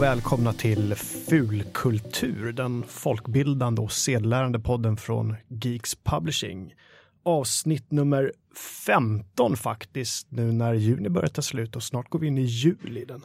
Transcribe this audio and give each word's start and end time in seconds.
och 0.00 0.04
välkomna 0.04 0.52
till 0.52 0.94
Fulkultur, 0.94 2.52
den 2.52 2.84
folkbildande 2.88 3.82
och 3.82 3.92
sedlärande 3.92 4.60
podden 4.60 4.96
från 4.96 5.36
Geeks 5.48 5.94
Publishing. 5.94 6.74
Avsnitt 7.24 7.90
nummer 7.90 8.32
15 8.86 9.56
faktiskt, 9.56 10.26
nu 10.30 10.52
när 10.52 10.74
juni 10.74 11.08
börjar 11.08 11.28
ta 11.28 11.42
slut 11.42 11.76
och 11.76 11.82
snart 11.82 12.08
går 12.08 12.18
vi 12.18 12.26
in 12.26 12.38
i 12.38 12.42
juli, 12.42 13.04
den 13.04 13.24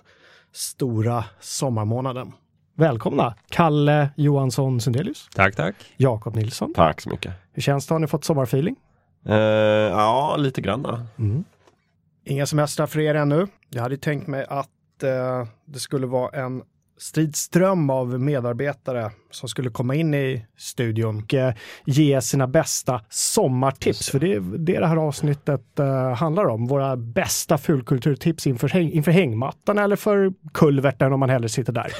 stora 0.51 1.25
sommarmånaden. 1.39 2.32
Välkomna 2.73 3.36
Kalle 3.50 4.10
Johansson 4.18 4.82
Sundelius. 4.82 5.29
Tack, 5.36 5.55
tack. 5.55 5.75
Jakob 5.97 6.36
Nilsson. 6.36 6.73
Tack 6.73 7.01
så 7.01 7.10
mycket. 7.10 7.33
Hur 7.51 7.61
känns 7.61 7.87
det? 7.87 7.93
Har 7.93 8.00
ni 8.00 8.07
fått 8.07 8.23
sommarfeeling? 8.23 8.75
Uh, 9.29 9.36
ja, 9.36 10.36
lite 10.39 10.61
grann. 10.61 11.07
Mm. 11.18 11.43
Inga 12.25 12.46
semestrar 12.46 12.87
för 12.87 13.00
er 13.00 13.15
ännu. 13.15 13.47
Jag 13.69 13.82
hade 13.82 13.97
tänkt 13.97 14.28
mig 14.28 14.46
att 14.50 14.69
Eh, 15.04 15.47
det 15.65 15.79
skulle 15.79 16.07
vara 16.07 16.43
en 16.43 16.63
stridström 16.97 17.89
av 17.89 18.19
medarbetare 18.19 19.11
som 19.36 19.50
skulle 19.50 19.70
komma 19.70 19.96
in 19.96 20.14
i 20.14 20.46
studion 20.57 21.18
och 21.24 21.34
uh, 21.34 21.50
ge 21.86 22.21
sina 22.21 22.48
bästa 22.48 23.02
sommartips. 23.10 24.10
För 24.10 24.20
det 24.20 24.34
är 24.34 24.39
det 24.39 24.80
det 24.80 24.88
här 24.88 24.98
avsnittet 24.98 25.61
uh, 25.80 26.14
handlar 26.14 26.46
om. 26.46 26.68
Våra 26.68 26.96
bästa 26.96 27.58
fulkulturtips 27.58 28.48
inför, 28.48 28.70
häng, 28.70 28.92
inför 28.92 29.11
hängmattan 29.11 29.78
eller 29.78 29.96
för 29.96 30.34
kulverten 30.54 31.14
om 31.14 31.20
man 31.20 31.30
hellre 31.30 31.50
sitter 31.50 31.74
där. 31.74 31.92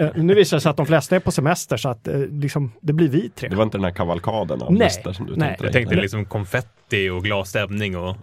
Uh, 0.00 0.08
nu 0.16 0.34
visar 0.34 0.56
det 0.56 0.60
sig 0.60 0.70
att 0.70 0.76
de 0.76 0.86
flesta 0.86 1.16
är 1.16 1.20
på 1.20 1.30
semester 1.30 1.76
så 1.76 1.88
att 1.88 2.08
liksom, 2.30 2.72
det 2.80 2.92
blir 2.92 3.08
vi 3.08 3.28
tre. 3.28 3.48
Det 3.48 3.56
var 3.56 3.64
inte 3.64 3.78
den 3.78 3.84
här 3.84 3.92
kavalkaden 3.92 4.62
av 4.62 4.72
Nej. 4.72 4.82
gäster 4.82 5.12
som 5.12 5.26
du 5.26 5.36
Nej. 5.36 5.48
tänkte 5.48 5.64
Jag 5.64 5.72
tänkte 5.72 5.94
liksom 5.94 6.24
konfetti 6.24 7.08
och 7.08 7.24
glad 7.24 7.48
stämning 7.48 7.96
och 7.96 8.16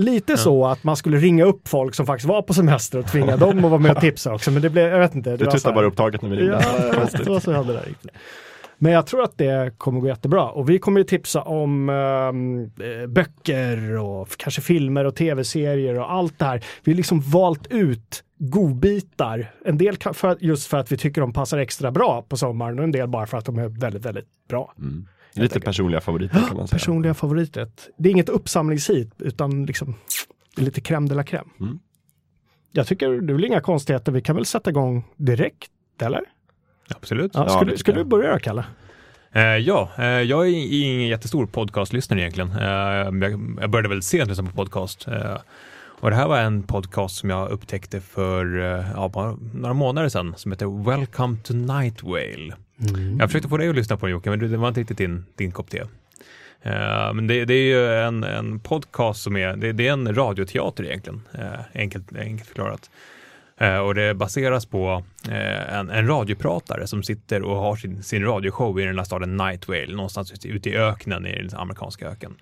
Lite 0.00 0.36
så 0.36 0.66
att 0.66 0.84
man 0.84 0.96
skulle 0.96 1.16
ringa 1.16 1.44
upp 1.44 1.68
folk 1.68 1.94
som 1.94 2.06
faktiskt 2.06 2.28
var 2.28 2.42
på 2.42 2.54
semester 2.54 2.98
och 2.98 3.06
tvinga 3.06 3.36
dem 3.36 3.64
att 3.64 3.70
vara 3.70 3.80
med 3.80 3.90
och 3.90 4.00
tipsa 4.00 4.34
också. 4.34 4.50
Men 4.50 4.62
det 4.62 4.70
blev, 4.70 4.88
jag 4.88 4.98
vet 4.98 5.14
inte. 5.14 5.30
Det 5.30 5.36
Du 5.36 5.44
var 5.44 5.56
så 5.56 5.68
här- 5.68 5.74
bara 5.74 5.86
upp 5.86 5.96
taget 5.96 6.22
när 6.22 6.30
vi 6.30 6.36
ringde. 6.36 6.52
Ja, 6.52 6.84
jag 6.94 7.02
inte 7.02 7.30
vad 7.30 7.42
som 7.42 7.54
hände 7.54 7.72
där 7.72 7.82
riktigt. 7.82 7.99
Men 8.82 8.92
jag 8.92 9.06
tror 9.06 9.22
att 9.22 9.38
det 9.38 9.78
kommer 9.78 10.00
gå 10.00 10.06
jättebra 10.06 10.50
och 10.50 10.70
vi 10.70 10.78
kommer 10.78 11.00
ju 11.00 11.04
tipsa 11.04 11.42
om 11.42 11.88
ehm, 11.88 12.64
eh, 12.64 13.06
böcker 13.08 13.96
och 13.98 14.28
kanske 14.36 14.60
filmer 14.60 15.04
och 15.04 15.16
tv-serier 15.16 15.98
och 15.98 16.12
allt 16.12 16.38
det 16.38 16.44
här. 16.44 16.64
Vi 16.84 16.92
har 16.92 16.96
liksom 16.96 17.20
valt 17.20 17.66
ut 17.66 18.24
godbitar. 18.38 19.52
En 19.64 19.78
del 19.78 19.96
för, 20.14 20.36
just 20.40 20.66
för 20.66 20.78
att 20.78 20.92
vi 20.92 20.96
tycker 20.96 21.20
de 21.20 21.32
passar 21.32 21.58
extra 21.58 21.90
bra 21.90 22.22
på 22.28 22.36
sommaren 22.36 22.78
och 22.78 22.84
en 22.84 22.92
del 22.92 23.08
bara 23.08 23.26
för 23.26 23.38
att 23.38 23.44
de 23.44 23.58
är 23.58 23.68
väldigt, 23.68 24.04
väldigt 24.04 24.28
bra. 24.48 24.74
Mm. 24.78 25.06
Lite 25.32 25.60
personliga 25.60 26.00
favoriter 26.00 26.42
kan 26.48 26.56
man 26.56 26.68
säga. 26.68 26.78
Personliga 26.78 27.14
favoriter. 27.14 27.68
Det 27.96 28.08
är 28.08 28.12
inget 28.12 28.28
uppsamlingshit 28.28 29.14
utan 29.18 29.66
liksom 29.66 29.94
lite 30.56 30.80
crème 30.80 31.08
de 31.08 31.14
la 31.14 31.22
crème. 31.22 31.48
Mm. 31.60 31.78
Jag 32.72 32.86
tycker 32.86 33.08
det 33.08 33.32
är 33.32 33.34
väl 33.34 33.44
inga 33.44 33.60
konstigheter. 33.60 34.12
Vi 34.12 34.22
kan 34.22 34.36
väl 34.36 34.46
sätta 34.46 34.70
igång 34.70 35.04
direkt, 35.16 35.70
eller? 36.02 36.22
Absolut. 36.96 37.30
Ja, 37.34 37.44
det 37.44 37.50
skulle 37.50 37.76
tycker 37.76 37.92
du 37.92 38.04
börja 38.04 38.38
Kalle? 38.38 38.64
Eh, 39.32 39.42
ja, 39.42 39.90
eh, 39.98 40.04
jag 40.06 40.46
är 40.48 40.50
ingen 40.82 41.06
jättestor 41.08 41.46
podcastlyssnare 41.46 42.20
egentligen. 42.20 42.50
Eh, 42.50 42.66
jag, 43.30 43.56
jag 43.60 43.70
började 43.70 43.88
väl 43.88 44.02
sent 44.02 44.28
lyssna 44.28 44.44
på 44.44 44.52
podcast. 44.52 45.08
Eh, 45.08 45.36
och 46.00 46.10
det 46.10 46.16
här 46.16 46.28
var 46.28 46.38
en 46.38 46.62
podcast 46.62 47.16
som 47.16 47.30
jag 47.30 47.50
upptäckte 47.50 48.00
för 48.00 48.58
eh, 48.60 48.86
ja, 48.94 49.08
bara 49.08 49.36
några 49.54 49.74
månader 49.74 50.08
sedan 50.08 50.34
som 50.36 50.52
heter 50.52 50.84
Welcome 50.90 51.36
to 51.44 51.54
Night 51.54 52.02
Whale. 52.02 52.54
Jag 53.18 53.28
försökte 53.28 53.48
få 53.48 53.56
dig 53.56 53.68
att 53.68 53.74
lyssna 53.76 53.96
på 53.96 54.06
den 54.06 54.12
Jocke, 54.12 54.30
men 54.30 54.38
du- 54.38 54.48
det 54.48 54.56
var 54.56 54.68
inte 54.68 54.80
riktigt 54.80 54.98
din, 54.98 55.24
din 55.36 55.52
kopp 55.52 55.70
te. 55.70 55.78
Eh, 56.62 57.12
men 57.14 57.26
det, 57.26 57.44
det 57.44 57.54
är 57.54 57.64
ju 57.64 57.94
en, 57.94 58.24
en 58.24 58.60
podcast 58.60 59.22
som 59.22 59.36
är, 59.36 59.56
det, 59.56 59.72
det 59.72 59.88
är 59.88 59.92
en 59.92 60.14
radioteater 60.14 60.84
egentligen, 60.84 61.22
eh, 61.38 61.60
enkelt, 61.74 62.16
enkelt 62.16 62.48
förklarat. 62.48 62.90
Eh, 63.60 63.78
och 63.78 63.94
det 63.94 64.14
baseras 64.14 64.66
på 64.66 65.04
eh, 65.28 65.74
en, 65.74 65.90
en 65.90 66.06
radiopratare 66.06 66.86
som 66.86 67.02
sitter 67.02 67.42
och 67.42 67.56
har 67.56 67.76
sin, 67.76 68.02
sin 68.02 68.24
radioshow 68.24 68.80
i 68.80 68.84
den 68.84 68.98
här 68.98 69.04
staden 69.04 69.36
Night 69.36 69.68
Vale, 69.68 69.94
någonstans 69.94 70.44
ute, 70.44 70.70
i 70.70 70.76
öknen 70.76 71.26
i 71.26 71.42
den 71.42 71.60
amerikanska 71.60 72.08
öken. 72.08 72.36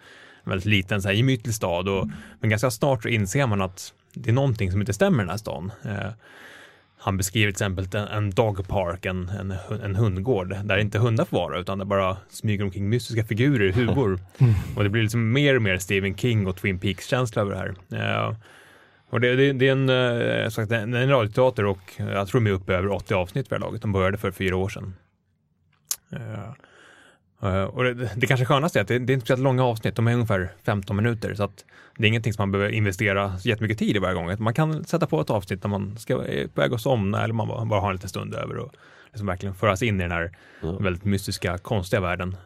En 0.44 0.50
väldigt 0.50 0.66
liten, 0.66 1.02
så 1.02 1.08
här, 1.08 1.14
gemytlig 1.14 1.54
stad, 1.54 1.88
och, 1.88 2.08
men 2.40 2.50
ganska 2.50 2.70
snart 2.70 3.02
så 3.02 3.08
inser 3.08 3.46
man 3.46 3.60
att 3.60 3.92
det 4.14 4.30
är 4.30 4.34
någonting 4.34 4.72
som 4.72 4.80
inte 4.80 4.92
stämmer 4.92 5.18
i 5.18 5.22
den 5.22 5.30
här 5.30 5.36
stan. 5.36 5.72
Eh, 5.84 6.10
han 6.98 7.16
beskriver 7.16 7.52
till 7.52 7.54
exempel 7.54 7.86
en, 7.92 8.08
en 8.08 8.30
dog 8.30 8.68
park, 8.68 9.06
en, 9.06 9.28
en, 9.28 9.54
en 9.82 9.96
hundgård, 9.96 10.56
där 10.64 10.78
inte 10.78 10.98
hundar 10.98 11.24
får 11.24 11.36
vara, 11.36 11.58
utan 11.58 11.78
det 11.78 11.84
bara 11.84 12.16
smyger 12.28 12.64
omkring 12.64 12.88
mystiska 12.88 13.24
figurer 13.24 13.68
i 13.68 13.72
huvor. 13.72 14.20
Och 14.76 14.84
det 14.84 14.90
blir 14.90 15.02
liksom 15.02 15.32
mer 15.32 15.56
och 15.56 15.62
mer 15.62 15.78
Stephen 15.78 16.16
King 16.16 16.46
och 16.46 16.56
Twin 16.56 16.78
Peaks-känsla 16.78 17.42
över 17.42 17.52
det 17.52 17.58
här. 17.96 18.26
Eh, 18.28 18.34
och 19.10 19.20
det, 19.20 19.36
det, 19.36 19.52
det 19.52 19.68
är 19.68 19.72
en, 19.72 19.88
eh, 20.44 20.48
sagt, 20.48 20.72
en, 20.72 20.94
en 20.94 21.08
radioteater 21.08 21.64
och 21.64 21.92
jag 21.96 22.28
tror 22.28 22.40
de 22.40 22.50
är 22.50 22.54
uppe 22.54 22.74
över 22.74 22.90
80 22.90 23.14
avsnitt 23.14 23.50
här 23.50 23.58
laget. 23.58 23.82
De 23.82 23.92
började 23.92 24.18
för 24.18 24.30
fyra 24.30 24.56
år 24.56 24.68
sedan. 24.68 24.94
Eh, 26.12 26.48
eh, 27.42 27.64
och 27.64 27.84
det, 27.84 28.10
det 28.16 28.26
kanske 28.26 28.46
skönaste 28.46 28.78
är 28.78 28.82
att 28.82 28.88
det, 28.88 28.98
det 28.98 29.12
är 29.12 29.14
inte 29.14 29.24
speciellt 29.26 29.42
långa 29.42 29.64
avsnitt, 29.64 29.96
de 29.96 30.06
är 30.08 30.14
ungefär 30.14 30.52
15 30.64 30.96
minuter. 30.96 31.34
Så 31.34 31.44
att 31.44 31.64
det 31.96 32.04
är 32.04 32.08
ingenting 32.08 32.32
som 32.32 32.42
man 32.42 32.52
behöver 32.52 32.72
investera 32.72 33.32
jättemycket 33.44 33.78
tid 33.78 33.96
i 33.96 33.98
varje 33.98 34.14
gång. 34.14 34.34
Man 34.38 34.54
kan 34.54 34.84
sätta 34.84 35.06
på 35.06 35.20
ett 35.20 35.30
avsnitt 35.30 35.62
när 35.62 35.70
man 35.70 35.98
ska, 35.98 36.12
är 36.24 36.46
på 36.46 36.60
väg 36.60 36.72
att 36.74 36.80
somna 36.80 37.24
eller 37.24 37.34
man 37.34 37.48
bara, 37.48 37.64
bara 37.64 37.80
har 37.80 37.88
en 37.88 37.96
liten 37.96 38.08
stund 38.08 38.34
över 38.34 38.56
och 38.56 38.72
liksom 39.06 39.26
verkligen 39.26 39.54
föras 39.54 39.82
in 39.82 40.00
i 40.00 40.02
den 40.02 40.12
här 40.12 40.32
Ja. 40.62 40.78
väldigt 40.78 41.04
mystiska, 41.04 41.58
konstiga 41.58 42.00
världen. 42.00 42.36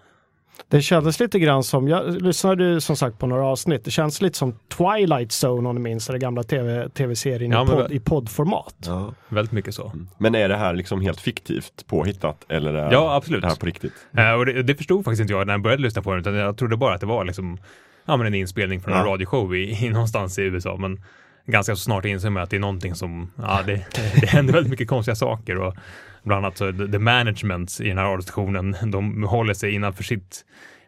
Det 0.68 0.82
kändes 0.82 1.20
lite 1.20 1.38
grann 1.38 1.62
som, 1.64 1.88
jag 1.88 2.22
lyssnade 2.22 2.80
som 2.80 2.96
sagt 2.96 3.18
på 3.18 3.26
några 3.26 3.44
avsnitt, 3.46 3.84
det 3.84 3.90
känns 3.90 4.20
lite 4.22 4.38
som 4.38 4.54
Twilight 4.68 5.32
Zone 5.44 5.68
om 5.68 5.74
ni 5.74 5.80
minns 5.80 6.06
den 6.06 6.18
gamla 6.20 6.42
TV, 6.42 6.88
tv-serien 6.88 7.50
Ja, 7.52 7.62
i, 7.62 7.64
men 7.64 7.74
podd, 7.74 7.82
väl- 7.82 7.92
i 7.92 8.00
poddformat. 8.00 8.74
Ja. 8.86 9.14
Väldigt 9.28 9.52
mycket 9.52 9.74
så. 9.74 9.86
Mm. 9.86 10.08
Men 10.18 10.34
är 10.34 10.48
det 10.48 10.56
här 10.56 10.74
liksom 10.74 11.00
helt 11.00 11.20
fiktivt 11.20 11.84
påhittat 11.86 12.44
eller 12.48 12.74
är 12.74 12.92
Ja, 12.92 13.14
absolut. 13.14 13.42
det 13.42 13.48
här 13.48 13.56
på 13.56 13.66
riktigt? 13.66 13.92
Eh, 14.16 14.32
och 14.32 14.46
det, 14.46 14.62
det 14.62 14.74
förstod 14.74 15.04
faktiskt 15.04 15.20
inte 15.20 15.32
jag 15.32 15.46
när 15.46 15.54
jag 15.54 15.62
började 15.62 15.82
lyssna 15.82 16.02
på 16.02 16.10
den, 16.10 16.20
utan 16.20 16.34
jag 16.34 16.56
trodde 16.58 16.76
bara 16.76 16.94
att 16.94 17.00
det 17.00 17.06
var 17.06 17.24
liksom, 17.24 17.58
ja, 18.04 18.16
men 18.16 18.26
en 18.26 18.34
inspelning 18.34 18.80
från 18.80 18.94
en 18.94 19.00
Ja. 19.00 19.12
radioshow 19.12 19.56
i, 19.56 19.86
i 19.86 19.90
någonstans 19.90 20.38
i 20.38 20.42
USA. 20.42 20.76
Men 20.76 21.02
ganska 21.46 21.76
så 21.76 21.80
snart 21.82 22.04
inser 22.04 22.30
man 22.30 22.42
att 22.42 22.50
det 22.50 22.56
är 22.56 22.60
någonting 22.60 22.94
som, 22.94 23.30
ja, 23.36 23.60
det, 23.66 23.80
det 24.20 24.26
händer 24.26 24.52
väldigt 24.52 24.70
mycket 24.70 24.88
konstiga 24.88 25.14
saker. 25.14 25.56
Och 25.58 25.74
bland 26.22 26.44
annat 26.44 26.58
så 26.58 26.72
the, 26.72 26.98
management 26.98 27.80
i 27.80 27.88
den 27.88 27.98
här 27.98 28.04
radiostationen, 28.04 28.76
de 28.92 29.22
håller 29.22 29.54
sig 29.54 29.74
innanför 29.74 30.04
sitt 30.04 30.44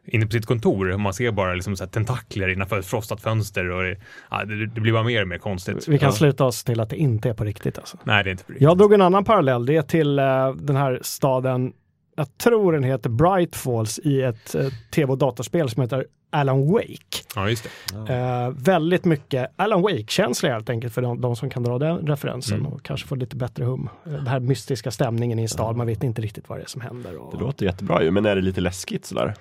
inne 0.06 0.26
på 0.26 0.32
sitt 0.32 0.46
kontor 0.46 0.96
man 0.96 1.14
ser 1.14 1.30
bara 1.30 1.54
liksom 1.54 1.76
så 1.76 1.86
tentakler 1.86 2.48
innanför 2.48 2.78
ett 2.78 2.86
frostat 2.86 3.20
fönster 3.20 3.70
och 3.70 3.82
det, 3.82 3.96
ja, 4.30 4.44
det, 4.44 4.80
blir 4.80 4.92
bara 4.92 5.02
mer 5.02 5.22
och 5.22 5.28
mer 5.28 5.38
konstigt. 5.38 5.88
Vi 5.88 5.98
kan 5.98 6.08
ja. 6.08 6.12
sluta 6.12 6.44
oss 6.44 6.64
till 6.64 6.80
att 6.80 6.90
det 6.90 6.96
inte 6.96 7.28
är 7.28 7.34
på 7.34 7.44
riktigt 7.44 7.78
alltså. 7.78 7.96
Nej, 8.04 8.24
det 8.24 8.30
är 8.30 8.32
inte 8.32 8.44
på 8.44 8.52
riktigt. 8.52 8.64
Jag 8.64 8.78
drog 8.78 8.92
en 8.92 9.02
annan 9.02 9.24
parallell, 9.24 9.66
det 9.66 9.76
är 9.76 9.82
till 9.82 10.18
eh, 10.18 10.52
den 10.54 10.76
här 10.76 10.98
staden, 11.02 11.72
jag 12.16 12.38
tror 12.38 12.72
den 12.72 12.82
heter 12.82 13.10
Bright 13.10 13.56
Falls 13.56 13.98
i 13.98 14.22
ett 14.22 14.54
uh, 14.54 14.68
tv 14.94 15.12
och 15.12 15.18
dataspel 15.18 15.70
som 15.70 15.82
heter 15.82 16.06
Alan 16.34 16.72
Wake. 16.72 17.22
Ja, 17.34 17.48
just 17.50 17.68
det. 17.94 18.14
Eh, 18.14 18.50
väldigt 18.50 19.04
mycket 19.04 19.50
Alan 19.56 19.82
Wake-känsla 19.82 20.48
helt 20.48 20.70
enkelt 20.70 20.94
för 20.94 21.02
de, 21.02 21.20
de 21.20 21.36
som 21.36 21.50
kan 21.50 21.62
dra 21.62 21.78
den 21.78 22.06
referensen 22.06 22.60
Mm. 22.60 22.72
och 22.72 22.82
kanske 22.82 23.08
få 23.08 23.14
lite 23.14 23.36
bättre 23.36 23.64
hum. 23.64 23.88
Eh, 24.06 24.12
Den 24.12 24.26
här 24.26 24.40
mystiska 24.40 24.90
stämningen 24.90 25.38
i 25.38 25.42
en 25.42 25.48
stad, 25.48 25.76
man 25.76 25.86
vet 25.86 26.02
inte 26.04 26.22
riktigt 26.22 26.48
vad 26.48 26.58
det 26.58 26.62
är 26.62 26.66
som 26.68 26.80
händer. 26.80 27.16
Och... 27.16 27.32
Det 27.38 27.44
låter 27.44 27.66
jättebra 27.66 28.02
ju, 28.02 28.10
men 28.10 28.26
är 28.26 28.36
det 28.36 28.42
lite 28.42 28.60
läskigt 28.60 29.04
sådär? 29.06 29.34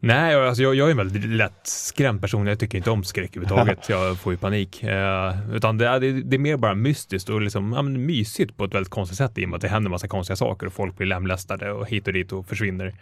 Nej, 0.00 0.34
alltså 0.34 0.62
jag, 0.62 0.74
jag 0.74 0.86
är 0.86 0.90
en 0.90 0.96
väldigt 0.96 1.24
lätt 1.24 1.60
skrämd 1.62 2.20
person. 2.20 2.46
Jag 2.46 2.58
tycker 2.58 2.78
inte 2.78 2.90
om 2.90 3.04
skräck 3.04 3.36
överhuvudtaget. 3.36 3.78
Jag 3.88 4.18
får 4.18 4.32
ju 4.32 4.36
panik. 4.36 4.82
Eh, 4.82 5.54
utan 5.54 5.78
det 5.78 5.86
är, 5.86 6.00
det, 6.00 6.36
är 6.36 6.38
mer 6.38 6.56
bara 6.56 6.74
mystiskt 6.74 7.28
och 7.28 7.40
liksom, 7.40 7.72
ja, 7.72 7.82
men 7.82 8.06
mysigt 8.06 8.56
på 8.56 8.64
ett 8.64 8.74
väldigt 8.74 8.90
konstigt 8.90 9.18
sätt 9.18 9.38
i 9.38 9.44
och 9.44 9.48
med 9.48 9.56
att 9.56 9.62
det 9.62 9.68
händer 9.68 9.90
massa 9.90 10.08
konstiga 10.08 10.36
saker 10.36 10.66
och 10.66 10.72
folk 10.72 10.96
blir 10.96 11.06
lemlästade 11.06 11.72
och 11.72 11.88
hit 11.88 12.06
och 12.06 12.12
dit 12.12 12.32
och 12.32 12.46
försvinner. 12.46 12.94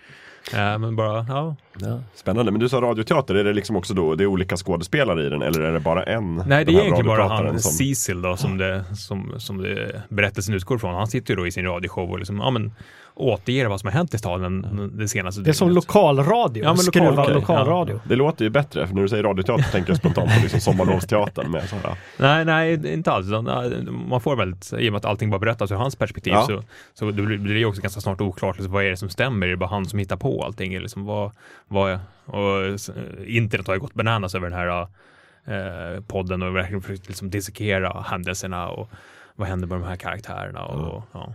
Eh, 0.54 0.78
men 0.78 0.96
bara, 0.96 1.26
ja. 1.28 1.56
Spännande, 2.14 2.52
men 2.52 2.60
du 2.60 2.68
sa 2.68 2.80
radioteater, 2.80 3.34
är 3.34 3.44
det 3.44 3.52
liksom 3.52 3.76
också 3.76 3.94
då, 3.94 4.14
det 4.14 4.24
är 4.24 4.26
olika 4.26 4.56
skådespelare 4.56 5.26
i 5.26 5.28
den 5.28 5.42
eller 5.42 5.60
är 5.60 5.72
det 5.72 5.80
bara 5.80 6.02
en? 6.02 6.34
Nej, 6.46 6.64
det 6.64 6.72
är 6.72 6.80
egentligen 6.80 7.06
bara 7.06 7.28
han 7.28 7.58
som- 7.60 7.72
Cecil 7.72 8.22
då 8.22 8.36
som, 8.36 8.58
det, 8.58 8.84
som, 8.96 9.34
som 9.38 9.62
det, 9.62 10.02
berättelsen 10.08 10.54
utgår 10.54 10.78
från. 10.78 10.94
Han 10.94 11.06
sitter 11.06 11.34
ju 11.34 11.36
då 11.40 11.46
i 11.46 11.50
sin 11.52 11.64
radioshow 11.64 12.10
och 12.10 12.18
liksom, 12.18 12.36
ja 12.38 12.50
men 12.50 12.72
återger 13.14 13.66
vad 13.66 13.80
som 13.80 13.86
har 13.86 13.92
hänt 13.94 14.14
i 14.14 14.18
staden 14.18 14.90
det 14.98 15.08
senaste 15.08 15.40
Det 15.42 15.50
är 15.50 15.52
som 15.52 15.70
lokalradio, 15.70 16.62
Ja, 16.64 16.74
men 16.74 16.76
lokal- 16.84 17.18
okej, 17.22 17.34
lokalradio. 17.34 18.00
Det 18.08 18.16
låter 18.16 18.44
ju 18.44 18.50
bättre, 18.50 18.86
för 18.86 18.94
när 18.94 19.02
du 19.02 19.08
säger 19.08 19.22
radioteater 19.22 19.64
tänker 19.72 19.90
jag 19.90 19.96
spontant 19.98 20.30
på 20.34 20.40
liksom 20.42 20.60
sommarlovsteatern 20.60 21.50
med. 21.50 21.62
Nej, 22.18 22.44
nej, 22.44 22.92
inte 22.94 23.12
alls. 23.12 23.26
Man 24.08 24.20
får 24.20 24.36
väldigt, 24.36 24.72
i 24.78 24.88
och 24.88 24.92
med 24.92 24.98
att 24.98 25.04
allting 25.04 25.30
bara 25.30 25.38
berättas 25.38 25.70
ur 25.70 25.76
hans 25.76 25.96
perspektiv, 25.96 26.32
Ja. 26.32 26.42
så, 26.42 26.62
så 26.94 27.04
det 27.10 27.22
blir 27.22 27.54
det 27.54 27.64
också 27.64 27.82
ganska 27.82 28.00
snart 28.00 28.20
oklart 28.20 28.56
liksom, 28.56 28.72
vad 28.72 28.84
är 28.84 28.90
det 28.90 28.96
som 28.96 29.08
stämmer. 29.08 29.46
Är 29.46 29.50
det 29.50 29.56
bara 29.56 29.70
han 29.70 29.86
som 29.86 29.98
hittar 29.98 30.16
på 30.16 30.31
allting? 30.40 30.72
Eller 30.74 30.82
Liksom, 30.82 31.04
vad, 31.04 31.30
vad 31.68 31.98
och 32.24 32.62
internet 33.26 33.66
har 33.66 33.74
ju 33.74 33.80
gått 33.80 33.94
bananas 33.94 34.34
över 34.34 34.50
den 34.50 34.58
här 34.58 34.86
eh, 35.44 36.00
podden 36.06 36.42
och 36.42 36.56
verkligen 36.56 36.82
försökt 36.82 37.08
liksom, 37.08 37.30
dissekera 37.30 38.00
händelserna 38.00 38.68
och 38.68 38.90
vad 39.34 39.48
händer 39.48 39.66
med 39.68 39.80
de 39.80 39.84
här 39.86 39.96
karaktärerna. 39.96 40.64
Och, 40.64 41.02
ja. 41.12 41.34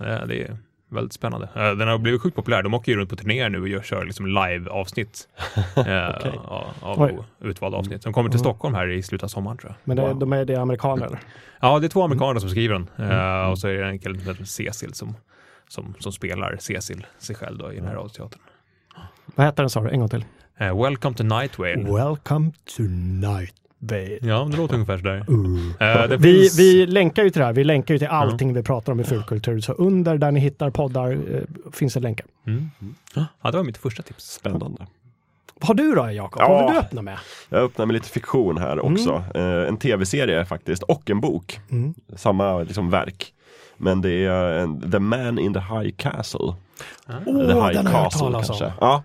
Eh, 0.00 0.26
Det 0.26 0.42
är 0.42 0.56
väldigt 0.88 1.12
spännande. 1.12 1.48
Eh, 1.56 1.70
Den 1.72 1.88
har 1.88 1.98
blivit 1.98 2.22
sjukt 2.22 2.36
populär. 2.36 2.62
De 2.62 2.74
åker 2.74 2.92
ju 2.92 2.98
runt 2.98 3.10
på 3.10 3.16
turnéer 3.16 3.48
nu 3.48 3.60
och 3.60 3.68
gör, 3.68 3.82
kör 3.82 4.04
liksom 4.04 4.26
live-avsnitt. 4.26 5.28
eh, 5.76 6.06
av- 6.44 6.66
Av 6.80 7.02
Oj. 7.02 7.18
utvalda 7.40 7.78
avsnitt. 7.78 8.02
De 8.02 8.12
kommer 8.12 8.30
till 8.30 8.38
Stockholm 8.40 8.74
här 8.74 8.88
i 8.88 9.02
slutet 9.02 9.24
av 9.24 9.28
sommaren 9.28 9.56
tror 9.58 9.70
jag. 9.70 9.76
Men 9.84 9.96
det, 9.96 10.02
Wow. 10.02 10.18
de 10.18 10.32
är 10.32 10.44
det 10.44 10.56
amerikaner? 10.56 11.18
Ja, 11.60 11.78
det 11.78 11.86
är 11.86 11.88
två 11.88 12.02
amerikaner 12.02 12.40
som 12.40 12.50
skriver 12.50 12.74
den. 12.74 13.10
Eh, 13.10 13.50
Och 13.50 13.58
så 13.58 13.68
är 13.68 13.74
det 13.74 13.86
en 13.86 13.98
kille 13.98 14.18
som 14.18 14.28
heter 14.28 14.44
Cecil 14.44 14.94
som, 14.94 15.14
som, 15.74 15.94
som 15.98 16.12
spelar 16.12 16.56
Cecil, 16.60 17.06
sig 17.18 17.36
själv 17.36 17.58
då, 17.58 17.72
i 17.72 17.76
den 17.76 17.86
här 17.86 17.94
radioteatern. 17.94 18.40
Vad 19.34 19.46
heter 19.46 19.62
den 19.62 19.70
sa 19.70 19.80
du? 19.80 19.90
En 19.90 20.00
gång 20.00 20.08
till. 20.08 20.24
Eh, 20.58 20.82
Welcome 20.82 21.16
to 21.16 21.22
Night 21.22 21.58
Vale. 21.58 21.76
Welcome 21.76 22.50
to 22.76 22.82
Night 22.82 23.54
Vale. 23.78 24.18
Ja, 24.20 24.48
det 24.50 24.56
låter 24.56 24.74
ungefär 24.74 24.98
sådär. 24.98 25.26
Uh. 25.30 26.08
Det 26.08 26.16
Vi, 26.16 26.40
finns- 26.42 26.58
vi 26.58 26.86
länkar 26.86 27.24
ju 27.24 27.30
till 27.30 27.40
det 27.40 27.46
här. 27.46 27.52
Vi 27.52 27.64
länkar 27.64 27.94
ju 27.94 27.98
till 27.98 28.08
allting 28.08 28.54
vi 28.54 28.62
pratar 28.62 28.92
om 28.92 29.00
i 29.00 29.04
fulkultur. 29.04 29.60
Så 29.60 29.72
under 29.72 30.18
där 30.18 30.30
ni 30.32 30.40
hittar 30.40 30.70
poddar 30.70 31.12
eh, 31.12 31.42
finns 31.72 31.94
det 31.94 32.00
länkar. 32.00 32.26
Mm. 32.46 32.70
Ja, 33.14 33.50
det 33.50 33.56
var 33.56 33.64
mitt 33.64 33.78
första 33.78 34.02
tips. 34.02 34.24
Spännande. 34.24 34.86
Vad 35.60 35.68
har 35.68 35.74
du 35.74 35.94
då 35.94 36.10
Jakob? 36.10 36.42
Ja. 36.42 36.48
Vad 36.48 36.64
vill 36.64 36.74
du 36.74 36.80
öppna 36.80 37.02
med? 37.02 37.18
Jag 37.48 37.62
öppnar 37.62 37.86
med 37.86 37.94
lite 37.94 38.08
fiktion 38.08 38.58
här 38.58 38.84
också. 38.84 39.24
Eh, 39.34 39.68
en 39.68 39.76
tv-serie 39.76 40.44
faktiskt 40.44 40.82
och 40.82 41.10
en 41.10 41.20
bok. 41.20 41.60
Mm. 41.70 41.94
Samma 42.16 42.58
liksom 42.58 42.90
verk. 42.90 43.32
Men 43.76 44.00
det 44.00 44.10
är 44.10 44.58
en, 44.58 44.90
The 44.90 44.98
Man 44.98 45.38
in 45.38 45.54
the 45.54 45.60
High 45.60 45.90
Castle. 45.96 46.54
Åh, 47.08 47.24
The 47.24 47.54
High 47.54 47.92
Castle 47.92 48.20
talas 48.20 48.50
om. 48.50 48.70
Ja. 48.80 49.02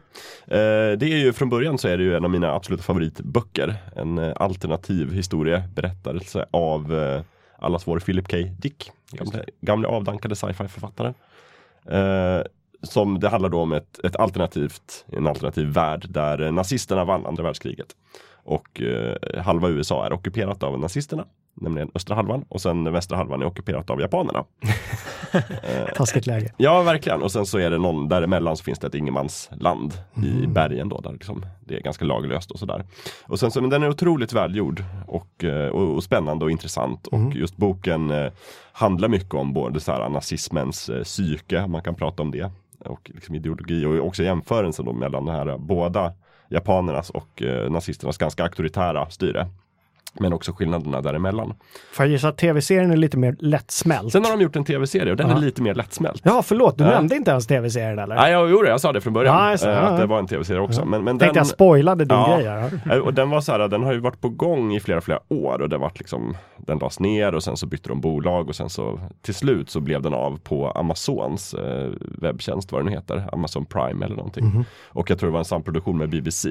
Eh, 0.48 0.98
det 0.98 1.04
är 1.04 1.18
ju 1.18 1.34
från 1.34 1.50
början 1.50 1.78
så 1.78 1.88
är 1.88 1.98
det 1.98 2.04
ju 2.04 2.16
en 2.16 2.26
av 2.26 2.32
mina 2.32 2.54
absoluta 2.54 2.84
favoritböcker. 2.84 3.76
En 3.96 4.18
eh, 4.18 4.34
alternativ 4.36 5.14
historieberättelse 5.14 6.46
av 6.52 6.94
eh, 6.94 7.22
allas 7.60 7.88
vår 7.88 8.00
Philip 8.00 8.32
K. 8.32 8.38
Dick. 8.60 8.92
Gamle, 9.12 9.46
gamle 9.62 9.88
avdankade 9.88 10.36
sci-fi 10.36 10.68
författaren. 10.68 11.14
Eh, 11.86 12.42
som 12.84 13.20
det 13.20 13.30
handlar 13.30 13.50
då 13.50 13.62
om 13.62 13.74
ett, 13.74 14.00
ett 14.04 14.16
alternativt, 14.16 15.06
en 15.12 15.28
alternativ 15.28 15.68
värld 15.68 16.06
där 16.10 16.52
nazisterna 16.52 17.06
vann 17.06 17.26
andra 17.26 17.44
världskriget. 17.44 17.96
Och 18.44 18.82
eh, 18.82 19.42
halva 19.42 19.70
USA 19.70 20.06
är 20.06 20.14
ockuperat 20.14 20.64
av 20.64 20.80
nazisterna, 20.80 21.26
nämligen 21.62 21.92
östra 21.96 22.16
halvan. 22.16 22.46
Och 22.50 22.62
sen 22.62 22.94
västra 22.94 23.18
halvan 23.18 23.42
är 23.42 23.46
ockuperat 23.46 23.90
av 23.90 24.02
japanerna. 24.02 24.44
Taskigt 25.96 26.28
läge. 26.28 26.54
Ja, 26.58 26.82
verkligen. 26.82 27.22
Och 27.22 27.32
sen 27.32 27.46
så 27.46 27.58
är 27.58 27.70
det 27.70 27.78
någon 27.78 28.10
däremellan 28.10 28.58
så 28.58 28.64
finns 28.64 28.80
det 28.80 28.88
ett 28.88 28.96
ingenmansland 28.96 29.94
i 30.16 30.48
bergen 30.48 30.90
då, 30.90 31.02
där 31.02 31.12
liksom 31.12 31.46
det 31.60 31.76
är 31.76 31.82
ganska 31.82 32.06
laglöst 32.06 32.52
och 32.52 32.60
sådär. 32.60 32.86
Och 33.24 33.40
sen 33.40 33.52
så, 33.52 33.62
men 33.62 33.70
den 33.70 33.84
är 33.84 33.90
otroligt 33.90 34.34
välgjord 34.34 34.84
och, 35.08 35.44
eh, 35.44 35.68
och, 35.68 35.96
och 35.96 36.04
spännande 36.04 36.46
och 36.46 36.52
intressant. 36.52 37.08
Och 37.08 37.36
just 37.36 37.58
boken 37.58 38.12
eh, 38.12 38.32
handlar 38.72 39.08
mycket 39.08 39.34
om 39.34 39.54
både 39.54 39.80
så 39.80 39.92
här, 39.92 40.10
nazismens 40.10 40.90
eh, 40.90 41.04
psyke, 41.04 41.68
man 41.68 41.82
kan 41.82 41.96
prata 41.96 42.24
om 42.24 42.32
det, 42.32 42.52
och 42.86 43.12
liksom 43.14 43.36
ideologi 43.36 43.86
och 43.86 44.08
också 44.08 44.24
jämförelsen 44.24 44.86
då 44.86 44.94
mellan 44.94 45.26
de 45.26 45.32
här 45.32 45.58
båda 45.58 46.14
japanernas 46.50 47.10
och 47.10 47.42
eh, 47.42 47.72
nazisternas 47.72 48.18
ganska 48.18 48.44
auktoritära 48.44 49.10
styre. 49.10 49.48
Men 50.14 50.34
också 50.34 50.52
skillnaderna 50.54 51.02
däremellan. 51.02 51.54
Får 51.94 52.06
jag 52.06 52.12
gissa 52.12 52.28
att 52.28 52.38
tv-serien 52.38 52.92
är 52.92 52.98
lite 52.98 53.18
mer 53.18 53.36
lättsmält? 53.40 54.12
Sen 54.12 54.24
har 54.26 54.32
de 54.38 54.44
gjort 54.44 54.56
en 54.56 54.64
tv-serie 54.64 55.12
och 55.12 55.18
den 55.18 55.30
Ja. 55.30 55.36
är 55.38 55.42
lite 55.42 55.62
mer 55.62 55.76
lättsmält. 55.76 56.22
Ja, 56.26 56.42
förlåt, 56.42 56.78
du 56.78 56.84
Ja. 56.84 56.90
nämnde 56.90 57.16
inte 57.16 57.32
ens 57.32 57.48
tv-serien 57.48 58.00
eller? 58.00 58.16
Nej, 58.16 58.32
jag 58.32 58.50
gjorde 58.50 58.64
det. 58.66 58.70
Jag 58.72 58.82
sa 58.82 58.94
det 58.94 59.02
från 59.02 59.14
början. 59.14 59.36
Eh, 59.54 59.58
Ja, 59.64 59.70
att 59.76 59.98
det 60.00 60.06
var 60.06 60.20
en 60.20 60.28
tv-serie 60.28 60.60
också. 60.62 60.86
Men, 60.86 61.04
men 61.04 61.20
Tänkte 61.20 61.26
den, 61.34 61.36
jag 61.40 61.48
spoilade 61.48 62.06
din 62.06 62.18
Ja. 62.18 62.36
grej 62.38 62.46
här. 62.48 62.82
eh, 62.92 62.98
och 62.98 63.14
den 63.14 63.30
var 63.30 63.42
så 63.42 63.52
här, 63.52 63.68
den 63.68 63.84
har 63.84 63.94
ju 63.94 64.00
varit 64.00 64.22
på 64.22 64.30
gång 64.30 64.76
i 64.76 64.80
flera, 64.80 65.02
flera 65.02 65.20
år 65.30 65.62
och 65.62 65.70
det 65.70 65.78
varit 65.78 66.00
liksom, 66.00 66.38
den 66.58 66.78
lades 66.78 67.00
ner 67.00 67.36
och 67.36 67.44
sen 67.44 67.58
så 67.58 67.66
bytte 67.68 67.90
de 67.90 68.02
bolag 68.02 68.50
och 68.50 68.56
sen 68.56 68.70
så 68.70 69.00
till 69.22 69.36
slut 69.36 69.70
så 69.70 69.80
blev 69.80 70.02
den 70.02 70.14
av 70.14 70.40
på 70.44 70.72
Amazons 70.72 71.54
eh, 71.54 71.90
webbtjänst, 72.00 72.72
vad 72.72 72.82
den 72.82 72.86
nu 72.86 72.92
heter, 72.92 73.30
Amazon 73.34 73.66
Prime 73.66 74.06
eller 74.06 74.16
någonting. 74.16 74.46
Mhm. 74.46 74.66
Och 74.88 75.10
jag 75.10 75.20
tror 75.20 75.28
det 75.30 75.32
var 75.34 75.40
en 75.40 75.46
samproduktion 75.46 75.98
med 75.98 76.10
BBC. 76.10 76.50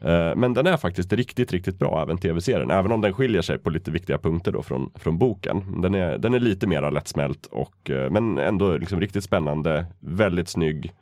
Eh, 0.00 0.36
men 0.36 0.54
den 0.54 0.66
är 0.66 0.76
faktiskt 0.76 1.12
riktigt, 1.12 1.52
riktigt 1.52 1.78
bra, 1.78 2.02
även 2.02 2.18
tv-serien. 2.18 2.70
Även 2.70 2.92
om 2.92 3.00
den 3.00 3.12
skiljer 3.12 3.42
sig 3.42 3.58
på 3.58 3.70
lite 3.70 3.90
viktiga 3.90 4.18
punkter 4.18 4.52
då 4.52 4.62
från, 4.62 4.90
från 4.94 5.18
boken. 5.18 5.82
Den 5.82 5.94
är, 5.94 6.18
den 6.18 6.34
är 6.34 6.38
lite 6.38 6.66
mer 6.66 6.90
lättsmält, 6.90 7.46
och, 7.46 7.90
eh, 7.90 8.10
men 8.10 8.38
ändå 8.38 8.76
liksom 8.76 9.00
riktigt 9.00 9.24
spännande. 9.24 9.86
Väldigt 10.00 10.48
snygg, 10.48 10.92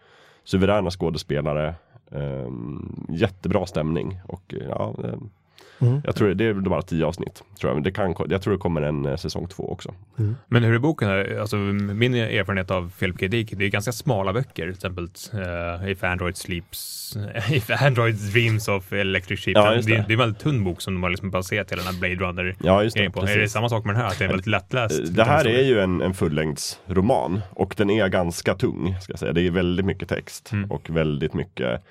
suveräna 0.45 0.91
skådespelare. 0.91 1.75
Ehm, 2.13 3.07
jättebra 3.09 3.67
stämning. 3.67 4.21
Och, 4.27 4.55
eh, 4.55 4.69
ja, 4.69 4.95
Mm. 5.81 6.01
Jag 6.05 6.17
tror 6.17 6.29
det, 6.29 6.35
det 6.35 6.45
är 6.45 6.55
bara 6.55 6.83
tio 6.83 7.07
avsnitt. 7.07 7.43
Tror 7.61 7.71
jag. 7.71 7.77
Men 7.77 7.83
det 7.83 7.91
kan, 7.93 8.15
jag 8.29 8.43
tror 8.43 8.53
det 8.53 8.59
kommer 8.59 8.83
en 8.83 9.07
eh, 9.07 9.17
säsong 9.17 9.49
två 9.49 9.73
också. 9.73 9.95
Men 10.49 10.65
hur 10.65 10.75
är 10.75 10.79
boken? 10.79 11.39
Alltså, 11.41 11.57
min 11.57 12.15
erfarenhet 12.15 12.71
av 12.71 12.93
Philip 12.99 13.21
K. 13.21 13.27
Dick, 13.27 13.51
det 13.57 13.65
är 13.65 13.69
ganska 13.69 13.93
smala 13.93 14.33
böcker. 14.33 14.63
Till 14.65 14.71
exempel 14.71 15.09
eh, 15.85 15.91
If 15.91 16.05
Android 16.05 16.37
Sleeps, 16.37 17.17
If 17.51 17.71
Android 17.83 18.15
Dreams 18.15 18.69
of 18.69 18.93
Electric 18.93 19.41
Sheep. 19.41 19.57
Ja, 19.57 19.75
just 19.75 19.89
det. 19.89 19.95
det. 19.95 20.05
Det, 20.07 20.11
är 20.13 20.15
en 20.15 20.19
väldigt 20.19 20.43
tunn 20.43 20.65
bok 20.65 20.81
som 20.81 20.95
de 20.95 21.03
har 21.03 21.11
liksom 21.11 21.31
baserat 21.31 21.73
hela 21.73 21.83
den 21.83 21.95
här 21.95 22.01
Blade 22.01 22.15
Runner 22.15 22.57
Ja, 22.63 22.83
just 22.83 22.97
det. 22.97 23.11
på. 23.11 23.21
Är 23.21 23.27
det 23.27 23.35
precis. 23.35 23.53
samma 23.53 23.69
sak 23.69 23.85
med 23.85 23.95
den 23.95 24.03
här? 24.03 24.09
Att 24.09 24.19
det 24.19 24.25
är 24.25 24.29
väldigt 24.29 24.47
lättläst? 24.47 24.99
Eh, 25.01 25.05
Det 25.05 25.25
här 25.25 25.47
är 25.47 25.63
ju 25.63 25.81
en, 25.81 26.03
en 26.03 26.15
fullängdsroman 26.15 27.41
och 27.51 27.75
den 27.77 27.91
är 27.91 28.09
ganska 28.09 28.55
tung. 28.55 28.97
Ska 29.01 29.13
jag 29.13 29.19
säga. 29.21 29.33
Det 29.33 29.47
är 29.47 29.51
väldigt 29.51 29.87
mycket 29.87 30.09
text 30.09 30.53
Mm. 30.53 30.71
och 30.71 30.91
väldigt 30.91 31.35
mycket 31.35 31.85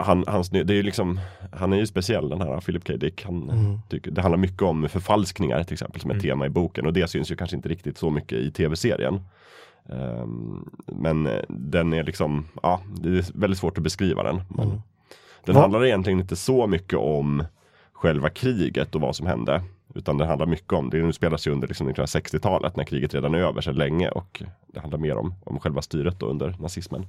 han, 0.00 0.24
hans, 0.26 0.50
det 0.50 0.60
är 0.70 0.74
ju 0.74 0.82
liksom, 0.82 1.20
han 1.52 1.72
är 1.72 1.76
ju 1.76 1.86
speciell 1.86 2.28
den 2.28 2.40
här 2.40 2.60
Philip 2.60 2.86
K. 2.86 2.92
Dick. 2.96 3.24
Han, 3.24 3.50
Mm. 3.50 3.78
tycker, 3.88 4.10
det 4.10 4.22
handlar 4.22 4.38
mycket 4.38 4.62
om 4.62 4.88
förfalskningar 4.88 5.62
till 5.64 5.72
exempel 5.72 6.00
som 6.00 6.10
ett 6.10 6.14
Mm. 6.14 6.22
tema 6.24 6.46
i 6.46 6.48
boken 6.48 6.86
och 6.86 6.92
det 6.92 7.08
syns 7.10 7.30
ju 7.30 7.36
kanske 7.36 7.56
inte 7.56 7.68
riktigt 7.68 7.98
så 7.98 8.10
mycket 8.10 8.38
i 8.38 8.50
tv-serien. 8.50 9.20
Ehm, 9.88 10.68
men 10.86 11.26
eh, 11.26 11.42
den 11.48 11.92
är 11.92 12.04
liksom, 12.04 12.44
ja, 12.62 12.80
det 12.96 13.08
är 13.08 13.38
väldigt 13.40 13.58
svårt 13.58 13.78
att 13.78 13.84
beskriva 13.84 14.22
den. 14.22 14.40
Men 14.48 14.66
Mm. 14.66 14.80
Den 15.44 15.54
Vad- 15.54 15.62
handlar 15.62 15.84
egentligen 15.86 16.20
inte 16.20 16.36
så 16.36 16.66
mycket 16.66 16.98
om 16.98 17.44
själva 17.92 18.30
kriget 18.30 18.94
och 18.94 19.00
vad 19.00 19.16
som 19.16 19.26
hände. 19.26 19.62
Utan 19.94 20.18
det 20.18 20.26
handlar 20.26 20.46
mycket 20.46 20.72
om, 20.72 20.90
det 20.90 21.02
nu 21.02 21.12
spelas 21.12 21.46
ju 21.46 21.50
under 21.50 21.68
liksom 21.68 21.88
1960-talet 21.88 22.76
när 22.76 22.84
kriget 22.84 23.14
redan 23.14 23.34
är 23.34 23.38
över 23.38 23.60
sedan 23.60 23.74
länge 23.74 24.08
och 24.08 24.42
det 24.66 24.80
handlar 24.80 24.98
mer 24.98 25.16
om, 25.16 25.34
om 25.44 25.58
själva 25.60 25.82
styret 25.82 26.20
då 26.20 26.26
under 26.26 26.56
nazismen. 26.60 27.06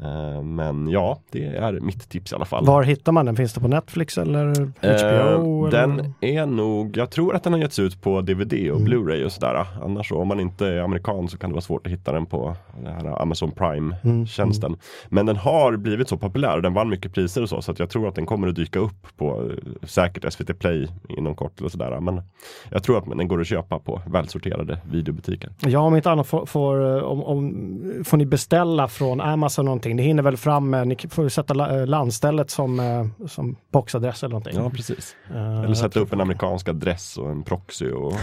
Eh, 0.00 0.42
men 0.42 0.88
ja, 0.88 1.18
det 1.30 1.44
är 1.44 1.72
mitt 1.72 2.08
tips 2.08 2.32
i 2.32 2.34
alla 2.34 2.44
fall. 2.44 2.66
Var 2.66 2.82
hittar 2.82 3.12
man 3.12 3.26
den? 3.26 3.36
Finns 3.36 3.52
det 3.52 3.60
på 3.60 3.68
Netflix 3.68 4.18
eller 4.18 4.46
HBO? 4.50 4.76
Eh, 4.80 5.68
eller? 5.68 5.70
den 5.70 6.14
är 6.20 6.46
nog, 6.46 6.96
jag 6.96 7.10
tror 7.10 7.34
att 7.34 7.42
den 7.44 7.52
har 7.52 7.60
getts 7.60 7.78
ut 7.78 8.02
på 8.02 8.20
DVD 8.20 8.70
och 8.70 8.82
Mm. 8.82 8.92
Blu-ray 8.92 9.24
och 9.24 9.32
sådär. 9.32 9.66
Annars 9.82 10.08
så, 10.08 10.18
om 10.18 10.28
man 10.28 10.40
inte 10.40 10.66
är 10.66 10.80
amerikan 10.80 11.28
så 11.28 11.38
kan 11.38 11.50
det 11.50 11.54
vara 11.54 11.62
svårt 11.62 11.86
att 11.86 11.92
hitta 11.92 12.12
den 12.12 12.26
på 12.26 12.56
den 12.76 12.86
här 12.94 13.22
Amazon 13.22 13.50
Prime-tjänsten. 13.50 14.66
Mm. 14.70 14.78
Men 15.08 15.26
den 15.26 15.36
har 15.36 15.76
blivit 15.76 16.08
så 16.08 16.16
populär 16.16 16.56
och 16.56 16.62
den 16.62 16.74
vann 16.74 16.88
mycket 16.88 17.14
priser 17.14 17.42
och 17.42 17.48
så, 17.48 17.62
så 17.62 17.74
jag 17.78 17.90
tror 17.90 18.08
att 18.08 18.14
den 18.14 18.26
kommer 18.26 18.48
att 18.48 18.54
dyka 18.54 18.78
upp 18.78 19.06
på 19.16 19.50
eh, 19.50 19.86
säkert 19.86 20.32
SVT 20.32 20.58
Play 20.58 20.88
inom 21.08 21.34
kort 21.34 21.60
eller 21.60 21.68
sådär. 21.68 22.00
Men 22.00 22.22
jag 22.70 22.82
tror 22.82 22.98
att 22.98 23.04
den 23.18 23.28
går 23.28 23.40
att 23.40 23.46
köpa 23.46 23.78
på 23.78 24.00
välsorterade 24.06 24.78
videobutiker. 24.90 25.50
Ja, 25.60 25.80
om 25.80 25.96
inte 25.96 26.10
annat 26.10 26.26
får, 26.26 26.46
får, 26.46 26.96
eh, 26.96 27.02
om, 27.04 27.24
om, 27.24 28.02
får 28.04 28.16
ni 28.16 28.26
beställa 28.26 28.88
från 28.88 29.20
Amazon 29.20 29.64
någonting. 29.64 29.91
Det 29.96 30.02
hinner 30.02 30.22
väl 30.22 30.36
fram, 30.36 30.74
eh, 30.74 30.84
ni 30.84 30.96
får 31.10 31.28
sätta 31.28 31.80
eh, 31.80 31.86
landstället 31.86 32.50
som, 32.50 32.80
eh, 32.80 33.26
som 33.26 33.56
boxadress 33.70 34.22
eller 34.22 34.30
någonting. 34.30 34.56
Ja, 34.56 34.70
precis. 34.70 35.16
Eh, 35.30 35.60
Eller 35.62 35.74
sätta 35.74 36.00
upp 36.00 36.12
en 36.12 36.20
amerikansk 36.20 36.68
adress 36.68 37.18
och 37.18 37.30
en 37.30 37.42
proxy 37.42 37.90
och. 37.90 38.14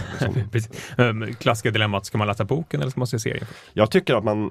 Um, 0.98 1.34
klassiska 1.38 1.70
dilemmat, 1.70 2.06
ska 2.06 2.18
man 2.18 2.26
läsa 2.26 2.44
boken 2.44 2.80
eller 2.80 2.90
ska 2.90 3.00
man 3.00 3.06
se 3.06 3.18
serien? 3.18 3.46
Jag 3.72 3.90
tycker 3.90 4.14
att 4.14 4.24
man 4.24 4.50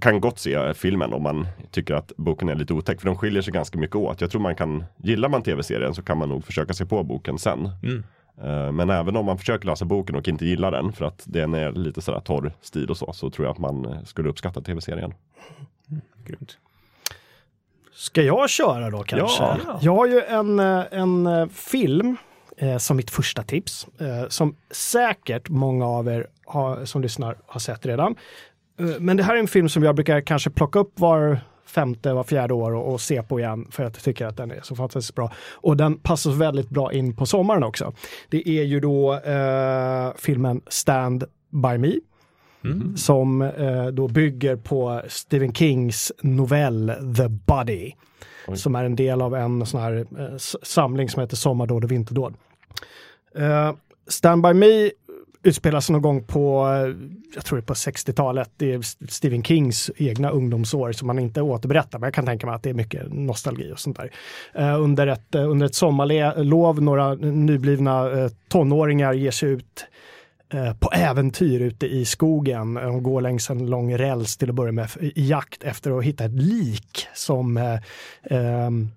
kan 0.00 0.20
gott 0.20 0.38
se 0.38 0.74
filmen 0.74 1.12
om 1.12 1.22
man 1.22 1.46
tycker 1.70 1.94
att 1.94 2.12
boken 2.16 2.48
är 2.48 2.54
lite 2.54 2.74
otäck. 2.74 3.00
För 3.00 3.06
de 3.06 3.16
skiljer 3.16 3.42
sig 3.42 3.52
ganska 3.52 3.78
mycket 3.78 3.96
åt. 3.96 4.20
Jag 4.20 4.30
tror 4.30 4.40
man 4.40 4.54
kan, 4.54 4.84
gillar 4.96 5.28
man 5.28 5.42
tv-serien 5.42 5.94
så 5.94 6.02
kan 6.02 6.18
man 6.18 6.28
nog 6.28 6.44
försöka 6.44 6.74
se 6.74 6.86
på 6.86 7.02
boken 7.02 7.38
sen. 7.38 7.70
Mm. 7.82 8.76
Men 8.76 8.90
även 8.90 9.16
om 9.16 9.26
man 9.26 9.38
försöker 9.38 9.66
läsa 9.66 9.84
boken 9.84 10.16
och 10.16 10.28
inte 10.28 10.46
gillar 10.46 10.70
den 10.70 10.92
för 10.92 11.04
att 11.04 11.22
den 11.26 11.54
är 11.54 11.72
lite 11.72 12.00
sådär 12.00 12.20
torr 12.20 12.52
stil 12.60 12.90
och 12.90 12.96
så, 12.96 13.12
så 13.12 13.30
tror 13.30 13.46
jag 13.46 13.52
att 13.52 13.58
man 13.58 14.06
skulle 14.06 14.28
uppskatta 14.28 14.60
tv-serien. 14.60 15.14
Grymt. 16.24 16.58
Ska 17.92 18.22
jag 18.22 18.50
köra 18.50 18.90
då 18.90 19.02
kanske? 19.02 19.42
Ja. 19.42 19.78
Jag 19.82 19.96
har 19.96 20.06
ju 20.06 20.20
en, 20.20 20.58
eh, 20.58 20.84
en 20.90 21.26
eh, 21.26 21.46
film 21.48 22.16
eh, 22.56 22.78
som 22.78 22.96
mitt 22.96 23.10
första 23.10 23.42
tips 23.42 23.86
eh, 23.98 24.28
som 24.28 24.56
säkert 24.70 25.48
många 25.48 25.86
av 25.86 26.08
er 26.08 26.26
har, 26.44 26.84
som 26.84 27.02
lyssnar 27.02 27.36
har 27.46 27.60
sett 27.60 27.86
redan. 27.86 28.16
Eh, 28.80 28.86
men 29.00 29.16
det 29.16 29.22
här 29.22 29.34
är 29.34 29.38
en 29.38 29.48
film 29.48 29.68
som 29.68 29.82
jag 29.82 29.94
brukar 29.94 30.20
kanske 30.20 30.50
plocka 30.50 30.78
upp 30.78 31.00
var 31.00 31.40
femte, 31.66 32.12
var 32.12 32.24
fjärde 32.24 32.54
år 32.54 32.72
och, 32.74 32.92
och 32.92 33.00
se 33.00 33.22
på 33.22 33.40
igen 33.40 33.66
för 33.70 33.84
att 33.84 33.96
jag 33.96 34.02
tycker 34.02 34.26
att 34.26 34.36
den 34.36 34.50
är 34.50 34.60
så 34.62 34.76
fantastiskt 34.76 35.14
bra. 35.14 35.32
Och 35.52 35.76
den 35.76 35.98
passar 35.98 36.30
väldigt 36.30 36.70
bra 36.70 36.92
in 36.92 37.16
på 37.16 37.26
sommaren 37.26 37.62
också. 37.62 37.92
Det 38.28 38.48
är 38.48 38.62
ju 38.62 38.80
då 38.80 39.14
eh, 39.14 40.12
filmen 40.16 40.60
Stand 40.68 41.24
By 41.50 41.78
Me 41.78 41.92
Mm. 42.64 42.96
som 42.96 43.42
eh, 43.42 43.86
då 43.86 44.08
bygger 44.08 44.56
på 44.56 45.02
Stephen 45.08 45.54
Kings 45.54 46.12
novell 46.22 46.92
The 47.16 47.28
Body. 47.28 47.92
Oj. 48.46 48.56
Som 48.56 48.74
är 48.74 48.84
en 48.84 48.96
del 48.96 49.22
av 49.22 49.34
en 49.34 49.66
sån 49.66 49.80
här 49.80 50.06
eh, 50.18 50.36
samling 50.62 51.08
som 51.08 51.20
heter 51.20 51.36
Sommardåd 51.36 51.84
och 51.84 51.90
vinterdåd. 51.90 52.34
Eh, 53.34 53.72
Stand 54.08 54.42
By 54.42 54.54
Me 54.54 54.90
utspelar 55.42 55.80
sig 55.80 55.92
någon 55.92 56.02
gång 56.02 56.24
på, 56.24 56.66
eh, 56.66 56.94
jag 57.34 57.44
tror 57.44 57.58
det 57.58 57.62
är 57.62 57.66
på 57.66 57.74
60-talet, 57.74 58.50
det 58.56 58.72
är 58.72 59.06
Stephen 59.10 59.42
Kings 59.42 59.90
egna 59.96 60.30
ungdomsår 60.30 60.92
som 60.92 61.06
man 61.06 61.18
inte 61.18 61.42
återberättar, 61.42 61.98
men 61.98 62.06
jag 62.06 62.14
kan 62.14 62.26
tänka 62.26 62.46
mig 62.46 62.54
att 62.54 62.62
det 62.62 62.70
är 62.70 62.74
mycket 62.74 63.12
nostalgi 63.12 63.72
och 63.72 63.78
sånt 63.78 63.96
där. 63.96 64.10
Uh, 64.58 64.82
under, 64.82 65.06
ett, 65.06 65.34
uh, 65.34 65.50
under 65.50 65.66
ett 65.66 65.74
sommarlov, 65.74 66.82
några 66.82 67.14
nyblivna 67.14 68.10
uh, 68.10 68.28
tonåringar 68.48 69.12
ger 69.12 69.30
sig 69.30 69.48
ut 69.48 69.86
på 70.80 70.90
äventyr 70.92 71.60
ute 71.60 71.86
i 71.86 72.04
skogen. 72.04 72.74
De 72.74 73.02
går 73.02 73.20
längs 73.20 73.50
en 73.50 73.66
lång 73.66 73.96
räls 73.96 74.36
till 74.36 74.48
att 74.48 74.54
börja 74.54 74.72
med 74.72 74.88
i 75.00 75.28
jakt 75.28 75.64
efter 75.64 75.98
att 75.98 76.04
hitta 76.04 76.24
ett 76.24 76.32
lik 76.32 77.06
som 77.14 77.78
um, 78.30 78.90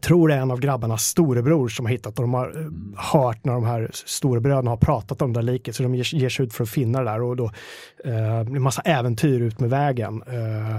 tror 0.00 0.28
det 0.28 0.34
är 0.34 0.38
en 0.38 0.50
av 0.50 0.60
grabbarnas 0.60 1.04
storebror 1.04 1.68
som 1.68 1.86
har 1.86 1.92
hittat 1.92 2.18
och 2.18 2.22
de 2.22 2.34
har 2.34 2.46
eh, 2.46 2.66
hört 3.12 3.44
när 3.44 3.52
de 3.52 3.64
här 3.64 3.90
storebröderna 3.92 4.70
har 4.70 4.76
pratat 4.76 5.22
om 5.22 5.32
det 5.32 5.40
där 5.40 5.52
liket 5.52 5.76
så 5.76 5.82
de 5.82 5.94
ger, 5.94 6.14
ger 6.14 6.28
sig 6.28 6.46
ut 6.46 6.54
för 6.54 6.62
att 6.62 6.70
finna 6.70 6.98
det 6.98 7.10
där 7.10 7.22
och 7.22 7.36
då 7.36 7.44
eh, 8.04 8.42
blir 8.42 8.60
massa 8.60 8.82
äventyr 8.82 9.40
ut 9.40 9.60
med 9.60 9.70
vägen. 9.70 10.22
Eh, 10.26 10.76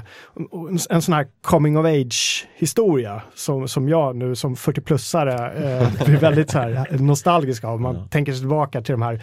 en 0.89 1.01
sån 1.01 1.13
här 1.13 1.27
coming 1.41 1.77
of 1.77 1.85
age 1.85 2.47
historia 2.55 3.21
som, 3.35 3.67
som 3.67 3.89
jag 3.89 4.15
nu 4.15 4.35
som 4.35 4.55
40-plussare 4.55 5.63
eh, 5.63 6.05
blir 6.05 6.17
väldigt 6.17 6.49
så 6.49 6.59
här 6.59 6.97
nostalgisk 6.99 7.63
av. 7.63 7.81
Man 7.81 7.95
ja. 7.95 8.07
tänker 8.11 8.31
sig 8.31 8.41
tillbaka 8.41 8.81
till 8.81 8.91
de 8.93 9.01
här 9.01 9.13
eh, 9.13 9.19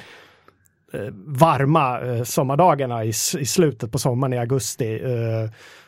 varma 1.27 2.01
eh, 2.01 2.23
sommardagarna 2.23 3.05
i, 3.05 3.09
i 3.39 3.47
slutet 3.47 3.93
på 3.93 3.99
sommaren 3.99 4.33
i 4.33 4.39
augusti 4.39 5.01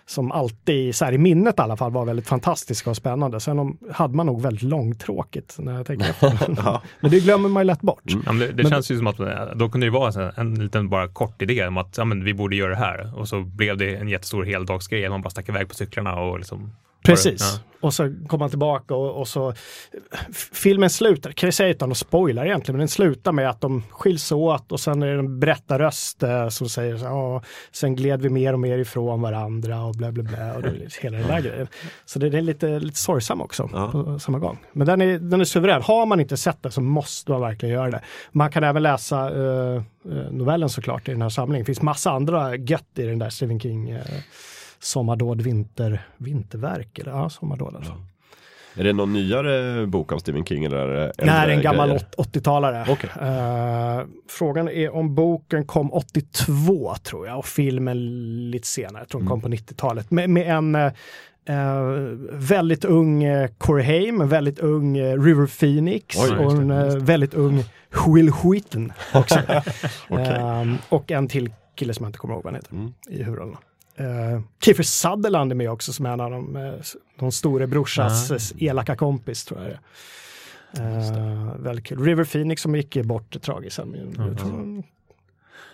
som 0.08 0.32
alltid, 0.32 0.94
så 0.94 1.04
här 1.04 1.12
i 1.12 1.18
minnet 1.18 1.58
i 1.58 1.62
alla 1.62 1.76
fall, 1.76 1.92
var 1.92 2.04
väldigt 2.04 2.28
fantastiska 2.28 2.90
och 2.90 2.96
spännande. 2.96 3.40
Sen 3.40 3.78
hade 3.92 4.14
man 4.14 4.26
nog 4.26 4.42
väldigt 4.42 4.62
långtråkigt 4.62 5.56
när 5.58 5.76
jag 5.76 5.86
tänker 5.86 6.10
efter. 6.10 6.54
ja. 6.56 6.82
Men 7.00 7.10
det 7.10 7.20
glömmer 7.20 7.48
man 7.48 7.62
ju 7.62 7.66
lätt 7.66 7.80
bort. 7.80 8.12
Mm. 8.12 8.22
Ja, 8.26 8.32
det, 8.32 8.52
det 8.52 8.68
känns 8.68 8.90
ju 8.90 8.98
som 8.98 9.06
att 9.06 9.16
då 9.54 9.68
kunde 9.68 9.86
det 9.86 9.90
vara 9.90 10.22
en, 10.22 10.32
en 10.36 10.64
liten 10.64 10.88
bara 10.88 11.08
kort 11.08 11.42
idé 11.42 11.66
om 11.66 11.76
att 11.76 11.98
ja, 11.98 12.04
men 12.04 12.24
vi 12.24 12.34
borde 12.34 12.56
göra 12.56 12.70
det 12.70 12.76
här 12.76 13.18
och 13.18 13.28
så 13.28 13.40
blev 13.40 13.76
det 13.76 13.96
en 13.96 14.08
jättestor 14.08 14.44
heldagsgrej. 14.44 15.08
Man 15.08 15.22
bara 15.22 15.30
stack 15.30 15.48
iväg 15.48 15.68
på 15.68 15.74
cyklarna 15.74 16.14
och 16.14 16.38
liksom 16.38 16.72
Precis. 17.06 17.40
Ja. 17.40 17.76
Och 17.80 17.94
så 17.94 18.14
kommer 18.28 18.44
han 18.44 18.50
tillbaka 18.50 18.94
och, 18.94 19.20
och, 19.20 19.28
så 19.28 19.54
filmen 20.52 20.90
slutar, 20.90 21.32
kan 21.32 21.46
jag 21.46 21.54
säga 21.54 21.70
utan 21.70 21.90
att 21.90 21.96
spoila 21.96 22.46
egentligen, 22.46 22.76
men 22.76 22.80
den 22.80 22.88
slutar 22.88 23.32
med 23.32 23.50
att 23.50 23.60
de 23.60 23.82
skiljs 23.90 24.32
åt 24.32 24.72
och 24.72 24.80
sen 24.80 25.02
är 25.02 25.06
det 25.06 25.18
en 25.18 25.40
berättarröst 25.40 26.22
eh, 26.22 26.48
som 26.48 26.68
säger 26.68 26.96
så 26.96 27.04
ja, 27.04 27.42
sen 27.72 27.96
gled 27.96 28.22
vi 28.22 28.28
mer 28.28 28.52
och 28.52 28.60
mer 28.60 28.78
ifrån 28.78 29.22
varandra 29.22 29.84
och 29.84 29.94
bla 29.94 30.12
bla 30.12 30.22
bla 30.22 30.54
och 30.54 30.62
det, 30.62 30.94
hela 31.00 31.18
den 31.18 31.28
där 31.28 31.40
grejen. 31.40 31.68
Så 32.04 32.18
det, 32.18 32.30
det 32.30 32.38
är 32.38 32.42
lite, 32.42 32.78
lite 32.78 32.98
sorgsam 32.98 33.40
också 33.40 33.70
ja. 33.72 33.90
på 33.92 34.18
samma 34.18 34.38
gång. 34.38 34.58
Men 34.72 34.86
den 34.86 35.00
är, 35.00 35.18
den 35.18 35.40
är 35.40 35.44
suverän. 35.44 35.82
Har 35.82 36.06
man 36.06 36.20
inte 36.20 36.36
sett 36.36 36.62
det 36.62 36.70
så 36.70 36.80
måste 36.80 37.30
man 37.30 37.40
verkligen 37.40 37.74
göra 37.74 37.90
det. 37.90 38.00
Man 38.32 38.50
kan 38.50 38.64
även 38.64 38.82
läsa 38.82 39.30
uh, 39.30 39.82
novellen 40.30 40.68
såklart 40.68 41.08
i 41.08 41.10
den 41.10 41.22
här 41.22 41.28
samlingen. 41.28 41.62
Det 41.62 41.66
finns 41.66 41.82
massa 41.82 42.10
andra 42.10 42.56
gött 42.56 42.98
i 42.98 43.02
den 43.02 43.18
där 43.18 43.30
Stephen 43.30 43.60
King 43.60 43.92
uh, 43.92 44.00
Sommardåd, 44.78 45.40
vinter, 45.40 46.06
vinterverk. 46.16 46.98
Eller, 46.98 47.12
ja, 47.12 47.28
sommardåd 47.28 47.76
alltså. 47.76 47.92
Är 48.78 48.84
det 48.84 48.92
någon 48.92 49.12
nyare 49.12 49.86
bok 49.86 50.12
av 50.12 50.18
Stephen 50.18 50.44
King? 50.44 50.64
Eller 50.64 50.76
är 50.76 51.12
det 51.16 51.24
Nej, 51.24 51.54
en 51.54 51.62
gammal 51.62 51.90
80-talare. 52.16 52.92
Okay. 52.92 53.10
Uh, 53.10 54.06
frågan 54.28 54.68
är 54.68 54.94
om 54.94 55.14
boken 55.14 55.66
kom 55.66 55.92
82 55.92 56.94
tror 57.02 57.26
jag 57.26 57.38
och 57.38 57.46
filmen 57.46 58.50
lite 58.50 58.66
senare. 58.66 59.02
Jag 59.02 59.08
tror 59.08 59.20
den 59.20 59.28
kom 59.28 59.40
mm. 59.40 59.50
på 59.50 59.56
90-talet. 59.56 60.10
Med, 60.10 60.30
med 60.30 60.56
en 60.56 60.92
Uh, 61.50 62.18
väldigt 62.32 62.84
ung 62.84 63.26
uh, 63.26 63.48
Corey 63.58 63.84
Haim, 63.84 64.20
en 64.20 64.28
väldigt 64.28 64.58
ung 64.58 65.00
uh, 65.00 65.22
River 65.22 65.46
Phoenix 65.46 66.16
Oj, 66.18 66.36
och 66.36 66.52
en 66.52 66.70
uh, 66.70 66.96
väldigt 66.96 67.34
ung 67.34 67.64
Will 68.14 68.30
Wheaton 68.44 68.92
också. 69.14 69.38
okay. 70.08 70.64
uh, 70.64 70.74
och 70.88 71.10
en 71.10 71.28
till 71.28 71.52
kille 71.74 71.94
som 71.94 72.04
jag 72.04 72.08
inte 72.08 72.18
kommer 72.18 72.34
ihåg 72.34 72.44
vad 72.44 72.52
han 72.52 72.62
heter 72.62 72.72
mm. 72.74 72.94
i 73.08 73.22
huvudrollen. 73.22 73.56
Uh, 74.00 74.40
Kiefer 74.60 74.82
Sutherland 74.82 75.52
är 75.52 75.56
med 75.56 75.70
också 75.70 75.92
som 75.92 76.06
är 76.06 76.10
en 76.10 76.20
av 76.20 76.30
de, 76.30 76.56
uh, 76.56 76.74
de 77.18 77.32
store 77.32 77.66
brorsas 77.66 78.30
uh, 78.30 78.62
elaka 78.62 78.96
kompis 78.96 79.44
tror 79.44 79.60
jag 79.60 79.70
det 79.70 79.78
uh, 80.80 81.56
Väldigt 81.56 81.84
kul. 81.84 82.04
River 82.04 82.24
Phoenix 82.24 82.62
som 82.62 82.76
gick 82.76 82.96
bort 82.96 83.42
tragiskt. 83.42 83.78
Mm. 83.78 84.82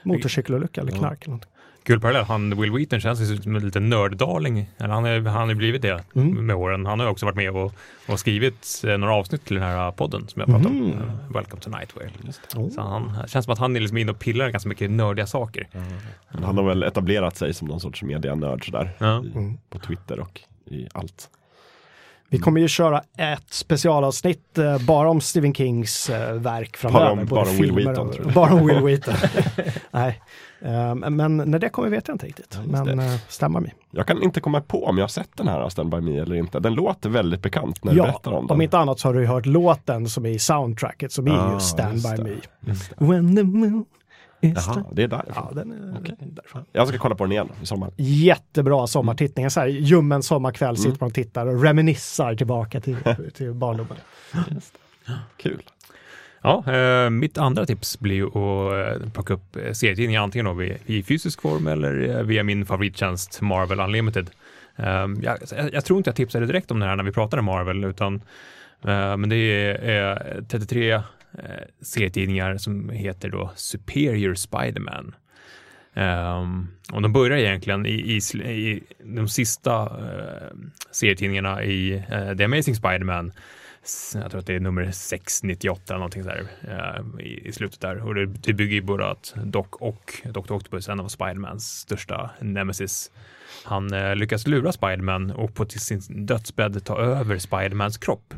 Motorcykelolycka 0.03 0.81
eller 0.81 0.93
knark. 0.93 1.25
Eller 1.25 1.35
något. 1.35 1.47
Kul 1.83 2.01
parallell, 2.01 2.25
han 2.25 2.61
Will 2.61 2.73
Wheaton 2.73 3.01
känns 3.01 3.43
som 3.43 3.57
en 3.57 3.67
liten 3.67 3.89
nörddarling. 3.89 4.71
Han 4.79 5.05
har 5.27 5.49
ju 5.49 5.55
blivit 5.55 5.83
det 5.83 6.05
mm. 6.15 6.47
med 6.47 6.57
åren. 6.57 6.87
Han 6.87 7.01
har 7.01 7.07
också 7.07 7.27
varit 7.27 7.37
med 7.37 7.51
och, 7.51 7.75
och 8.09 8.21
skrivit 8.21 8.83
eh, 8.87 8.99
några 8.99 9.15
avsnitt 9.15 9.45
till 9.45 9.57
den 9.57 9.65
här 9.65 9.91
podden 9.91 10.29
som 10.29 10.41
jag 10.41 10.49
pratade 10.49 10.75
mm. 10.75 10.85
om. 10.85 10.93
Uh, 10.93 11.33
Welcome 11.35 11.63
to 11.63 11.71
Night 11.71 11.97
Vale. 11.97 12.11
Oh. 12.57 12.71
Så 12.71 12.81
han 12.81 13.29
känns 13.29 13.45
som 13.45 13.53
att 13.53 13.59
han 13.59 13.77
är 13.77 13.81
liksom 13.81 13.99
inne 13.99 14.13
och 14.13 14.19
pillar 14.19 14.51
ganska 14.51 14.69
mycket 14.69 14.91
nördiga 14.91 15.27
saker. 15.27 15.69
Mm. 15.73 16.45
Han 16.45 16.57
har 16.57 16.65
väl 16.65 16.83
etablerat 16.83 17.37
sig 17.37 17.55
som 17.55 17.69
någon 17.69 17.81
sorts 17.81 18.03
medianörd 18.03 18.65
sådär. 18.65 18.91
Ja. 18.99 19.25
I, 19.25 19.59
på 19.71 19.79
Twitter 19.79 20.21
och 20.21 20.41
i 20.67 20.89
allt. 20.93 21.31
Vi 22.29 22.39
kommer 22.39 22.61
ju 22.61 22.69
köra 22.69 23.03
ett 23.19 23.53
specialavsnitt 23.53 24.59
eh, 24.59 24.79
bara 24.79 25.11
om 25.11 25.21
Stephen 25.21 25.55
Kings 25.55 26.11
eh, 26.11 26.35
verk 26.35 26.77
framöver. 26.77 27.07
Bara 27.07 27.21
om, 27.21 27.27
bara 27.27 27.49
om 27.49 27.57
Will 27.57 27.73
Wheaton. 27.73 28.09
Och, 28.09 28.33
bara 28.33 28.55
om 28.55 28.67
Will 28.67 28.81
Wheaton. 28.81 29.15
Nej. 29.91 30.21
Um, 30.65 30.99
men 30.99 31.37
när 31.37 31.59
det 31.59 31.69
kommer 31.69 31.89
vet 31.89 32.09
jag 32.09 32.15
inte 32.15 32.27
riktigt. 32.27 32.59
Ja, 32.73 32.85
men 32.85 33.01
uh, 33.01 33.17
stämmer 33.29 33.61
mig. 33.61 33.75
Jag 33.91 34.07
kan 34.07 34.23
inte 34.23 34.41
komma 34.41 34.61
på 34.61 34.87
om 34.87 34.99
jag 34.99 35.03
har 35.03 35.09
sett 35.09 35.37
den 35.37 35.49
här 35.49 35.69
Stand 35.69 35.91
By 35.91 36.01
Me 36.01 36.19
eller 36.19 36.37
inte. 36.37 36.61
Den 36.61 36.75
låter 36.75 37.11
väldigt 37.11 37.43
bekant 37.43 37.85
när 37.85 37.95
ja, 37.95 38.05
du 38.05 38.11
berättar 38.11 38.33
om 38.33 38.47
den. 38.47 38.55
Om 38.55 38.63
inte 38.63 38.79
annat 38.79 39.01
så 39.01 39.09
har 39.09 39.15
du 39.15 39.27
hört 39.27 39.47
låten 39.47 40.09
som 40.09 40.27
är 40.27 40.31
i 40.31 40.39
soundtracket 40.39 41.13
som 41.13 41.27
är 41.27 41.31
ah, 41.31 41.53
just 41.53 41.69
Stand 41.69 42.03
By 42.03 42.23
Me. 42.23 42.37
When 42.99 43.37
the 43.37 43.43
moon 43.43 43.85
Jaha, 44.41 44.85
det 44.93 45.03
är 45.03 45.09
därifrån? 45.09 45.47
Ja, 45.49 45.55
den 45.55 45.73
är 45.73 46.01
okay. 46.01 46.15
därifrån. 46.21 46.65
Jag 46.73 46.89
ska 46.89 46.99
kolla 46.99 47.15
på 47.15 47.25
den 47.25 47.33
igen 47.33 47.49
i 47.63 47.67
sommar. 47.67 47.91
Jättebra 47.97 48.87
sommartittning. 48.87 49.45
En 49.45 49.51
så 49.51 49.61
här 49.61 49.67
ljummen 49.67 50.23
sommarkväll 50.23 50.69
mm. 50.69 50.77
sitter 50.77 50.97
man 51.01 51.07
och 51.07 51.15
tittar 51.15 51.47
och 51.47 51.63
reminissar 51.63 52.35
tillbaka 52.35 52.81
till, 52.81 52.97
till 53.35 53.53
barndomen. 53.53 53.97
Kul. 55.37 55.63
Ja, 56.43 56.65
eh, 56.73 57.11
mitt 57.11 57.39
andra 57.39 57.67
tips 57.67 58.01
blir 58.01 58.15
ju 58.15 58.27
att 58.27 59.03
eh, 59.03 59.11
plocka 59.11 59.35
upp 59.35 59.57
eh, 59.57 59.73
serietidningar 59.73 60.23
antingen 60.23 60.57
då 60.57 60.63
i 60.63 61.03
fysisk 61.03 61.43
form 61.43 61.67
eller 61.67 62.09
eh, 62.09 62.23
via 62.23 62.43
min 62.43 62.67
favorittjänst 62.67 63.41
Marvel 63.41 63.81
Unlimited. 63.81 64.31
Eh, 64.77 65.07
jag, 65.23 65.39
jag, 65.73 65.85
tror 65.85 65.99
inte 65.99 66.09
jag 66.09 66.17
tipsade 66.17 66.47
direkt 66.47 66.71
om 66.71 66.81
det 66.81 66.87
här 66.87 66.97
när 66.97 67.05
vi 67.05 67.13
pratade 67.13 67.43
Marvel, 67.43 67.85
utan 67.85 68.15
eh, 68.85 69.17
men 69.17 69.29
det 69.29 69.37
är 69.37 70.45
33 70.49 70.93
eh, 70.93 71.01
serietidningar 71.83 72.57
som 72.57 72.89
heter 72.89 73.29
då 73.29 73.51
Superior 73.57 74.35
Spiderman. 74.35 75.15
Um, 75.95 76.69
och 76.93 77.03
de 77.03 77.13
börjar 77.13 77.39
egentligen 77.39 77.87
i, 77.87 77.91
i, 77.91 78.17
i 78.51 78.83
de 79.05 79.29
sista 79.29 79.85
uh, 79.85 80.59
serietidningarna 80.91 81.65
i 81.65 81.95
uh, 81.95 82.37
The 82.37 82.45
Amazing 82.45 82.75
Spiderman. 82.75 83.33
Jag 84.15 84.31
tror 84.31 84.39
att 84.39 84.47
det 84.47 84.55
är 84.55 84.61
nummer 84.61 84.91
698 84.91 85.83
eller 85.89 85.99
någonting 85.99 86.23
där 86.23 86.47
uh, 86.69 87.21
i, 87.21 87.49
i, 87.49 87.53
slutet 87.53 87.81
där. 87.81 88.07
Och 88.07 88.15
det, 88.15 88.27
det 88.27 88.53
bygger 88.53 88.75
ju 88.75 88.83
både 88.83 89.11
att 89.11 89.35
Doc 89.45 89.67
och 89.71 90.23
Dr. 90.25 90.53
Octopus, 90.53 90.89
en 90.89 91.01
av 91.01 91.09
Spidermans 91.09 91.79
största 91.79 92.31
nemesis, 92.41 93.11
han 93.65 93.89
lyckas 94.19 94.47
lura 94.47 94.73
Spiderman 94.73 95.31
och 95.31 95.55
på 95.55 95.65
till 95.65 95.81
sin 95.81 96.27
dödsbädd 96.27 96.85
ta 96.85 96.99
över 96.99 97.39
Spidermans 97.39 97.99
kropp. 97.99 98.35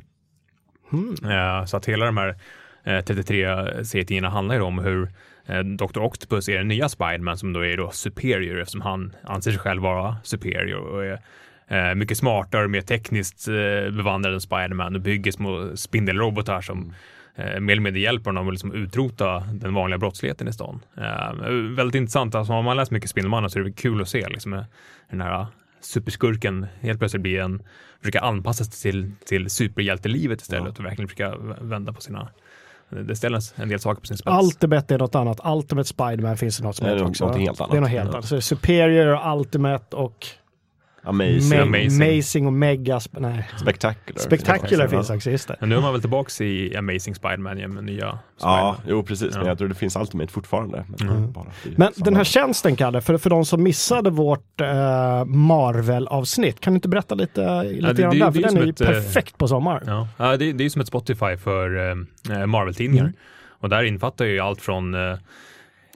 Mm. 0.93 1.67
så 1.67 1.77
att 1.77 1.87
hela 1.87 2.07
de 2.07 2.17
här 2.17 2.37
33 2.85 3.45
eh, 3.45 3.83
serietidningarna 3.83 4.29
handlar 4.29 4.55
ju 4.55 4.61
om 4.61 4.79
hur 4.79 5.09
eh, 5.47 5.61
Dr. 5.61 5.99
Octopus 5.99 6.49
är 6.49 6.59
den 6.59 6.69
nya 6.69 6.89
Spiderman 6.89 7.39
som 7.39 7.53
då 7.53 7.65
är 7.65 7.77
då 7.77 7.91
superior 7.91 8.61
eftersom 8.61 8.81
han 8.81 9.17
anser 9.23 9.51
sig 9.51 9.61
själv 9.61 9.83
vara 9.83 10.17
superior 10.23 10.81
och 10.81 11.05
är 11.05 11.21
eh, 11.69 11.95
mycket 11.95 12.19
smartare 12.19 12.65
och 12.65 12.71
mer 12.71 12.81
tekniskt 12.81 13.47
bevandrad 13.97 14.35
än 14.35 14.41
Spiderman 14.41 14.95
och 14.95 15.01
bygger 15.01 15.33
små 15.33 15.77
spindelrobotar 15.77 16.61
som 16.61 16.93
mer 17.37 17.73
eller 17.73 17.81
mindre 17.81 18.01
hjälper 18.01 18.25
honom 18.25 18.49
att 18.49 18.55
liksom 18.55 18.73
utrota 18.73 19.41
den 19.53 19.75
vanliga 19.75 19.99
brottsligheten 19.99 20.49
i 20.49 20.53
stan. 20.53 20.81
väldigt 21.77 21.95
intressant, 21.95 22.35
alltså, 22.35 22.53
har 22.53 22.63
man 22.63 22.77
läst 22.77 22.91
mycket 22.91 23.11
Spindelmannen 23.11 23.51
så 23.51 23.59
är 23.59 23.63
det 23.63 23.73
kul 23.73 24.03
att 24.03 24.09
se 24.09 24.29
liksom, 24.29 24.65
den 25.11 25.21
här 25.21 25.47
superskurken 25.81 26.67
helt 26.81 26.99
plötsligt 26.99 27.23
blir 27.23 27.41
en, 27.41 27.63
försöka 28.01 28.21
anpassa 28.21 28.65
sig 28.65 28.93
till, 28.93 29.13
till 29.27 29.51
superhjältelivet 29.51 30.41
istället 30.41 30.75
ja. 30.77 30.79
och 30.79 30.85
verkligen 30.85 31.09
försöka 31.09 31.37
vända 31.61 31.93
på 31.93 32.01
sina 32.01 32.29
det 32.89 33.17
ställs 33.17 33.55
en 33.57 33.69
del 33.69 33.81
saker 33.81 34.01
på 34.01 34.07
sin 34.07 34.17
spets. 34.17 34.45
Ultimate 34.45 34.95
är 34.95 34.99
något 34.99 35.15
annat. 35.15 35.41
Ultimate 35.45 35.89
Spiderman 35.89 36.37
finns 36.37 36.59
det 36.59 36.65
något 36.65 36.77
som 36.77 36.87
heter 36.87 37.05
också. 37.05 37.27
Helt 37.27 37.61
annat. 37.61 37.71
Det 37.71 37.77
är 37.77 37.81
något 37.81 37.91
helt 37.91 38.15
annat. 38.15 38.25
Så 38.25 38.41
Superior, 38.41 39.37
Ultimate 39.37 39.97
och 39.97 40.27
Amazing. 41.07 41.59
amazing. 41.59 42.03
amazing 42.03 42.47
och 42.47 42.53
mega, 42.53 43.01
nej. 43.11 43.49
Spectacular. 43.61 44.21
Spectacular 44.21 44.89
finns 44.89 45.11
också, 45.11 45.31
just 45.31 45.49
det. 45.49 45.57
Men 45.61 45.69
nu 45.69 45.77
är 45.77 45.81
man 45.81 45.93
väl 45.93 46.01
tillbaka 46.01 46.45
i 46.45 46.77
Amazing 46.77 47.15
Spiderman 47.15 47.59
igen 47.59 47.75
med 47.75 47.85
nya. 47.85 48.19
Ja, 48.41 48.77
jo 48.89 49.03
precis, 49.03 49.29
ja. 49.33 49.39
men 49.39 49.49
jag 49.49 49.59
tror 49.59 49.69
det 49.69 49.75
finns 49.75 49.97
Ultimate 49.97 50.33
fortfarande. 50.33 50.85
Men, 50.99 51.09
mm. 51.09 51.33
men 51.77 51.93
den 51.97 52.17
här 52.17 52.25
tjänsten, 52.25 52.77
Kalle, 52.77 53.01
för, 53.01 53.19
för 53.19 53.31
de 53.31 53.45
som 53.45 53.63
missade 53.63 54.11
vårt 54.11 54.61
uh, 54.61 55.25
Marvel-avsnitt, 55.25 56.61
kan 56.61 56.73
du 56.73 56.75
inte 56.75 56.89
berätta 56.89 57.15
lite, 57.15 57.63
lite 57.63 57.87
ja, 57.87 57.93
det, 57.93 58.03
grann 58.03 58.19
där? 58.19 58.33
För 58.33 58.41
den 58.41 58.57
är 58.57 58.65
ju 58.65 58.71
ett, 58.71 58.81
eh, 58.81 58.89
perfekt 58.89 59.39
på 59.39 59.49
sommar. 59.49 59.83
Ja, 59.87 60.09
ja 60.17 60.37
det, 60.37 60.53
det 60.53 60.65
är 60.65 60.69
som 60.69 60.81
ett 60.81 60.89
Spotify 60.89 61.37
för 61.37 61.77
uh, 61.77 62.47
Marvel-tidningar. 62.47 63.05
Mm. 63.05 63.17
Och 63.49 63.69
där 63.69 63.83
infattar 63.83 64.25
ju 64.25 64.41
allt 64.41 64.61
från 64.61 64.95
uh, 64.95 65.19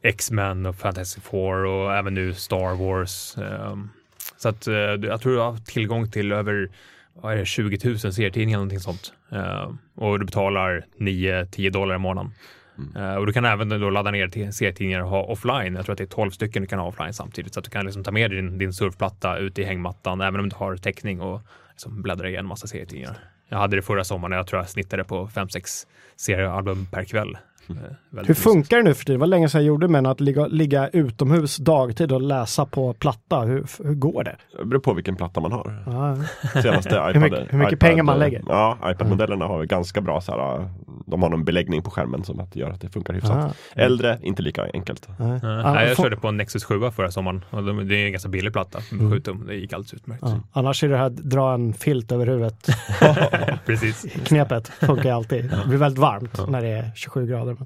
X-Men 0.03 0.67
och 0.67 0.77
Fantastic 0.77 1.25
Four 1.25 1.65
och 1.65 1.95
även 1.95 2.15
nu 2.15 2.35
Star 2.35 2.75
Wars. 2.85 3.37
Um, 3.39 3.91
så 4.39 4.49
att 4.49 4.69
uh, 4.69 4.75
jag 4.75 5.21
tror 5.21 5.33
du 5.33 5.39
har 5.39 5.57
tillgång 5.57 6.11
till 6.11 6.33
över 6.33 6.69
vad 7.13 7.33
är 7.33 7.37
det, 7.37 7.45
20 7.45 7.89
000 7.89 7.99
serietidningar 7.99 8.59
eller 8.59 8.65
någonting 8.65 8.81
sånt. 8.81 9.13
Uh, 9.33 9.75
och 9.95 10.19
du 10.19 10.25
betalar 10.25 10.85
9-10 10.99 11.71
dollar 11.71 11.95
i 11.95 11.99
månaden. 11.99 12.33
Mm. 12.79 13.03
Uh, 13.03 13.15
och 13.15 13.27
du 13.27 13.33
kan 13.33 13.45
även 13.45 13.69
då 13.69 13.91
ladda 13.91 14.11
ner 14.11 14.51
serietidningar 14.51 15.03
och 15.03 15.11
ha 15.11 15.23
offline. 15.23 15.75
Jag 15.75 15.85
tror 15.85 15.93
att 15.93 15.99
det 15.99 16.05
är 16.05 16.07
12 16.07 16.31
stycken 16.31 16.63
du 16.63 16.69
kan 16.69 16.79
ha 16.79 16.87
offline 16.87 17.13
samtidigt. 17.13 17.55
Så 17.55 17.61
att 17.61 17.65
du 17.65 17.71
kan 17.71 17.85
liksom 17.85 18.05
ta 18.05 18.11
med 18.11 18.31
din, 18.31 18.59
din 18.59 18.73
surfplatta 18.73 19.39
ut 19.39 19.59
i 19.59 19.65
hängmattan 19.65 20.21
även 20.21 20.41
om 20.41 20.49
du 20.49 20.57
har 20.57 20.77
täckning 20.77 21.21
och 21.21 21.41
liksom 21.71 22.03
bläddra 22.03 22.29
igenom 22.29 22.49
massa 22.49 22.67
serietidningar. 22.67 23.19
Jag 23.49 23.59
hade 23.59 23.77
det 23.77 23.83
förra 23.83 24.05
sommaren 24.05 24.37
jag 24.37 24.47
tror 24.47 24.61
jag 24.61 24.69
snittade 24.69 25.05
på 25.05 25.27
5-6 25.27 25.87
seriealbum 26.17 26.87
per 26.87 27.05
kväll. 27.05 27.37
Eh, 27.71 28.25
Hur 28.27 28.35
funkar 28.35 28.77
det 28.77 28.83
nu 28.83 28.95
för 28.95 29.05
tiden? 29.05 29.19
Det 29.19 29.21
var 29.21 29.27
länge 29.27 29.49
sedan 29.49 29.61
jag 29.61 29.67
gjorde 29.67 29.89
men 29.89 30.07
att 30.07 30.21
ligga, 30.21 30.47
ligga 30.47 30.89
utomhus 30.89 31.57
dagtid 31.57 32.13
och 32.13 32.23
läsa 32.23 32.67
på 32.67 32.93
platta. 32.93 33.41
Hur, 33.41 33.67
hur 33.85 33.95
går 33.95 34.25
det? 34.25 34.37
Det 34.59 34.65
beror 34.65 34.81
på 34.81 34.95
vilken 34.95 35.17
platta 35.17 35.41
man 35.41 35.53
har. 35.53 35.85
Ah. 35.87 36.17
Senaste 36.63 36.89
iPad, 37.11 37.15
hur 37.15 37.21
mycket, 37.21 37.53
hur 37.53 37.59
mycket 37.59 37.73
iPad, 37.73 37.89
pengar 37.89 38.03
man 38.03 38.19
lägger? 38.19 38.43
Ja, 38.49 38.79
iPad-modellerna 38.85 39.45
har 39.45 39.65
ganska 39.65 40.01
bra 40.01 40.21
så 40.21 40.33
här, 40.33 40.69
de 41.07 41.23
har 41.23 41.31
någon 41.31 41.45
beläggning 41.45 41.83
på 41.83 41.91
skärmen 41.91 42.25
som 42.25 42.41
att 42.41 42.57
gör 42.57 42.71
att 42.71 42.81
det 42.81 42.89
funkar 42.89 43.15
hyfsat. 43.15 43.37
Ah. 43.37 43.81
Äldre, 43.81 44.19
inte 44.23 44.43
lika 44.43 44.67
enkelt. 44.73 45.09
Ah. 45.19 45.25
Ah, 45.65 45.85
jag 45.85 45.97
körde 45.97 46.17
på 46.17 46.29
en 46.29 46.37
Nexus 46.37 46.65
7 46.65 46.91
förra 46.91 47.11
sommaren 47.11 47.45
och 47.51 47.63
det 47.87 47.97
är 47.97 48.07
en 48.07 48.13
ganska 48.13 48.29
billig 48.29 48.53
platta, 48.53 48.79
mm. 48.93 49.11
7 49.11 49.21
tum. 49.21 49.47
Det 49.47 49.55
gick 49.55 49.73
alldeles 49.73 49.95
utmärkt. 49.95 50.25
Annars 50.53 50.85
är 50.85 50.89
det 50.89 50.97
här 50.97 51.11
dra 51.11 51.55
en 51.55 51.75
filt 51.75 52.13
över 52.13 52.27
huvudet. 52.27 52.69
Precis. 53.67 54.07
Knepet 54.25 54.69
funkar 54.69 55.13
alltid. 55.13 55.45
Det 55.45 55.69
blir 55.69 55.79
väldigt 55.79 55.99
varmt 55.99 56.49
när 56.49 56.63
det 56.63 56.69
är 56.69 56.91
27 56.95 57.27
grader. 57.27 57.57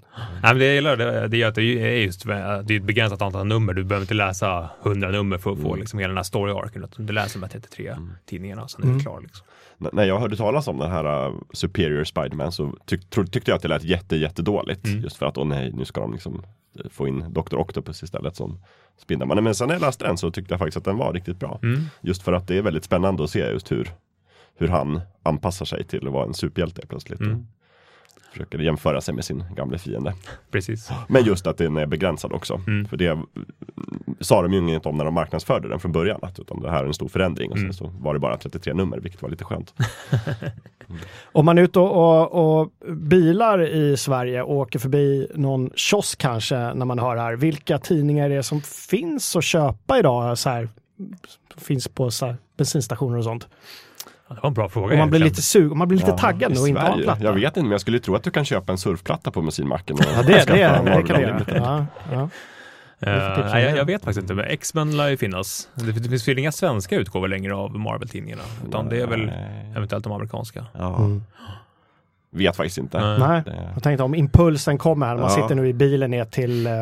Nej, 0.42 0.52
men 0.52 0.58
det 0.58 0.64
jag 0.64 0.74
gillar 0.74 0.96
det, 0.96 1.28
det 1.28 1.42
är 1.42 1.46
att 1.46 1.54
det 1.54 1.62
är 1.62 2.04
just 2.04 2.26
det 2.26 2.34
är 2.34 2.72
ett 2.72 2.82
begränsat 2.82 3.22
antal 3.22 3.46
nummer. 3.46 3.74
Du 3.74 3.84
behöver 3.84 4.04
inte 4.04 4.14
läsa 4.14 4.70
100 4.84 5.10
nummer 5.10 5.38
för 5.38 5.52
att 5.52 5.60
få 5.60 5.68
mm. 5.68 5.80
liksom 5.80 5.98
hela 5.98 6.08
den 6.08 6.16
här 6.16 6.24
story 6.24 6.52
arken. 6.52 6.86
Du 6.96 7.12
läser 7.12 7.40
de 7.40 7.42
här 7.42 7.50
33 7.50 7.88
mm. 7.88 8.12
tidningarna, 8.26 8.68
sen 8.68 8.82
är 8.82 8.86
mm. 8.86 9.00
klar. 9.00 9.20
Liksom. 9.20 9.46
När 9.92 10.04
jag 10.04 10.20
hörde 10.20 10.36
talas 10.36 10.68
om 10.68 10.78
den 10.78 10.90
här 10.90 11.28
uh, 11.28 11.34
Superior 11.52 12.04
Spiderman 12.04 12.52
så 12.52 12.76
tyck, 12.86 13.10
tyckte 13.10 13.50
jag 13.50 13.56
att 13.56 13.62
det 13.62 13.68
lät 13.68 13.84
jätte, 13.84 14.16
jättedåligt. 14.16 14.86
Mm. 14.86 15.00
Just 15.00 15.16
för 15.16 15.26
att, 15.26 15.38
åh 15.38 15.46
nej, 15.46 15.72
nu 15.72 15.84
ska 15.84 16.00
de 16.00 16.12
liksom 16.12 16.42
få 16.90 17.08
in 17.08 17.24
Dr. 17.32 17.56
Octopus 17.56 18.02
istället 18.02 18.36
som 18.36 18.58
Spindelmannen. 18.98 19.44
Men 19.44 19.54
sen 19.54 19.68
när 19.68 19.74
jag 19.74 19.80
läste 19.80 20.04
den 20.04 20.18
så 20.18 20.30
tyckte 20.30 20.52
jag 20.52 20.58
faktiskt 20.58 20.76
att 20.76 20.84
den 20.84 20.96
var 20.96 21.12
riktigt 21.12 21.40
bra. 21.40 21.58
Mm. 21.62 21.80
Just 22.00 22.22
för 22.22 22.32
att 22.32 22.48
det 22.48 22.58
är 22.58 22.62
väldigt 22.62 22.84
spännande 22.84 23.24
att 23.24 23.30
se 23.30 23.38
just 23.38 23.72
hur, 23.72 23.90
hur 24.58 24.68
han 24.68 25.00
anpassar 25.22 25.66
sig 25.66 25.84
till 25.84 26.06
att 26.06 26.12
vara 26.12 26.26
en 26.26 26.34
superhjälte 26.34 26.86
plötsligt. 26.86 27.20
Mm 27.20 27.46
försöker 28.32 28.58
jämföra 28.58 29.00
sig 29.00 29.14
med 29.14 29.24
sin 29.24 29.44
gamla 29.56 29.78
fiende. 29.78 30.14
Precis. 30.50 30.90
Men 31.08 31.24
just 31.24 31.46
att 31.46 31.58
den 31.58 31.76
är 31.76 31.86
begränsad 31.86 32.32
också. 32.32 32.60
Mm. 32.66 32.88
För 32.88 32.96
det 32.96 33.18
sa 34.20 34.42
de 34.42 34.52
ju 34.52 34.58
inget 34.58 34.86
om 34.86 34.96
när 34.96 35.04
de 35.04 35.14
marknadsförde 35.14 35.68
den 35.68 35.80
från 35.80 35.92
början. 35.92 36.18
Att, 36.22 36.40
utan 36.40 36.60
det 36.60 36.70
här 36.70 36.82
är 36.82 36.86
en 36.86 36.94
stor 36.94 37.08
förändring. 37.08 37.50
Och 37.50 37.58
mm. 37.58 37.72
så 37.72 37.92
var 38.00 38.14
det 38.14 38.20
bara 38.20 38.36
33 38.36 38.74
nummer, 38.74 38.98
vilket 38.98 39.22
var 39.22 39.30
lite 39.30 39.44
skönt. 39.44 39.74
mm. 40.88 41.00
Om 41.32 41.44
man 41.44 41.58
är 41.58 41.62
ute 41.62 41.80
och, 41.80 42.32
och, 42.32 42.60
och, 42.62 42.72
bilar 42.96 43.62
i 43.62 43.96
Sverige 43.96 44.42
och 44.42 44.56
åker 44.56 44.78
förbi 44.78 45.28
någon 45.34 45.70
kiosk 45.74 46.18
kanske 46.18 46.56
när 46.74 46.84
man 46.84 46.98
hör 46.98 47.16
här. 47.16 47.36
Vilka 47.36 47.78
tidningar 47.78 48.30
är 48.30 48.36
det 48.36 48.42
som 48.42 48.60
finns 48.60 49.36
att 49.36 49.44
köpa 49.44 49.98
idag? 49.98 50.38
Så 50.38 50.50
här, 50.50 50.68
finns 51.56 51.88
på 51.88 52.10
så 52.10 52.26
här, 52.26 52.36
bensinstationer 52.56 53.18
och 53.18 53.24
sånt. 53.24 53.48
Det 54.28 54.38
var 54.42 54.48
en 54.48 54.54
bra 54.54 54.68
fråga. 54.68 54.92
Och 54.92 54.98
man 54.98 55.10
blir 55.10 55.20
lite 55.20 55.42
sug 55.42 55.76
man 55.76 55.88
blir 55.88 55.98
lite 55.98 56.10
ja, 56.10 56.18
taggad 56.18 56.58
och 56.58 56.68
inte 56.68 56.80
ha 56.80 56.92
en 56.92 57.02
platta. 57.02 57.24
Jag 57.24 57.32
vet 57.32 57.44
inte, 57.44 57.60
men 57.60 57.70
jag 57.70 57.80
skulle 57.80 57.98
tro 57.98 58.14
att 58.14 58.22
du 58.22 58.30
kan 58.30 58.44
köpa 58.44 58.72
en 58.72 58.78
surfplatta 58.78 59.30
på 59.30 59.42
bensinmacken. 59.42 59.96
Ja, 60.00 60.22
det, 60.22 60.32
det, 60.32 60.42
det 60.84 61.02
kan 61.02 61.16
du 61.16 61.22
göra. 61.22 61.44
Ja, 61.54 61.86
ja. 62.12 62.28
Uh, 63.06 63.46
nej, 63.52 63.64
jag, 63.64 63.76
jag, 63.76 63.84
vet 63.84 64.04
faktiskt 64.04 64.22
inte, 64.22 64.34
men 64.34 64.44
X-Men 64.44 64.96
lär 64.96 65.08
ju 65.08 65.16
finnas. 65.16 65.68
Det, 65.74 65.92
det 65.92 66.08
finns 66.08 66.28
väl 66.28 66.38
inga 66.38 66.52
svenska 66.52 66.96
utgåvor 66.96 67.28
längre 67.28 67.54
av 67.54 67.78
Marvel-tidningarna, 67.78 68.42
utan 68.68 68.88
det 68.88 69.00
är 69.00 69.06
väl 69.06 69.32
eventuellt 69.76 70.04
de 70.04 70.12
amerikanska. 70.12 70.66
Ja. 70.78 70.96
Mm. 70.96 71.22
Vet 72.30 72.56
faktiskt 72.56 72.78
inte. 72.78 73.00
Nej, 73.00 73.42
nej. 73.46 73.70
jag 73.74 73.82
tänkte 73.82 74.02
om 74.02 74.14
impulsen 74.14 74.78
kommer 74.78 75.06
här, 75.06 75.16
man 75.16 75.24
ja. 75.24 75.42
sitter 75.42 75.54
nu 75.54 75.68
i 75.68 75.72
bilen 75.72 76.10
ner 76.10 76.24
till 76.24 76.66
uh, 76.66 76.72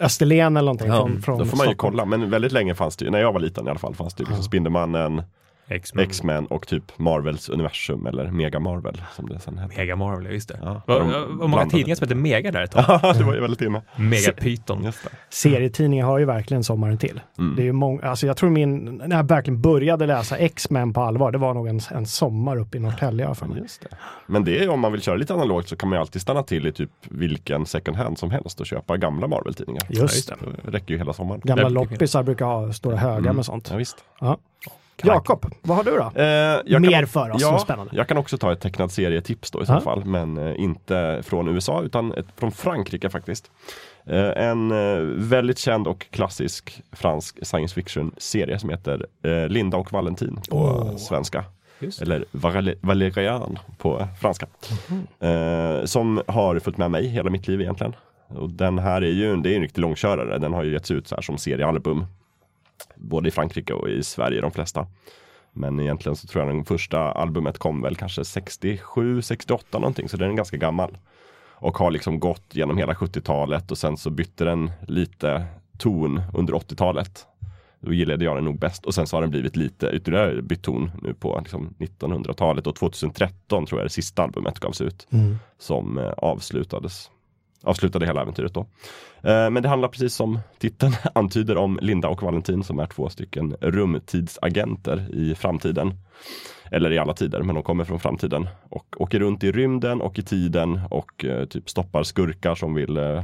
Österlen 0.00 0.56
eller 0.56 0.66
någonting. 0.66 0.88
Ja, 0.88 1.06
från, 1.06 1.22
från 1.22 1.38
då 1.38 1.44
får 1.44 1.56
man 1.56 1.68
ju 1.68 1.74
kolla, 1.74 2.04
men 2.04 2.30
väldigt 2.30 2.52
länge 2.52 2.74
fanns 2.74 2.96
det 2.96 3.04
ju, 3.04 3.10
när 3.10 3.20
jag 3.20 3.32
var 3.32 3.40
liten 3.40 3.66
i 3.66 3.70
alla 3.70 3.78
fall, 3.78 3.94
fanns 3.94 4.14
det 4.14 4.22
ju 4.22 4.26
liksom 4.26 4.44
Spindelmannen, 4.44 5.22
X-Men 5.68 6.46
och 6.46 6.66
typ 6.66 6.98
Marvels 6.98 7.48
universum 7.48 8.06
eller 8.06 8.30
Mega 8.30 8.60
Marvel 8.60 9.02
som 9.16 9.28
det 9.28 9.38
sen 9.38 9.58
hette. 9.58 9.76
Mega 9.76 9.96
Marvel, 9.96 10.32
just 10.32 10.48
det. 10.48 10.58
Ja, 10.62 10.82
var, 10.86 11.00
var 11.28 11.48
många 11.48 11.66
tidningar 11.66 11.96
som 11.96 12.04
hette 12.04 12.14
Mega 12.14 12.50
där 12.50 12.62
ett 12.62 12.70
tag? 12.70 12.84
Ja, 12.88 13.12
det 13.18 13.24
var 13.24 13.34
ju 13.34 13.40
väldigt 13.40 13.60
inne. 13.60 13.82
Mega 13.96 14.32
Python. 14.32 14.92
Serietidningar 15.30 16.06
har 16.06 16.18
ju 16.18 16.24
verkligen 16.24 16.64
sommaren 16.64 16.98
till. 16.98 17.20
Mm. 17.38 17.56
Det 17.56 17.62
är 17.62 17.64
ju 17.64 17.72
många, 17.72 18.02
alltså 18.02 18.26
jag 18.26 18.36
tror 18.36 18.50
min, 18.50 19.02
när 19.06 19.16
jag 19.16 19.28
verkligen 19.28 19.60
började 19.60 20.06
läsa 20.06 20.36
X-Men 20.36 20.92
på 20.92 21.00
allvar, 21.00 21.32
det 21.32 21.38
var 21.38 21.54
nog 21.54 21.68
en, 21.68 21.80
en 21.90 22.06
sommar 22.06 22.56
uppe 22.56 22.76
i 22.76 22.80
Norrtälje 22.80 23.34
för 23.34 23.46
mig. 23.46 23.58
Just 23.58 23.82
det. 23.82 23.88
Men 24.26 24.44
det 24.44 24.64
är 24.64 24.68
om 24.68 24.80
man 24.80 24.92
vill 24.92 25.02
köra 25.02 25.16
lite 25.16 25.34
analogt 25.34 25.68
så 25.68 25.76
kan 25.76 25.88
man 25.88 25.96
ju 25.96 26.00
alltid 26.00 26.22
stanna 26.22 26.42
till 26.42 26.66
i 26.66 26.72
typ 26.72 26.90
vilken 27.08 27.66
second 27.66 27.96
hand 27.96 28.18
som 28.18 28.30
helst 28.30 28.60
och 28.60 28.66
köpa 28.66 28.96
gamla 28.96 29.26
Marvel-tidningar. 29.26 29.82
Just 29.88 30.28
det. 30.28 30.36
Det 30.64 30.70
räcker 30.70 30.94
ju 30.94 30.98
hela 30.98 31.12
sommaren. 31.12 31.40
Gamla 31.44 31.68
loppisar 31.68 32.22
brukar 32.22 32.44
ha 32.44 32.72
stora 32.72 32.96
högar 32.96 33.18
mm. 33.18 33.36
med 33.36 33.44
sånt. 33.44 33.68
Ja, 33.70 33.76
visst. 33.76 33.96
Ja. 34.20 34.38
Jakob, 35.02 35.46
vad 35.62 35.76
har 35.76 35.84
du 35.84 35.90
då? 35.90 36.20
Eh, 36.20 36.80
Mer 36.80 36.92
kan, 36.92 37.06
för 37.06 37.30
oss 37.30 37.42
ja, 37.42 37.58
spännande. 37.58 37.96
Jag 37.96 38.08
kan 38.08 38.16
också 38.16 38.38
ta 38.38 38.52
ett 38.52 38.60
tecknad 38.60 38.92
serietips 38.92 39.50
då 39.50 39.62
i 39.62 39.66
så 39.66 39.80
fall, 39.80 40.04
men 40.04 40.38
eh, 40.38 40.60
inte 40.60 41.20
från 41.22 41.48
USA 41.48 41.82
utan 41.82 42.12
ett, 42.12 42.26
från 42.36 42.52
Frankrike 42.52 43.10
faktiskt. 43.10 43.50
Eh, 44.06 44.48
en 44.48 44.70
eh, 44.70 44.98
väldigt 45.16 45.58
känd 45.58 45.86
och 45.88 46.06
klassisk 46.10 46.82
fransk 46.92 47.46
science 47.46 47.74
fiction 47.74 48.14
serie 48.16 48.58
som 48.58 48.70
heter 48.70 49.06
eh, 49.22 49.48
Linda 49.48 49.76
och 49.76 49.92
Valentin 49.92 50.40
på 50.50 50.58
oh. 50.58 50.96
svenska. 50.96 51.44
Eller 52.00 52.24
Valerian 52.80 53.58
på 53.78 54.08
franska. 54.20 54.46
Mm. 55.20 55.86
som 55.86 56.22
har 56.26 56.58
följt 56.58 56.78
med 56.78 56.90
mig 56.90 57.06
hela 57.06 57.30
mitt 57.30 57.48
liv 57.48 57.60
egentligen. 57.60 57.96
Och 58.28 58.50
den 58.50 58.78
här 58.78 59.02
är 59.02 59.10
ju 59.10 59.36
det 59.36 59.52
är 59.52 59.56
en 59.56 59.62
riktig 59.62 59.80
långkörare. 59.80 60.38
Den 60.38 60.52
har 60.52 60.64
ju 60.64 60.72
getts 60.72 60.90
ut 60.90 61.08
så 61.08 61.14
här 61.14 61.22
som 61.22 61.38
seriealbum 61.38 62.06
både 62.96 63.28
i 63.28 63.32
Frankrike 63.32 63.72
och 63.72 63.88
i 63.88 64.02
Sverige 64.02 64.40
de 64.40 64.52
flesta. 64.52 64.86
Men 65.52 65.80
egentligen 65.80 66.16
så 66.16 66.26
tror 66.26 66.44
jag 66.44 66.54
den 66.54 66.64
första 66.64 66.98
albumet 66.98 67.58
kom 67.58 67.82
väl 67.82 67.96
kanske 67.96 68.24
67, 68.24 69.22
68 69.22 69.78
någonting, 69.78 70.08
så 70.08 70.16
den 70.16 70.30
är 70.30 70.34
ganska 70.34 70.56
gammal. 70.56 70.98
Och 71.54 71.78
har 71.78 71.90
liksom 71.90 72.20
gått 72.20 72.44
genom 72.52 72.78
hela 72.78 72.92
70-talet 72.92 73.70
och 73.70 73.78
sen 73.78 73.96
så 73.96 74.10
bytte 74.10 74.44
den 74.44 74.70
lite 74.88 75.44
ton 75.78 76.22
under 76.34 76.54
80-talet. 76.54 77.26
Då 77.80 77.92
gillade 77.92 78.24
jag 78.24 78.36
den 78.36 78.44
nog 78.44 78.58
bäst 78.58 78.86
och 78.86 78.94
sen 78.94 79.06
så 79.06 79.16
har 79.16 79.20
den 79.20 79.30
blivit 79.30 79.56
lite 79.56 79.90
ytterligare 79.92 80.42
bytt 80.42 80.62
ton 80.62 80.90
nu 81.02 81.14
på 81.14 81.38
liksom 81.40 81.74
1900-talet 81.78 82.66
och 82.66 82.76
2013 82.76 83.66
tror 83.66 83.80
jag 83.80 83.86
det 83.86 83.92
sista 83.92 84.22
albumet 84.22 84.58
gavs 84.58 84.80
ut. 84.80 85.06
Mm. 85.10 85.36
Som 85.58 85.98
eh, 85.98 86.12
avslutades 86.16 87.10
avslutade 87.62 88.06
hela 88.06 88.22
äventyret 88.22 88.54
då. 88.54 88.60
Eh, 89.22 89.50
men 89.50 89.62
det 89.62 89.68
handlar 89.68 89.88
precis 89.88 90.14
som 90.14 90.38
titeln 90.58 90.92
antyder 91.14 91.56
om 91.56 91.78
Linda 91.82 92.08
och 92.08 92.22
Valentin 92.22 92.64
som 92.64 92.78
är 92.78 92.86
två 92.86 93.08
stycken 93.08 93.56
rumtidsagenter 93.60 95.06
i 95.14 95.34
framtiden. 95.34 95.94
Eller 96.70 96.92
i 96.92 96.98
alla 96.98 97.14
tider, 97.14 97.42
men 97.42 97.54
de 97.54 97.64
kommer 97.64 97.84
från 97.84 98.00
framtiden 98.00 98.48
och 98.68 98.86
åker 98.98 99.20
runt 99.20 99.44
i 99.44 99.52
rymden 99.52 100.00
och 100.00 100.18
i 100.18 100.22
tiden 100.22 100.80
och 100.90 101.24
eh, 101.24 101.44
typ 101.44 101.70
stoppar 101.70 102.02
skurkar 102.02 102.54
som 102.54 102.74
vill 102.74 102.96
eh, 102.96 103.22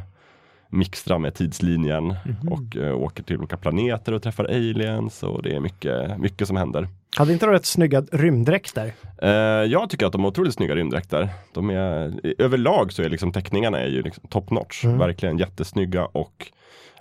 eh, 0.73 0.79
mixtra 0.79 1.19
med 1.19 1.35
tidslinjen 1.35 2.05
mm 2.05 2.17
-hmm. 2.17 2.49
och 2.49 2.77
uh, 2.77 3.03
åker 3.03 3.23
till 3.23 3.39
olika 3.39 3.57
planeter 3.57 4.13
och 4.13 4.23
träffar 4.23 4.45
aliens 4.45 5.23
och 5.23 5.43
det 5.43 5.55
är 5.55 5.61
mycket, 5.61 6.19
mycket 6.19 6.47
som 6.47 6.57
händer. 6.57 6.89
Hade 7.17 7.33
inte 7.33 7.47
de 7.47 7.53
rätt 7.53 7.67
snygga 7.67 8.01
rymddräkter? 8.01 8.93
Uh, 9.23 9.31
jag 9.73 9.91
tycker 9.91 10.07
att 10.07 10.13
de 10.13 10.21
har 10.21 10.31
otroligt 10.31 10.55
snygga 10.55 10.75
rymddräkter. 10.75 11.29
De 11.55 11.71
är, 11.71 12.21
överlag 12.39 12.93
så 12.93 13.03
är 13.03 13.09
liksom 13.09 13.33
teckningarna 13.33 13.81
är 13.81 13.89
ju 13.89 14.03
liksom 14.03 14.29
top 14.29 14.51
notch, 14.51 14.85
mm. 14.85 14.99
verkligen 14.99 15.39
jättesnygga 15.39 16.07
och 16.07 16.47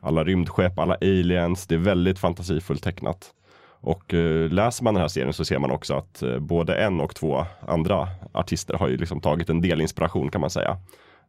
alla 0.02 0.24
rymdskepp, 0.24 0.80
alla 0.80 0.96
aliens, 1.02 1.68
det 1.68 1.76
är 1.76 1.80
väldigt 1.80 2.20
fantasifullt 2.20 2.84
tecknat. 2.84 3.34
Och 3.82 4.14
uh, 4.14 4.50
läser 4.50 4.84
man 4.84 4.94
den 4.94 5.02
här 5.02 5.08
serien 5.08 5.34
så 5.34 5.46
ser 5.46 5.60
man 5.60 5.72
också 5.72 5.94
att 5.94 6.24
uh, 6.24 6.40
både 6.40 6.76
en 6.76 7.02
och 7.02 7.16
två 7.16 7.46
andra 7.68 8.08
artister 8.32 8.74
har 8.74 8.88
ju 8.88 8.98
liksom 8.98 9.22
tagit 9.22 9.50
en 9.50 9.62
del 9.62 9.82
inspiration 9.82 10.32
kan 10.32 10.42
man 10.42 10.50
säga. 10.50 10.78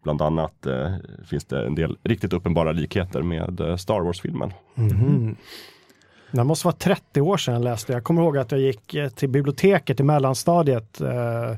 Bland 0.03 0.23
annat 0.23 0.67
eh, 0.67 0.95
finns 1.27 1.45
det 1.45 1.67
en 1.67 1.75
del 1.75 1.97
riktigt 2.03 2.33
uppenbara 2.33 2.73
likheter 2.73 3.23
med 3.23 3.61
eh, 3.61 3.77
Star 3.77 4.01
Wars-filmen. 4.01 4.53
Mm. 4.77 5.37
Det 6.31 6.45
måste 6.45 6.67
vara 6.67 6.77
30 6.77 7.21
år 7.21 7.37
sedan 7.37 7.55
jag 7.55 7.65
läste. 7.65 7.93
Jag 7.93 8.05
kommer 8.05 8.23
ihåg 8.23 8.39
att 8.39 8.53
jag 8.53 8.61
gick 8.61 8.95
eh, 8.95 9.09
till 9.09 9.29
biblioteket 9.29 10.01
i 10.01 10.03
mellanstadiet 10.03 11.01
eh, 11.01 11.51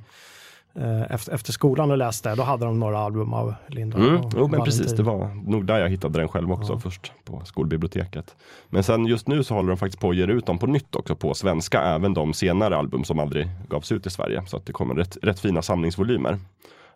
eh, 0.74 1.02
efter, 1.10 1.32
efter 1.32 1.52
skolan 1.52 1.90
och 1.90 1.98
läste. 1.98 2.34
Då 2.34 2.42
hade 2.42 2.64
de 2.64 2.80
några 2.80 2.98
album 2.98 3.34
av 3.34 3.54
Linda 3.66 3.98
mm. 3.98 4.16
och 4.16 4.32
Jo, 4.36 4.48
men 4.48 4.64
precis. 4.64 4.92
Det 4.92 5.02
var 5.02 5.50
nog 5.50 5.66
där 5.66 5.78
jag 5.78 5.88
hittade 5.88 6.18
den 6.18 6.28
själv 6.28 6.52
också 6.52 6.72
ja. 6.72 6.78
först 6.78 7.12
på 7.24 7.42
skolbiblioteket. 7.44 8.36
Men 8.68 8.82
sen 8.82 9.06
just 9.06 9.28
nu 9.28 9.44
så 9.44 9.54
håller 9.54 9.68
de 9.68 9.76
faktiskt 9.76 10.00
på 10.00 10.10
att 10.10 10.16
ge 10.16 10.24
ut 10.24 10.46
dem 10.46 10.58
på 10.58 10.66
nytt 10.66 10.96
också 10.96 11.16
på 11.16 11.34
svenska. 11.34 11.82
Även 11.82 12.14
de 12.14 12.34
senare 12.34 12.76
album 12.76 13.04
som 13.04 13.18
aldrig 13.18 13.48
gavs 13.68 13.92
ut 13.92 14.06
i 14.06 14.10
Sverige. 14.10 14.42
Så 14.46 14.56
att 14.56 14.66
det 14.66 14.72
kommer 14.72 14.94
rätt, 14.94 15.18
rätt 15.22 15.40
fina 15.40 15.62
samlingsvolymer 15.62 16.38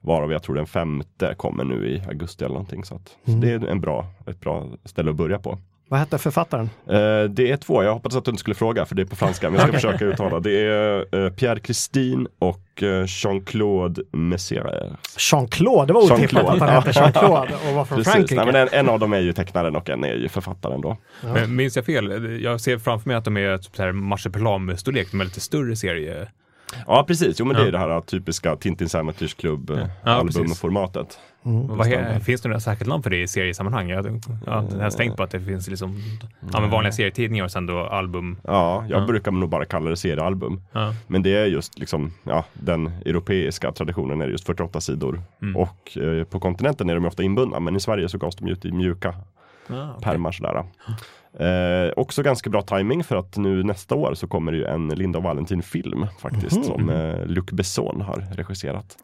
Varav 0.04 0.32
jag 0.32 0.42
tror 0.42 0.54
den 0.56 0.66
femte 0.66 1.34
kommer 1.36 1.64
nu 1.64 1.88
i 1.88 2.02
augusti 2.08 2.44
eller 2.44 2.54
någonting. 2.54 2.84
Så, 2.84 2.94
att, 2.94 3.16
Mm. 3.26 3.40
så 3.40 3.46
det 3.46 3.52
är 3.52 3.70
en 3.70 3.80
bra, 3.80 4.06
ett 4.26 4.40
bra 4.40 4.66
ställe 4.84 5.10
att 5.10 5.16
börja 5.16 5.38
på. 5.38 5.58
Vad 5.88 6.00
hette 6.00 6.18
författaren? 6.18 6.70
Eh, 6.86 7.30
det 7.30 7.50
är 7.50 7.56
två, 7.56 7.82
jag 7.82 7.92
hoppades 7.92 8.16
att 8.16 8.24
du 8.24 8.30
inte 8.30 8.40
skulle 8.40 8.54
fråga 8.54 8.84
för 8.84 8.94
det 8.94 9.02
är 9.02 9.06
på 9.06 9.16
franska, 9.16 9.50
men 9.50 9.60
jag 9.60 9.68
ska 9.68 9.72
försöka 9.78 10.04
uttala. 10.04 10.40
Det 10.40 10.60
är 10.66 11.24
eh, 11.24 11.30
Pierre 11.32 11.60
Christine 11.64 12.26
och 12.38 12.82
eh, 12.82 13.04
Jean-Claude 13.06 14.02
Messier. 14.12 14.96
Jean-Claude, 15.18 15.86
det 15.86 15.92
var 15.92 16.00
otippat 16.00 16.20
Jean-Claude. 16.20 16.52
att 16.52 16.60
han 16.60 16.68
hette 16.68 16.90
Jean-Claude 17.00 17.54
och 17.68 17.74
var 17.74 17.84
från 17.84 17.98
Precis, 17.98 18.12
Frankrike. 18.12 18.34
Nej, 18.44 18.46
men 18.46 18.54
en, 18.56 18.68
en 18.72 18.88
av 18.88 18.98
dem 19.00 19.12
är 19.12 19.20
ju 19.20 19.32
tecknaren 19.32 19.76
och 19.76 19.90
en 19.90 20.04
är 20.04 20.14
ju 20.14 20.28
författaren 20.28 20.80
då. 20.80 20.96
Men 21.22 21.56
minns 21.56 21.76
jag 21.76 21.86
fel? 21.86 22.40
Jag 22.42 22.60
ser 22.60 22.78
framför 22.78 23.08
mig 23.08 23.16
att 23.16 23.24
de 23.24 23.36
är 23.36 23.58
typ 23.58 23.94
marsipalamstorlek, 23.94 25.08
de 25.10 25.20
är 25.20 25.24
lite 25.24 25.40
större 25.40 25.76
serie. 25.76 26.28
Ja 26.86 27.04
precis, 27.08 27.40
jo 27.40 27.46
men 27.46 27.56
det 27.56 27.62
är 27.62 27.66
Ja. 27.66 27.70
det 27.70 27.78
här 27.78 28.00
typiska 28.00 28.56
Tintin 28.56 28.88
Sammeters 28.88 29.34
klubb 29.34 29.70
eh, 29.70 29.86
Ja, 30.04 30.10
albumformatet. 30.10 31.18
He- 31.44 32.20
finns 32.20 32.40
det 32.42 32.48
några 32.48 32.60
särskilt 32.60 32.88
namn 32.88 33.02
för 33.02 33.10
det 33.10 33.22
i 33.22 33.28
seriesammanhang? 33.28 33.88
Jag, 33.88 34.06
jag 34.46 34.52
har 34.52 34.90
tänkt 34.90 35.16
på 35.16 35.22
att 35.22 35.30
det 35.30 35.40
finns 35.40 35.68
liksom 35.68 35.96
ja, 36.52 36.60
men 36.60 36.70
vanliga 36.70 36.92
serietidningar 36.92 37.44
och 37.44 37.50
sen 37.50 37.66
då 37.66 37.78
album. 37.78 38.36
Ja, 38.44 38.84
jag 38.88 39.02
Ja. 39.02 39.06
brukar 39.06 39.32
nog 39.32 39.48
bara 39.48 39.64
kalla 39.64 39.90
det 39.90 39.96
seriealbum. 39.96 40.62
Ja. 40.72 40.94
Men 41.06 41.22
det 41.22 41.34
är 41.36 41.46
just 41.46 41.78
liksom, 41.78 42.12
ja, 42.22 42.44
den 42.52 42.86
europeiska 42.86 43.72
traditionen 43.72 44.20
är 44.20 44.28
just 44.28 44.46
48 44.46 44.80
sidor. 44.80 45.22
Mm. 45.42 45.56
Och 45.56 45.98
eh, 45.98 46.24
på 46.24 46.40
kontinenten 46.40 46.90
är 46.90 46.94
de 46.94 47.04
ofta 47.04 47.22
inbundna, 47.22 47.60
men 47.60 47.76
i 47.76 47.80
Sverige 47.80 48.08
så 48.08 48.18
gavs 48.18 48.36
de 48.36 48.48
ut 48.48 48.64
i 48.64 48.72
mjuka 48.72 49.08
Ah, 49.68 49.90
okej. 49.90 50.02
pärmar 50.02 50.32
sådär. 50.32 50.64
Eh, 51.40 51.92
också 51.96 52.22
ganska 52.22 52.50
bra 52.50 52.62
timing 52.62 53.04
för 53.04 53.16
att 53.16 53.36
nu 53.36 53.62
nästa 53.62 53.94
år 53.94 54.14
så 54.14 54.26
kommer 54.26 54.52
det 54.52 54.58
ju 54.58 54.64
en 54.64 54.88
Linda 54.88 55.18
och 55.18 55.24
Valentin-film 55.24 56.06
faktiskt 56.18 56.56
Mhm. 56.56 56.64
som 56.64 56.88
eh, 56.90 57.26
Luc 57.26 57.44
Besson 57.46 58.00
har 58.00 58.26
regisserat. 58.32 58.96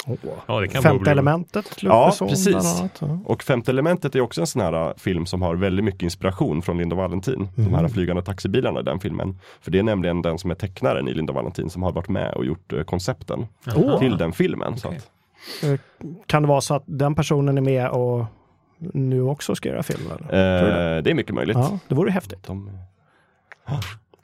Ja, 0.46 0.60
det 0.60 0.68
kan 0.68 0.82
vara 0.82 0.92
Femte 0.94 1.10
elementet, 1.10 1.82
Luc 1.82 1.92
Ja, 1.92 2.06
Besson, 2.06 2.28
precis. 2.28 2.82
Ja. 3.00 3.18
Och 3.24 3.42
Femte 3.42 3.70
elementet 3.70 4.14
är 4.14 4.20
också 4.20 4.40
en 4.40 4.46
sån 4.46 4.62
här 4.62 4.88
uh, 4.88 4.94
film 4.96 5.26
som 5.26 5.42
har 5.42 5.54
väldigt 5.54 5.84
mycket 5.84 6.02
inspiration 6.02 6.62
från 6.62 6.78
Linda 6.78 6.94
och 6.96 7.02
Valentin. 7.02 7.48
De 7.54 7.62
här 7.74 7.82
Mhm. 7.82 7.90
flygande 7.90 8.22
taxibilarna 8.22 8.80
i 8.80 8.82
den 8.82 9.00
filmen. 9.00 9.38
För 9.60 9.70
det 9.70 9.78
är 9.78 9.82
nämligen 9.82 10.22
den 10.22 10.38
som 10.38 10.50
är 10.50 10.54
tecknaren 10.54 11.08
i 11.08 11.14
Linda 11.14 11.30
och 11.30 11.34
Valentin 11.36 11.70
som 11.70 11.82
har 11.82 11.92
varit 11.92 12.08
med 12.08 12.34
och 12.34 12.44
gjort 12.44 12.72
eh, 12.72 12.82
koncepten 12.82 13.46
Åh. 13.76 13.98
till 13.98 14.16
den 14.16 14.32
filmen. 14.32 14.76
Så 14.76 14.88
Okej. 14.88 15.00
att, 15.74 15.80
Kan 16.26 16.42
det 16.42 16.48
vara 16.48 16.60
så 16.60 16.74
att 16.74 16.82
den 16.86 17.14
personen 17.14 17.58
är 17.58 17.62
med 17.62 17.88
och 17.90 18.24
nu 18.94 19.22
också 19.22 19.54
ska 19.54 19.68
göra 19.68 19.82
film? 19.82 20.00
Eller? 20.06 20.96
Eh, 20.96 21.02
det 21.02 21.10
är 21.10 21.14
mycket 21.14 21.34
möjligt. 21.34 21.56
Ja, 21.56 21.78
det 21.88 21.94
vore 21.94 22.10
häftigt. 22.10 22.46
De, 22.46 22.70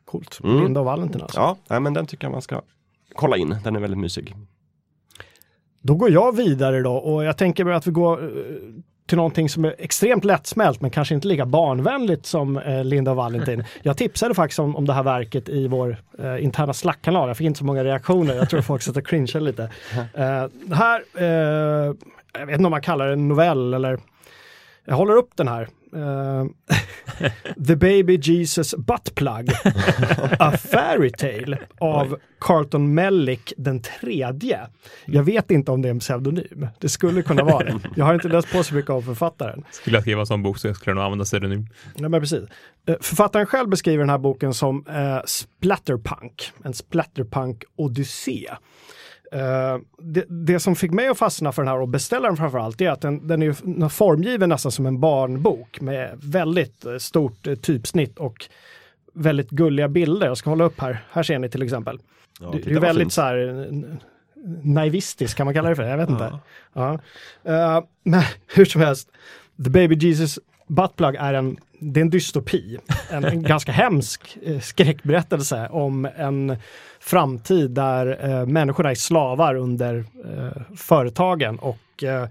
Coolt. 0.05 0.41
Mm. 0.45 0.63
Linda 0.63 0.81
och 0.81 0.87
Valentin 0.87 1.23
alltså. 1.23 1.41
ja, 1.41 1.57
nej, 1.69 1.81
men 1.81 1.95
den 1.95 2.07
tycker 2.07 2.25
jag 2.25 2.33
man 2.33 2.43
ska 2.43 2.63
kolla 3.15 3.37
in. 3.37 3.57
Den 3.65 3.77
är 3.77 3.81
väldigt 3.81 3.99
mysig. 3.99 4.37
Då 5.81 5.95
går 5.95 6.11
jag 6.11 6.37
vidare 6.37 6.83
då 6.83 6.93
och 6.93 7.25
jag 7.25 7.37
tänker 7.37 7.67
att 7.67 7.87
vi 7.87 7.91
går 7.91 8.25
eh, 8.25 8.31
till 9.07 9.17
någonting 9.17 9.49
som 9.49 9.65
är 9.65 9.75
extremt 9.79 10.25
lättsmält 10.25 10.81
men 10.81 10.91
kanske 10.91 11.15
inte 11.15 11.29
lika 11.29 11.47
barnvänligt 11.47 12.27
som 12.27 12.57
eh, 12.57 12.85
Linda 12.85 13.11
och 13.11 13.17
Valentin. 13.17 13.65
Jag 13.83 13.97
tipsade 13.97 14.35
faktiskt 14.35 14.59
om, 14.59 14.77
om 14.77 14.87
det 14.87 14.93
här 14.93 15.03
verket 15.03 15.49
i 15.49 15.69
vår 15.69 15.97
eh, 16.19 16.45
interna 16.45 16.73
Slack-kanal. 16.73 17.29
Jag 17.29 17.37
fick 17.37 17.45
inte 17.45 17.59
så 17.59 17.65
många 17.65 17.85
reaktioner. 17.85 18.35
Jag 18.35 18.51
tror 18.51 18.63
folk 18.63 18.83
satt 18.83 18.97
och 18.97 19.07
cringeade 19.07 19.41
lite. 19.41 19.63
Eh, 20.15 20.47
här, 20.75 21.03
eh, 21.15 21.95
jag 22.39 22.47
vet 22.47 22.55
inte 22.55 22.65
om 22.65 22.71
man 22.71 22.83
kallar 22.83 23.07
det 23.07 23.13
en 23.13 23.29
novell 23.29 23.75
eller 23.75 23.99
jag 24.87 24.97
håller 24.97 25.17
upp 25.17 25.31
den 25.37 25.49
här. 25.49 25.69
Eh, 25.97 26.47
The 27.67 27.77
Baby 27.77 28.19
Jesus 28.23 28.75
Butt 28.75 29.15
Plug. 29.15 29.51
A 30.39 30.53
Fairy 30.59 31.11
Tale 31.11 31.59
av 31.79 32.17
Carlton 32.41 32.95
Mellick 32.95 33.53
den 33.57 33.83
tredje. 33.83 34.61
Jag 35.07 35.23
vet 35.23 35.51
inte 35.51 35.71
om 35.73 35.83
det 35.83 35.89
är 35.89 35.91
en 35.91 35.99
pseudonym. 35.99 36.67
Det 36.81 36.89
skulle 36.89 37.23
kunna 37.23 37.43
vara 37.45 37.65
det. 37.65 37.81
Jag 37.97 38.05
har 38.05 38.15
inte 38.15 38.29
läst 38.29 38.53
på 38.53 38.63
så 38.63 38.75
mycket 38.75 38.91
av 38.91 39.03
författaren. 39.03 39.65
Skulle 39.71 39.97
jag 39.97 40.03
skriva 40.03 40.21
en 40.21 40.27
sån 40.27 40.43
bok 40.43 40.59
så 40.59 40.75
skulle 40.75 40.91
jag 40.91 40.95
nog 40.97 41.05
använda 41.05 41.25
pseudonym. 41.25 41.67
Ja, 41.97 42.09
men 42.09 42.21
precis. 42.21 42.43
Eh, 42.89 42.97
Författaren 43.01 43.47
själv 43.47 43.69
beskriver 43.69 43.99
den 43.99 44.11
här 44.11 44.19
boken 44.19 44.55
som 44.55 44.85
eh, 44.89 45.19
splatterpunk, 45.27 46.53
en 46.65 46.73
splatterpunk-odyssé. 46.73 48.49
Eh, 49.33 49.79
det, 49.99 50.25
det 50.29 50.61
som 50.61 50.77
fick 50.77 50.91
mig 50.91 51.09
att 51.09 51.19
fastna 51.19 51.53
för 51.53 51.63
den 51.63 51.69
här 51.69 51.81
och 51.81 51.89
beställa 51.89 52.29
den 52.29 52.37
framförallt 52.37 52.81
är 52.81 52.91
att 52.91 53.01
den, 53.01 53.29
den 53.29 53.43
är 53.43 53.89
formgiven 53.89 54.49
nästan 54.49 54.73
som 54.73 54.87
en 54.87 55.01
barnbok 55.01 55.81
med 55.81 56.11
väldigt 56.23 56.87
eh, 56.87 56.97
stort 56.97 57.47
eh, 57.47 57.55
typsnitt 57.55 58.19
och 58.19 58.47
väldigt 59.13 59.51
gulliga 59.51 59.89
bilder. 59.89 60.27
Jag 60.27 60.37
ska 60.37 60.51
hålla 60.51 60.65
upp 60.65 60.81
här. 60.81 61.05
Här 61.11 61.23
ser 61.23 61.39
ni 61.39 61.49
till 61.49 61.63
exempel. 61.63 61.99
Ja, 62.41 62.51
det, 62.53 62.59
det 62.59 62.71
är 62.71 62.81
väldigt 62.81 63.05
fint. 63.05 63.13
så 63.13 63.23
här 63.23 63.69
naivistisk, 64.63 65.37
kan 65.37 65.45
man 65.45 65.55
kalla 65.55 65.69
det 65.69 65.77
för? 65.77 65.83
Jag 65.83 65.97
vet 65.97 66.11
inte. 66.11 66.39
Ja. 66.73 66.99
Eh, 67.45 67.85
men 68.03 68.23
hur 68.55 68.65
som 68.65 68.81
helst, 68.81 69.09
The 69.65 69.71
Baby 69.71 69.95
Jesus 69.95 70.39
Buttplug 70.67 71.15
är 71.15 71.35
en, 71.35 71.57
det 71.81 72.01
är 72.01 72.03
en 72.03 72.11
dystopi. 72.11 72.79
En, 73.11 73.25
en 73.25 73.43
ganska 73.53 73.73
hemsk 73.73 74.39
skräckberättelse 74.63 75.69
om 75.69 76.09
en 76.17 76.57
framtid 77.07 77.71
där 77.71 78.25
eh, 78.31 78.47
människorna 78.47 78.91
är 78.91 78.95
slavar 78.95 79.55
under 79.55 80.05
eh, 80.25 80.63
företagen 80.77 81.59
och 81.59 82.05
eh, 82.05 82.23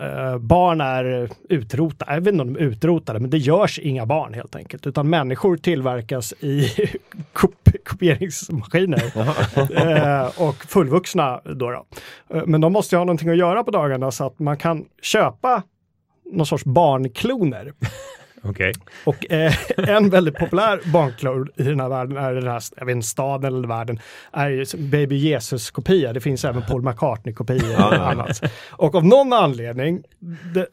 eh, 0.00 0.38
barn 0.38 0.80
är 0.80 1.28
utrotade. 1.48 2.14
Jag 2.14 2.20
vet 2.20 2.32
inte 2.32 2.42
om 2.42 2.52
de 2.52 2.60
är 2.60 2.64
utrotade, 2.66 3.20
men 3.20 3.30
det 3.30 3.38
görs 3.38 3.78
inga 3.78 4.06
barn 4.06 4.34
helt 4.34 4.56
enkelt, 4.56 4.86
utan 4.86 5.10
människor 5.10 5.56
tillverkas 5.56 6.32
i 6.40 6.68
kop 7.32 7.54
kopieringsmaskiner 7.84 9.02
eh, 10.26 10.42
och 10.48 10.54
fullvuxna 10.64 11.40
då. 11.44 11.70
då. 11.70 11.84
Eh, 12.36 12.42
Men 12.46 12.60
de 12.60 12.72
måste 12.72 12.94
ju 12.94 12.98
ha 12.98 13.04
någonting 13.04 13.28
att 13.28 13.36
göra 13.38 13.64
på 13.64 13.70
dagarna 13.70 14.10
så 14.10 14.26
att 14.26 14.38
man 14.38 14.56
kan 14.56 14.84
köpa 15.02 15.62
någon 16.32 16.46
sorts 16.46 16.64
barnkloner. 16.64 17.72
Okej. 18.48 18.72
Och 19.04 19.32
eh, 19.32 19.54
en 19.76 20.10
väldigt 20.10 20.36
populär 20.36 20.80
barnklon 20.92 21.48
i 21.56 21.62
den 21.62 21.80
här 21.80 21.88
världen, 21.88 22.16
är 22.16 22.34
den 22.34 22.48
här, 22.48 22.62
jag 22.76 22.86
vet 22.86 23.04
staden 23.04 23.54
eller 23.54 23.68
världen, 23.68 24.00
är 24.32 24.48
ju 24.48 24.64
Baby 24.76 25.16
Jesus-kopia. 25.16 26.12
Det 26.12 26.20
finns 26.20 26.44
även 26.44 26.62
Paul 26.62 26.82
McCartney-kopior 26.82 27.86
och 27.86 28.08
annat. 28.08 28.42
Och 28.70 28.94
av 28.94 29.04
någon 29.04 29.32
anledning, 29.32 30.02
det, 30.54 30.66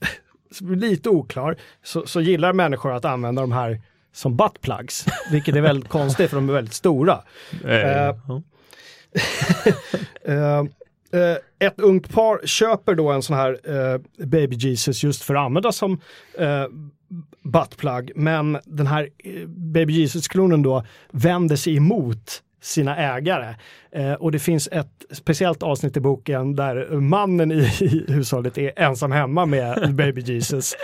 lite 0.60 1.10
oklar, 1.10 1.56
så, 1.84 2.06
så 2.06 2.22
gillar 2.22 2.54
människor 2.54 2.94
att 2.94 3.06
använda 3.06 3.42
de 3.42 3.52
här 3.52 3.82
som 4.14 4.38
buttplugs, 4.38 5.06
vilket 5.32 5.56
är 5.56 5.62
väldigt 5.62 5.90
konstigt 5.90 6.30
för 6.30 6.38
de 6.38 6.50
är 6.50 6.54
väldigt 6.54 6.74
stora. 6.74 7.22
Eh, 7.66 7.78
ja. 7.80 8.42
Eh, 11.14 11.20
eh, 11.20 11.38
ett 11.60 11.80
ungt 11.80 12.10
par 12.14 12.48
köper 12.48 12.96
då 12.96 13.12
en 13.12 13.22
sån 13.22 13.36
här 13.36 13.60
eh, 13.64 14.26
Baby 14.26 14.56
Jesus 14.56 15.04
just 15.04 15.24
för 15.24 15.36
att 15.36 15.46
använda 15.46 15.72
som 15.72 16.02
uh, 16.40 16.68
buttplug. 17.44 18.12
Men 18.16 18.58
den 18.66 18.88
här 18.88 19.10
eh, 19.18 19.48
Baby 19.48 19.94
Jesus-klonen 19.94 20.62
då 20.62 20.84
vänder 21.12 21.56
sig 21.56 21.76
emot 21.76 22.42
sina 22.62 22.98
ägare. 22.98 23.56
Eh, 23.92 24.14
och 24.14 24.32
det 24.32 24.40
finns 24.40 24.70
ett 24.72 25.06
speciellt 25.12 25.64
avsnitt 25.64 25.98
i 25.98 26.00
boken 26.00 26.56
där 26.56 26.90
mannen 26.90 27.52
i, 27.52 27.56
i 27.82 28.06
hushållet 28.08 28.58
är 28.58 28.72
ensam 28.76 29.12
hemma 29.12 29.46
med 29.46 29.96
Baby 29.96 30.22
Jesus. 30.22 30.76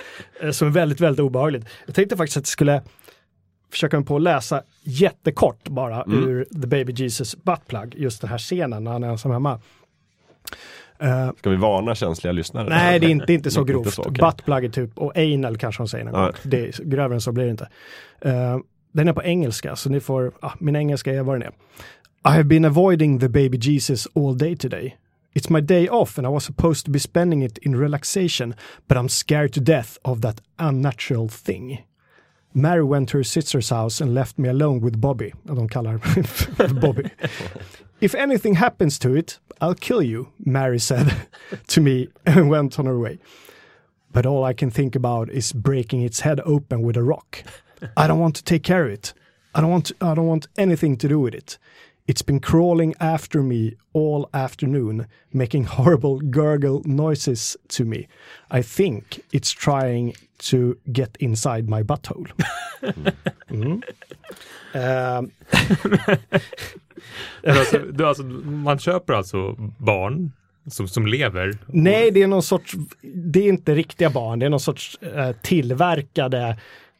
Eh, 0.41 0.51
som 0.51 0.67
är 0.67 0.71
väldigt, 0.71 0.99
väldigt 0.99 1.23
obehagligt. 1.23 1.65
Jag 1.85 1.95
tänkte 1.95 2.17
faktiskt 2.17 2.37
att 2.37 2.41
jag 2.41 2.47
skulle 2.47 2.81
försöka 3.71 3.97
mig 3.97 4.05
på 4.05 4.15
att 4.15 4.21
läsa 4.21 4.63
jättekort 4.83 5.69
bara 5.69 6.05
ur 6.07 6.61
The 6.61 6.67
Baby 6.67 6.93
Jesus 6.93 7.43
Buttplug, 7.43 7.95
just 7.97 8.21
den 8.21 8.29
här 8.29 8.37
scenen 8.37 8.83
när 8.83 8.91
han 8.91 9.03
är 9.03 9.07
ensam 9.07 9.31
hemma. 9.31 9.61
Ska 11.37 11.49
vi 11.49 11.55
varna 11.55 11.95
känsliga 11.95 12.31
lyssnare? 12.31 12.69
nej, 12.69 12.99
det 12.99 13.05
är 13.05 13.09
inte, 13.09 13.33
inte 13.33 13.51
så 13.51 13.59
Inte 13.61 13.73
grovt. 13.73 13.93
så, 13.93 14.01
okej. 14.01 14.21
Buttplug 14.21 14.73
typ, 14.73 14.97
och 14.97 15.17
anal 15.17 15.57
kanske 15.57 15.83
de 15.83 15.87
säger 15.87 16.05
någon 16.05 16.13
gång. 16.13 16.31
Det 16.43 16.77
grövre 16.79 17.15
än 17.15 17.21
så 17.21 17.31
blir 17.31 17.45
det 17.45 17.51
inte. 17.51 17.67
Eh, 18.21 18.57
den 18.91 19.07
är 19.07 19.13
på 19.13 19.23
engelska, 19.23 19.75
så 19.75 19.89
ni 19.89 19.99
får, 19.99 20.31
ah, 20.39 20.51
min 20.59 20.75
engelska 20.75 21.13
är 21.13 21.21
vad 21.23 21.35
den 21.35 21.41
är. 21.41 21.51
I 22.31 22.33
have 22.35 22.43
been 22.43 22.65
avoiding 22.65 23.19
the 23.19 23.29
baby 23.29 23.57
Jesus 23.61 24.07
all 24.15 24.37
day 24.37 24.55
today. 24.57 24.97
It's 25.33 25.51
my 25.53 25.61
day 25.61 25.89
off 25.89 26.17
and 26.17 26.27
I 26.27 26.29
was 26.29 26.43
supposed 26.43 26.85
to 26.85 26.91
be 26.91 26.99
spending 26.99 27.43
it 27.43 27.57
in 27.57 27.79
relaxation, 27.79 28.53
but 28.87 28.97
I'm 28.97 29.07
scared 29.09 29.53
to 29.53 29.61
death 29.61 29.89
of 30.01 30.21
that 30.21 30.41
unnatural 30.59 31.29
thing. 31.29 31.77
Mary 32.53 32.83
went 32.83 33.09
to 33.09 33.17
her 33.17 33.23
sister's 33.23 33.69
house 33.69 34.03
and 34.03 34.13
left 34.13 34.37
me 34.37 34.49
alone 34.49 34.81
with 34.85 34.97
Bobby. 34.97 35.31
De 35.43 35.67
kallar 35.69 35.99
Bobby. 36.81 37.09
If 38.01 38.15
anything 38.15 38.55
happens 38.55 38.97
to 38.99 39.13
it, 39.15 39.37
I'll 39.61 39.75
kill 39.75 40.01
you, 40.01 40.29
Mary 40.43 40.79
said 40.79 41.27
to 41.67 41.81
me 41.81 42.09
and 42.25 42.49
went 42.49 42.79
on 42.79 42.87
her 42.87 42.97
way. 42.97 43.19
But 44.11 44.25
all 44.25 44.43
I 44.43 44.53
can 44.53 44.71
think 44.71 44.95
about 44.95 45.29
is 45.29 45.53
breaking 45.53 46.01
its 46.01 46.21
head 46.21 46.41
open 46.43 46.81
with 46.81 46.97
a 46.97 47.03
rock. 47.03 47.43
I 47.95 48.07
don't 48.07 48.19
want 48.19 48.35
to 48.37 48.43
take 48.43 48.63
care 48.63 48.85
of 48.85 48.91
it. 48.91 49.13
I 49.53 49.61
don't 49.61 49.69
want 49.69 49.85
to, 49.85 49.95
I 50.01 50.15
don't 50.15 50.25
want 50.25 50.47
anything 50.57 50.97
to 50.97 51.07
do 51.07 51.19
with 51.19 51.35
it. 51.35 51.59
It's 52.11 52.25
been 52.25 52.41
crawling 52.41 52.93
after 52.99 53.41
me 53.41 53.77
all 53.93 54.29
afternoon, 54.33 55.05
making 55.31 55.63
horrible 55.63 56.19
gurgle 56.19 56.81
noises 56.83 57.57
to 57.69 57.85
me. 57.85 58.07
I 58.59 58.61
think 58.63 59.21
it's 59.31 59.51
trying 59.53 60.15
to 60.49 60.75
get 60.91 61.15
inside 61.19 61.69
my 61.69 61.83
butthole. 61.83 62.27
Mm. 63.51 63.81
Men 67.43 67.57
alltså, 67.57 67.77
du, 67.77 68.07
alltså, 68.07 68.23
man 68.23 68.79
köper 68.79 69.13
alltså 69.13 69.55
barn 69.77 70.31
som, 70.67 70.87
som 70.87 71.07
lever? 71.07 71.57
Nej, 71.67 72.11
det 72.11 72.23
är 72.23 72.27
någon 72.27 72.43
sorts, 72.43 72.73
det 73.01 73.39
är 73.39 73.49
inte 73.49 73.75
riktiga 73.75 74.09
barn, 74.09 74.39
det 74.39 74.45
är 74.45 74.49
någon 74.49 74.59
sorts 74.59 74.97
eh, 75.01 75.31
tillverkade 75.31 76.57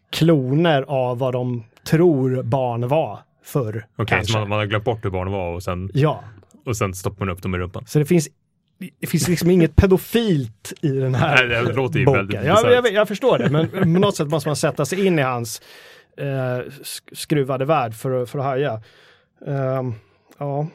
kloner 0.10 0.82
av 0.82 1.18
vad 1.18 1.34
de 1.34 1.64
tror 1.84 2.44
barn 2.44 2.88
var 2.88 3.20
förr. 3.44 3.86
Okej, 3.96 4.06
kanske. 4.18 4.34
så 4.34 4.40
man, 4.40 4.50
man 4.50 4.58
har 4.60 4.66
glömt 4.66 4.84
bort 4.86 5.06
hur 5.06 5.10
barn 5.10 5.32
var 5.32 5.54
och 5.54 5.64
sen, 5.64 5.90
Ja, 5.94 6.24
och 6.66 6.78
sen 6.78 6.94
stoppar 6.94 7.26
man 7.26 7.36
upp 7.36 7.42
dem 7.42 7.56
i 7.56 7.58
rumpan. 7.58 7.84
så 7.88 8.00
det 8.00 8.06
finns 8.06 8.30
det 9.00 9.08
finns 9.08 9.28
liksom 9.28 9.50
inget 9.52 9.76
pedofilt 9.76 10.74
i 10.82 10.88
den 10.90 11.16
här 11.16 11.48
Nej, 11.48 11.64
det 11.66 11.74
låter 11.74 12.00
ju 12.00 12.06
boken. 12.06 12.20
väldigt 12.28 12.44
Ja, 12.46 12.56
bisarrt. 12.56 12.72
jag, 12.74 12.94
jag 12.94 13.08
förstår 13.08 13.38
det, 13.38 13.50
men 13.50 13.70
på 13.70 14.00
något 14.00 14.16
sätt 14.16 14.28
måste 14.28 14.50
man 14.50 14.56
sätta 14.56 14.86
sig 14.86 15.06
in 15.06 15.20
i 15.20 15.22
hans 15.22 15.62
eh, 16.18 16.24
sk- 16.26 17.10
skruvade 17.16 17.66
värld 17.66 17.94
för, 17.94 18.22
att- 18.24 18.30
för 18.30 18.40
att 18.40 18.46
haja. 18.46 18.82
Ehm, 19.48 19.94
ja, 20.38 20.68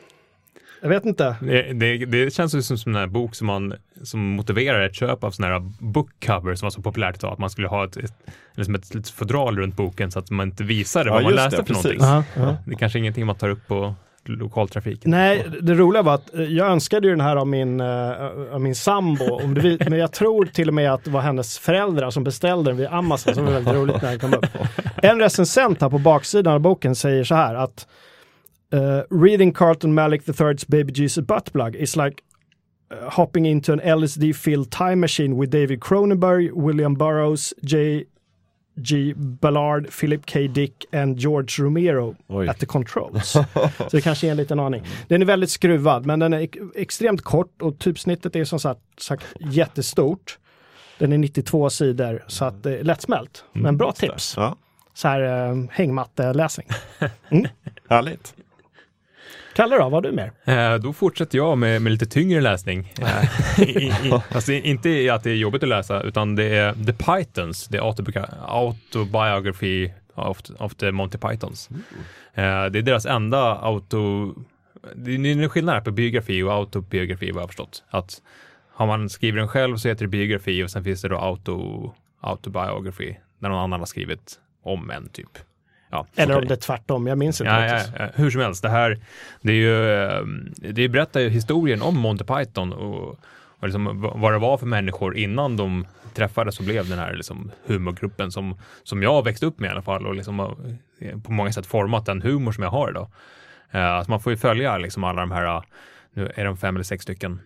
jag 0.81 0.89
vet 0.89 1.05
inte. 1.05 1.37
Det, 1.41 1.73
det, 1.73 2.05
det 2.07 2.35
känns 2.35 2.55
ju 2.55 2.62
som, 2.62 2.79
som 2.79 2.97
en 2.97 3.12
bok 3.12 3.35
som, 3.35 3.47
man, 3.47 3.75
som 4.03 4.21
motiverar 4.21 4.87
ett 4.87 4.95
köp 4.95 5.25
av 5.25 5.31
sådana 5.31 5.55
här 5.55 5.73
bookcover 5.79 6.55
som 6.55 6.67
var 6.67 6.71
så 6.71 6.83
populärt 6.83 7.17
idag. 7.17 7.33
Att 7.33 7.39
man 7.39 7.51
skulle 7.51 7.69
ha 7.69 7.85
ett, 7.85 7.97
ett, 7.97 8.15
liksom 8.55 8.75
ett 8.75 8.95
litet 8.95 9.11
fodral 9.11 9.59
runt 9.59 9.77
boken 9.77 10.11
så 10.11 10.19
att 10.19 10.31
man 10.31 10.49
inte 10.49 10.65
visade 10.65 11.11
Ja, 11.11 11.15
vad 11.15 11.23
man 11.23 11.35
läste 11.35 11.51
det, 11.51 11.57
för 11.57 11.75
precis. 11.75 12.03
någonting. 12.03 12.33
Ja, 12.35 12.47
ja. 12.47 12.57
Det 12.67 12.73
är 12.73 12.79
kanske 12.79 12.99
ingenting 12.99 13.27
man 13.27 13.37
tar 13.37 13.49
upp 13.49 13.67
på 13.67 13.95
lokaltrafiken. 14.29 15.11
Nej, 15.11 15.47
det 15.62 15.75
roliga 15.75 16.03
var 16.03 16.15
att 16.15 16.35
eh, 16.35 16.43
jag 16.43 16.67
önskade 16.67 17.07
ju 17.07 17.12
den 17.12 17.21
här 17.21 17.37
av 17.37 17.47
min, 17.47 17.81
eh, 17.81 18.23
av 18.53 18.61
min 18.61 18.75
sambo, 18.75 19.47
men 19.89 19.99
jag 19.99 20.12
tror 20.12 20.45
till 20.47 20.69
och 20.69 20.75
med 20.75 20.93
att 20.93 21.05
det 21.05 21.11
var 21.11 21.21
hennes 21.21 21.59
föräldrar 21.59 22.11
som 22.11 22.25
beställde 22.25 22.71
den 22.71 22.77
via 22.77 22.91
Amazon, 22.91 23.35
som 23.35 23.45
var 23.45 23.53
väldigt 23.53 23.75
roligt 23.75 24.03
när 24.03 24.11
den 24.11 24.19
kom 24.19 24.35
upp. 24.35 24.47
En 25.03 25.21
recensent 25.21 25.81
här 25.81 25.91
på 25.91 25.99
baksidan 25.99 26.55
av 26.55 26.61
boken 26.61 26.95
säger 26.95 27.25
så 27.25 27.35
här 27.35 27.55
att 27.55 27.87
eh, 28.77 29.03
reading 29.11 29.53
Carlton 29.53 29.95
Malik 29.95 30.23
III's 30.29 30.65
Baby 30.69 30.93
Jesus 30.93 31.25
Buttplug 31.25 31.75
is 31.75 31.97
like 31.97 32.23
uh, 32.91 33.11
hopping 33.11 33.47
into 33.47 33.73
an 33.73 33.81
LSD-filled 33.81 34.71
time 34.71 34.97
machine 34.97 35.37
with 35.41 35.51
David 35.53 35.81
Cronenberg, 35.81 36.51
William 36.53 36.95
Burroughs, 36.95 37.55
J. 37.62 38.05
G. 38.83 39.15
Ballard, 39.17 39.89
Philip 39.91 40.27
K. 40.27 40.49
Dick 40.49 40.85
and 40.93 41.19
George 41.19 41.59
Romero 41.62 42.15
Oj. 42.29 42.49
at 42.49 42.59
the 42.59 42.67
controls. 42.67 43.25
Så 43.33 43.45
det 43.91 44.01
kanske 44.01 44.27
är 44.27 44.31
en 44.31 44.37
liten 44.37 44.61
aning. 44.61 44.83
Den 45.09 45.23
är 45.23 45.27
väldigt 45.27 45.51
skruvad, 45.51 46.07
men 46.07 46.19
den 46.19 46.33
är 46.33 46.39
ex- 46.41 46.59
extremt 46.75 47.23
kort 47.23 47.62
och 47.62 47.79
typsnittet 47.79 48.37
är 48.37 48.45
som 48.45 48.61
sagt, 48.61 48.81
sagt 48.99 49.25
jättestort. 49.41 50.39
Den 50.99 51.12
är 51.12 51.19
92 51.19 51.71
sidor, 51.71 52.25
så 52.27 52.45
att 52.45 52.62
det 52.62 52.79
är 52.79 52.85
lättsmält. 52.85 53.45
Men 53.53 53.77
bra 53.77 53.93
tips. 53.93 54.35
Ja, 54.37 54.57
Så 54.95 55.09
här 55.09 55.49
eh, 55.51 55.65
hängmatteläsning. 55.71 56.67
härligt. 57.89 58.35
Kalle 59.57 59.77
då, 59.77 59.83
vad 59.83 59.92
har 59.92 60.03
du 60.03 60.12
mer? 60.12 60.33
Eh, 60.45 60.75
då 60.75 60.92
fortsätter 60.92 61.38
jag 61.38 61.59
med, 61.59 61.83
med 61.83 61.92
lite 61.92 62.07
tyngre 62.07 62.40
läsning. 62.40 62.92
Eh, 63.59 63.62
i, 63.62 63.92
i, 64.05 64.11
är 64.33 64.66
inte 64.66 65.14
att 65.14 65.25
det 65.25 65.31
är 65.31 65.35
jobbigt 65.35 65.62
att 65.62 65.69
läsa, 65.69 66.03
utan 66.03 66.37
det 66.37 66.45
är 66.45 66.73
The 66.73 66.92
Pythons, 66.92 67.71
autobiogra- 67.71 68.35
autobiography 68.47 69.90
of, 70.14 70.40
of 70.59 70.75
the 70.75 70.92
Monty 70.92 71.19
Pythons. 71.19 71.69
Eh, 72.35 72.64
det 72.64 72.79
är 72.79 72.83
deras 72.83 73.07
enda 73.07 73.57
auto... 73.57 74.35
Det 74.95 75.14
är 75.14 75.27
en 75.27 75.49
skillnad 75.49 75.75
här 75.75 75.83
på 75.83 75.90
biografi 75.90 76.42
och 76.42 76.53
autobiografi 76.53 77.31
vad 77.31 77.37
jag 77.37 77.42
har 77.42 77.49
förstått. 77.49 77.85
Att 77.90 78.23
har 78.73 78.87
man 78.87 79.09
skrivit 79.09 79.40
den 79.40 79.49
själv 79.49 79.77
så 79.77 79.88
heter 79.88 80.05
det 80.05 80.09
biografi 80.09 80.64
och 80.64 80.71
sen 80.71 80.85
finns 80.85 81.03
det 81.03 81.09
då 81.09 81.16
auto, 81.16 81.92
autobiography, 82.21 83.14
när 83.38 83.49
någon 83.49 83.59
annan 83.59 83.81
har 83.81 83.87
skrivit 83.87 84.40
om 84.62 84.90
en 84.90 85.09
typ. 85.09 85.38
Ja, 85.90 86.07
Eller 86.16 86.35
om 86.35 86.38
okej. 86.38 86.49
det 86.49 86.55
är 86.55 86.57
tvärtom, 86.57 87.07
jag 87.07 87.18
minns 87.18 87.40
inte 87.40 87.53
Ja, 87.53 87.83
ja, 87.99 88.09
hur 88.14 88.31
som 88.31 88.40
helst, 88.40 88.62
det 88.62 88.68
här 88.68 88.99
det 89.40 89.53
är 89.53 89.57
ju, 89.57 89.90
eh, 89.92 90.22
det 90.72 90.88
berättar 90.88 91.20
ju 91.20 91.29
historien 91.29 91.83
om 91.83 91.96
Monty 91.96 92.25
Python 92.25 92.72
och, 92.72 93.18
och 93.59 93.68
liksom 93.68 94.11
vad 94.14 94.33
det 94.33 94.38
var 94.38 94.59
för 94.59 94.66
människor 94.66 95.16
innan 95.16 95.57
de 95.57 95.87
träffades 96.14 96.59
och 96.59 96.64
blev 96.64 96.88
den 96.88 96.99
här 96.99 97.14
liksom 97.14 97.51
humorgruppen 97.66 98.33
som, 98.33 98.59
som 98.83 99.03
jag 99.03 99.12
har 99.12 99.22
växt 99.22 99.42
upp 99.42 99.59
med 99.59 99.68
i 99.68 99.70
alla 99.70 99.83
fall 99.83 100.07
och 100.07 100.14
liksom 100.14 100.40
eh, 101.01 101.18
på 101.18 101.33
många 101.33 101.53
sätt 101.53 101.66
format 101.66 102.07
den 102.07 102.22
humor 102.22 102.53
som 102.53 102.64
jag 102.64 102.70
har 102.70 102.90
idag. 102.90 103.11
Uh, 103.75 103.85
alltså 103.85 104.11
man 104.11 104.20
får 104.20 104.33
ju 104.33 104.37
följa 104.37 104.79
liksom 104.79 105.05
alla 105.05 105.20
de 105.20 105.31
här, 105.31 105.62
nu 106.14 106.33
är 106.35 106.44
de 106.44 106.57
fem 106.57 106.77
eller 106.77 106.85
sex 106.85 107.03
stycken. 107.03 107.40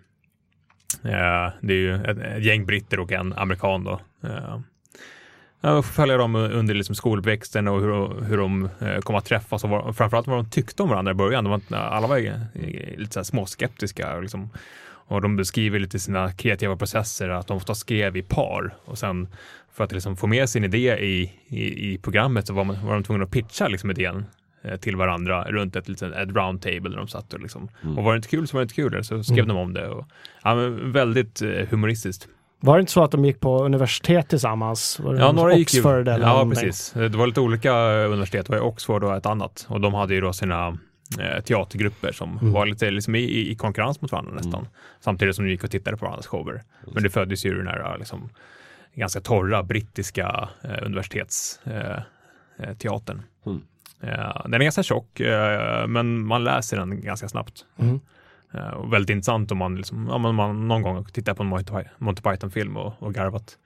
Det 1.03 1.72
är 1.72 1.72
ju 1.72 1.94
ett, 1.94 2.18
ett 2.18 2.44
gäng 2.44 2.66
britter 2.66 3.00
och 3.00 3.12
en 3.12 3.33
amerikan 3.33 3.85
då. 3.85 4.00
Ja, 5.61 5.83
får 5.83 5.92
följa 5.92 6.16
dem 6.16 6.35
under 6.37 6.75
liksom 6.75 6.94
skolväxten 6.94 7.68
och 7.68 7.81
hur, 7.81 8.25
hur 8.25 8.37
de 8.37 8.68
eh, 8.81 8.99
kom 8.99 9.16
att 9.16 9.25
träffas 9.25 9.64
och 9.64 9.70
vad, 9.70 9.96
framförallt 9.96 10.27
vad 10.27 10.38
de 10.38 10.51
tyckte 10.51 10.83
om 10.83 10.88
varandra 10.88 11.12
i 11.12 11.14
början. 11.14 11.44
De 11.44 11.51
var, 11.51 11.79
alla 11.79 12.07
var 12.07 12.18
eh, 12.18 12.99
lite 12.99 13.12
så 13.12 13.25
småskeptiska. 13.25 14.16
Och, 14.16 14.23
liksom, 14.23 14.51
och 14.83 15.20
de 15.20 15.37
beskriver 15.37 15.79
lite 15.79 15.99
sina 15.99 16.33
kreativa 16.33 16.77
processer, 16.77 17.29
att 17.29 17.46
de 17.46 17.57
ofta 17.57 17.75
skrev 17.75 18.16
i 18.16 18.23
par. 18.23 18.75
Och 18.85 18.99
sen 18.99 19.29
för 19.73 19.85
att 19.85 19.92
liksom 19.92 20.16
få 20.16 20.27
med 20.27 20.49
sin 20.49 20.64
idé 20.64 20.99
i, 20.99 21.33
i, 21.49 21.92
i 21.92 21.99
programmet 21.99 22.46
så 22.46 22.55
var, 22.55 22.64
man, 22.64 22.87
var 22.87 22.94
de 22.94 23.03
tvungna 23.03 23.25
att 23.25 23.31
pitcha 23.31 23.68
liksom 23.68 23.90
idén 23.90 24.25
eh, 24.62 24.77
till 24.77 24.96
varandra 24.96 25.44
runt 25.44 25.77
ett, 25.77 25.88
litet, 25.88 26.12
ett 26.12 26.37
round 26.37 26.62
table 26.62 26.90
där 26.90 26.96
de 26.96 27.09
satt 27.09 27.33
och 27.33 27.40
liksom. 27.40 27.68
Och 27.96 28.05
var 28.05 28.12
det 28.12 28.16
inte 28.16 28.29
kul 28.29 28.49
så 28.49 28.57
var 28.57 28.61
det 28.61 28.64
inte 28.64 28.75
kul, 28.75 29.05
så 29.05 29.25
skrev 29.25 29.46
de 29.46 29.57
om 29.57 29.75
det. 29.75 29.88
Och, 29.88 30.07
ja, 30.42 30.55
väldigt 30.83 31.42
humoristiskt. 31.70 32.29
Var 32.61 32.77
det 32.77 32.81
inte 32.81 32.92
så 32.92 33.03
att 33.05 33.11
de 33.11 33.25
gick 33.25 33.40
på 33.40 33.64
universitet 33.64 34.29
tillsammans? 34.29 35.01
Var 35.01 35.14
det 35.14 35.20
Ja, 35.20 35.33
några 35.33 35.55
gick 35.55 35.75
ju, 35.75 35.81
eller 35.90 36.18
ja 36.18 36.29
någonting? 36.29 36.51
precis. 36.64 36.92
Det 36.92 37.09
var 37.09 37.27
lite 37.27 37.40
olika 37.40 37.73
universitet, 37.90 38.46
det 38.46 38.53
var 38.53 38.61
Oxford 38.61 39.05
och 39.05 39.16
ett 39.16 39.27
annat. 39.27 39.66
Och 39.68 39.81
de 39.81 39.94
hade 39.94 40.14
ju 40.14 40.20
då 40.20 40.33
sina 40.33 40.68
eh, 41.20 41.42
teatergrupper 41.44 42.12
som 42.12 42.38
Mm. 42.38 42.53
var 42.53 42.66
lite 42.66 42.90
liksom 42.90 43.14
i, 43.14 43.51
i 43.51 43.55
konkurrens 43.55 44.01
mot 44.01 44.12
varandra 44.12 44.33
nästan. 44.35 44.68
Samtidigt 45.01 45.37
som 45.37 45.44
de 45.44 45.51
gick 45.51 45.64
och 45.64 45.70
tittade 45.70 45.96
på 45.96 46.05
varandras 46.05 46.27
shower. 46.27 46.62
Men 46.94 47.03
det 47.03 47.11
föddes 47.11 47.46
ju 47.46 47.57
den 47.59 47.66
här 47.66 47.96
liksom, 47.99 48.29
ganska 48.94 49.20
torra 49.20 49.62
brittiska 49.62 50.49
eh, 50.64 50.87
universitetsteatern. 50.87 52.03
Eh, 52.59 52.75
teatern. 52.75 53.23
Mm. 53.46 53.62
Eh, 54.03 54.42
den 54.44 54.55
är 54.55 54.59
ganska 54.64 54.83
tjock, 54.83 55.20
eh, 55.20 55.87
men 55.87 56.27
man 56.27 56.44
läser 56.44 56.77
den 56.77 57.01
ganska 57.03 57.29
snabbt. 57.29 57.64
Mm. 58.55 58.65
Eh, 58.67 58.71
och 58.73 58.93
väldigt 58.93 59.11
intressant 59.11 59.53
om 59.53 59.59
man, 59.59 59.77
liksom, 59.77 60.07
ja, 60.11 60.19
man 60.19 60.69
någon 60.69 60.83
gång 60.83 61.05
tittar 61.05 61.35
på 61.35 61.43
en 61.43 61.49
Monty 61.49 61.73
Py- 61.73 61.89
Monty 61.99 62.23
Python-film 62.23 62.77
och, 62.77 62.93
och 62.99 63.15
garvat. 63.15 63.59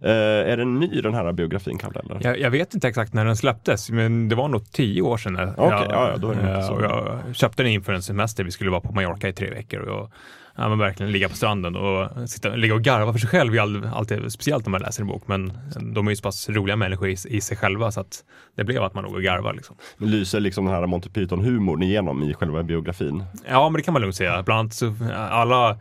Eh, 0.00 0.10
är 0.52 0.56
den 0.56 0.80
ny 0.80 1.00
den 1.00 1.14
här 1.14 1.32
biografin 1.32 1.78
Kalle? 1.78 2.00
Eller? 2.00 2.18
Jag, 2.22 2.38
jag 2.40 2.50
vet 2.50 2.74
inte 2.74 2.88
exakt 2.88 3.12
när 3.14 3.24
den 3.24 3.36
släpptes, 3.36 3.90
men 3.90 4.28
det 4.28 4.34
var 4.34 4.48
nog 4.48 4.72
tio 4.72 5.02
år 5.02 5.16
sedan. 5.16 5.34
jag- 5.34 5.48
Okej, 5.58 5.86
ja, 5.90 6.10
ja, 6.10 6.16
då 6.16 6.30
är 6.30 6.34
det 6.34 6.68
och 6.70 6.82
jag 6.82 7.36
köpte 7.36 7.62
den 7.62 7.72
inför 7.72 7.92
en 7.92 8.02
semester. 8.02 8.44
Vi 8.44 8.50
skulle 8.50 8.70
vara 8.70 8.80
på 8.80 8.92
Mallorca 8.92 9.28
i 9.28 9.32
tre 9.32 9.50
veckor 9.50 9.80
och 9.80 9.88
jag, 10.00 10.10
ja, 10.56 10.68
men 10.68 10.78
verkligen 10.78 11.12
ligga 11.12 11.28
på 11.28 11.36
stranden 11.36 11.76
och 11.76 12.30
sitta, 12.30 12.48
ligga 12.48 12.74
och 12.74 12.82
garva 12.82 13.12
för 13.12 13.18
sig 13.20 13.28
själv 13.28 13.54
är 13.54 13.60
all- 13.60 13.84
alltid 13.94 14.32
speciellt 14.32 14.66
när 14.66 14.70
man 14.70 14.80
läser 14.80 15.02
en 15.02 15.08
bok. 15.08 15.22
Men 15.26 15.52
de 15.94 16.06
är 16.06 16.10
ju 16.10 16.16
så 16.16 16.22
pass 16.22 16.48
roliga 16.48 16.76
människor 16.76 17.08
i, 17.08 17.16
i 17.28 17.40
sig 17.40 17.56
själva 17.56 17.90
så 17.90 18.00
att 18.00 18.24
det 18.56 18.64
blev 18.64 18.82
att 18.82 18.94
man 18.94 19.04
låg 19.04 19.14
och 19.14 19.22
garvade. 19.22 19.56
Liksom. 19.56 19.76
Lyser 19.98 20.40
liksom 20.40 20.64
den 20.64 20.74
här 20.74 20.86
Monty 20.86 21.08
Python-humorn 21.08 21.82
igenom 21.82 22.22
i 22.22 22.34
själva 22.34 22.62
biografin? 22.62 23.24
Ja, 23.48 23.68
men 23.68 23.76
det 23.76 23.82
kan 23.82 23.92
man 23.92 24.00
lugnt 24.02 24.16
säga. 24.16 24.42
Bland 24.42 24.60
annat 24.60 24.74
så, 24.74 24.94
alla 25.30 25.78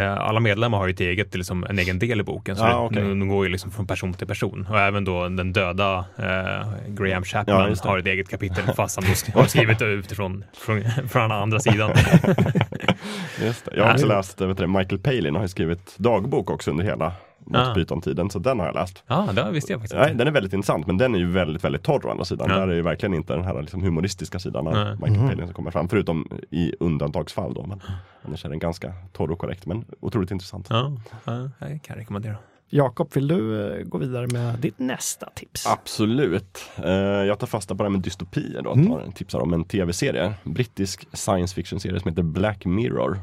alla 0.00 0.40
medlemmar 0.40 0.78
har 0.78 0.86
ju 0.86 0.92
ett 0.92 1.00
eget, 1.00 1.34
liksom, 1.34 1.64
en 1.70 1.78
egen 1.78 1.98
del 1.98 2.20
i 2.20 2.22
boken, 2.22 2.56
så 2.56 2.64
Ja, 2.64 2.68
det, 2.68 2.74
okej. 2.76 3.02
de, 3.02 3.28
går 3.28 3.46
ju 3.46 3.52
liksom 3.52 3.70
från 3.70 3.86
person 3.86 4.14
till 4.14 4.26
person. 4.26 4.66
Och 4.70 4.78
även 4.80 5.04
då 5.04 5.28
den 5.28 5.52
döda 5.52 5.98
eh, 6.18 6.24
Graham 6.88 7.08
Ja, 7.10 7.22
Chapman 7.24 7.70
det. 7.70 7.84
har 7.88 7.98
ett 7.98 8.06
eget 8.06 8.28
kapitel, 8.28 8.64
fast 8.76 8.96
han 8.96 9.04
då 9.34 9.40
har 9.40 9.46
skrivit 9.46 9.78
det 9.78 9.84
utifrån 9.84 10.44
från, 10.56 10.82
från 11.08 11.32
andra 11.32 11.60
sidan. 11.60 11.90
Jag 13.76 13.84
har 13.84 13.92
också 13.92 14.06
Ja. 14.06 14.16
läst, 14.16 14.40
vet 14.40 14.58
du, 14.58 14.66
Michael 14.66 14.98
Palin 14.98 15.34
har 15.34 15.42
ju 15.42 15.48
skrivit 15.48 15.94
dagbok 15.98 16.50
också 16.50 16.70
under 16.70 16.84
hela 16.84 17.12
Monty 17.46 17.70
Ah. 17.70 17.74
Python-tiden, 17.74 18.30
så 18.30 18.38
den 18.38 18.58
har 18.58 18.66
jag 18.66 18.74
läst. 18.74 19.02
Ja, 19.06 19.28
det 19.34 19.50
visste 19.50 19.72
jag 19.72 19.80
faktiskt 19.80 20.00
Nej, 20.00 20.14
den 20.14 20.26
är 20.26 20.30
väldigt 20.30 20.52
intressant, 20.52 20.86
men 20.86 20.98
den 20.98 21.14
är 21.14 21.18
ju 21.18 21.30
väldigt, 21.30 21.64
väldigt 21.64 21.82
torr 21.82 22.06
å 22.06 22.10
andra 22.10 22.24
sidan. 22.24 22.46
Ja. 22.50 22.56
Där 22.58 22.68
är 22.68 22.74
ju 22.74 22.82
verkligen 22.82 23.14
inte 23.14 23.32
den 23.34 23.44
här 23.44 23.60
liksom, 23.60 23.82
humoristiska 23.82 24.38
sidan 24.38 24.66
av 24.66 24.74
Nej. 24.74 24.96
Michael 25.10 25.28
Palin 25.28 25.46
som 25.46 25.54
kommer 25.54 25.70
fram, 25.70 25.88
förutom 25.88 26.28
i 26.50 26.74
undantagsfall 26.80 27.54
då. 27.54 27.66
Men 27.66 27.82
annars 28.26 28.44
är 28.44 28.48
den 28.48 28.58
ganska 28.58 28.92
torr 29.12 29.30
och 29.30 29.38
korrekt, 29.38 29.66
men 29.66 29.84
otroligt 30.00 30.30
intressant. 30.30 30.66
Ja, 30.70 30.92
ja, 31.24 31.48
jag 31.58 31.82
kan 31.82 31.96
rekommendera. 31.96 32.36
Jakob, 32.74 33.08
vill 33.14 33.28
du 33.28 33.70
eh, 33.72 33.84
gå 33.84 33.98
vidare 33.98 34.26
med 34.26 34.58
ditt 34.58 34.78
nästa 34.78 35.26
tips? 35.34 35.66
Absolut. 35.66 36.70
Eh, 36.84 36.90
jag 36.92 37.38
tar 37.38 37.46
fasta 37.46 37.74
på 37.74 37.82
det 37.82 37.88
här 37.88 37.90
med 37.92 38.00
dystopier 38.00 38.62
då. 38.62 38.72
Mm. 38.72 38.86
Tar, 38.86 39.10
tipsar 39.14 39.40
om 39.40 39.52
en 39.52 39.64
tv-serie. 39.64 40.34
Brittisk 40.44 41.08
science 41.12 41.54
fiction-serie 41.54 42.00
som 42.00 42.08
heter 42.08 42.22
Black 42.22 42.64
Mirror. 42.64 43.18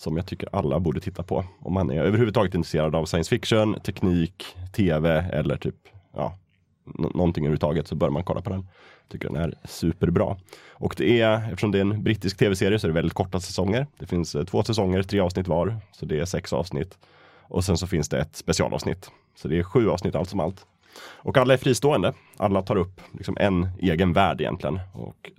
Som 0.00 0.16
jag 0.16 0.26
tycker 0.26 0.48
alla 0.52 0.80
borde 0.80 1.00
titta 1.00 1.22
på. 1.22 1.44
Om 1.58 1.72
man 1.72 1.90
är 1.90 2.02
överhuvudtaget 2.02 2.54
intresserad 2.54 2.94
av 2.94 3.04
science 3.04 3.28
fiction, 3.28 3.80
teknik, 3.80 4.44
tv 4.72 5.30
eller 5.32 5.56
typ 5.56 5.74
ja, 6.14 6.38
någonting 6.84 7.44
överhuvudtaget 7.44 7.88
så 7.88 7.94
bör 7.94 8.10
man 8.10 8.24
kolla 8.24 8.40
på 8.42 8.50
den. 8.50 8.68
Tycker 9.08 9.28
den 9.28 9.36
är 9.36 9.54
superbra. 9.64 10.36
Och 10.70 10.94
det 10.98 11.20
är, 11.20 11.44
eftersom 11.44 11.70
det 11.70 11.78
är 11.78 11.80
en 11.80 12.02
brittisk 12.02 12.38
tv-serie 12.38 12.78
så 12.78 12.86
är 12.86 12.88
det 12.88 12.94
väldigt 12.94 13.14
korta 13.14 13.40
säsonger. 13.40 13.86
Det 13.98 14.06
finns 14.06 14.34
eh, 14.34 14.44
två 14.44 14.62
säsonger, 14.62 15.02
tre 15.02 15.20
avsnitt 15.20 15.48
var. 15.48 15.76
Så 15.92 16.06
det 16.06 16.20
är 16.20 16.24
sex 16.24 16.52
avsnitt. 16.52 16.98
Och 17.40 17.64
sen 17.64 17.76
så 17.76 17.86
finns 17.86 18.08
det 18.08 18.18
ett 18.18 18.36
specialavsnitt. 18.36 19.10
Så 19.36 19.48
det 19.48 19.58
är 19.58 19.62
sju 19.62 19.88
avsnitt 19.88 20.14
allt 20.14 20.28
som 20.28 20.40
allt. 20.40 20.66
Och 21.02 21.36
alla 21.36 21.54
är 21.54 21.58
fristående. 21.58 22.12
Alla 22.36 22.62
tar 22.62 22.76
upp 22.76 23.00
liksom 23.12 23.36
en 23.40 23.68
egen 23.78 24.12
värld 24.12 24.40
egentligen. 24.40 24.80
Och 24.92 25.30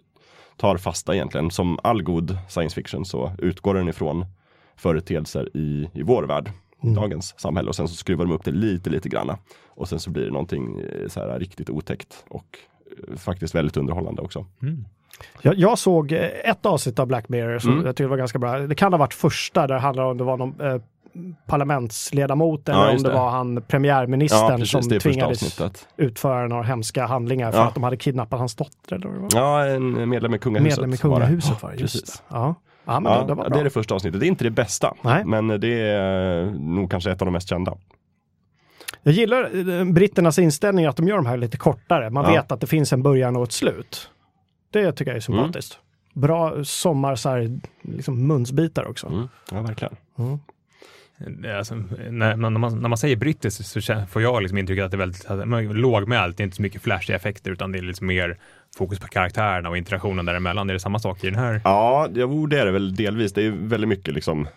tar 0.58 0.78
fasta 0.78 1.16
egentligen. 1.16 1.52
Som 1.52 1.80
all 1.84 2.04
god 2.04 2.38
science 2.50 2.76
fiction 2.76 3.06
så 3.06 3.32
utgår 3.38 3.74
den 3.74 3.88
ifrån 3.90 4.26
företeelser 4.82 5.58
i, 5.58 5.90
i 5.94 6.04
vår 6.04 6.24
värld, 6.24 6.52
Mm. 6.84 6.96
dagens 6.96 7.40
samhälle 7.40 7.70
och 7.70 7.76
sen 7.76 7.88
så 7.88 7.96
skruvar 7.96 8.26
de 8.26 8.32
upp 8.34 8.44
det 8.44 8.52
lite, 8.52 8.90
lite 8.90 9.10
granna. 9.10 9.38
Och 9.70 9.90
sen 9.90 10.00
så 10.00 10.10
blir 10.10 10.26
det 10.26 10.32
någonting 10.32 10.80
eh, 10.80 11.08
så 11.08 11.20
här 11.20 11.40
riktigt 11.40 11.70
otäckt 11.70 12.26
och 12.30 12.58
eh, 13.10 13.16
faktiskt 13.18 13.56
väldigt 13.56 13.78
underhållande 13.78 14.22
också. 14.22 14.46
Mm. 14.62 14.86
Jag, 15.42 15.56
jag 15.56 15.78
såg 15.80 16.12
eh, 16.12 16.20
ett 16.44 16.66
avsnitt 16.66 17.00
av 17.00 17.08
Black 17.08 17.30
Mirror 17.30 17.60
som 17.60 17.72
Mm. 17.72 17.86
jag 17.86 17.96
tyckte 17.96 18.08
var 18.08 18.18
ganska 18.18 18.40
bra. 18.40 18.60
Det 18.60 18.76
kan 18.76 18.94
ha 18.94 18.98
varit 18.98 19.14
första 19.14 19.68
där 19.68 19.76
det 19.76 19.80
handlade 19.82 20.10
om 20.10 20.18
det 20.18 20.24
var 20.24 20.38
någon 20.38 20.62
eh, 20.62 20.82
parlamentsledamot 21.48 22.70
eller 22.70 22.80
Ja, 22.86 22.92
om 22.92 23.04
det. 23.04 23.10
det. 23.10 23.16
var 23.16 23.30
han 23.30 23.62
premiärministern 23.68 24.40
Ja, 24.52 24.58
precis, 24.58 24.72
som 24.90 25.00
tvingades 25.00 25.62
utföra 25.98 26.48
några 26.48 26.64
hemska 26.64 27.06
handlingar 27.06 27.52
för 27.52 27.60
Ja. 27.60 27.68
att 27.68 27.74
de 27.74 27.84
hade 27.84 27.98
kidnappat 27.98 28.40
hans 28.40 28.56
dotter. 28.56 28.96
Eller 28.96 29.08
vad 29.08 29.16
det 29.32 29.36
var. 29.40 29.42
Ja, 29.42 29.66
en 29.66 30.10
medlem 30.10 30.34
i 30.34 30.40
kungahuset. 30.40 30.80
Medlem 30.80 30.94
i 30.94 30.98
var 31.10 31.20
det. 31.20 31.26
kungahuset 31.26 31.64
var 31.64 31.72
det, 31.72 31.78
just 31.78 31.94
Precis. 31.94 32.18
det. 32.18 32.24
Ja. 32.36 32.56
Ja, 32.94 33.00
men 33.00 33.12
Ja, 33.12 33.24
det, 33.24 33.36
det 33.36 33.50
det 33.50 33.60
är 33.60 33.64
det 33.64 33.70
första 33.70 33.96
avsnittet. 33.96 34.20
Det 34.20 34.26
är 34.26 34.28
inte 34.28 34.44
det 34.44 34.50
bästa, 34.52 34.96
Nej. 35.02 35.26
men 35.26 35.48
det 35.48 35.82
är 35.82 36.46
nog 36.52 36.92
kanske 36.92 37.12
ett 37.12 37.22
av 37.22 37.26
de 37.26 37.32
mest 37.32 37.50
kända. 37.50 37.78
Jag 39.04 39.14
gillar 39.14 39.70
eh, 39.80 39.86
britternas 39.86 40.40
inställning 40.40 40.86
att 40.86 40.96
de 40.98 41.08
gör 41.08 41.16
de 41.16 41.26
här 41.26 41.38
lite 41.38 41.58
kortare. 41.58 42.10
Man 42.10 42.26
Ja. 42.26 42.32
vet 42.32 42.52
att 42.52 42.62
det 42.62 42.68
finns 42.68 42.94
en 42.94 43.04
början 43.04 43.36
och 43.36 43.44
ett 43.44 43.52
slut. 43.52 44.10
Det 44.72 44.92
tycker 44.92 45.12
jag 45.12 45.18
är 45.18 45.22
sympatiskt. 45.22 45.80
Bra 46.14 46.64
sommar, 46.64 47.16
så 47.16 47.30
här, 47.30 47.60
liksom 47.82 48.28
munsbitar 48.28 48.88
också. 48.88 49.08
Mm. 49.08 49.28
Ja, 49.52 49.62
verkligen. 49.62 49.96
Mm. 50.20 50.40
Eh, 51.46 51.58
alltså, 51.58 51.76
när, 52.10 52.36
när, 52.36 52.50
man, 52.50 52.82
när 52.82 52.90
man 52.90 52.98
säger 52.98 53.16
brittiskt 53.16 53.66
så 53.66 54.06
får 54.10 54.22
jag 54.22 54.42
liksom 54.42 54.58
intrycket 54.58 54.86
att 54.86 54.92
det 54.92 54.96
är 54.98 55.46
väldigt 55.46 55.76
lågmält, 55.76 56.38
det 56.38 56.42
är 56.42 56.46
inte 56.46 56.56
så 56.56 56.62
mycket 56.62 56.82
flashiga 56.82 57.16
effekter 57.16 57.52
utan 57.52 57.72
det 57.72 57.78
är 57.78 57.82
liksom 57.82 58.08
mer 58.08 58.38
fokus 58.78 59.00
på 59.00 59.08
karaktärerna 59.08 59.70
och 59.70 59.78
interaktionen 59.78 60.26
däremellan. 60.26 60.70
Är 60.70 60.74
det 60.74 60.80
samma 60.80 61.00
sak 61.00 61.24
i 61.24 61.30
den 61.30 61.40
här? 61.40 61.62
Ja, 61.64 62.08
jo, 62.14 62.46
det 62.46 62.60
är 62.60 62.66
det 62.66 62.72
väl 62.72 62.96
delvis. 62.96 63.34
Det 63.34 63.46
är 63.46 63.52
väldigt 63.52 63.90
mycket 63.90 64.14
liksom 64.14 64.48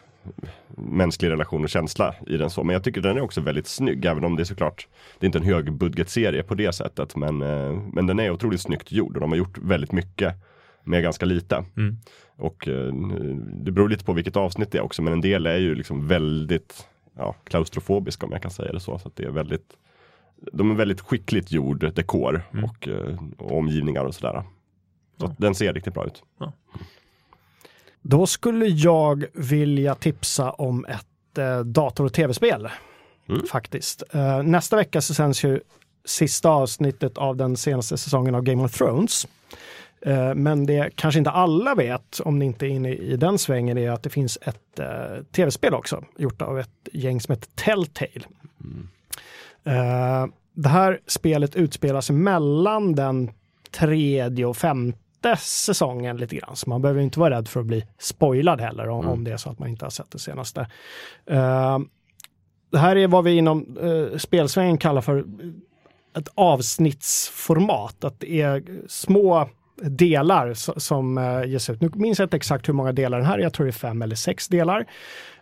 mänsklig 0.76 1.30
relation 1.30 1.62
och 1.62 1.68
känsla 1.68 2.14
i 2.26 2.36
den 2.36 2.50
så. 2.50 2.64
Men 2.64 2.72
jag 2.72 2.84
tycker 2.84 3.00
den 3.00 3.16
är 3.16 3.20
också 3.20 3.40
väldigt 3.40 3.66
snygg, 3.66 4.04
även 4.04 4.24
om 4.24 4.36
det 4.36 4.42
är 4.42 4.44
såklart, 4.44 4.88
det 5.18 5.24
är 5.24 5.28
inte 5.28 5.38
en 5.38 5.44
högbudgetserie 5.44 6.42
på 6.42 6.54
det 6.54 6.72
sättet. 6.72 7.16
Men, 7.16 7.42
eh, 7.42 7.72
men 7.92 8.06
den 8.06 8.20
är 8.20 8.30
otroligt 8.30 8.60
snyggt 8.60 8.92
gjord 8.92 9.14
och 9.14 9.20
de 9.20 9.30
har 9.30 9.36
gjort 9.38 9.58
väldigt 9.58 9.92
mycket 9.92 10.34
med 10.84 11.02
ganska 11.02 11.26
lite. 11.26 11.64
Mm. 11.76 11.96
Och 12.36 12.68
eh, 12.68 12.94
det 13.42 13.72
beror 13.72 13.88
lite 13.88 14.04
på 14.04 14.12
vilket 14.12 14.36
avsnitt 14.36 14.72
det 14.72 14.78
är 14.78 14.82
också, 14.82 15.02
men 15.02 15.12
en 15.12 15.20
del 15.20 15.46
är 15.46 15.58
ju 15.58 15.74
liksom 15.74 16.08
väldigt 16.08 16.86
ja, 17.16 17.34
klaustrofobiska 17.44 18.26
om 18.26 18.32
jag 18.32 18.42
kan 18.42 18.50
säga 18.50 18.72
det 18.72 18.80
så. 18.80 18.98
så 18.98 19.08
att 19.08 19.16
det 19.16 19.24
är 19.24 19.30
väldigt, 19.30 19.76
de 20.52 20.70
är 20.70 20.74
väldigt 20.74 21.00
skickligt 21.00 21.52
gjord 21.52 21.94
dekor 21.94 22.42
Mm. 22.52 22.64
och, 22.64 22.88
eh, 22.88 23.18
och 23.38 23.58
omgivningar 23.58 24.04
och 24.04 24.14
sådär. 24.14 24.42
Så 25.20 25.26
att 25.26 25.38
den 25.38 25.54
ser 25.54 25.72
riktigt 25.72 25.94
bra 25.94 26.06
ut. 26.06 26.22
Då 28.02 28.26
skulle 28.26 28.66
jag 28.66 29.24
vilja 29.32 29.94
tipsa 29.94 30.50
om 30.50 30.84
ett 30.84 31.38
eh, 31.38 31.60
dator 31.60 32.04
och 32.04 32.12
tv-spel. 32.12 32.68
Mm. 33.28 33.46
Faktiskt. 33.46 34.02
Eh, 34.12 34.42
nästa 34.42 34.76
vecka 34.76 35.00
så 35.00 35.14
sänds 35.14 35.44
ju 35.44 35.60
sista 36.04 36.48
avsnittet 36.48 37.18
av 37.18 37.36
den 37.36 37.56
senaste 37.56 37.98
säsongen 37.98 38.34
av 38.34 38.42
Game 38.42 38.64
of 38.64 38.72
Thrones. 38.72 39.26
Eh, 40.06 40.34
men 40.34 40.66
det 40.66 40.90
kanske 40.94 41.18
inte 41.18 41.30
alla 41.30 41.74
vet, 41.74 42.20
om 42.24 42.38
ni 42.38 42.44
inte 42.44 42.66
är 42.66 42.68
inne 42.68 42.92
i 42.94 43.16
den 43.16 43.38
svängen, 43.38 43.78
är 43.78 43.90
att 43.90 44.02
det 44.02 44.10
finns 44.10 44.38
ett 44.42 44.78
eh, 44.78 45.24
tv-spel 45.32 45.74
också, 45.74 46.04
gjort 46.16 46.42
av 46.42 46.58
ett 46.58 46.88
gäng 46.92 47.20
som 47.20 47.32
heter 47.32 47.48
Telltale. 47.54 48.24
Eh, 49.64 50.26
det 50.52 50.68
här 50.68 51.00
spelet 51.06 51.56
utspelar 51.56 52.00
sig 52.00 52.16
mellan 52.16 52.94
den 52.94 53.30
tredje 53.70 54.46
och 54.46 54.56
femte 54.56 55.36
säsongen 55.38 56.16
lite 56.16 56.36
grann, 56.36 56.56
så 56.56 56.70
man 56.70 56.82
behöver 56.82 57.00
inte 57.00 57.20
vara 57.20 57.36
rädd 57.36 57.48
för 57.48 57.60
att 57.60 57.66
bli 57.66 57.86
spoilad 57.98 58.60
heller 58.60 58.88
om, 58.88 59.00
Mm. 59.00 59.12
om 59.12 59.24
det 59.24 59.32
är 59.32 59.36
så 59.36 59.50
att 59.50 59.58
man 59.58 59.68
inte 59.68 59.84
har 59.84 59.90
sett 59.90 60.10
det 60.10 60.18
senaste. 60.18 60.66
Det 62.70 62.78
här 62.78 62.96
är 62.96 63.08
vad 63.08 63.24
vi 63.24 63.36
inom 63.36 63.78
spelsvängen 64.16 64.78
kallar 64.78 65.00
för 65.00 65.24
ett 66.16 66.28
avsnittsformat, 66.34 68.04
att 68.04 68.20
det 68.20 68.40
är 68.40 68.64
små 68.88 69.48
delar 69.82 70.54
som 70.80 71.18
eh, 71.18 71.44
ges 71.44 71.70
ut. 71.70 71.80
Nu 71.80 71.90
minns 71.94 72.18
jag 72.18 72.26
inte 72.26 72.36
exakt 72.36 72.68
hur 72.68 72.74
många 72.74 72.92
delar 72.92 73.18
den 73.18 73.26
här 73.26 73.38
är, 73.38 73.42
jag 73.42 73.52
tror 73.52 73.66
det 73.66 73.70
är 73.70 73.72
fem 73.72 74.02
eller 74.02 74.16
sex 74.16 74.48
delar. 74.48 74.86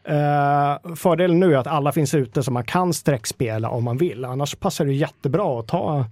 Eh, 0.05 0.95
fördelen 0.97 1.41
nu 1.41 1.55
är 1.55 1.59
att 1.59 1.67
alla 1.67 1.93
finns 1.93 2.15
ute 2.15 2.43
så 2.43 2.51
man 2.51 2.65
kan 2.65 2.95
sträckspela 2.95 3.69
om 3.69 3.85
man 3.85 3.97
vill. 3.97 4.25
Annars 4.25 4.55
passar 4.55 4.85
det 4.85 4.93
jättebra 4.93 5.61
att 5.61 5.69
ta 5.69 6.07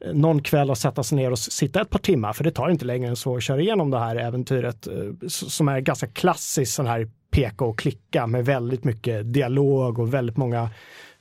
eh, 0.00 0.12
någon 0.12 0.42
kväll 0.42 0.70
och 0.70 0.78
sätta 0.78 1.02
sig 1.02 1.16
ner 1.16 1.30
och 1.30 1.38
sitta 1.38 1.80
ett 1.80 1.90
par 1.90 1.98
timmar, 1.98 2.32
för 2.32 2.44
det 2.44 2.50
tar 2.50 2.70
inte 2.70 2.84
längre 2.84 3.08
än 3.08 3.16
så 3.16 3.36
att 3.36 3.42
köra 3.42 3.60
igenom 3.60 3.90
det 3.90 3.98
här 3.98 4.16
äventyret 4.16 4.88
som 5.28 5.68
är 5.68 5.80
ganska 5.80 6.06
klassiskt 6.06 6.74
sån 6.74 6.86
här 6.86 7.08
peka 7.30 7.64
och 7.64 7.78
klicka 7.78 8.26
med 8.26 8.44
väldigt 8.44 8.84
mycket 8.84 9.32
dialog 9.32 9.98
och 9.98 10.14
väldigt 10.14 10.36
många 10.36 10.70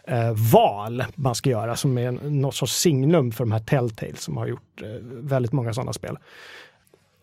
eh, 0.07 0.31
val 0.53 1.03
man 1.15 1.35
ska 1.35 1.49
göra 1.49 1.75
som 1.75 1.97
är 1.97 2.11
något 2.11 2.55
sorts 2.55 2.73
signum 2.73 3.31
för 3.31 3.43
de 3.43 3.51
här 3.51 3.59
Telltale 3.59 4.15
som 4.15 4.37
har 4.37 4.47
gjort 4.47 4.81
eh, 4.81 4.87
väldigt 5.01 5.51
många 5.51 5.73
sådana 5.73 5.93
spel. 5.93 6.17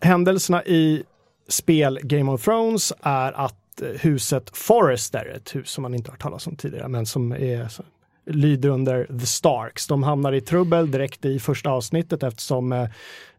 Händelserna 0.00 0.64
i 0.64 1.02
spel 1.48 1.98
Game 2.02 2.32
of 2.32 2.44
Thrones 2.44 2.92
är 3.02 3.32
att 3.32 3.82
eh, 3.82 3.88
huset 4.00 4.56
Forrester, 4.56 5.32
ett 5.36 5.54
hus 5.54 5.68
som 5.70 5.82
man 5.82 5.94
inte 5.94 6.10
har 6.10 6.18
talas 6.18 6.46
om 6.46 6.56
tidigare, 6.56 6.88
men 6.88 7.06
som 7.06 7.32
är, 7.32 7.68
så- 7.68 7.82
lyder 8.26 8.68
under 8.68 9.04
The 9.20 9.26
Starks. 9.26 9.86
De 9.86 10.02
hamnar 10.02 10.32
i 10.32 10.40
trubbel 10.40 10.90
direkt 10.90 11.24
i 11.24 11.38
första 11.38 11.70
avsnittet 11.70 12.22
eftersom 12.22 12.72
eh, 12.72 12.88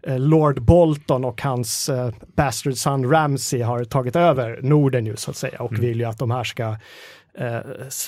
eh, 0.02 0.20
Lord 0.20 0.62
Bolton 0.62 1.26
och 1.26 1.42
hans 1.42 1.90
eh, 1.90 2.10
bastard 2.36 2.76
son 2.78 3.12
Ramsay 3.12 3.62
har 3.62 3.84
tagit 3.84 4.16
över 4.16 4.60
Norden 4.62 5.06
ju 5.06 5.16
så 5.16 5.32
att 5.32 5.38
säga 5.38 5.60
och 5.62 5.80
vill 5.80 6.00
ju 6.00 6.06
att 6.06 6.18
de 6.18 6.32
här 6.32 6.44
ska 6.44 6.76
eh, 7.38 7.60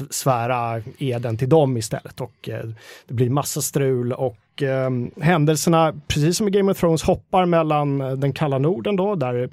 svära 0.09 0.81
eden 0.97 1.37
till 1.37 1.49
dem 1.49 1.77
istället 1.77 2.21
och 2.21 2.49
eh, 2.49 2.65
det 3.07 3.13
blir 3.13 3.29
massa 3.29 3.61
strul 3.61 4.13
och 4.13 4.63
eh, 4.63 4.89
händelserna, 5.21 5.93
precis 6.07 6.37
som 6.37 6.47
i 6.47 6.51
Game 6.51 6.71
of 6.71 6.79
Thrones, 6.79 7.03
hoppar 7.03 7.45
mellan 7.45 7.97
den 8.19 8.33
kalla 8.33 8.57
Norden 8.57 8.95
då, 8.95 9.15
där 9.15 9.49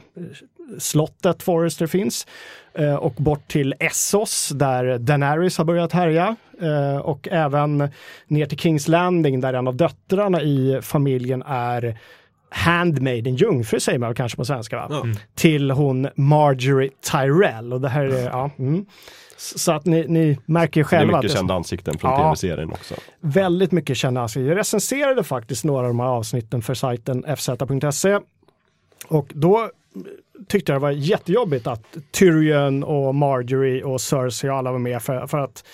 slottet 0.78 1.42
Forrester 1.42 1.86
finns, 1.86 2.26
och 2.98 3.12
bort 3.12 3.48
till 3.48 3.74
Essos 3.80 4.48
där 4.48 4.98
Daenerys 4.98 5.58
har 5.58 5.64
börjat 5.64 5.92
härja 5.92 6.36
och 7.02 7.28
även 7.30 7.88
ner 8.26 8.46
till 8.46 8.58
Kings 8.58 8.88
Landing 8.88 9.40
där 9.40 9.54
en 9.54 9.68
av 9.68 9.76
döttrarna 9.76 10.42
i 10.42 10.78
familjen 10.82 11.42
är 11.46 11.98
handmaiden, 12.54 13.34
jungfru 13.36 13.80
säger 13.80 13.98
man 13.98 14.14
kanske 14.14 14.36
på 14.36 14.44
svenska 14.44 14.76
va? 14.76 14.86
Ja. 14.90 15.04
Till 15.34 15.70
hon 15.70 16.08
Marjorie 16.16 16.90
Tyrell 17.10 17.72
och 17.72 17.80
det 17.80 17.88
här 17.88 18.04
är, 18.04 18.24
ja. 18.24 18.50
Mm. 18.58 18.86
Så 19.44 19.72
att 19.72 19.84
ni, 19.86 20.04
ni 20.08 20.38
märker 20.46 20.80
ju 20.80 20.82
Det 20.82 20.86
är 20.86 20.88
själva 20.98 21.18
att 21.18 21.24
mycket 21.24 21.34
det 21.34 21.38
kända 21.38 21.54
ansikten 21.54 21.98
från 21.98 22.10
Ja. 22.10 22.16
tv-serien 22.34 22.70
också. 22.72 22.94
väldigt 23.20 23.72
mycket 23.72 23.96
kända 23.96 24.20
ansikten. 24.20 24.46
Jag 24.46 24.58
recenserade 24.58 25.24
faktiskt 25.24 25.64
några 25.64 25.80
av 25.80 25.88
de 25.88 26.00
här 26.00 26.06
avsnitten 26.06 26.62
för 26.62 26.74
sajten 26.74 27.24
fz.se 27.36 28.18
och 29.08 29.26
då 29.34 29.70
tyckte 30.48 30.72
jag 30.72 30.80
det 30.80 30.82
var 30.82 30.90
jättejobbigt 30.90 31.66
att 31.66 31.96
Tyrion 32.10 32.84
och 32.84 33.14
Marjorie 33.14 33.82
och 33.84 34.00
Cersei 34.00 34.50
och 34.50 34.56
alla 34.56 34.72
var 34.72 34.78
med 34.78 35.02
för, 35.02 35.26
för 35.26 35.38
att 35.38 35.64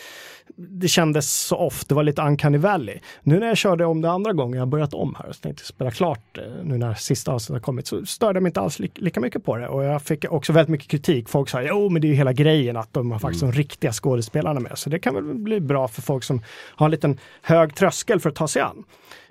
det 0.57 0.89
kändes 0.89 1.33
så 1.33 1.57
ofta, 1.57 1.87
det 1.89 1.95
var 1.95 2.03
lite 2.03 2.23
uncanny 2.23 2.59
valley. 2.59 2.99
Nu 3.23 3.39
när 3.39 3.47
jag 3.47 3.57
körde 3.57 3.85
om 3.85 4.01
det 4.01 4.11
andra 4.11 4.33
gången, 4.33 4.55
jag 4.55 4.61
har 4.61 4.71
börjat 4.71 4.95
om 4.95 5.17
här, 5.19 5.33
så 5.33 5.41
tänkte 5.41 5.65
spela 5.65 5.91
klart 5.91 6.39
eh, 6.39 6.45
nu 6.65 6.79
när 6.79 6.95
sista 6.95 7.33
avsnittet 7.33 7.55
har 7.55 7.65
kommit, 7.65 7.87
så 7.87 8.07
störde 8.07 8.37
jag 8.37 8.43
mig 8.43 8.51
inte 8.51 8.61
alls 8.61 8.79
li 8.79 8.91
lika 8.95 9.21
mycket 9.21 9.45
på 9.45 9.57
det. 9.57 9.69
Och 9.69 9.85
jag 9.85 10.03
fick 10.03 10.33
också 10.33 10.53
väldigt 10.53 10.71
mycket 10.71 10.89
kritik. 10.89 11.29
Folk 11.29 11.49
sa, 11.49 11.63
jo 11.63 11.89
men 11.89 12.03
det 12.03 12.07
är 12.07 12.11
ju 12.11 12.15
hela 12.15 12.33
grejen 12.33 12.77
att 12.77 12.93
de 12.93 13.11
har 13.11 13.19
faktiskt 13.19 13.41
de 13.41 13.53
riktiga 13.53 13.93
skådespelarna 13.93 14.61
med. 14.61 14.79
Så 14.79 14.91
det 14.91 14.99
kan 14.99 15.15
väl 15.15 15.25
bli 15.25 15.61
bra 15.61 15.89
för 15.89 16.03
folk 16.03 16.25
som 16.25 16.43
har 16.75 16.87
en 16.87 16.91
liten 16.91 17.19
hög 17.43 17.75
tröskel 17.75 18.21
för 18.21 18.29
att 18.29 18.37
ta 18.37 18.49
sig 18.49 18.63
an. 18.63 18.85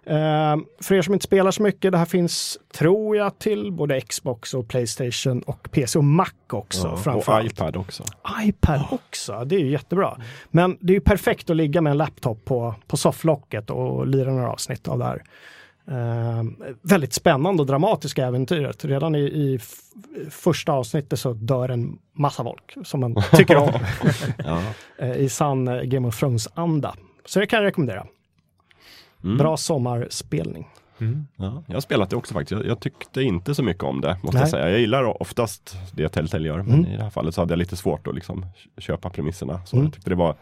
Eh, 0.10 0.58
för 0.82 0.96
er 0.96 1.02
som 1.02 1.14
inte 1.14 1.24
spelar 1.24 1.52
så 1.52 1.64
mycket, 1.64 1.92
det 1.92 1.98
här 1.98 2.06
finns, 2.06 2.58
tror 2.74 3.18
jag, 3.18 3.40
till 3.40 3.72
både 3.72 4.02
Xbox 4.02 4.54
och 4.54 4.68
Playstation 4.68 5.42
och 5.42 5.72
PC 5.72 6.00
och 6.00 6.06
Mac 6.06 6.28
också. 6.52 6.88
Ja, 6.88 6.98
framförallt 6.98 7.52
och 7.52 7.52
iPad 7.52 7.76
också. 7.78 8.04
iPad 8.44 8.82
också, 8.92 9.44
det 9.46 9.56
är 9.56 9.60
ju 9.60 9.72
jättebra. 9.72 10.18
Men 10.50 10.78
det 10.82 10.94
är 10.94 10.96
ju 10.96 11.02
perfekt 11.02 11.50
att 11.50 11.56
ligga 11.56 11.82
med 11.82 11.92
en 11.92 11.98
laptop 11.98 12.46
på, 12.46 12.76
på 12.88 12.98
sofflocket 12.98 13.70
och 13.70 14.08
lira 14.08 14.32
några 14.32 14.52
avsnitt 14.52 14.88
av 14.88 15.00
det 15.00 15.06
här. 15.06 15.24
Eh, 15.88 16.44
väldigt 16.82 17.14
spännande 17.14 17.62
och 17.62 17.68
dramatiska 17.68 18.26
äventyret. 18.26 18.86
Redan 18.86 19.16
i, 19.16 19.20
i 19.20 19.60
första 20.30 20.72
avsnittet 20.72 21.20
så 21.20 21.34
dör 21.34 21.70
en 21.70 21.98
massa 22.14 22.44
folk 22.44 22.78
som 22.84 23.00
man 23.00 23.16
tycker 23.34 23.58
om 23.58 23.70
Ja. 24.38 24.62
eh, 25.06 25.18
i 25.18 25.30
sann 25.30 25.68
eh, 25.68 25.82
Game 25.82 26.08
of 26.08 26.20
Thrones-anda. 26.20 26.96
Så 27.26 27.40
det 27.40 27.46
kan 27.46 27.60
jag 27.60 27.68
rekommendera. 27.68 28.06
Mm. 29.24 29.38
Bra 29.38 29.58
sommarspelning. 29.58 30.68
Mm. 31.00 31.28
Ja, 31.36 31.64
jag 31.68 31.74
har 31.76 31.82
spelat 31.82 32.10
det 32.10 32.16
också 32.16 32.34
faktiskt. 32.34 32.52
Jag, 32.52 32.66
jag 32.72 32.80
tyckte 32.80 33.22
inte 33.22 33.56
så 33.56 33.64
mycket 33.64 33.84
om 33.84 34.02
det, 34.02 34.18
måste 34.24 34.38
Nej. 34.38 34.42
jag 34.42 34.50
säga. 34.50 34.70
Jag 34.70 34.80
gillar 34.80 35.22
oftast 35.22 35.78
det 35.94 36.10
Telltale 36.10 36.48
gör, 36.48 36.58
men 36.58 36.74
Mm. 36.80 36.86
i 36.92 36.98
det 36.98 37.04
här 37.04 37.10
fallet 37.10 37.36
så 37.36 37.42
hade 37.42 37.52
jag 37.52 37.58
lite 37.60 37.76
svårt 37.76 38.08
att 38.08 38.16
liksom 38.16 38.46
köpa 38.78 39.10
premisserna. 39.10 39.62
Så 39.66 39.76
Mm. 39.76 39.86
Jag 39.86 39.94
tyckte 39.94 40.10
det 40.10 40.16
var 40.16 40.36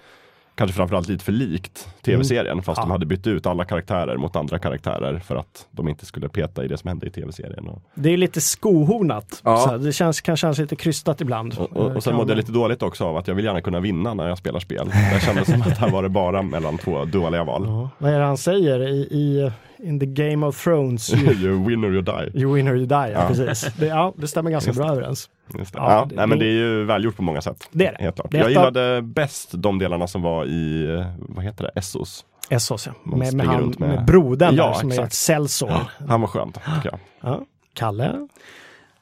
kanske 0.57 0.75
framförallt 0.75 1.07
lite 1.07 1.23
för 1.25 1.31
likt 1.31 1.87
tv-serien 2.05 2.61
fast 2.63 2.77
Ja. 2.77 2.83
de 2.83 2.91
hade 2.91 3.05
bytt 3.05 3.27
ut 3.27 3.45
alla 3.45 3.65
karaktärer 3.65 4.17
mot 4.17 4.35
andra 4.35 4.59
karaktärer 4.59 5.19
för 5.19 5.35
att 5.35 5.67
de 5.71 5.87
inte 5.87 6.05
skulle 6.05 6.29
peta 6.29 6.63
i 6.65 6.67
det 6.67 6.77
som 6.77 6.87
hände 6.87 7.07
i 7.07 7.09
tv-serien. 7.09 7.69
Det 7.95 8.09
är 8.13 8.17
lite 8.17 8.41
skohornat. 8.41 9.41
Ja. 9.43 9.77
Det 9.77 9.93
känns, 9.93 10.21
kan 10.21 10.37
kännas 10.37 10.57
lite 10.57 10.75
krystat 10.75 11.21
ibland. 11.21 11.57
och, 11.57 11.77
och, 11.77 11.95
och 11.95 12.03
sen 12.03 12.15
mådde 12.15 12.31
jag 12.31 12.37
lite 12.37 12.51
dåligt 12.51 12.83
också 12.83 13.05
av 13.05 13.17
att 13.17 13.27
jag 13.27 13.35
vill 13.35 13.45
gärna 13.45 13.61
kunna 13.61 13.79
vinna 13.79 14.13
när 14.13 14.27
jag 14.27 14.37
spelar 14.37 14.59
spel. 14.59 14.87
Det 15.13 15.19
kändes 15.25 15.51
som 15.51 15.61
att 15.61 15.77
här 15.77 15.89
var 15.91 16.03
det 16.03 16.09
bara 16.09 16.41
mellan 16.41 16.77
två 16.77 17.05
dåliga 17.05 17.43
val. 17.43 17.63
Ja. 17.65 17.89
Vad 17.97 18.11
är 18.13 18.19
det 18.19 18.25
han 18.25 18.37
säger 18.37 18.87
i, 18.87 18.97
i 18.99 19.51
In 19.79 19.99
the 19.99 20.05
Game 20.05 20.45
of 20.45 20.63
Thrones? 20.63 21.13
You, 21.13 21.33
you 21.41 21.67
win 21.67 21.83
or 21.85 21.93
you 21.93 22.01
die. 22.01 22.31
you 22.33 22.53
win 22.55 22.67
or 22.67 22.75
you 22.75 22.85
die. 22.85 22.95
Ja, 22.95 23.09
Ja. 23.09 23.27
precis. 23.27 23.73
Det, 23.73 23.85
ja, 23.85 24.13
det 24.17 24.27
stämmer 24.27 24.51
ganska 24.51 24.69
Just 24.69 24.79
bra 24.79 24.91
överens. 24.91 25.29
Just 25.59 25.73
det. 25.73 25.79
Ja, 25.79 25.91
Ja, 25.93 26.05
det- 26.09 26.15
nej, 26.15 26.27
men 26.27 26.39
det- 26.39 26.45
det 26.45 26.49
är 26.51 26.53
ju 26.53 26.83
välgjort 26.83 27.15
på 27.15 27.21
många 27.23 27.41
sätt. 27.41 27.67
Det 27.71 27.87
är 27.87 27.91
det. 27.91 28.03
Helt 28.03 28.15
klart. 28.15 28.31
Det 28.31 28.37
är 28.37 28.41
Jag 28.41 28.49
gillade 28.49 29.01
bäst 29.01 29.49
de 29.53 29.79
delarna 29.79 30.07
som 30.07 30.21
var 30.21 30.45
i, 30.45 30.85
vad 31.19 31.45
heter 31.45 31.63
det, 31.63 31.79
Essos. 31.79 32.25
Essos 32.49 32.87
ja. 32.87 32.93
Man 33.03 33.19
Med, 33.19 33.33
med, 33.33 33.45
han, 33.45 33.73
med... 33.79 33.89
med- 33.89 34.05
brodern 34.05 34.55
Ja, 34.55 34.67
där 34.67 34.73
som 34.73 34.89
är 34.89 34.93
exakt. 34.93 35.07
ett 35.07 35.13
cellsår. 35.13 35.71
Han 36.07 36.21
var 36.21 36.27
skön, 36.27 36.51
tycker 36.75 36.89
jag. 36.91 36.99
Ja. 37.21 37.41
Kalle? 37.73 38.27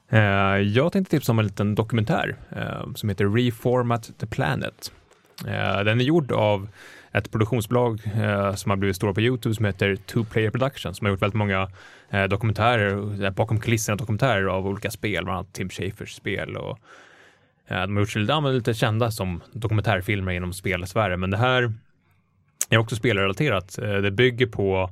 Eh, 0.09 0.19
jag 0.61 0.91
tänkte 0.91 1.11
tipsa 1.11 1.31
om 1.31 1.39
en 1.39 1.45
liten 1.45 1.75
dokumentär 1.75 2.35
eh, 2.55 2.93
som 2.95 3.09
heter 3.09 3.25
Reformat 3.35 4.11
the 4.19 4.25
Planet. 4.27 4.91
Eh, 5.47 5.83
den 5.83 5.99
är 6.01 6.03
gjord 6.05 6.31
av 6.31 6.67
ett 7.17 7.31
produktionsbolag 7.31 8.01
eh, 8.15 8.53
som 8.55 8.69
har 8.69 8.77
blivit 8.77 8.95
stora 8.95 9.13
på 9.13 9.21
Youtube 9.21 9.55
som 9.55 9.65
heter 9.65 9.95
Two 9.95 10.23
Player 10.23 10.49
Production 10.49 10.93
som 10.95 11.05
har 11.05 11.11
gjort 11.11 11.21
väldigt 11.21 11.37
många 11.37 11.69
eh, 12.09 12.23
dokumentärer, 12.23 13.23
eh, 13.23 13.29
bakom 13.29 13.59
kulisserna 13.59 13.95
dokumentärer 13.95 14.45
av 14.45 14.67
olika 14.67 14.91
spel, 14.91 15.23
bland 15.23 15.37
annat 15.37 15.53
Tim 15.53 15.69
Schafers 15.69 16.13
spel 16.13 16.57
och 16.57 16.79
eh, 17.67 17.81
de 17.81 17.95
har 17.95 18.01
gjort 18.01 18.09
sig 18.09 18.21
lite, 18.21 18.33
ja, 18.33 18.39
lite 18.39 18.73
kända 18.73 19.11
som 19.11 19.41
dokumentärfilmer 19.51 20.31
inom 20.31 20.53
spelsfären, 20.53 21.19
men 21.19 21.31
det 21.31 21.37
här 21.37 21.73
är 22.69 22.77
också 22.77 22.95
spelrelaterat. 22.95 23.77
Eh, 23.77 23.93
det 23.97 24.11
bygger 24.11 24.45
på 24.45 24.89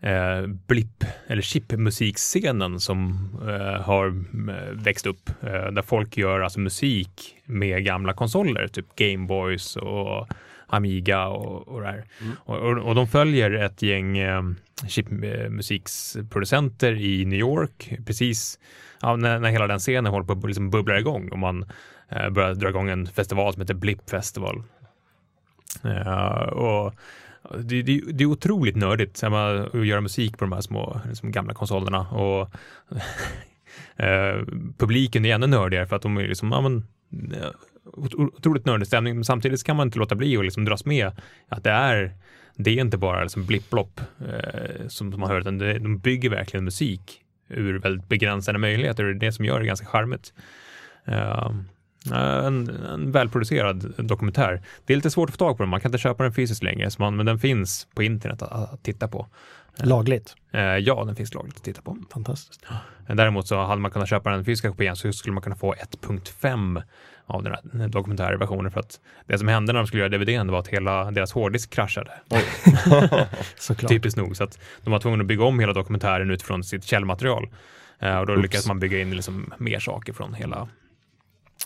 eh, 0.00 0.46
blipp 0.46 1.04
eller 1.26 1.42
chipmusikscenen 1.42 2.80
som 2.80 3.28
eh, 3.48 3.82
har 3.82 4.06
eh, 4.06 4.72
växt 4.72 5.06
upp 5.06 5.30
eh, 5.40 5.70
där 5.72 5.82
folk 5.82 6.16
gör 6.16 6.40
alltså 6.40 6.60
musik 6.60 7.36
med 7.44 7.84
gamla 7.84 8.12
konsoler, 8.12 8.68
typ 8.68 8.96
Gameboys 8.96 9.76
och 9.76 10.28
Amiga 10.66 11.26
och, 11.26 11.68
och 11.68 11.80
det 11.80 11.86
här. 11.86 12.04
Och, 12.36 12.56
och, 12.56 12.78
och 12.78 12.94
de 12.94 13.06
följer 13.06 13.50
ett 13.50 13.82
gäng 13.82 14.18
eh, 14.18 14.42
chipmusiksproducenter 14.88 16.92
i 16.92 17.24
New 17.24 17.38
York 17.38 17.98
precis 18.06 18.58
ja, 19.00 19.16
när, 19.16 19.38
när 19.38 19.50
hela 19.50 19.66
den 19.66 19.78
scenen 19.78 20.12
håller 20.12 20.26
på 20.26 20.32
att 20.32 20.44
liksom 20.44 20.70
bubbla 20.70 20.98
igång 20.98 21.28
och 21.28 21.38
man 21.38 21.66
eh, 22.08 22.30
börjar 22.30 22.54
dra 22.54 22.68
igång 22.68 22.88
en 22.88 23.06
festival 23.06 23.52
som 23.52 23.62
heter 23.62 23.74
Blip 23.74 24.10
Festival. 24.10 24.62
Eh, 25.84 26.42
och 26.42 26.94
det, 27.58 27.82
det, 27.82 28.00
det 28.12 28.24
är 28.24 28.28
otroligt 28.28 28.76
nördigt 28.76 29.24
att 29.24 29.86
göra 29.86 30.00
musik 30.00 30.38
på 30.38 30.44
de 30.44 30.52
här 30.52 30.60
små 30.60 31.00
liksom, 31.08 31.32
gamla 31.32 31.54
konsolerna 31.54 32.08
och 32.08 32.50
eh, 34.04 34.42
publiken 34.78 35.24
är 35.24 35.34
ännu 35.34 35.46
nördigare 35.46 35.86
för 35.86 35.96
att 35.96 36.02
de 36.02 36.16
är 36.16 36.28
liksom, 36.28 36.52
ja, 36.52 36.60
men, 36.60 36.76
eh, 37.32 37.50
otroligt 37.94 38.66
nördig 38.66 38.86
stämning 38.86 39.14
men 39.14 39.24
samtidigt 39.24 39.64
kan 39.64 39.76
man 39.76 39.86
inte 39.86 39.98
låta 39.98 40.14
bli 40.14 40.36
att 40.36 40.44
liksom 40.44 40.64
dras 40.64 40.84
med 40.84 41.10
att 41.48 41.64
det 41.64 41.70
är 41.70 42.14
det 42.56 42.70
är 42.70 42.80
inte 42.80 42.98
bara 42.98 43.22
liksom 43.22 43.46
blipplopp 43.46 44.00
eh, 44.20 44.88
som, 44.88 45.12
som 45.12 45.20
man 45.20 45.30
hör 45.30 45.40
utan 45.40 45.58
det, 45.58 45.78
de 45.78 45.98
bygger 45.98 46.30
verkligen 46.30 46.64
musik 46.64 47.22
ur 47.48 47.78
väldigt 47.78 48.08
begränsade 48.08 48.58
möjligheter 48.58 49.04
det 49.04 49.10
är 49.10 49.14
det 49.14 49.32
som 49.32 49.44
gör 49.44 49.60
det 49.60 49.66
ganska 49.66 49.86
charmigt. 49.86 50.32
Uh, 51.08 51.50
en, 52.12 52.68
en 52.68 53.12
välproducerad 53.12 53.94
dokumentär. 53.98 54.62
Det 54.86 54.92
är 54.92 54.96
lite 54.96 55.10
svårt 55.10 55.28
att 55.28 55.34
få 55.34 55.38
tag 55.38 55.56
på 55.56 55.62
den, 55.62 55.70
man 55.70 55.80
kan 55.80 55.88
inte 55.88 55.98
köpa 55.98 56.22
den 56.22 56.32
fysiskt 56.32 56.62
längre, 56.62 56.90
man, 56.98 57.16
men 57.16 57.26
den 57.26 57.38
finns 57.38 57.88
på 57.94 58.02
internet 58.02 58.42
att, 58.42 58.72
att 58.72 58.82
titta 58.82 59.08
på. 59.08 59.26
Lagligt. 59.78 60.36
Eh, 60.52 60.60
ja, 60.60 61.04
den 61.04 61.16
finns 61.16 61.34
lagligt 61.34 61.56
att 61.56 61.62
titta 61.62 61.82
på. 61.82 61.96
Fantastiskt. 62.12 62.66
Däremot 63.08 63.46
så 63.46 63.64
hade 63.64 63.80
man 63.80 63.90
kunnat 63.90 64.08
köpa 64.08 64.30
den 64.30 64.44
fysiska 64.44 64.68
kopian 64.68 64.96
så 64.96 65.12
skulle 65.12 65.32
man 65.32 65.42
kunna 65.42 65.56
få 65.56 65.74
1.5 65.74 66.82
av 67.26 67.42
den 67.42 67.80
här 67.80 67.88
dokumentärversionen 67.88 68.72
för 68.72 68.80
att 68.80 69.00
det 69.26 69.38
som 69.38 69.48
hände 69.48 69.72
när 69.72 69.80
de 69.80 69.86
skulle 69.86 70.02
göra 70.02 70.18
DVDn 70.18 70.50
var 70.50 70.58
att 70.58 70.68
hela 70.68 71.10
deras 71.10 71.32
hårddisk 71.32 71.70
kraschade. 71.70 72.10
Typiskt 73.88 74.18
nog, 74.18 74.36
så 74.36 74.44
att 74.44 74.58
de 74.84 74.90
var 74.90 74.98
tvungna 74.98 75.22
att 75.22 75.28
bygga 75.28 75.44
om 75.44 75.60
hela 75.60 75.72
dokumentären 75.72 76.30
utifrån 76.30 76.64
sitt 76.64 76.84
källmaterial. 76.84 77.48
Eh, 77.98 78.18
och 78.18 78.26
då 78.26 78.32
Oops. 78.32 78.42
lyckades 78.42 78.66
man 78.66 78.80
bygga 78.80 79.00
in 79.00 79.10
liksom 79.10 79.52
mer 79.58 79.78
saker 79.78 80.12
från 80.12 80.34
hela, 80.34 80.68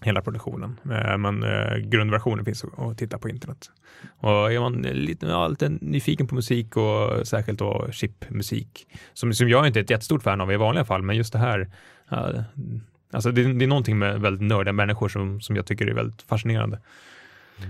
hela 0.02 0.22
produktionen. 0.22 0.80
Eh, 0.90 1.18
men 1.18 1.42
eh, 1.42 1.76
grundversionen 1.76 2.44
finns 2.44 2.64
att- 2.64 2.98
titta 2.98 3.18
på 3.18 3.28
internet. 3.28 3.70
Och 4.18 4.52
är 4.52 4.60
man 4.60 4.82
lite, 4.82 5.26
ja, 5.26 5.48
lite 5.48 5.68
nyfiken 5.68 6.26
på 6.26 6.34
musik 6.34 6.76
och 6.76 7.26
särskilt 7.28 7.58
då 7.58 7.88
chipmusik, 7.90 8.86
som, 9.14 9.34
som 9.34 9.48
jag 9.48 9.66
inte 9.66 9.78
är 9.78 9.82
ett 9.84 9.90
jättestort 9.90 10.22
fan 10.22 10.40
av 10.40 10.52
i 10.52 10.56
vanliga 10.56 10.84
fall, 10.84 11.02
men 11.02 11.16
just 11.16 11.32
det 11.32 11.38
här, 11.38 11.70
alltså 13.12 13.30
det, 13.30 13.52
det 13.52 13.64
är 13.64 13.68
någonting 13.68 13.98
med 13.98 14.20
väldigt 14.20 14.48
nördiga 14.48 14.72
människor 14.72 15.08
som, 15.08 15.40
som 15.40 15.56
jag 15.56 15.66
tycker 15.66 15.86
är 15.86 15.94
väldigt 15.94 16.22
fascinerande. 16.22 16.78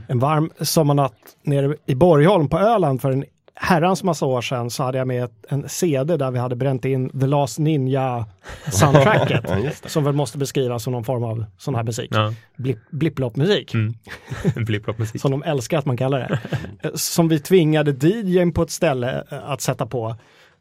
En 0.09 0.19
varm 0.19 0.51
sommarnatt 0.61 1.15
nere 1.43 1.77
i 1.87 1.95
Borgholm 1.95 2.49
på 2.49 2.59
Öland 2.59 3.01
för 3.01 3.11
en 3.11 3.25
herrans 3.63 4.03
massa 4.03 4.27
år 4.27 4.41
sedan 4.41 4.71
så 4.71 4.83
hade 4.83 4.99
jag 4.99 5.07
med 5.07 5.29
en 5.49 5.69
CD 5.69 6.17
där 6.17 6.31
vi 6.31 6.39
hade 6.39 6.57
bränt 6.57 6.85
in 6.85 7.21
The 7.21 7.27
Last 7.27 7.59
Ninja 7.59 8.27
soundtracket. 8.73 9.45
Som 9.91 10.05
väl 10.05 10.15
måste 10.15 10.39
beskrivas 10.39 10.83
som 10.83 10.93
någon 10.93 11.05
form 11.05 11.25
av 11.25 11.45
sån 11.59 11.75
här 11.75 11.83
musik. 11.83 12.11
Ja. 12.13 12.35
Blipp, 12.57 12.79
blipplopp-musik. 12.91 13.75
Mm. 13.75 13.95
Blipplopp-musik. 14.65 15.21
Som 15.21 15.31
de 15.31 15.43
älskar 15.43 15.79
att 15.79 15.87
man 15.87 15.97
kallar 15.97 16.19
det. 16.19 16.99
Som 16.99 17.29
vi 17.29 17.41
tvingade 17.41 18.09
DJn 18.09 18.53
på 18.53 18.63
ett 18.63 18.71
ställe 18.71 19.25
att 19.31 19.61
sätta 19.61 19.87
på. 19.87 20.17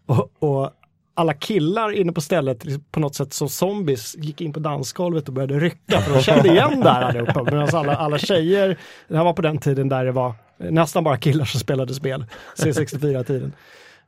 Och, 0.05 0.31
och 0.39 0.71
alla 1.19 1.33
killar 1.33 1.91
inne 1.91 2.11
på 2.11 2.21
stället 2.21 2.65
liksom 2.65 2.83
på 2.91 2.99
något 2.99 3.15
sätt 3.15 3.33
som 3.33 3.49
zombies 3.49 4.15
gick 4.15 4.41
in 4.41 4.53
på 4.53 4.59
dansgolvet 4.59 5.27
och 5.27 5.33
började 5.33 5.59
rycka 5.59 6.01
för 6.01 6.13
de 6.13 6.21
kände 6.21 6.49
igen 6.49 6.79
det 6.79 6.89
här 6.89 7.01
allihopa. 7.01 7.43
Medan 7.43 7.69
alla, 7.73 7.95
alla 7.95 8.17
tjejer, 8.17 8.77
det 9.07 9.17
här 9.17 9.23
var 9.23 9.33
på 9.33 9.41
den 9.41 9.57
tiden 9.57 9.89
där 9.89 10.05
det 10.05 10.11
var 10.11 10.33
nästan 10.57 11.03
bara 11.03 11.17
killar 11.17 11.45
som 11.45 11.59
spelade 11.59 11.93
spel, 11.93 12.25
C64-tiden. 12.57 13.53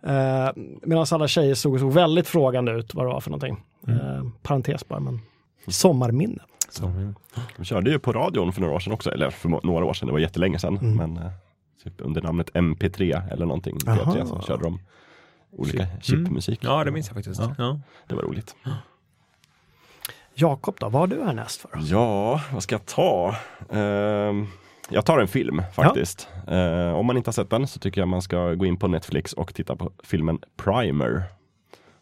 Uh, 0.07 0.63
Medan 0.83 1.05
alla 1.11 1.27
tjejer 1.27 1.55
såg, 1.55 1.79
såg 1.79 1.93
väldigt 1.93 2.27
frågande 2.27 2.71
ut 2.71 2.93
vad 2.93 3.05
det 3.05 3.09
var 3.09 3.21
för 3.21 3.29
någonting. 3.29 3.63
Eh, 3.87 4.25
parentes 4.41 4.87
bara, 4.87 4.99
men 4.99 5.19
sommarminne. 5.67 6.43
Så, 6.69 7.13
De 7.57 7.65
körde 7.65 7.91
ju 7.91 7.99
på 7.99 8.11
radion 8.11 8.53
för 8.53 8.61
några 8.61 8.75
år 8.75 8.79
sedan 8.79 8.93
också, 8.93 9.11
eller 9.11 9.29
för 9.29 9.49
några 9.49 9.85
år 9.85 9.93
sedan, 9.93 10.07
det 10.07 10.11
var 10.11 10.19
jättelänge 10.19 10.59
sedan. 10.59 10.77
Mm. 10.77 10.95
Men 10.95 11.25
eh, 11.25 11.31
typ 11.83 11.93
under 11.97 12.21
namnet 12.21 12.49
MP3 12.53 13.31
eller 13.31 13.45
någonting, 13.45 13.77
Aha. 13.87 13.97
P3, 13.97 14.25
så 14.25 14.41
körde 14.41 14.63
de 14.63 14.79
olika 15.51 15.87
chipmusik. 16.01 16.59
Ja, 16.63 16.83
det 16.83 16.91
minns 16.91 17.07
jag 17.07 17.15
faktiskt. 17.15 17.39
Ja. 17.39 17.55
Ja. 17.57 17.79
Det 18.07 18.15
var 18.15 18.23
roligt. 18.23 18.55
Jakob 20.33 20.75
då, 20.79 20.89
vad 20.89 21.01
har 21.01 21.07
du 21.07 21.23
härnäst 21.23 21.61
för? 21.61 21.69
Ja, 21.81 22.41
vad 22.53 22.63
ska 22.63 22.75
jag 22.75 22.85
ta? 22.85 23.35
Ehm, 23.69 24.47
jag 24.89 25.05
tar 25.05 25.19
en 25.19 25.27
film 25.27 25.63
faktiskt. 25.73 26.27
Eh, 26.47 26.93
om 26.93 27.05
man 27.05 27.17
inte 27.17 27.27
har 27.27 27.33
sett 27.33 27.49
den 27.49 27.67
så 27.67 27.79
tycker 27.79 28.01
jag 28.01 28.07
man 28.07 28.21
ska 28.21 28.53
gå 28.53 28.65
in 28.65 28.77
på 28.77 28.87
Netflix 28.87 29.33
och 29.33 29.53
titta 29.53 29.75
på 29.75 29.91
filmen 30.03 30.39
Primer. 30.57 31.23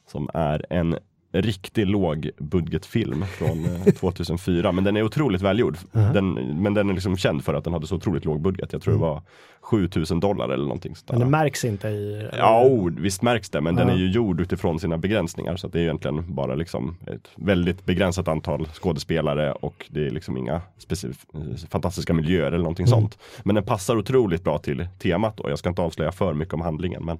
Som 0.08 0.30
är 0.34 0.66
en 0.70 0.98
riktig 1.32 1.88
lågbudgetfilm 1.88 3.26
från 3.26 3.66
eh, 3.66 3.94
2004. 4.00 4.72
Men 4.72 4.84
den 4.84 4.98
är 4.98 5.04
otroligt 5.04 5.42
välgjord. 5.42 5.78
Mhm. 5.92 6.14
Den, 6.14 6.34
men 6.64 6.74
den 6.74 6.90
är 6.90 6.94
liksom 6.94 7.18
känd 7.18 7.44
för 7.44 7.54
att 7.54 7.64
den 7.64 7.74
hade 7.74 7.88
så 7.88 7.96
otroligt 7.96 8.26
låg 8.26 8.42
budget. 8.42 8.74
Jag 8.74 8.82
tror 8.82 8.94
det 8.94 9.00
var 9.00 9.22
7000 9.62 10.20
dollar 10.20 10.50
eller 10.50 10.64
någonting. 10.64 10.96
sånt 10.96 11.08
där. 11.08 11.14
Men 11.14 11.28
det 11.28 11.32
märks 11.32 11.66
inte 11.66 11.88
i... 11.88 12.30
Ja, 12.38 12.64
oh, 12.66 12.92
visst 12.98 13.22
märks 13.22 13.50
det, 13.50 13.62
men 13.62 13.76
den 13.76 13.88
Ja. 13.88 13.94
är 13.94 13.98
ju 13.98 14.12
gjord 14.12 14.42
utifrån 14.42 14.80
sina 14.80 14.98
begränsningar. 14.98 15.56
Så 15.56 15.68
det 15.68 15.80
är 15.80 15.84
egentligen 15.84 16.36
bara 16.36 16.56
liksom 16.56 16.98
ett 17.08 17.28
väldigt 17.36 17.86
begränsat 17.86 18.28
antal 18.28 18.66
skådespelare 18.68 19.52
och 19.52 19.86
det 19.90 20.06
är 20.08 20.10
liksom 20.12 20.38
inga 20.38 20.62
specif- 20.88 21.68
fantastiska 21.70 22.14
miljöer 22.14 22.48
eller 22.48 22.58
någonting 22.58 22.86
Mm. 22.88 23.00
sånt. 23.00 23.18
Men 23.44 23.56
den 23.56 23.64
passar 23.64 23.98
otroligt 23.98 24.44
bra 24.44 24.58
till 24.58 24.88
temat 25.00 25.40
och 25.40 25.52
jag 25.52 25.60
ska 25.60 25.70
inte 25.70 25.82
avslöja 25.82 26.12
för 26.12 26.34
mycket 26.34 26.54
om 26.54 26.62
handlingen. 26.62 27.06
Men, 27.06 27.20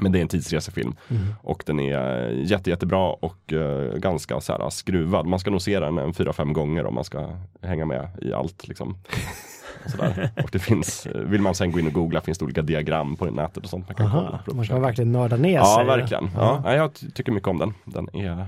men 0.00 0.12
det 0.12 0.18
är 0.18 0.22
en 0.22 0.28
tidsresefilm 0.28 0.94
Mm. 1.10 1.22
och 1.42 1.62
den 1.66 1.80
är 1.80 2.28
jätte, 2.30 2.70
jättebra 2.70 3.08
och 3.12 3.52
eh, 3.52 3.94
ganska 3.98 4.40
så 4.40 4.52
här, 4.52 4.70
skruvad. 4.70 5.26
Man 5.26 5.38
ska 5.38 5.50
nog 5.50 5.62
se 5.62 5.80
den 5.80 5.98
en 5.98 6.14
fyra, 6.14 6.32
fem 6.32 6.52
gånger 6.52 6.86
om 6.86 6.94
man 6.94 7.04
ska 7.04 7.30
hänga 7.62 7.84
med 7.86 8.08
i 8.22 8.32
allt. 8.32 8.68
Liksom. 8.68 8.96
Och, 10.44 10.48
det 10.52 10.58
finns, 10.58 11.06
eh, 11.06 11.20
vill 11.20 11.40
man 11.40 11.54
sen 11.54 11.72
gå 11.72 11.80
in 11.80 11.86
och 11.86 11.92
googla 11.92 12.20
finns 12.20 12.38
det 12.38 12.44
olika 12.44 12.62
diagram 12.62 13.16
på 13.16 13.24
nätet 13.24 13.64
och 13.64 13.70
sånt. 13.70 13.86
Man 13.88 13.94
kan 13.94 14.06
Aha, 14.06 14.38
man 14.54 14.66
kan 14.66 14.80
verkligen 14.82 15.12
nörda 15.12 15.36
ner 15.36 15.54
Ja, 15.54 15.74
sig. 15.76 15.84
verkligen. 15.86 16.30
Ja. 16.36 16.60
nej, 16.64 16.76
jag 16.76 16.94
ty- 16.94 17.10
tycker 17.10 17.32
mycket 17.32 17.48
om 17.48 17.58
den. 17.58 17.74
Den 17.84 18.08
är 18.14 18.30
eh, 18.40 18.44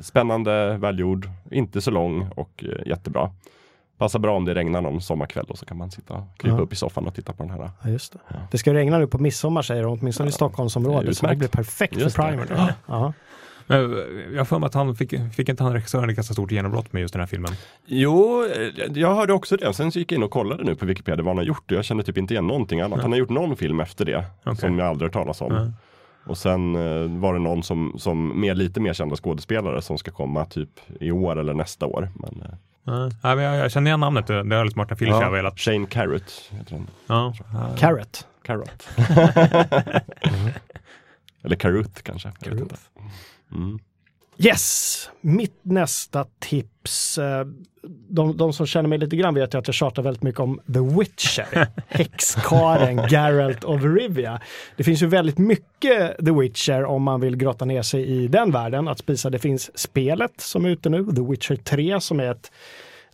spännande, 0.00 0.76
välgjord, 0.76 1.28
inte 1.50 1.80
så 1.80 1.90
lång 1.90 2.28
och 2.36 2.64
eh, 2.64 2.86
jättebra. 2.88 3.30
Passar 3.98 4.18
bra 4.18 4.36
om 4.36 4.44
det 4.44 4.54
regnar 4.54 4.80
någon 4.80 5.00
sommarkväll 5.00 5.44
och 5.48 5.58
så 5.58 5.66
kan 5.66 5.76
man 5.76 5.90
sitta 5.90 6.14
och 6.14 6.38
krypa 6.38 6.56
Ja. 6.56 6.62
upp 6.62 6.72
i 6.72 6.76
soffan 6.76 7.06
och 7.06 7.14
titta 7.14 7.32
på 7.32 7.42
den 7.42 7.52
här. 7.52 7.70
Ja, 7.82 7.90
just 7.90 8.12
det. 8.12 8.18
Ja. 8.28 8.36
det 8.50 8.58
ska 8.58 8.74
regna 8.74 8.98
nu 8.98 9.06
på 9.06 9.18
midsommar 9.18 9.62
säger 9.62 9.82
de, 9.82 9.98
åtminstone 10.00 10.28
i 10.28 10.30
Ja. 10.30 10.34
Stockholmsområdet. 10.34 11.16
Så 11.16 11.26
det 11.26 11.36
blir 11.36 11.48
perfekt 11.48 11.96
Just 11.96 12.16
för 12.16 12.22
det. 12.22 12.28
primer. 12.30 12.46
Ja. 12.56 12.68
Ja. 12.86 13.12
Men 13.68 13.96
jag 14.34 14.48
för 14.48 14.58
mig 14.58 14.66
att 14.66 14.74
han 14.74 14.94
fick, 14.96 15.14
fick 15.34 15.48
inte 15.48 15.62
han 15.62 15.72
regissören 15.72 16.10
ett 16.10 16.16
ganska 16.16 16.32
stort 16.34 16.50
genombrott 16.52 16.92
med 16.92 17.00
just 17.00 17.12
den 17.14 17.20
här 17.20 17.26
filmen? 17.26 17.50
Jo, 17.86 18.44
eh, 18.44 18.92
jag 18.98 19.14
hörde 19.14 19.32
också 19.32 19.56
det. 19.56 19.72
Sen 19.74 19.92
så 19.92 19.98
gick 19.98 20.12
jag 20.12 20.16
in 20.18 20.22
och 20.22 20.30
kollade 20.30 20.64
nu 20.64 20.74
på 20.74 20.86
Wikipedia 20.86 21.16
vad 21.24 21.26
han 21.26 21.36
har 21.36 21.44
gjort. 21.44 21.70
Jag 21.70 21.84
kände 21.84 22.02
typ 22.02 22.18
inte 22.18 22.34
igen 22.34 22.46
någonting 22.46 22.80
annat. 22.80 23.02
Han 23.02 23.12
har 23.12 23.18
gjort 23.18 23.28
någon 23.30 23.56
film 23.56 23.80
efter 23.80 24.04
det 24.04 24.24
Okej. 24.44 24.56
som 24.56 24.78
jag 24.78 24.88
aldrig 24.88 25.06
hört 25.06 25.12
talas 25.12 25.40
om. 25.40 25.72
Och 26.26 26.38
sen 26.38 26.74
eh, 26.74 27.20
var 27.20 27.32
det 27.32 27.38
någon 27.38 27.62
som, 27.62 27.94
som 27.98 28.40
med 28.40 28.58
lite 28.58 28.80
mer 28.80 28.92
kända 28.92 29.16
skådespelare 29.16 29.82
som 29.82 29.98
ska 29.98 30.10
komma 30.10 30.44
typ 30.44 30.70
i 31.00 31.10
år 31.10 31.38
eller 31.38 31.54
nästa 31.54 31.86
år. 31.86 32.08
Men, 32.14 32.44
Ja, 32.86 33.10
men 33.22 33.38
jag, 33.38 33.56
jag 33.56 33.70
känner 33.72 33.90
igen 33.90 34.00
namnet, 34.00 34.26
det 34.26 34.42
det 34.42 34.56
har 34.56 34.64
lite 34.64 34.78
Martin 34.78 34.96
Filcher 34.96 35.22
ja, 35.22 35.30
velat. 35.30 35.60
Shane 35.60 35.86
Carrot 35.86 36.50
heter 36.50 36.72
han. 36.72 36.90
Ja. 37.06 37.34
Carrot. 37.78 38.26
Carrot. 38.42 38.88
eller 41.42 41.56
Carruth 41.56 42.02
kanske. 42.02 42.32
Jag 42.40 42.50
vet 42.50 42.60
inte. 42.60 42.76
Mm. 43.52 43.78
Yes, 44.38 45.10
mitt 45.20 45.60
nästa 45.62 46.26
tips. 46.38 47.18
eh, 47.18 47.46
De, 48.08 48.36
de 48.36 48.52
som 48.52 48.66
känner 48.66 48.88
mig 48.88 48.98
lite 48.98 49.16
grann 49.16 49.34
vet 49.34 49.54
ju 49.54 49.58
att 49.58 49.68
jag 49.68 49.74
tjatar 49.74 50.02
väldigt 50.02 50.22
mycket 50.22 50.40
om 50.40 50.60
The 50.74 50.80
Witcher. 50.98 51.68
Häxkaren 51.88 53.08
Geralt 53.08 53.64
of 53.64 53.82
Rivia. 53.82 54.40
Det 54.76 54.84
finns 54.84 55.02
ju 55.02 55.06
väldigt 55.06 55.38
mycket 55.38 56.16
The 56.24 56.32
Witcher 56.32 56.84
om 56.84 57.02
man 57.02 57.20
vill 57.20 57.36
grotta 57.36 57.64
ner 57.64 57.82
sig 57.82 58.06
i 58.06 58.28
den 58.28 58.50
världen. 58.50 58.88
Att 58.88 58.98
spisa, 58.98 59.30
det 59.30 59.38
finns 59.38 59.78
spelet 59.78 60.40
som 60.40 60.64
är 60.64 60.68
ute 60.68 60.88
nu, 60.88 61.04
The 61.04 61.22
Witcher 61.22 61.56
3 61.56 62.00
som 62.00 62.20
är 62.20 62.30
ett 62.30 62.50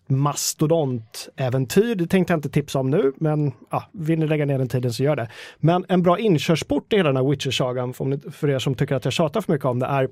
mastodontäventyr. 0.06 1.94
Det 1.94 2.06
tänkte 2.06 2.32
jag 2.32 2.38
inte 2.38 2.48
tipsa 2.48 2.78
om 2.78 2.90
nu, 2.90 3.12
men 3.16 3.52
ja, 3.70 3.84
vill 3.92 4.18
ni 4.18 4.26
lägga 4.26 4.44
ner 4.44 4.58
den 4.58 4.68
tiden 4.68 4.92
så 4.92 5.02
gör 5.02 5.16
det. 5.16 5.28
Men 5.58 5.84
en 5.88 6.02
bra 6.02 6.18
inkörsport 6.18 6.92
i 6.92 6.96
hela 6.96 7.08
den 7.08 7.16
här 7.16 7.30
Witcher-sagan, 7.30 7.92
för, 8.32 8.50
er 8.50 8.58
som 8.58 8.74
tycker 8.74 8.94
att 8.94 9.04
jag 9.04 9.12
tjatar 9.12 9.40
för 9.40 9.52
mycket 9.52 9.64
om 9.64 9.78
det, 9.78 9.86
är 9.86 10.08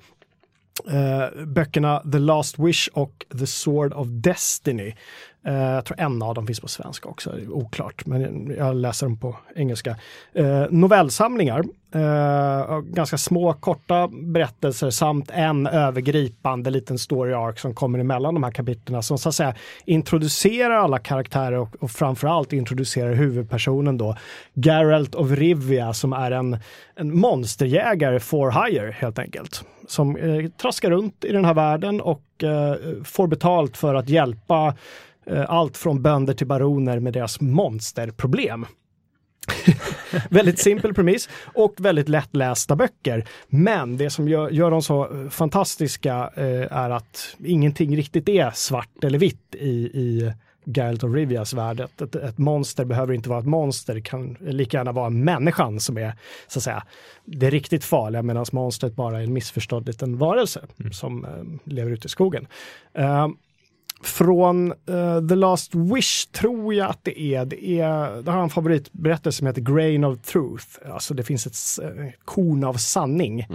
eh, 0.89 1.45
böckerna 1.47 2.03
The 2.13 2.19
Last 2.19 2.59
Wish 2.59 2.89
och 2.93 3.27
The 3.39 3.47
Sword 3.47 3.93
of 3.93 4.07
Destiny. 4.11 4.95
Eh, 5.47 5.55
jag 5.55 5.85
tror 5.85 6.01
en 6.01 6.23
av 6.23 6.35
dem 6.35 6.47
finns 6.47 6.61
på 6.61 6.69
svenska 6.69 7.09
också, 7.09 7.31
det 7.31 7.43
är 7.43 7.53
oklart, 7.53 8.07
men 8.07 8.55
jag 8.59 8.77
läser 8.77 9.07
dem 9.07 9.19
på 9.19 9.37
engelska. 9.55 9.97
Eh, 10.33 10.65
novellsamlingar, 10.71 11.65
eh, 11.95 12.81
ganska 12.81 13.19
små 13.19 13.53
korta 13.53 14.09
berättelser 14.09 14.91
samt 14.91 15.31
en 15.31 15.67
övergripande 15.67 16.71
liten 16.71 16.99
story 16.99 17.33
arc 17.33 17.61
som 17.61 17.75
kommer 17.75 17.99
emellan 17.99 18.35
de 18.35 18.43
här 18.43 18.51
kapitlen 18.51 19.03
som 19.03 19.19
så 19.19 19.29
att 19.29 19.35
säga 19.35 19.55
introducerar 19.85 20.75
alla 20.75 20.99
karaktärer 20.99 21.59
och, 21.59 21.77
och 21.81 21.91
framförallt 21.91 22.53
introducerar 22.53 23.15
huvudpersonen 23.15 23.99
då, 23.99 24.17
Geralt 24.55 25.15
of 25.15 25.31
Rivia 25.31 25.93
som 25.93 26.13
är 26.13 26.31
en, 26.31 26.59
en 26.97 27.19
monsterjägare 27.19 28.21
for 28.21 28.67
hire 28.67 28.95
helt 28.99 29.19
enkelt. 29.19 29.65
Som 29.91 30.17
eh, 30.17 30.51
traskar 30.51 30.91
runt 30.91 31.25
i 31.25 31.33
den 31.33 31.45
här 31.45 31.55
världen 31.55 32.01
och 32.01 32.45
eh, 32.45 32.77
får 33.05 33.27
betalt 33.27 33.77
för 33.77 33.95
att 33.95 34.09
hjälpa 34.09 34.75
eh, 35.27 35.51
allt 35.51 35.77
från 35.77 36.03
bönder 36.03 36.35
till 36.35 36.47
baroner 36.47 36.99
med 36.99 37.13
deras 37.13 37.41
monsterproblem. 37.41 38.67
väldigt 40.31 40.59
simpel 40.59 40.95
premiss 40.95 41.29
och 41.55 41.75
väldigt 41.79 42.09
lättlästa 42.09 42.77
böcker. 42.77 43.25
Men 43.49 43.97
det 43.97 44.11
som 44.11 44.29
gör, 44.29 44.51
gör 44.51 44.71
dem 44.71 44.83
så 44.83 45.23
eh, 45.23 45.29
fantastiska 45.29 46.31
eh, 46.35 46.77
är 46.77 46.91
att 46.91 47.37
ingenting 47.45 47.97
riktigt 47.97 48.29
är 48.29 48.51
svart 48.51 49.05
eller 49.05 49.19
vitt 49.19 49.55
i, 49.55 49.71
i 49.95 50.33
Geralt 50.65 51.05
of 51.05 51.15
Rivias 51.15 51.53
värld. 51.53 51.81
Ett, 51.81 52.15
ett, 52.15 52.39
monster 52.39 52.85
behöver 52.85 53.15
inte 53.15 53.29
vara 53.29 53.39
ett 53.39 53.47
monster, 53.47 53.95
det 53.95 54.01
kan 54.01 54.37
lika 54.41 54.77
gärna 54.77 54.93
vara 54.93 55.11
människan 55.11 55.81
som 55.81 55.99
är 55.99 56.15
så 56.49 56.59
att 56.59 56.63
säga 56.63 56.83
det 57.25 57.51
riktigt 57.51 57.85
farliga 57.85 58.23
medan 58.23 58.47
monstret 58.53 58.97
bara 58.97 59.19
är 59.21 59.25
en 59.25 59.33
missförstådd 59.33 59.87
liten 59.87 60.19
varelse 60.19 60.61
som 60.93 61.25
eh, 61.25 61.73
lever 61.73 61.91
ute 61.91 62.07
i 62.07 62.09
skogen. 62.09 62.47
Eh, 62.95 63.29
från 64.03 64.73
eh, 64.73 65.29
The 65.29 65.35
Last 65.35 65.75
Wish 65.75 66.27
tror 66.27 66.75
jag 66.75 66.91
att 66.91 67.05
det 67.05 67.21
är. 67.21 67.45
Det, 67.45 67.65
är, 67.65 68.23
det 68.23 68.31
har 68.31 68.43
en 68.43 68.51
favoritberättelse 68.51 69.39
som 69.39 69.47
heter 69.47 69.61
Grain 69.61 70.05
of 70.05 70.21
Truth. 70.21 70.67
Alltså 70.93 71.15
det 71.15 71.23
finns 71.23 71.47
ett 71.47 71.85
eh, 71.85 72.07
korn 72.25 72.65
av 72.65 72.75
sanning. 72.75 73.47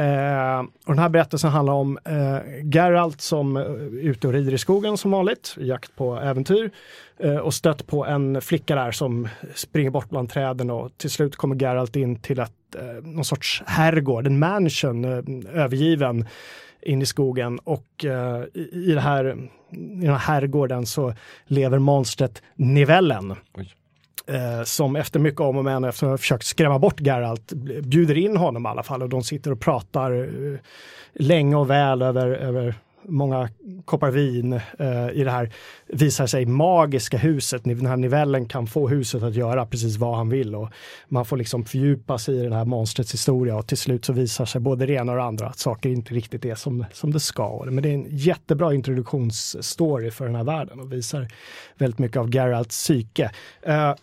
Eh, 0.00 0.60
och 0.60 0.94
den 0.94 0.98
här 0.98 1.08
berättelsen 1.08 1.50
handlar 1.50 1.74
om 1.74 1.98
eh, 2.04 2.38
Geralt 2.74 3.20
som 3.20 3.56
är 3.56 3.98
ute 3.98 4.26
och 4.26 4.32
rider 4.32 4.54
i 4.54 4.58
skogen 4.58 4.96
som 4.96 5.10
vanligt, 5.10 5.56
i 5.60 5.66
jakt 5.66 5.96
på 5.96 6.16
äventyr. 6.16 6.70
Eh, 7.18 7.36
och 7.36 7.54
stött 7.54 7.86
på 7.86 8.06
en 8.06 8.40
flicka 8.40 8.74
där 8.74 8.90
som 8.90 9.28
springer 9.54 9.90
bort 9.90 10.10
bland 10.10 10.30
träden 10.30 10.70
och 10.70 10.98
till 10.98 11.10
slut 11.10 11.36
kommer 11.36 11.56
Geralt 11.56 11.96
in 11.96 12.16
till 12.16 12.38
ett, 12.38 12.74
eh, 12.74 13.04
någon 13.04 13.24
sorts 13.24 13.62
herrgård, 13.66 14.26
en 14.26 14.38
mansion, 14.38 15.04
eh, 15.04 15.62
övergiven 15.62 16.26
in 16.82 17.02
i 17.02 17.06
skogen 17.06 17.58
och 17.58 18.04
eh, 18.04 18.44
i, 18.54 18.70
i, 18.72 18.92
det 18.92 19.00
här, 19.00 19.24
i 19.70 19.76
den 20.00 20.10
här 20.10 20.18
herrgården 20.18 20.86
så 20.86 21.14
lever 21.46 21.78
monstret 21.78 22.42
Nivellen. 22.54 23.34
Oj. 23.54 23.74
Eh, 24.26 24.62
som 24.64 24.96
efter 24.96 25.20
mycket 25.20 25.40
om 25.40 25.56
och 25.56 25.64
men, 25.64 25.84
efter 25.84 26.06
att 26.06 26.10
ha 26.10 26.18
försökt 26.18 26.46
skrämma 26.46 26.78
bort 26.78 27.00
Geralt, 27.00 27.52
bjuder 27.82 28.18
in 28.18 28.36
honom 28.36 28.66
i 28.66 28.68
alla 28.68 28.82
fall 28.82 29.02
och 29.02 29.08
de 29.08 29.22
sitter 29.22 29.52
och 29.52 29.60
pratar 29.60 30.12
eh, 30.12 30.58
länge 31.12 31.56
och 31.56 31.70
väl 31.70 32.02
över, 32.02 32.28
över 32.28 32.74
många 33.02 33.48
koppar 33.84 34.10
vin 34.10 34.52
eh, 34.78 35.10
i 35.12 35.24
det 35.24 35.30
här 35.30 35.50
visar 35.86 36.26
sig 36.26 36.46
magiska 36.46 37.16
huset. 37.18 37.64
Den 37.64 37.86
här 37.86 37.96
nivellen 37.96 38.46
kan 38.46 38.66
få 38.66 38.88
huset 38.88 39.22
att 39.22 39.34
göra 39.34 39.66
precis 39.66 39.96
vad 39.96 40.16
han 40.16 40.28
vill 40.28 40.54
och 40.54 40.68
man 41.08 41.24
får 41.24 41.36
liksom 41.36 41.64
fördjupa 41.64 42.18
sig 42.18 42.36
i 42.36 42.48
det 42.48 42.54
här 42.54 42.64
monstrets 42.64 43.14
historia 43.14 43.56
och 43.56 43.66
till 43.66 43.78
slut 43.78 44.04
så 44.04 44.12
visar 44.12 44.44
sig 44.44 44.60
både 44.60 44.86
det 44.86 44.92
ena 44.92 45.12
och 45.12 45.18
det 45.18 45.24
andra 45.24 45.46
att 45.46 45.58
saker 45.58 45.88
inte 45.88 46.14
riktigt 46.14 46.44
är 46.44 46.54
som, 46.54 46.84
som 46.92 47.12
det 47.12 47.20
ska. 47.20 47.62
Men 47.66 47.82
det 47.82 47.88
är 47.88 47.94
en 47.94 48.06
jättebra 48.08 48.74
introduktionsstory 48.74 50.10
för 50.10 50.26
den 50.26 50.34
här 50.34 50.44
världen 50.44 50.80
och 50.80 50.92
visar 50.92 51.28
väldigt 51.78 51.98
mycket 51.98 52.16
av 52.16 52.34
Geralts 52.34 52.76
psyke. 52.76 53.30
Eh, 53.62 53.94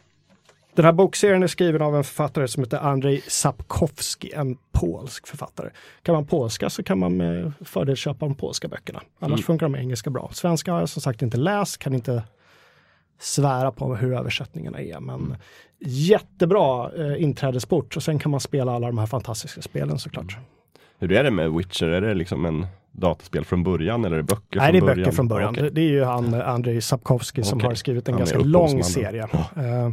den 0.77 0.85
här 0.85 0.93
bokserien 0.93 1.43
är 1.43 1.47
skriven 1.47 1.81
av 1.81 1.95
en 1.95 2.03
författare 2.03 2.47
som 2.47 2.63
heter 2.63 2.77
Andrzej 2.77 3.21
Sapkowski, 3.27 4.31
en 4.33 4.57
polsk 4.71 5.27
författare. 5.27 5.69
Kan 6.01 6.15
man 6.15 6.25
polska 6.25 6.69
så 6.69 6.83
kan 6.83 6.99
man 6.99 7.17
med 7.17 7.53
fördel 7.61 7.95
köpa 7.95 8.25
de 8.25 8.35
polska 8.35 8.67
böckerna. 8.67 9.01
Annars 9.19 9.45
funkar 9.45 9.65
de 9.65 9.75
engelska 9.75 10.09
bra. 10.09 10.29
Svenska 10.33 10.71
har 10.71 10.79
jag 10.79 10.89
som 10.89 11.01
sagt 11.01 11.21
inte 11.21 11.37
läst, 11.37 11.77
kan 11.77 11.93
inte 11.93 12.23
svära 13.19 13.71
på 13.71 13.95
hur 13.95 14.13
översättningarna 14.13 14.81
är. 14.81 14.99
Men 14.99 15.35
jättebra 15.79 16.91
eh, 16.97 17.23
inträdesport 17.23 17.97
och 17.97 18.03
sen 18.03 18.19
kan 18.19 18.31
man 18.31 18.39
spela 18.39 18.71
alla 18.71 18.87
de 18.87 18.97
här 18.97 19.05
fantastiska 19.05 19.61
spelen 19.61 19.99
såklart. 19.99 20.37
Hur 20.99 21.11
är 21.11 21.23
det 21.23 21.31
med 21.31 21.51
Witcher? 21.51 21.85
Är 21.87 22.01
det 22.01 22.13
liksom 22.13 22.45
en 22.45 22.67
dataspel 22.91 23.45
från 23.45 23.63
början 23.63 24.05
eller 24.05 24.15
är 24.15 24.21
det 24.21 24.23
böcker 24.23 24.59
Nej, 24.59 24.71
det 24.71 24.77
är 24.77 24.81
början? 24.81 24.97
böcker 24.97 25.11
från 25.11 25.27
början. 25.27 25.49
Okej. 25.49 25.69
Det, 25.71 25.81
är 25.81 25.89
ju 25.89 26.03
han 26.03 26.33
Andrei 26.33 26.81
Sapkowski 26.81 27.43
som 27.43 27.57
Okej. 27.57 27.67
har 27.67 27.75
skrivit 27.75 28.07
en 28.07 28.13
Han 28.13 28.19
ganska 28.19 28.39
lång 28.39 28.83
serie. 28.83 29.23
Eh, 29.23 29.89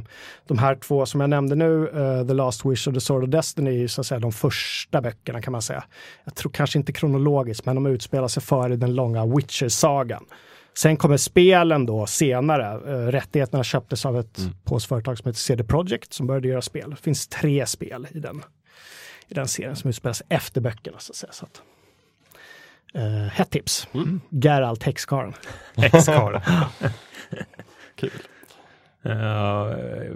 De 0.47 0.59
här 0.59 0.75
två 0.75 1.07
som 1.07 1.21
jag 1.21 1.31
nämnde 1.31 1.55
nu, 1.57 1.89
eh, 1.89 2.27
The 2.27 2.35
Last 2.35 2.67
Wish 2.67 2.89
och 2.89 2.95
The 2.95 3.01
Sword 3.01 3.23
of 3.23 3.29
Destiny, 3.31 3.71
är 3.71 3.75
ju 3.79 3.89
så 3.89 4.01
att 4.01 4.07
säga 4.07 4.19
de 4.21 4.33
första 4.33 5.01
böckerna 5.01 5.43
kan 5.43 5.53
man 5.53 5.63
säga. 5.63 5.85
Jag 6.25 6.35
tror 6.35 6.53
kanske 6.53 6.79
inte 6.79 6.93
kronologiskt, 6.93 7.67
men 7.67 7.75
de 7.75 7.87
utspelar 7.87 8.29
sig 8.29 8.43
före 8.43 8.77
den 8.77 8.95
långa 8.95 9.27
Witcher-sagan. 9.27 10.25
Sen 10.77 10.97
kommer 10.97 11.17
spelen 11.17 11.87
då 11.87 12.07
senare. 12.07 12.93
Eh, 12.93 13.07
Rättigheterna 13.07 13.65
köptes 13.65 14.07
av 14.07 14.19
ett 14.19 14.39
polskt 14.65 14.89
företag 14.89 15.19
som 15.19 15.29
heter 15.29 15.39
CD 15.41 15.65
Projekt 15.65 16.13
som 16.13 16.27
började 16.27 16.49
göra 16.49 16.63
spel. 16.63 16.91
Det 16.91 16.97
finns 16.97 17.27
tre 17.29 17.67
spel 17.67 18.07
i 18.11 18.19
den, 18.19 18.43
i 19.35 19.37
den 19.37 19.49
serien 19.49 19.76
som 19.76 19.91
utspelas 19.91 20.22
efter 20.28 20.61
böckerna. 20.61 20.99
Så 20.99 21.12
att 21.12 21.16
säga. 21.16 21.32
Så 21.32 21.47
att, 21.47 21.62
eh, 22.95 23.32
hett 23.32 23.51
tips. 23.51 23.89
Geralt 24.30 24.82
Häxkarlen. 24.82 25.35
Häxkarl. 25.76 26.41
Kul. 27.97 28.11
Eh, 29.03 29.66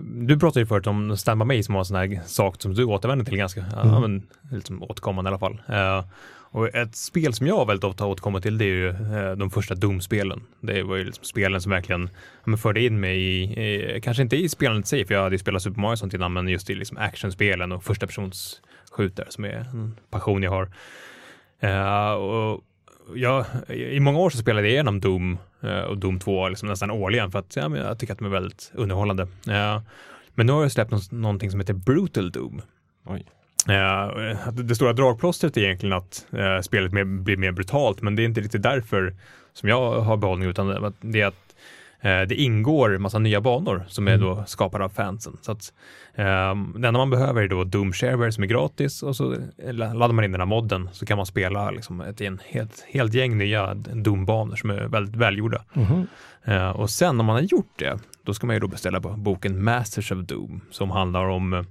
du 0.03 0.39
pratade 0.39 0.61
ju 0.61 0.67
förut 0.67 0.87
om 0.87 1.17
Stand 1.17 1.41
By 1.41 1.45
Me 1.45 1.63
som 1.63 1.75
var 1.75 1.81
en 1.81 1.85
sån 1.85 1.97
här 1.97 2.21
sak 2.27 2.63
som 2.63 2.75
du 2.75 2.85
återvänder 2.85 3.25
till 3.25 3.37
ganska, 3.37 3.65
ja, 3.73 4.01
men, 4.01 4.27
liksom 4.51 4.83
återkommande 4.83 5.29
i 5.29 5.31
alla 5.31 5.39
fall. 5.39 5.63
Eh, 5.69 6.05
och 6.51 6.75
ett 6.75 6.97
spel 6.97 7.35
som 7.35 7.47
jag 7.47 7.67
väldigt 7.67 7.85
ofta 7.85 8.07
återkommer 8.07 8.41
till 8.41 8.59
det 8.59 8.65
är 8.65 8.69
ju 8.69 8.89
eh, 8.89 9.33
de 9.37 9.51
första 9.51 9.75
Doom-spelen. 9.75 10.43
Det 10.61 10.83
var 10.83 10.97
ju 10.97 11.05
liksom 11.05 11.25
spelen 11.25 11.61
som 11.61 11.73
verkligen 11.73 12.11
ja, 12.13 12.43
men 12.45 12.59
förde 12.59 12.81
in 12.81 13.01
mig 13.01 13.19
i, 13.19 13.43
i, 13.43 14.01
kanske 14.01 14.23
inte 14.23 14.37
i 14.37 14.49
spelandet 14.49 14.87
i 14.87 14.89
sig, 14.89 15.07
för 15.07 15.15
jag 15.15 15.23
hade 15.23 15.35
ju 15.35 15.39
spelat 15.39 15.63
Super 15.63 15.81
Mario 15.81 15.93
och 15.93 15.99
sånt 15.99 16.15
innan, 16.15 16.33
men 16.33 16.49
just 16.49 16.71
i 16.71 16.75
liksom 16.75 16.99
actionspelen 16.99 17.73
och 17.73 17.85
första 17.85 18.07
persons 18.07 18.61
skjutare 18.91 19.27
som 19.31 19.45
är 19.45 19.57
en 19.59 19.97
passion 20.11 20.43
jag 20.43 20.51
har. 20.51 20.71
Eh, 21.61 22.13
och 22.13 22.65
jag, 23.15 23.45
I 23.69 24.01
många 24.01 24.19
år 24.19 24.31
så 24.31 24.39
spelade 24.39 24.67
jag 24.67 24.73
igenom 24.73 25.01
Doom 25.01 25.39
eh, 25.61 25.81
och 25.81 25.99
Doom 25.99 26.21
2 26.21 26.49
liksom 26.49 26.69
nästan 26.69 26.91
årligen 26.91 27.31
för 27.31 27.39
att 27.39 27.57
ja, 27.57 27.69
men 27.69 27.81
jag 27.81 27.99
tycker 27.99 28.13
att 28.13 28.19
de 28.19 28.25
är 28.25 28.31
väldigt 28.31 28.73
underhållande. 28.75 29.23
Eh, 29.23 29.83
men 30.35 30.47
nu 30.47 30.53
har 30.53 30.63
jag 30.63 30.73
släppt 30.73 31.13
någonting 31.13 31.51
som 31.51 31.61
heter 31.61 31.75
Brutal 31.75 32.31
Doom. 32.31 32.63
Oj. 33.05 33.27
Eh, 33.69 34.53
det 34.53 34.75
stora 34.75 34.93
dragplåstret 34.93 35.57
är 35.57 35.61
egentligen 35.61 35.97
att 35.97 36.27
eh, 36.33 36.61
spelet 36.61 36.91
blir 37.07 37.37
mer 37.37 37.53
brutalt, 37.53 38.03
men 38.03 38.17
det 38.17 38.23
är 38.23 38.25
inte 38.25 38.41
riktigt 38.41 38.63
därför 38.63 39.15
som 39.53 39.69
jag 39.69 40.01
har 40.01 40.17
behållning, 40.17 40.49
utan 40.49 40.95
det 41.01 41.21
är 41.21 41.27
att 41.27 41.55
eh, 42.01 42.21
det 42.21 42.35
ingår 42.35 42.99
massa 42.99 43.19
nya 43.19 43.41
banor 43.41 43.85
som 43.89 44.09
är 44.09 44.17
då 44.19 44.45
skapade 44.47 44.85
av 44.85 44.89
fansen. 44.89 45.37
Så 45.43 45.53
att, 45.53 45.73
eh, 46.15 46.55
det 46.77 46.89
enda 46.89 46.93
man 46.93 47.11
behöver 47.11 47.43
är 47.43 47.49
då 47.49 47.65
Doom 47.65 47.93
Shareware 47.93 48.33
som 48.33 48.45
är 48.45 48.49
gratis 48.49 49.03
och 49.03 49.17
så 49.17 49.37
laddar 49.73 50.13
man 50.13 50.25
in 50.25 50.33
den 50.33 50.41
här 50.41 50.47
modden 50.47 50.89
så 50.93 51.07
kan 51.07 51.17
man 51.17 51.27
spela 51.27 51.71
liksom 51.71 52.01
ett 52.01 52.21
en 52.21 52.41
helt, 52.49 52.85
helt 52.89 53.15
gäng 53.15 53.39
nya 53.39 53.75
Doom-banor 53.75 54.57
som 54.57 54.71
är 54.71 54.89
väldigt 54.89 55.17
välgjorda. 55.17 55.65
Mhm. 55.73 56.07
Eh, 56.45 56.71
och 56.71 56.91
sen 56.91 57.17
när 57.17 57.25
man 57.25 57.35
har 57.35 57.43
gjort 57.43 57.73
det, 57.79 57.99
då 58.23 58.35
ska 58.35 58.47
man 58.47 58.57
ju 58.57 58.61
då 58.61 58.69
beställa 58.69 59.01
boken 59.01 59.65
Masters 59.65 60.13
of 60.13 60.19
Doom 60.19 60.61
som 60.71 60.91
handlar 60.91 61.29
om 61.29 61.65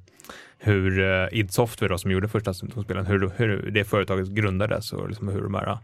hur 0.58 0.99
uh, 0.99 1.28
id 1.32 1.51
Software 1.51 1.89
då, 1.89 1.97
som 1.97 2.12
gjorde 2.12 2.28
första 2.28 2.53
Doom-spelen, 2.53 3.05
hur, 3.05 3.32
hur 3.36 3.72
det 3.72 3.84
företaget 3.84 4.28
grundades 4.28 4.93
och 4.93 5.10
liksom 5.10 5.28
hur 5.28 5.41
de 5.41 5.53
här 5.53 5.78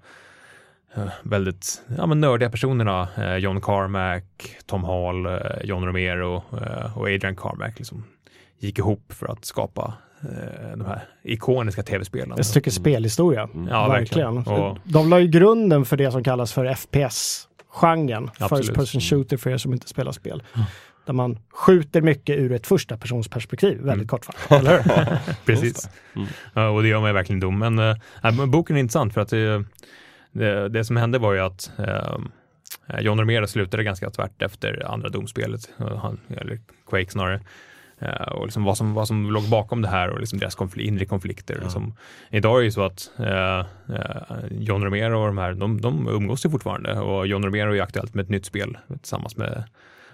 uh, 0.98 1.04
väldigt 1.24 1.82
ja, 1.98 2.06
men 2.06 2.22
nördiga 2.22 2.50
personerna, 2.50 3.08
uh, 3.18 3.38
John 3.38 3.62
Carmack, 3.62 4.58
Tom 4.66 4.84
Hall, 4.84 5.28
John 5.64 5.86
Romero 5.86 6.44
och 6.96 7.08
Adrian 7.08 7.36
Carmack 7.36 7.80
liksom 7.80 8.04
gick 8.60 8.80
ihop 8.80 9.14
för 9.14 9.32
att 9.32 9.46
skapa 9.46 9.94
de 10.76 10.86
här 10.86 11.04
ikoniska 11.24 11.84
tv-spelen. 11.84 12.40
Ett 12.40 12.46
stycke 12.46 12.72
spelhistoria. 12.72 13.44
Mm. 13.54 13.68
Ja, 13.68 13.88
verkligen. 13.88 14.36
verkligen. 14.36 14.62
Och, 14.62 14.78
de 14.84 15.10
la 15.10 15.20
ju 15.20 15.28
grunden 15.28 15.86
för 15.86 15.98
det 15.98 16.12
som 16.12 16.24
kallas 16.24 16.54
för 16.54 16.74
FPS 16.74 17.48
genren. 17.74 18.30
First 18.50 18.74
person 18.74 19.02
shooter 19.02 19.38
för 19.38 19.50
er 19.50 19.58
som 19.58 19.74
inte 19.74 19.88
spelar 19.88 20.12
spel. 20.12 20.44
Mm. 20.56 20.66
Där 21.06 21.14
man 21.14 21.40
skjuter 21.54 22.02
mycket 22.02 22.38
ur 22.38 22.52
ett 22.52 22.68
första 22.68 22.98
persons 22.98 23.28
perspektiv, 23.28 23.78
väldigt 23.78 23.94
mm. 23.94 24.08
kortfattat, 24.08 24.52
eller 24.60 24.84
hur? 24.84 25.18
Precis. 25.46 25.90
Mm. 26.56 26.76
Och 26.76 26.84
det 26.84 26.88
gör 26.88 27.02
mig 27.02 27.14
verkligen 27.14 27.40
dum. 27.40 27.60
Men 27.60 27.80
äh, 27.80 28.46
boken 28.48 28.76
är 28.76 28.80
intressant 28.80 29.14
för 29.14 29.22
att 29.22 29.30
det, 29.30 29.64
det, 30.32 30.70
det, 30.70 30.86
som 30.86 30.98
hände 30.98 31.20
var 31.20 31.34
ju 31.34 31.40
att 31.40 31.72
äh, 31.78 32.18
John 33.00 33.20
Romero 33.20 33.48
slutade 33.48 33.84
ganska 33.84 34.10
tvärt 34.10 34.42
efter 34.42 34.92
andra 34.92 35.10
domspelet, 35.10 35.70
han, 35.78 36.20
eller 36.30 36.60
Quake 36.90 37.12
snarare. 37.12 37.42
Uh, 38.02 38.34
och 38.34 38.46
liksom 38.46 38.64
vad, 38.64 38.78
som, 38.78 38.94
vad 38.94 39.08
som 39.08 39.32
låg 39.32 39.50
bakom 39.50 39.82
det 39.82 39.88
här 39.88 40.10
och 40.10 40.20
liksom 40.20 40.40
deras 40.40 40.56
konfl 40.56 40.82
inre 40.82 41.06
konflikter. 41.06 41.56
Ja. 41.56 41.64
Liksom. 41.64 41.96
Idag 42.30 42.56
är 42.56 42.60
det 42.60 42.66
ju 42.66 42.72
så 42.72 42.84
att 42.84 43.12
uh, 43.20 43.26
uh, 43.26 44.38
John 44.52 44.84
Romero 44.84 45.20
och 45.20 45.28
de 45.28 45.38
här, 45.38 45.54
de, 45.54 45.82
de 45.82 46.08
umgås 46.08 46.46
ju 46.46 46.50
fortfarande 46.50 47.00
och 47.00 47.28
John 47.28 47.44
Romero 47.46 47.76
är 47.76 47.82
aktuellt 47.82 48.14
med 48.14 48.24
ett 48.24 48.30
nytt 48.30 48.46
spel 48.46 48.78
tillsammans 49.02 49.38
med 49.38 49.64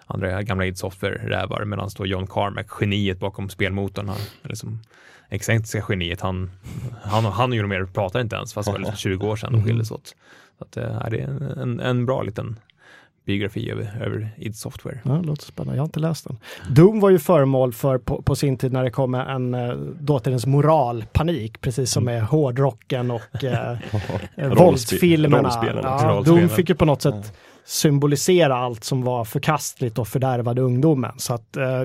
andra 0.09 0.43
gamla 0.43 0.65
id 0.65 0.77
Software-rävar 0.77 1.65
medan 1.65 1.89
då 1.97 2.05
John 2.05 2.27
Carmack, 2.27 2.67
geniet 2.79 3.19
bakom 3.19 3.49
spelmotorn, 3.49 4.09
han, 4.09 4.17
liksom, 4.43 4.79
excentriska 5.29 5.85
geniet, 5.89 6.21
han, 6.21 6.51
han, 7.03 7.25
han 7.25 7.51
och 7.51 7.55
John 7.55 7.63
Romero 7.63 7.87
pratar 7.87 8.21
inte 8.21 8.35
ens 8.35 8.53
fast 8.53 8.65
det 8.65 8.71
var 8.71 8.79
liksom 8.79 8.95
20 8.95 9.27
år 9.27 9.35
sedan 9.35 9.53
de 9.53 9.63
skildes 9.63 9.91
åt. 9.91 10.15
Så 10.57 10.63
att, 10.63 10.77
är 10.77 11.09
det 11.09 11.19
är 11.19 11.61
en, 11.61 11.79
en 11.79 12.05
bra 12.05 12.21
liten 12.21 12.59
biografi 13.25 13.71
över, 13.71 14.01
över 14.01 14.29
id 14.37 14.55
Software. 14.55 14.99
Ja, 15.03 15.11
det 15.11 15.27
låter 15.27 15.45
spännande, 15.45 15.75
jag 15.75 15.81
har 15.81 15.87
inte 15.87 15.99
läst 15.99 16.27
den. 16.27 16.37
Doom 16.69 16.99
var 16.99 17.09
ju 17.09 17.19
föremål 17.19 17.73
för 17.73 17.97
på, 17.97 18.21
på 18.21 18.35
sin 18.35 18.57
tid 18.57 18.73
när 18.73 18.83
det 18.83 18.91
kom 18.91 19.15
en 19.15 19.53
eh, 19.53 19.73
dåtidens 19.99 20.45
moralpanik, 20.45 21.61
precis 21.61 21.91
som 21.91 22.05
med 22.05 22.23
hårdrocken 22.23 23.11
och 23.11 23.43
eh, 23.43 23.77
våldsfilmerna. 24.57 25.51
Ja, 25.73 26.23
Doom 26.25 26.49
fick 26.49 26.69
ju 26.69 26.75
på 26.75 26.85
något 26.85 27.01
sätt 27.01 27.33
symbolisera 27.65 28.57
allt 28.57 28.83
som 28.83 29.03
var 29.03 29.25
förkastligt 29.25 29.99
och 29.99 30.07
fördärvade 30.07 30.61
ungdomen. 30.61 31.11
Så 31.17 31.33
att 31.33 31.57
eh, 31.57 31.83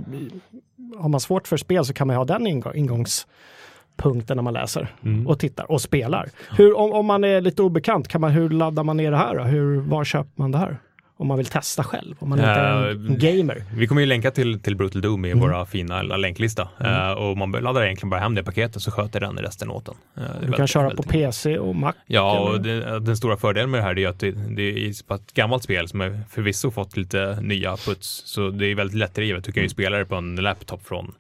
har 0.99 1.09
man 1.09 1.21
svårt 1.21 1.49
för 1.49 1.57
spel 1.57 1.85
så 1.85 1.93
kan 1.93 2.07
man 2.07 2.17
ha 2.17 2.25
den 2.25 2.47
ingångspunkten 2.47 4.37
när 4.37 4.43
man 4.43 4.55
läser 4.55 4.95
mm. 5.03 5.27
och 5.27 5.39
tittar 5.39 5.71
och 5.71 5.81
spelar. 5.81 6.29
Hur, 6.57 6.77
om, 6.77 6.93
om 6.93 7.07
man 7.07 7.25
är 7.25 7.41
lite 7.41 7.63
obekant, 7.63 8.09
kan 8.09 8.21
man, 8.21 8.31
hur 8.31 8.51
laddar 8.51 8.85
man 8.85 8.97
ner 8.97 9.11
det 9.11 9.17
här? 9.17 9.37
Då? 9.37 9.43
Hur, 9.43 9.81
var 9.81 10.05
köper 10.05 10.33
man 10.35 10.53
det 10.53 10.59
här? 10.59 10.79
Om 11.17 11.27
man 11.27 11.37
vill 11.37 11.47
testa 11.47 11.85
själv, 11.85 12.17
om 12.19 12.29
man 12.29 12.39
inte 12.39 12.51
är 12.51 12.91
en, 12.91 13.07
en 13.07 13.19
gamer. 13.19 13.65
Vi 13.75 13.87
kommer 13.87 14.01
ju 14.01 14.07
länka 14.07 14.31
till, 14.31 14.61
till 14.61 14.77
Brutal 14.77 15.01
Doom 15.01 15.25
i 15.25 15.31
mm. 15.31 15.41
våra 15.43 15.67
fina 15.67 16.03
länklista. 16.03 16.69
Mm. 16.81 16.93
Uh, 16.93 17.13
och 17.13 17.37
man 17.37 17.51
laddar 17.51 17.85
egentligen 17.85 18.11
bara 18.11 18.21
hem 18.21 18.35
det 18.35 18.43
paketet 18.43 18.83
så 18.83 18.91
sköter 18.91 19.21
den 19.21 19.39
resten 19.39 19.71
åt 19.71 19.85
den. 19.85 19.95
Uh, 19.95 20.25
du 20.25 20.41
väldigt, 20.41 20.57
kan 20.57 20.67
köra 20.67 20.91
på 20.91 21.03
PC 21.03 21.59
och 21.59 21.77
Mac? 21.77 21.93
Ja, 22.07 22.39
och 22.39 22.61
det, 22.61 23.01
den 23.01 23.17
stora 23.17 23.37
fördelen 23.37 23.71
med 23.71 23.81
det 23.81 23.85
här 23.85 23.99
är 23.99 24.09
att 24.09 24.21
det, 24.21 24.31
det 24.31 24.87
är 24.87 24.91
ett 24.91 25.35
gammalt 25.35 25.63
spel 25.63 25.89
som 25.89 26.01
är 26.01 26.21
förvisso 26.31 26.71
fått 26.71 26.97
lite 26.97 27.39
nya 27.41 27.77
puts. 27.77 28.23
Så 28.27 28.51
det 28.51 28.67
är 28.67 28.75
väldigt 28.75 28.97
lättdrivet. 28.97 29.45
Du 29.45 29.53
kan 29.53 29.61
ju 29.61 29.65
mm. 29.65 29.71
spela 29.71 29.99
det 29.99 30.05
på 30.05 30.15
en 30.15 30.37
laptop 30.37 30.87
från 30.87 31.15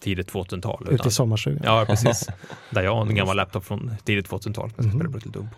tidigt 0.00 0.32
2000-tal. 0.32 0.86
Ute 0.90 1.08
i 1.08 1.10
sommarstugan. 1.10 1.62
Ja, 1.64 1.84
precis. 1.88 2.28
Där 2.70 2.82
jag 2.82 2.94
har 2.94 3.06
en 3.06 3.14
gammal 3.14 3.36
laptop 3.36 3.64
från 3.64 3.90
tidigt 4.04 4.28
2000-tal. 4.28 4.64
Jag 4.64 4.72
ska 4.72 4.82
mm. 4.82 4.98
spela 4.98 5.10
Brutal 5.10 5.32
Doom 5.32 5.48
på. 5.50 5.56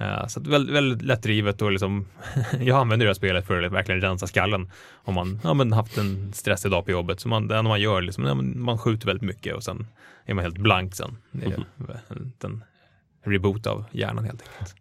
Uh, 0.00 0.26
så 0.26 0.40
väldigt, 0.40 0.74
väldigt 0.74 1.02
lättdrivet 1.02 1.62
och 1.62 1.72
liksom, 1.72 2.06
jag 2.60 2.80
använder 2.80 3.06
det 3.06 3.10
här 3.10 3.14
spelet 3.14 3.46
för 3.46 3.62
att 3.62 3.72
verkligen 3.72 4.00
rensa 4.00 4.26
skallen. 4.26 4.70
Om 4.92 5.14
man 5.14 5.40
ja, 5.44 5.54
men 5.54 5.72
haft 5.72 5.98
en 5.98 6.32
stressig 6.32 6.70
dag 6.70 6.84
på 6.84 6.90
jobbet. 6.90 7.20
Så 7.20 7.28
man, 7.28 7.48
det 7.48 7.56
enda 7.56 7.68
man 7.68 7.80
gör, 7.80 8.02
liksom, 8.02 8.24
ja, 8.24 8.34
man 8.34 8.78
skjuter 8.78 9.06
väldigt 9.06 9.26
mycket 9.26 9.54
och 9.54 9.64
sen 9.64 9.86
är 10.24 10.34
man 10.34 10.44
helt 10.44 10.58
blank 10.58 10.94
sen. 10.94 11.16
Mm. 11.32 11.64
en, 12.08 12.32
en 12.42 13.32
reboot 13.32 13.66
av 13.66 13.84
hjärnan 13.90 14.24
helt 14.24 14.42
enkelt. 14.42 14.76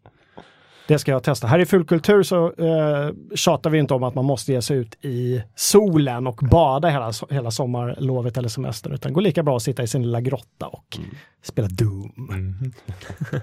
Det 0.87 0.99
ska 0.99 1.11
jag 1.11 1.23
testa. 1.23 1.47
Här 1.47 1.59
i 1.59 1.65
Fullkultur 1.65 2.23
så 2.23 2.45
eh, 2.45 3.35
tjatar 3.35 3.69
vi 3.69 3.79
inte 3.79 3.93
om 3.93 4.03
att 4.03 4.15
man 4.15 4.25
måste 4.25 4.51
ge 4.51 4.61
sig 4.61 4.77
ut 4.77 5.05
i 5.05 5.43
solen 5.55 6.27
och 6.27 6.35
bada 6.35 6.89
hela, 6.89 7.11
hela 7.29 7.51
sommarlovet 7.51 8.37
eller 8.37 8.49
semestern, 8.49 8.93
utan 8.93 9.09
det 9.09 9.13
går 9.13 9.21
lika 9.21 9.43
bra 9.43 9.55
att 9.55 9.63
sitta 9.63 9.83
i 9.83 9.87
sin 9.87 10.01
lilla 10.01 10.21
grotta 10.21 10.67
och 10.67 10.97
mm. 10.97 11.09
spela 11.41 11.67
Doom. 11.67 12.27
Mm. 12.29 12.73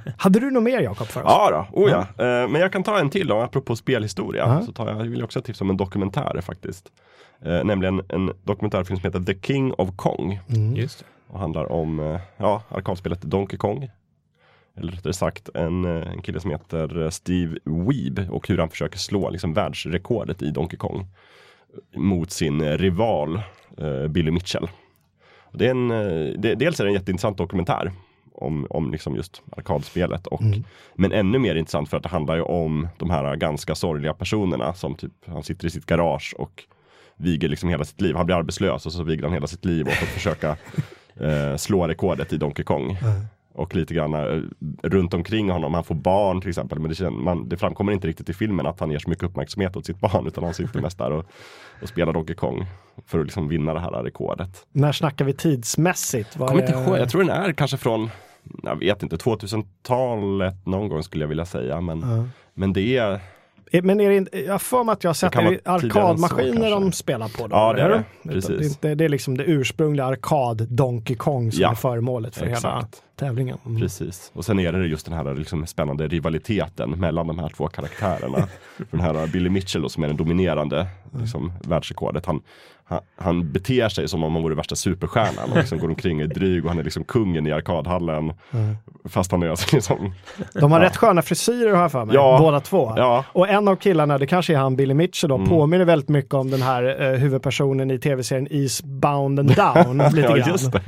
Hade 0.17 0.41
du 0.41 0.51
något 0.51 0.63
mer 0.63 0.81
Jakob 0.81 1.07
för 1.07 1.23
oss? 1.23 1.27
Ja, 1.29 1.67
då. 1.73 1.83
Oh, 1.83 1.91
ja. 1.91 2.07
ja. 2.17 2.25
Eh, 2.25 2.49
men 2.49 2.61
jag 2.61 2.73
kan 2.73 2.83
ta 2.83 2.99
en 2.99 3.11
till 3.11 3.27
då, 3.27 3.41
apropå 3.41 3.77
spelhistoria. 3.77 4.45
Uh 4.47 4.53
-huh. 4.53 4.67
Så 4.67 4.73
tar 4.73 4.89
jag, 4.89 5.01
jag 5.01 5.05
vill 5.05 5.25
också 5.25 5.43
tipsa 5.43 5.65
om 5.65 5.71
en 5.71 5.77
dokumentär 5.77 6.41
faktiskt. 6.41 6.93
Eh, 7.45 7.65
nämligen 7.65 8.03
en 8.09 8.33
dokumentärfilm 8.45 9.01
som 9.01 9.05
heter 9.05 9.35
The 9.35 9.41
King 9.47 9.73
of 9.73 9.89
Kong. 9.97 10.41
Mm. 10.49 10.77
Just 10.77 10.99
det. 10.99 11.05
Och 11.33 11.39
handlar 11.39 11.73
om 11.73 12.01
eh, 12.01 12.21
ja, 12.37 12.63
arkadspelet 12.69 13.23
Donkey 13.23 13.59
Kong 13.59 13.91
eller 14.81 14.93
rättare 14.93 15.13
sagt 15.13 15.49
en, 15.55 15.85
eh, 15.85 16.13
en 16.13 16.23
kille 16.23 16.41
som 16.41 16.51
heter 16.51 17.03
eh, 17.03 17.11
Steve 17.11 17.59
Weeb 17.65 18.31
och 18.31 18.49
hur 18.49 18.59
han 18.59 18.71
försöker 18.71 18.99
slå 18.99 19.31
liksom 19.31 19.55
världsrekordet 19.55 20.43
i 20.43 20.51
Donkey 20.51 20.77
Kong 20.77 21.07
mot 21.97 22.31
sin 22.31 22.61
eh, 22.61 22.79
rival 22.79 23.43
Billy 24.09 24.31
Mitchell. 24.31 24.69
Det 25.53 25.67
är 25.67 25.71
en, 25.71 25.89
det, 26.41 26.55
dels 26.55 26.81
är 26.81 26.85
det 26.85 26.91
en 26.91 26.95
jätteintressant 26.95 27.39
dokumentär 27.39 27.93
om, 28.35 28.67
om 28.71 28.93
liksom 28.93 29.17
just 29.17 29.43
arkadspelet. 29.57 30.27
Och, 30.27 30.43
mm. 30.43 30.65
Men 30.95 31.13
ännu 31.13 31.39
mer 31.39 31.55
intressant 31.55 31.89
för 31.89 31.97
att 31.97 32.03
det 32.03 32.09
handlar 32.09 32.37
ju 32.37 32.43
om 32.43 32.89
de 32.99 33.11
här 33.11 33.37
ganska 33.37 33.75
sorgliga 33.75 34.15
personerna 34.15 34.75
som 34.75 34.95
typ, 34.95 35.13
han 35.27 35.43
sitter 35.43 35.67
i 35.67 35.71
sitt 35.71 35.87
garage 35.87 36.35
och 36.39 36.65
viger 37.17 37.49
liksom 37.49 37.69
hela 37.69 37.85
sitt 37.85 38.01
liv. 38.01 38.17
Han 38.17 38.27
blir 38.27 38.37
arbetslös 38.37 38.87
och 38.87 38.93
så 38.93 39.03
viger 39.03 39.23
han 39.23 39.33
hela 39.33 39.47
sitt 39.47 39.65
liv 39.65 39.87
åt 39.87 40.03
att 40.03 40.09
försöka 40.09 40.57
eh, 41.21 41.57
slå 41.57 41.87
rekordet 41.87 42.33
i 42.33 42.37
Donkey 42.37 42.65
Kong. 42.65 42.99
Mm 43.03 43.21
och 43.61 43.75
lite 43.75 43.95
grann 43.95 44.15
uh, 44.15 44.43
runt 44.83 45.15
omkring 45.15 45.51
honom. 45.51 45.75
Han 45.75 45.85
får 45.85 45.95
barn 45.95 46.41
till 46.41 46.49
exempel. 46.49 46.79
Men 46.79 46.93
det, 46.93 47.11
man, 47.11 47.49
det 47.49 47.57
framkommer 47.57 47.93
inte 47.93 48.09
riktigt 48.09 48.29
i 48.29 48.35
filmen 48.35 48.67
att 48.67 48.81
han 48.81 48.91
ger 48.91 48.99
så 48.99 49.11
mycket 49.11 49.25
uppmärksamhet 49.25 49.77
åt 49.77 49.87
sitt 49.87 50.01
barn. 50.01 50.27
Utan 50.27 50.45
han 50.45 50.55
sitter 50.55 50.81
mest 50.81 50.99
där 50.99 51.11
och, 51.11 51.27
och 51.83 51.89
spelar 51.89 52.13
Donkey 52.13 52.37
Kong. 52.37 52.67
För 53.07 53.19
att 53.19 53.27
liksom 53.27 53.49
vinna 53.49 53.75
det 53.75 53.81
här 53.81 53.91
rekordet. 53.91 54.67
När 54.73 54.93
snackar 54.93 55.25
vi 55.25 55.33
tidsmässigt? 55.33 56.37
Var 56.37 56.51
jag, 56.51 56.61
inte 56.61 56.73
jag 56.99 57.11
tror 57.11 57.21
den 57.25 57.31
är 57.31 57.53
kanske 57.53 57.77
från, 57.77 58.11
jag 58.63 58.77
vet 58.77 59.03
inte, 59.03 59.17
2000-talet 59.17 60.67
någon 60.67 60.89
gång 60.89 61.03
skulle 61.03 61.25
jag 61.25 61.29
vilja 61.29 61.47
säga. 61.47 61.81
Men, 61.81 62.05
uh. 62.05 62.25
men 62.55 62.73
det 62.73 62.97
är 62.97 63.13
Eh, 63.15 63.21
men 63.73 64.01
är 64.01 64.21
det, 64.21 64.41
jag 64.41 64.53
har 64.53 64.59
för 64.59 64.85
mig 64.85 64.93
att 64.93 65.05
jag 65.05 65.09
har 65.09 65.15
sett 65.15 65.33
det 65.33 65.61
arkadmaskiner 65.65 66.71
de 66.71 66.93
spelar 66.93 67.29
på. 67.29 67.47
Då, 67.47 67.57
ja, 67.57 67.73
det 67.73 67.83
är 67.83 67.89
det. 67.89 68.05
Precis. 68.23 68.77
Det, 68.77 68.95
det, 68.95 69.05
är 69.05 69.09
liksom 69.09 69.37
det 69.37 69.45
ursprungliga 69.45 70.07
arkad 70.07 70.67
Donkey 70.69 71.17
Kong 71.17 71.53
som 71.53 71.63
ja, 71.63 71.71
är 71.71 71.75
föremålet 71.75 72.37
för 72.37 72.47
exakt. 72.47 72.65
hela 72.65 72.87
tävlingen. 73.17 73.59
Mm. 73.67 73.81
Precis. 73.81 74.31
Och 74.35 74.45
sen 74.45 74.59
är 74.59 74.73
det 74.73 74.87
just 74.87 75.07
den 75.07 75.15
här 75.15 75.35
liksom 75.35 75.67
spännande 75.67 76.09
rivaliteten 76.09 76.91
mellan 76.91 77.27
de 77.27 77.39
här 77.39 77.49
två 77.49 77.69
karaktärerna. 77.69 78.49
den 78.91 79.01
här 79.01 79.27
Billy 79.27 79.51
Mitchell 79.51 79.83
då, 79.83 79.89
som 79.89 80.03
är 80.03 80.09
den 80.09 80.17
dominerande 80.17 80.87
liksom, 81.21 81.53
världsrekordet. 81.65 82.27
Han, 82.27 82.43
han, 82.91 83.01
han 83.17 83.53
beter 83.53 83.89
sig 83.89 84.09
som 84.09 84.25
om 84.25 84.33
han 84.35 84.43
vore 84.43 84.55
värsta 84.55 84.77
superstjärnan 84.77 85.51
och 85.51 85.57
liksom 85.57 85.79
går 85.79 85.89
omkring 85.89 86.21
i 86.21 86.27
dryg 86.27 86.65
och 86.65 86.71
han 86.71 86.79
är 86.79 86.85
liksom 86.85 87.05
kungen 87.05 87.47
i 87.47 87.53
arkadhallen. 87.53 88.33
Mm. 88.51 88.77
Fast 89.05 89.33
han 89.33 89.43
är 89.43 89.49
alltså 89.49 89.77
liksom... 89.77 90.15
De 90.55 90.73
har 90.73 90.81
ja. 90.81 90.87
rätt 90.87 90.97
sköna 90.97 91.23
frisyrer 91.23 91.73
har 91.73 91.83
jag 91.83 91.93
för 91.93 92.05
mig, 92.05 92.15
ja. 92.15 92.39
båda 92.41 92.61
två. 92.61 92.93
Ja. 92.97 93.25
Och 93.33 93.49
en 93.49 93.69
av 93.69 93.77
killarna, 93.77 94.19
det 94.19 94.27
kanske 94.27 94.53
är 94.53 94.59
han 94.59 94.77
Billy 94.77 94.95
Mitchell 94.95 95.29
då, 95.29 95.35
mm. 95.35 95.49
påminner 95.49 95.85
väldigt 95.85 96.09
mycket 96.09 96.35
om 96.35 96.51
den 96.51 96.63
här 96.63 97.03
eh, 97.03 97.19
huvudpersonen 97.19 97.91
i 97.91 97.99
tv-serien 97.99 98.49
Eastbound 98.51 99.39
and 99.39 99.57
Down. 99.57 99.99
lite. 100.13 100.81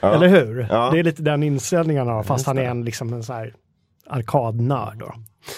Ja. 0.00 0.14
Eller 0.14 0.28
hur? 0.28 0.56
Det 0.92 0.98
är 0.98 1.02
lite 1.02 1.22
den 1.22 1.42
inställningen 1.42 2.06
han 2.06 2.16
har, 2.16 2.22
fast 2.22 2.46
han 2.46 2.58
är 2.58 2.64
en, 2.64 2.84
liksom 2.84 3.12
en 3.12 3.22
så 3.22 3.32
här 3.32 3.54
arkadnörd. 4.06 4.98
Då. 4.98 5.14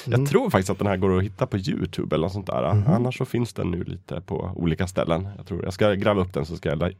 Mm. 0.06 0.20
Jag 0.20 0.30
tror 0.30 0.50
faktiskt 0.50 0.70
att 0.70 0.78
den 0.78 0.86
här 0.86 0.96
går 0.96 1.18
att 1.18 1.24
hitta 1.24 1.46
på 1.46 1.58
Youtube 1.58 2.16
eller 2.16 2.26
något 2.26 2.32
sånt 2.32 2.46
där. 2.46 2.70
Mm. 2.70 2.86
Annars 2.86 3.18
så 3.18 3.24
finns 3.24 3.52
den 3.52 3.70
nu 3.70 3.84
lite 3.84 4.20
på 4.20 4.52
olika 4.54 4.86
ställen. 4.86 5.28
Jag, 5.36 5.46
tror, 5.46 5.64
jag 5.64 5.72
ska 5.72 5.94
gräva 5.94 6.22
upp 6.22 6.32
den 6.34 6.46
så 6.46 6.56
ska 6.56 6.68
jag 6.68 6.94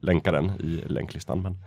länka 0.00 0.32
den 0.32 0.50
i 0.50 0.82
länklistan. 0.86 1.42
Men 1.42 1.58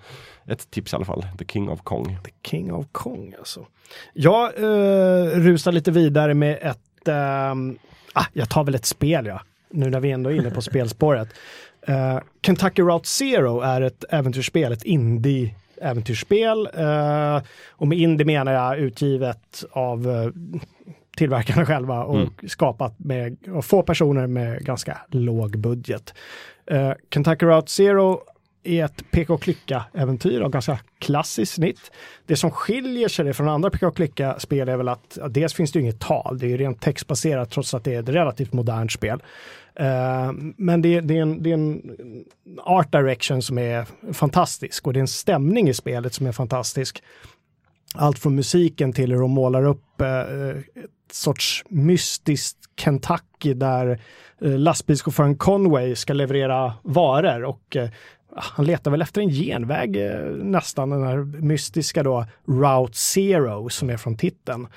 ett 0.45 0.71
tips 0.71 0.93
i 0.93 0.95
alla 0.95 1.05
fall, 1.05 1.25
The 1.37 1.45
King 1.45 1.69
of 1.69 1.81
Kong. 1.81 2.17
The 2.23 2.49
King 2.49 2.73
of 2.73 2.85
Kong 2.91 3.33
alltså. 3.37 3.65
Jag 4.13 4.59
uh, 4.59 5.39
rusar 5.39 5.71
lite 5.71 5.91
vidare 5.91 6.33
med 6.33 6.57
ett, 6.61 7.07
uh, 7.07 7.75
ah, 8.13 8.25
jag 8.33 8.49
tar 8.49 8.63
väl 8.63 8.75
ett 8.75 8.85
spel 8.85 9.25
ja. 9.25 9.41
nu 9.69 9.89
när 9.89 9.99
vi 9.99 10.11
ändå 10.11 10.29
är 10.29 10.35
inne 10.35 10.51
på 10.51 10.61
spelspåret. 10.71 11.29
Uh, 11.89 12.19
Kentucky 12.41 12.81
Route 12.81 13.07
Zero 13.07 13.61
är 13.61 13.81
ett 13.81 14.03
äventyrsspel, 14.09 14.71
ett 14.71 14.83
indie 14.83 15.55
äventyrsspel. 15.81 16.69
Uh, 16.79 17.41
och 17.69 17.87
med 17.87 17.97
indie 17.97 18.25
menar 18.25 18.51
jag 18.51 18.77
utgivet 18.77 19.63
av 19.71 20.07
uh, 20.07 20.31
tillverkarna 21.17 21.65
själva 21.65 22.03
och 22.03 22.19
mm. 22.19 22.29
skapat 22.47 22.99
med 22.99 23.37
och 23.47 23.65
få 23.65 23.83
personer 23.83 24.27
med 24.27 24.65
ganska 24.65 24.97
låg 25.07 25.57
budget. 25.57 26.13
Uh, 26.71 26.91
Kentucky 27.13 27.45
Route 27.45 27.71
Zero 27.71 28.21
är 28.63 28.85
ett 28.85 29.11
peka 29.11 29.37
klicka-äventyr 29.37 30.41
av 30.41 30.49
ganska 30.49 30.79
klassiskt 30.99 31.53
snitt. 31.53 31.91
Det 32.25 32.35
som 32.35 32.51
skiljer 32.51 33.07
sig 33.07 33.33
från 33.33 33.49
andra 33.49 33.69
peka 33.69 33.91
klicka-spel 33.91 34.69
är 34.69 34.77
väl 34.77 34.87
att 34.87 35.17
dels 35.29 35.53
finns 35.53 35.71
det 35.71 35.79
inget 35.79 35.99
tal, 35.99 36.37
det 36.39 36.53
är 36.53 36.57
rent 36.57 36.81
textbaserat 36.81 37.51
trots 37.51 37.73
att 37.73 37.83
det 37.83 37.95
är 37.95 37.99
ett 37.99 38.09
relativt 38.09 38.53
modernt 38.53 38.91
spel. 38.91 39.21
Eh, 39.79 40.31
men 40.57 40.81
det, 40.81 41.01
det, 41.01 41.17
är 41.17 41.21
en, 41.21 41.43
det 41.43 41.49
är 41.49 41.53
en 41.53 41.95
art 42.63 42.91
direction 42.91 43.41
som 43.41 43.57
är 43.57 43.85
fantastisk 44.13 44.87
och 44.87 44.93
det 44.93 44.99
är 44.99 45.01
en 45.01 45.07
stämning 45.07 45.69
i 45.69 45.73
spelet 45.73 46.13
som 46.13 46.27
är 46.27 46.31
fantastisk. 46.31 47.03
Allt 47.95 48.19
från 48.19 48.35
musiken 48.35 48.93
till 48.93 49.11
hur 49.11 49.19
de 49.19 49.31
målar 49.31 49.65
upp 49.65 50.01
eh, 50.01 50.19
ett 50.19 51.11
sorts 51.11 51.63
mystiskt 51.69 52.57
Kentucky 52.79 53.53
där 53.53 54.01
eh, 54.41 54.57
lastbilschauffören 54.57 55.37
Conway 55.37 55.95
ska 55.95 56.13
leverera 56.13 56.73
varor 56.83 57.43
och 57.43 57.77
han 58.35 58.65
letar 58.65 58.91
väl 58.91 59.01
efter 59.01 59.21
en 59.21 59.29
genväg 59.29 59.97
nästan, 60.43 60.89
den 60.89 61.03
här 61.03 61.17
mystiska 61.41 62.03
då 62.03 62.25
Route 62.47 62.97
Zero 62.97 63.69
som 63.69 63.89
är 63.89 63.97
från 63.97 64.17
titeln. 64.17 64.67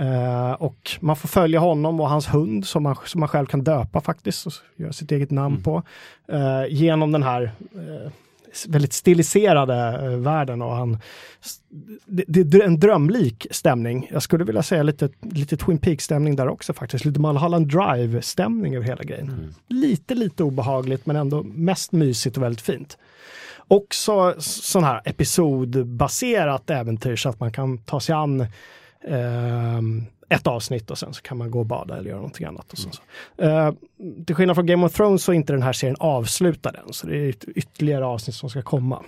Uh, 0.00 0.52
och 0.52 0.90
man 1.00 1.16
får 1.16 1.28
följa 1.28 1.60
honom 1.60 2.00
och 2.00 2.08
hans 2.08 2.34
hund 2.34 2.66
som 2.66 2.82
man, 2.82 2.96
som 3.04 3.20
man 3.20 3.28
själv 3.28 3.46
kan 3.46 3.64
döpa 3.64 4.00
faktiskt 4.00 4.46
och 4.46 4.52
göra 4.76 4.92
sitt 4.92 5.12
eget 5.12 5.30
namn 5.30 5.54
mm. 5.54 5.62
på. 5.62 5.82
Uh, 6.32 6.66
genom 6.68 7.12
den 7.12 7.22
här 7.22 7.42
uh, 7.76 8.10
väldigt 8.68 8.92
stiliserade 8.92 9.98
världen 10.16 10.62
och 10.62 10.74
han 10.74 10.98
det, 12.06 12.24
det, 12.26 12.58
är 12.58 12.66
en 12.66 12.80
drömlik 12.80 13.46
stämning. 13.50 14.08
Jag 14.12 14.22
skulle 14.22 14.44
vilja 14.44 14.62
säga 14.62 14.82
lite, 14.82 15.08
lite 15.20 15.56
Twin 15.56 15.78
Peaks 15.78 16.04
stämning 16.04 16.36
där 16.36 16.48
också 16.48 16.72
faktiskt. 16.72 17.04
Lite 17.04 17.20
Mulholland 17.20 17.68
Drive 17.68 18.22
stämning 18.22 18.76
över 18.76 18.86
hela 18.86 19.02
grejen. 19.02 19.28
Mm. 19.28 19.54
Lite, 19.68 20.14
lite 20.14 20.44
obehagligt 20.44 21.06
men 21.06 21.16
ändå 21.16 21.42
mest 21.42 21.92
mysigt 21.92 22.36
och 22.36 22.42
väldigt 22.42 22.60
fint. 22.60 22.98
Också 23.68 24.34
sån 24.38 24.84
här 24.84 25.00
episodbaserat 25.04 26.70
äventyr 26.70 27.16
så 27.16 27.28
att 27.28 27.40
man 27.40 27.52
kan 27.52 27.78
ta 27.78 28.00
sig 28.00 28.14
an 28.14 28.46
Ehm, 29.08 30.06
ett 30.28 30.46
avsnitt 30.46 30.90
och 30.90 30.98
sen 30.98 31.14
så 31.14 31.22
kan 31.22 31.38
man 31.38 31.50
gå 31.50 31.58
och 31.58 31.66
bada 31.66 31.96
eller 31.96 32.08
göra 32.08 32.18
någonting 32.18 32.46
annat. 32.46 32.72
Och 32.72 32.78
så. 32.78 32.88
Uh, 33.42 33.72
till 34.26 34.34
skillnad 34.34 34.56
från 34.56 34.66
Game 34.66 34.86
of 34.86 34.92
Thrones 34.92 35.24
så 35.24 35.32
är 35.32 35.36
inte 35.36 35.52
den 35.52 35.62
här 35.62 35.72
serien 35.72 35.96
avslutad 36.00 36.70
än, 36.70 36.92
så 36.92 37.06
det 37.06 37.16
är 37.16 37.28
ett 37.28 37.44
ytterligare 37.44 38.04
avsnitt 38.06 38.36
som 38.36 38.50
ska 38.50 38.62
komma. 38.62 39.02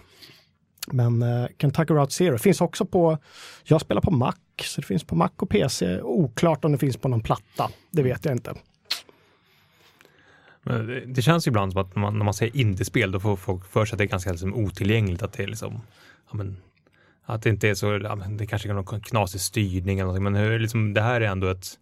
Men 0.86 1.22
uh, 1.22 1.47
Kentucky 1.59 1.95
Route 1.95 2.12
Zero 2.12 2.38
finns 2.38 2.61
också 2.61 2.84
på, 2.84 3.18
jag 3.64 3.80
spelar 3.80 4.01
på 4.01 4.11
Mac, 4.11 4.34
så 4.62 4.80
det 4.80 4.86
finns 4.86 5.05
på 5.05 5.16
Mac 5.16 5.30
och 5.36 5.51
PC. 5.51 6.01
Oklart 6.01 6.64
om 6.64 6.72
det 6.72 6.78
finns 6.78 6.97
på 6.97 7.09
någon 7.09 7.20
platta, 7.20 7.70
det 7.90 8.03
vet 8.03 8.24
jag 8.24 8.34
inte. 8.34 8.55
Det 11.07 11.22
känns 11.22 11.47
ju 11.47 11.49
ibland 11.49 11.72
som 11.72 11.82
att 11.82 11.97
man, 11.97 12.18
när 12.18 12.24
man 12.24 12.34
säger 12.34 12.57
indiespel, 12.57 13.12
då 13.12 13.20
får 13.20 13.36
folk 13.36 13.64
för 13.66 13.84
sig 13.84 13.95
att 13.95 13.99
det 13.99 14.05
är 14.05 14.09
ganska 14.09 14.30
liksom, 14.30 14.55
otillgängligt, 14.55 15.22
att 15.22 15.32
det 15.32 15.42
är 15.42 15.47
liksom, 15.47 15.80
ja, 16.30 16.36
men, 16.36 16.57
att 17.27 17.43
det 17.43 17.51
inte 17.51 17.68
är 17.68 17.75
så, 17.75 17.99
det 18.39 18.47
kanske 18.47 18.68
är 18.68 18.75
någon 18.75 19.01
knasig 19.01 19.41
styrning 19.41 19.99
eller 19.99 20.07
någonting, 20.07 20.25
men 20.25 20.35
hur, 20.35 20.59
liksom, 20.59 20.95
det 20.95 21.01
här 21.01 21.20
är 21.20 21.27
ändå 21.27 21.49
ett 21.49 21.79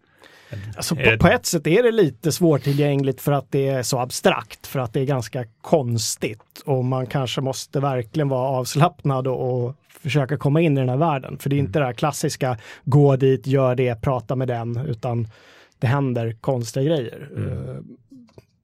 Alltså 0.77 0.97
på, 0.97 1.19
på, 1.19 1.29
ett 1.29 1.47
sätt 1.47 1.67
är 1.67 1.83
det 1.83 1.91
lite 1.91 2.33
svårtillgängligt 2.33 3.21
för 3.21 3.33
att 3.33 3.47
det 3.51 3.69
är 3.69 3.83
så 3.83 3.99
abstrakt, 3.99 4.67
för 4.67 4.81
att 4.81 4.93
det 4.93 5.01
är 5.01 5.05
ganska 5.05 5.45
konstigt 5.61 6.63
och 6.65 6.85
man 6.85 7.07
kanske 7.07 7.41
måste 7.41 7.81
verkligen 7.81 8.29
vara 8.29 8.49
avslappnad 8.49 9.27
och, 9.27 9.65
och 9.65 9.77
försöka 10.03 10.37
komma 10.37 10.61
in 10.61 10.79
i 10.79 10.81
den 10.81 10.89
här 10.89 10.97
världen. 10.97 11.39
För 11.39 11.51
det 11.51 11.57
är 11.57 11.59
inte 11.59 11.79
det 11.79 11.85
här 11.85 11.93
klassiska, 11.93 12.59
gå 12.85 13.17
dit, 13.17 13.47
gör 13.47 13.75
det, 13.75 14.01
prata 14.01 14.37
med 14.37 14.49
den, 14.49 14.77
utan 14.77 15.29
det 15.79 15.87
händer 15.87 16.37
konstiga 16.41 16.85
grejer. 16.85 17.29
Mm. 17.37 17.97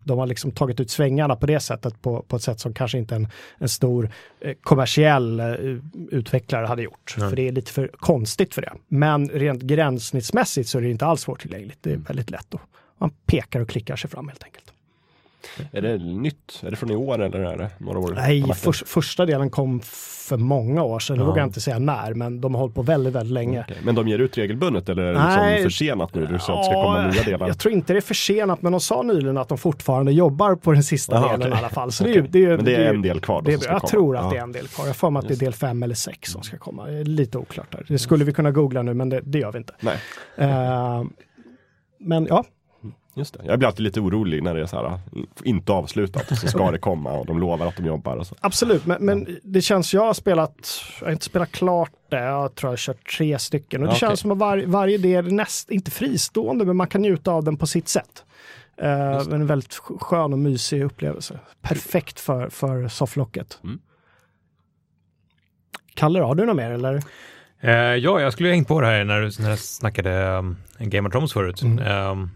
De 0.09 0.19
har 0.19 0.27
liksom 0.27 0.51
tagit 0.51 0.81
ut 0.81 0.91
svängarna 0.91 1.37
på 1.37 1.47
det 1.47 1.61
sättet 1.61 2.03
på, 2.03 2.23
på 2.23 2.37
ett 2.37 2.43
sätt 2.43 2.61
som 2.61 2.75
kanske 2.75 2.99
inte 2.99 3.15
en, 3.15 3.29
en 3.59 3.69
stor 3.69 4.11
eh, 4.41 4.55
kommersiell 4.61 5.41
eh, 5.41 5.47
utvecklare 6.11 6.67
hade 6.67 6.83
gjort. 6.83 7.15
Nej. 7.19 7.29
För 7.29 7.37
det 7.37 7.49
är 7.49 7.53
lite 7.53 7.73
för 7.73 7.91
konstigt 7.93 8.55
för 8.55 8.63
det. 8.63 8.73
Men 8.89 9.29
rent 9.29 9.63
gränssnittsmässigt 9.63 10.69
så 10.69 10.79
är 10.79 10.83
det 10.83 10.91
inte 10.91 11.07
alls 11.07 11.21
svårtillgängligt. 11.21 11.79
Det 11.83 11.93
är 11.93 11.97
väldigt 11.97 12.31
lätt 12.31 12.55
och 12.55 12.61
man 12.99 13.11
pekar 13.27 13.61
och 13.61 13.69
klickar 13.69 13.97
sig 13.97 14.11
fram 14.11 14.29
helt 14.29 14.45
enkelt. 14.45 14.73
Är 15.73 15.83
det 15.83 15.99
nytt? 15.99 16.63
Är 16.63 16.71
det 16.71 16.77
från 16.77 16.91
i 16.91 16.97
år 16.97 17.23
eller 17.23 17.39
är 17.39 17.57
det 17.57 17.71
några 17.79 17.99
år? 17.99 18.13
Nej, 18.17 18.53
för, 18.55 18.73
första 18.73 19.27
delen 19.27 19.51
kom 19.51 19.81
för 20.29 20.37
många 20.37 20.83
år 20.83 20.99
sedan. 20.99 21.19
Nu 21.19 21.25
vågar 21.25 21.39
jag 21.39 21.49
inte 21.49 21.61
säga 21.61 21.79
när, 21.79 22.15
men 22.15 22.41
de 22.41 22.55
har 22.55 22.61
hållit 22.61 22.75
på 22.75 22.83
väldigt, 22.83 23.15
väldigt 23.15 23.33
länge. 23.33 23.61
Okay. 23.61 23.77
Men 23.83 23.95
de 23.95 24.09
ger 24.09 24.19
ut 24.19 24.39
regelbundet 24.39 24.89
eller 24.89 25.03
är 25.03 25.07
det 25.07 25.13
liksom 25.13 25.37
Nej, 25.37 25.53
liksom 25.53 25.71
försenat 25.71 26.15
nu? 26.15 26.27
Du 26.27 26.39
sa 26.39 26.53
att 26.53 26.61
det 26.61 26.65
ska 26.65 26.83
komma 26.83 27.07
nya 27.07 27.23
delar. 27.23 27.47
Jag 27.49 27.59
tror 27.59 27.75
inte 27.75 27.93
det 27.93 27.99
är 27.99 28.01
försenat, 28.01 28.63
men 28.63 28.73
de 28.73 28.81
sa 28.81 29.03
nyligen 29.03 29.39
att 29.39 29.49
de 29.49 29.59
fortfarande 29.59 30.13
jobbar 30.13 30.55
på 30.55 30.73
den 30.73 30.83
sista 30.83 31.17
Aha, 31.17 31.27
delen 31.27 31.41
okay. 31.41 31.53
i 31.53 31.59
alla 31.59 31.69
fall. 31.69 31.93
Så 31.93 32.05
okay. 32.05 32.21
det, 32.29 32.45
är, 32.45 32.49
det, 32.51 32.57
men 32.57 32.65
det 32.65 32.75
är 32.75 32.95
en 32.95 33.03
del 33.03 33.21
kvar? 33.21 33.43
Det, 33.43 33.53
jag 33.53 33.63
komma. 33.63 33.81
tror 33.81 34.17
att 34.17 34.25
ja. 34.25 34.31
det 34.31 34.37
är 34.37 34.43
en 34.43 34.53
del 34.53 34.69
kvar. 34.69 34.87
Jag 34.87 34.97
får 34.97 35.11
mig 35.11 35.21
att 35.21 35.29
det 35.29 35.35
är 35.35 35.39
del 35.39 35.53
fem 35.53 35.83
eller 35.83 35.95
sex 35.95 36.31
som 36.31 36.43
ska 36.43 36.59
komma. 36.59 36.87
Det 36.87 36.99
är 36.99 37.05
lite 37.05 37.39
oklart 37.39 37.73
där. 37.73 37.85
Det 37.89 37.99
skulle 37.99 38.25
vi 38.25 38.33
kunna 38.33 38.51
googla 38.51 38.83
nu, 38.83 38.95
men 38.95 39.09
det, 39.09 39.21
det 39.25 39.39
gör 39.39 39.53
vi 39.53 39.59
inte. 39.59 39.75
Nej. 39.81 39.97
Uh, 40.39 41.05
men 42.01 42.27
ja, 42.27 42.45
Just 43.19 43.35
det. 43.35 43.41
Jag 43.45 43.59
blir 43.59 43.67
alltid 43.67 43.85
lite 43.85 44.01
orolig 44.01 44.43
när 44.43 44.55
det 44.55 44.61
är 44.61 44.67
så 44.67 44.77
här, 44.77 44.99
inte 45.45 45.73
avslutat 45.73 46.31
och 46.31 46.39
så 46.39 46.49
ska 46.49 46.71
det 46.71 46.79
komma 46.79 47.13
och 47.13 47.27
de 47.27 47.39
lovar 47.39 47.67
att 47.67 47.77
de 47.77 47.87
jobbar. 47.87 48.17
Och 48.17 48.27
så. 48.27 48.35
Absolut, 48.41 48.87
men, 48.87 49.05
men 49.05 49.39
det 49.43 49.61
känns, 49.61 49.95
jag 49.95 50.05
har 50.05 50.15
spelat, 50.15 50.83
jag 51.01 51.07
har 51.07 51.13
inte 51.13 51.25
spelat 51.25 51.53
klart 51.53 51.91
det, 52.09 52.17
jag 52.17 52.55
tror 52.55 52.69
jag 52.69 52.73
har 52.73 52.77
kört 52.77 53.17
tre 53.17 53.39
stycken 53.39 53.81
och 53.81 53.87
det 53.87 53.95
okay. 53.95 54.09
känns 54.09 54.21
som 54.21 54.31
att 54.31 54.39
var, 54.39 54.65
varje 54.67 54.99
del 54.99 55.27
är 55.27 55.31
näst, 55.31 55.71
inte 55.71 55.91
fristående, 55.91 56.65
men 56.65 56.77
man 56.77 56.87
kan 56.87 57.03
njuta 57.03 57.33
av 57.33 57.45
den 57.45 57.57
på 57.57 57.67
sitt 57.67 57.89
sätt. 57.89 58.25
Uh, 58.83 59.35
en 59.35 59.47
väldigt 59.47 59.75
skön 59.75 60.33
och 60.33 60.39
mysig 60.39 60.85
upplevelse. 60.85 61.39
Perfekt 61.63 62.21
för, 62.21 62.49
för 62.49 62.89
sofflocket. 62.89 63.59
Mm. 63.65 63.79
Kalle, 65.95 66.21
har 66.21 66.35
du 66.35 66.47
något 66.47 66.57
mer 66.57 66.71
eller? 66.71 66.95
Uh, 67.65 67.71
ja, 67.73 68.21
jag 68.21 68.33
skulle 68.33 68.49
ha 68.49 68.55
hängt 68.55 68.69
på 68.69 68.81
det 68.81 68.87
här 68.87 69.05
när 69.05 69.21
du, 69.21 69.31
när 69.43 69.51
du 69.51 69.57
snackade 69.57 70.29
um, 70.29 70.57
Game 70.79 71.09
of 71.09 71.13
Thrones 71.13 71.33
förut. 71.33 71.63
Mm. 71.63 72.11
Um, 72.11 72.31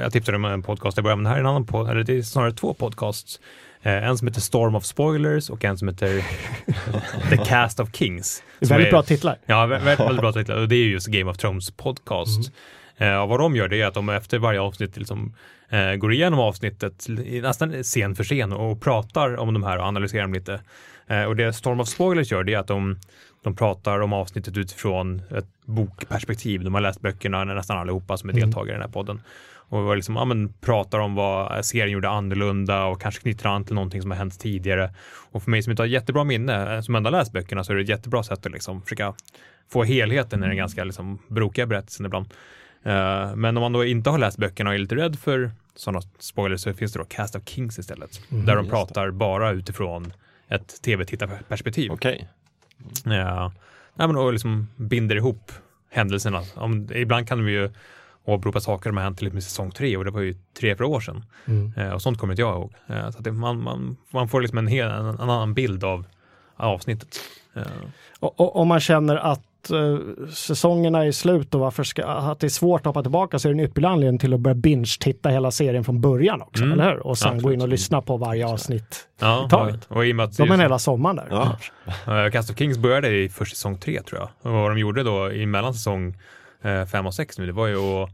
jag 0.00 0.12
tipsade 0.12 0.36
om 0.36 0.44
en 0.44 0.62
podcast 0.62 0.98
i 0.98 1.02
början, 1.02 1.18
men 1.18 1.24
det 1.24 1.30
här 1.30 1.36
är 1.36 1.40
en 1.40 1.46
annan 1.46 1.66
podd, 1.66 1.90
eller 1.90 2.02
det 2.02 2.18
är 2.18 2.22
snarare 2.22 2.52
två 2.52 2.74
podcasts. 2.74 3.40
Eh, 3.82 4.08
en 4.08 4.18
som 4.18 4.28
heter 4.28 4.40
Storm 4.40 4.74
of 4.74 4.84
Spoilers 4.84 5.50
och 5.50 5.64
en 5.64 5.78
som 5.78 5.88
heter 5.88 6.24
The 7.30 7.36
Cast 7.36 7.80
of 7.80 7.88
Kings. 7.92 8.42
Väldigt 8.60 8.86
är, 8.86 8.90
bra 8.90 9.02
titlar. 9.02 9.38
Ja, 9.46 9.66
väldigt, 9.66 10.00
väldigt 10.00 10.20
bra 10.20 10.32
titlar. 10.32 10.56
Och 10.56 10.68
det 10.68 10.76
är 10.76 10.86
just 10.86 11.06
Game 11.06 11.30
of 11.30 11.36
Thrones 11.36 11.70
podcast. 11.70 12.52
Mm. 12.96 13.20
och 13.20 13.28
vad 13.28 13.40
de 13.40 13.56
gör 13.56 13.68
det 13.68 13.80
är 13.80 13.86
att 13.86 13.94
de 13.94 14.08
efter 14.08 14.38
varje 14.38 14.60
avsnitt 14.60 14.96
liksom, 14.96 15.34
eh, 15.68 15.94
går 15.94 16.12
igenom 16.12 16.38
avsnittet 16.38 17.06
nästan 17.42 17.82
scen 17.82 18.14
för 18.14 18.24
scen 18.24 18.52
och 18.52 18.80
pratar 18.82 19.36
om 19.36 19.54
de 19.54 19.62
här 19.62 19.78
och 19.78 19.84
analyserar 19.84 20.22
dem 20.22 20.34
lite. 20.34 20.60
Eh, 21.06 21.24
och 21.24 21.36
det 21.36 21.52
Storm 21.52 21.80
of 21.80 21.88
Spoilers 21.88 22.32
gör 22.32 22.44
det 22.44 22.54
är 22.54 22.58
att 22.58 22.66
de 22.66 22.98
de 23.42 23.56
pratar 23.56 24.00
om 24.00 24.12
avsnittet 24.12 24.56
utifrån 24.56 25.22
ett 25.36 25.46
bokperspektiv. 25.64 26.64
De 26.64 26.74
har 26.74 26.80
läst 26.80 27.00
böckerna 27.00 27.44
nästan 27.44 27.78
allihopa 27.78 28.16
som 28.16 28.28
är 28.28 28.34
mm. 28.34 28.44
deltagare 28.44 28.74
mm. 28.74 28.80
i 28.80 28.82
den 28.82 28.88
här 28.88 28.92
podden. 28.92 29.20
Och 29.68 29.96
liksom, 29.96 30.16
ja, 30.16 30.24
men, 30.24 30.52
pratar 30.52 30.98
om 30.98 31.14
vad 31.14 31.64
serien 31.64 31.90
gjorde 31.90 32.08
annorlunda 32.08 32.84
och 32.84 33.00
kanske 33.00 33.22
knyter 33.22 33.46
an 33.46 33.64
till 33.64 33.74
någonting 33.74 34.02
som 34.02 34.10
har 34.10 34.18
hänt 34.18 34.40
tidigare. 34.40 34.94
Och 35.30 35.42
för 35.42 35.50
mig 35.50 35.62
som 35.62 35.70
inte 35.70 35.82
har 35.82 35.86
jättebra 35.86 36.24
minne, 36.24 36.74
eh, 36.74 36.80
som 36.80 36.94
ändå 36.94 37.10
läst 37.10 37.32
böckerna, 37.32 37.64
så 37.64 37.72
är 37.72 37.76
det 37.76 37.82
ett 37.82 37.88
jättebra 37.88 38.22
sätt 38.22 38.46
att 38.46 38.52
liksom 38.52 38.82
försöka 38.82 39.14
få 39.68 39.84
helheten 39.84 40.44
i 40.44 40.46
den 40.46 40.56
ganska 40.56 40.84
liksom, 40.84 41.18
brokiga 41.28 41.66
berättelsen 41.66 42.06
ibland. 42.06 42.26
Uh, 42.86 43.36
men 43.36 43.56
om 43.56 43.60
man 43.60 43.72
då 43.72 43.84
inte 43.84 44.10
har 44.10 44.18
läst 44.18 44.38
böckerna 44.38 44.70
och 44.70 44.74
är 44.74 44.78
lite 44.78 44.96
rädd 44.96 45.18
för 45.18 45.50
sådana 45.74 46.00
spoilers 46.18 46.60
så 46.60 46.74
finns 46.74 46.92
det 46.92 46.98
då 46.98 47.04
Cast 47.04 47.36
of 47.36 47.42
Kings 47.44 47.78
istället. 47.78 48.20
Mm, 48.30 48.46
där 48.46 48.56
de 48.56 48.68
pratar 48.68 49.06
det. 49.06 49.12
bara 49.12 49.50
utifrån 49.50 50.12
ett 50.48 50.82
tv-tittarperspektiv. 50.82 51.92
Okay. 51.92 52.20
Ja, 53.04 53.52
Nej, 53.98 54.06
men 54.06 54.16
och 54.16 54.32
liksom 54.32 54.68
binder 54.76 55.16
ihop 55.16 55.52
händelserna. 55.90 56.42
Om, 56.54 56.88
ibland 56.94 57.28
kan 57.28 57.38
de 57.38 57.50
ju 57.50 57.70
åberopa 58.28 58.60
saker 58.60 58.90
som 58.90 58.96
har 58.96 59.04
hänt 59.04 59.18
till 59.18 59.32
med 59.32 59.44
säsong 59.44 59.70
tre 59.70 59.96
och 59.96 60.04
det 60.04 60.10
var 60.10 60.20
ju 60.20 60.34
tre, 60.60 60.76
fyra 60.76 60.86
år 60.86 61.00
sedan. 61.00 61.24
Mm. 61.44 61.72
Eh, 61.76 61.90
och 61.90 62.02
sånt 62.02 62.18
kommer 62.18 62.32
inte 62.32 62.42
jag 62.42 62.56
ihåg. 62.56 62.72
Eh, 62.86 63.10
så 63.10 63.22
det, 63.22 63.32
man, 63.32 63.62
man, 63.62 63.96
man 64.10 64.28
får 64.28 64.40
liksom 64.40 64.58
en, 64.58 64.66
hel, 64.66 64.90
en, 64.90 65.06
en 65.06 65.20
annan 65.20 65.54
bild 65.54 65.84
av 65.84 66.04
avsnittet. 66.56 67.20
Eh. 67.56 67.62
Och, 68.20 68.56
om 68.56 68.68
man 68.68 68.80
känner 68.80 69.16
att 69.16 69.44
säsongerna 70.32 71.04
är 71.04 71.12
slut 71.12 71.54
och 71.54 71.60
varför 71.60 71.84
ska, 71.84 72.04
att 72.04 72.40
det 72.40 72.46
är 72.46 72.48
svårt 72.48 72.80
att 72.80 72.86
hoppa 72.86 73.02
tillbaka 73.02 73.38
så 73.38 73.48
är 73.48 73.54
det 73.54 73.60
en 73.60 73.64
ypperlig 73.64 73.88
anledning 73.88 74.18
till 74.18 74.34
att 74.34 74.40
börja 74.40 74.54
binge-titta 74.54 75.28
hela 75.28 75.50
serien 75.50 75.84
från 75.84 76.00
början 76.00 76.42
också, 76.42 76.62
mm. 76.64 76.80
eller 76.80 76.90
hur? 76.90 77.06
Och 77.06 77.18
sen 77.18 77.36
ja, 77.36 77.42
gå 77.42 77.52
in 77.52 77.62
och 77.62 77.68
lyssna 77.68 78.02
på 78.02 78.16
varje 78.16 78.46
avsnitt 78.46 79.08
ja, 79.20 79.46
i 79.46 79.50
taget. 79.50 79.86
Och 79.88 80.06
i 80.06 80.12
och 80.12 80.16
med 80.16 80.24
att 80.24 80.36
de 80.36 80.50
är 80.50 80.58
hela 80.58 80.78
sommaren 80.78 81.16
där. 81.16 81.26
Ja. 82.06 82.30
Cast 82.30 82.50
of 82.50 82.58
Kings 82.58 82.78
började 82.78 83.08
i 83.08 83.28
först 83.28 83.56
säsong 83.56 83.78
tre 83.78 84.02
tror 84.02 84.20
jag. 84.20 84.52
Och 84.52 84.58
vad 84.58 84.70
de 84.70 84.78
gjorde 84.78 85.02
då 85.02 85.32
i 85.32 85.46
mellan 85.46 85.74
säsong 85.74 86.16
Eh, 86.62 86.86
fem 86.86 87.06
och 87.06 87.14
sex 87.14 87.38
nu, 87.38 87.46
det 87.46 87.52
var 87.52 87.66
ju 87.66 87.76
att 87.76 88.10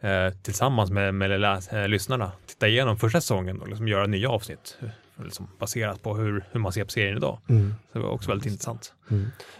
eh, 0.00 0.38
tillsammans 0.42 0.90
med, 0.90 1.14
med 1.14 1.40
läs, 1.40 1.68
eh, 1.68 1.88
lyssnarna 1.88 2.32
titta 2.46 2.68
igenom 2.68 2.96
första 2.96 3.20
säsongen 3.20 3.60
och 3.60 3.68
liksom 3.68 3.88
göra 3.88 4.06
nya 4.06 4.30
avsnitt 4.30 4.78
liksom 5.24 5.48
baserat 5.58 6.02
på 6.02 6.14
hur, 6.14 6.44
hur 6.52 6.60
man 6.60 6.72
ser 6.72 6.84
på 6.84 6.90
serien 6.90 7.16
idag. 7.16 7.38
Mm. 7.48 7.74
Så 7.92 7.98
det 7.98 8.04
var 8.04 8.10
också 8.10 8.30
väldigt 8.30 8.46
intressant. 8.46 8.92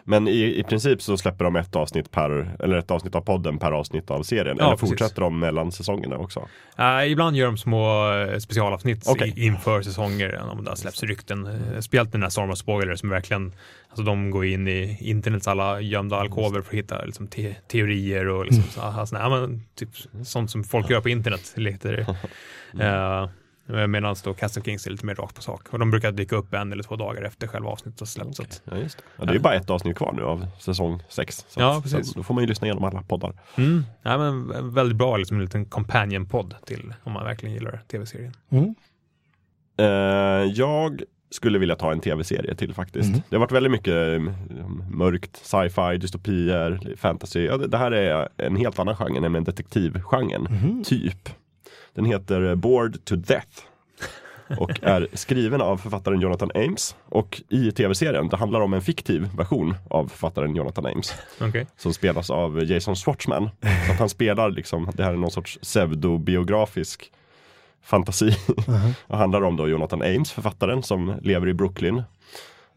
Men 0.05 0.29
i, 0.29 0.59
i 0.59 0.63
princip 0.63 1.03
så 1.03 1.17
släpper 1.17 1.45
de 1.45 1.57
ett 1.57 1.77
avsnitt 1.77 2.11
per, 2.11 2.57
eller 2.61 2.77
ett 2.77 2.91
avsnitt 2.91 3.15
av 3.15 3.21
podden 3.21 3.59
per 3.59 3.73
avsnitt 3.73 4.11
av 4.11 4.23
serien. 4.23 4.57
Ja, 4.59 4.67
eller 4.67 4.77
precis. 4.77 4.91
fortsätter 4.91 5.23
de 5.23 5.39
mellan 5.39 5.73
säsongerna 5.73 6.19
också? 6.19 6.49
Eh, 6.79 7.13
ibland 7.13 7.37
gör 7.37 7.47
de 7.47 7.59
små 7.59 8.13
eh, 8.13 8.39
specialavsnitt 8.39 9.09
i, 9.25 9.45
inför 9.47 9.83
säsonger, 9.83 10.41
om 10.53 10.65
det 10.65 10.71
har 10.71 10.77
släppts 10.77 11.03
rykten. 11.03 11.47
Uh, 11.47 11.81
speciellt 11.81 12.13
den 12.13 12.23
här 12.23 12.31
Storm 12.31 12.51
of 12.51 12.59
Spoilers 12.59 13.01
som 13.01 13.09
verkligen, 13.09 13.53
alltså 13.89 14.03
de 14.03 14.31
går 14.31 14.45
in 14.45 14.69
i 14.69 14.99
internets 15.01 15.49
alla 15.49 15.81
gömda 15.81 16.17
alkover 16.17 16.63
för 16.63 16.69
att 16.69 16.79
hitta 16.79 17.05
liksom, 17.05 17.27
te 17.27 17.55
teorier 17.69 18.29
och 18.29 18.45
liksom, 18.45 18.63
så, 18.63 18.81
alltså, 18.81 19.19
nej, 19.19 19.31
men, 19.31 19.63
typ, 19.75 19.89
sånt 20.25 20.51
som 20.51 20.65
folk 20.65 20.91
gör 20.91 21.01
på 21.01 21.09
internet. 21.09 21.53
Lite, 21.57 22.07
uh, 22.75 23.29
Medan 23.67 24.17
då 24.25 24.35
Cast 24.35 24.57
of 24.57 24.65
Kings 24.65 24.87
är 24.87 24.91
lite 24.91 25.07
mer 25.07 25.15
rakt 25.15 25.37
på 25.37 25.43
sak. 25.43 25.69
Och 25.71 25.79
de 25.79 25.91
brukar 25.91 26.13
dyka 26.13 26.37
upp 26.37 26.55
en 26.55 26.73
eller 26.73 26.83
två 26.83 26.97
dagar 26.97 27.23
efter 27.23 27.47
själva 27.47 27.69
avsnittet 27.71 28.01
har 28.01 28.07
släppts. 28.07 28.41
att- 28.41 28.63
Ja, 28.65 28.77
just 28.77 28.99
det. 28.99 29.05
Ja, 29.19 29.25
det 29.25 29.31
är 29.31 29.35
ju 29.35 29.41
bara 29.41 29.55
ett 29.55 29.71
avsnitt 29.71 29.97
kvar 29.97 30.13
nu 30.13 30.23
av 30.23 30.47
säsong 30.59 31.03
6. 31.09 31.45
Så 31.49 31.61
Ja, 31.61 31.81
precis. 31.83 32.15
Då 32.15 32.23
får 32.23 32.35
man 32.35 32.43
ju 32.45 32.49
lyssna 32.49 32.67
igenom 32.67 32.85
alla 32.85 33.03
poddar. 33.03 33.33
Mm. 33.57 33.85
Ja, 34.03 34.19
men 34.19 34.71
väldigt 34.75 34.97
bra, 34.99 35.17
liksom 35.17 35.37
en 35.37 35.45
liten 35.45 35.65
companion-podd 35.65 36.55
till 36.67 36.95
om 37.05 37.13
man 37.13 37.25
verkligen 37.25 37.55
gillar 37.55 37.83
tv-serien. 37.91 38.33
Mm. 38.51 38.75
Eh, 39.79 39.87
jag 40.53 41.03
skulle 41.31 41.59
vilja 41.59 41.77
ta 41.77 41.93
en 41.93 42.01
tv-serie 42.01 42.55
till 42.55 42.75
faktiskt. 42.75 43.09
Mm. 43.09 43.21
Det 43.29 43.37
har 43.37 43.41
varit 43.41 43.53
väldigt 43.53 43.73
mycket 43.73 43.95
eh, 43.95 44.21
mörkt, 44.91 45.37
sci-fi, 45.37 45.97
dystopier, 45.99 46.95
fantasy. 46.97 47.45
Ja, 47.45 47.57
det, 47.57 47.67
det 47.67 47.79
här 47.79 47.91
är 47.91 48.29
en 48.37 48.57
helt 48.57 48.79
annan 48.79 48.97
genre, 48.97 49.21
nämligen 49.21 49.45
detektivgenren. 49.45 50.43
Mhm. 50.43 50.85
Typ. 50.85 51.29
Den 51.97 52.05
heter 52.05 52.55
Bored 52.55 53.05
to 53.05 53.17
Death. 53.17 53.49
Och 54.59 54.71
är 54.83 55.09
skriven 55.13 55.61
av 55.61 55.77
författaren 55.77 56.21
Jonathan 56.21 56.51
Ames. 56.55 56.97
Och 57.09 57.43
i 57.49 57.73
tv-serien, 57.73 58.29
det 58.29 58.37
handlar 58.37 58.61
om 58.61 58.75
en 58.75 58.83
fiktiv 58.83 59.29
version 59.37 59.75
av 59.91 60.09
författaren 60.09 60.57
Jonathan 60.57 60.87
Ames. 60.87 61.15
Okej. 61.41 61.67
Som 61.77 61.95
spelas 61.95 62.31
av 62.31 62.65
Jason 62.65 62.97
Schwartzman. 62.97 63.51
Så 63.87 63.93
att 63.93 63.99
han 63.99 64.09
spelar 64.09 64.51
liksom, 64.51 64.91
det 64.95 65.05
här 65.05 65.13
är 65.13 65.17
någon 65.17 65.31
sorts 65.31 65.59
pseudobiografisk 65.63 67.13
fantasi. 67.83 68.37
Och 69.07 69.19
handlar 69.19 69.43
om 69.43 69.57
då 69.57 69.69
Jonathan 69.69 70.03
Ames, 70.03 70.33
författaren 70.33 70.83
som 70.83 71.15
lever 71.23 71.49
i 71.49 71.55
Brooklyn. 71.55 72.03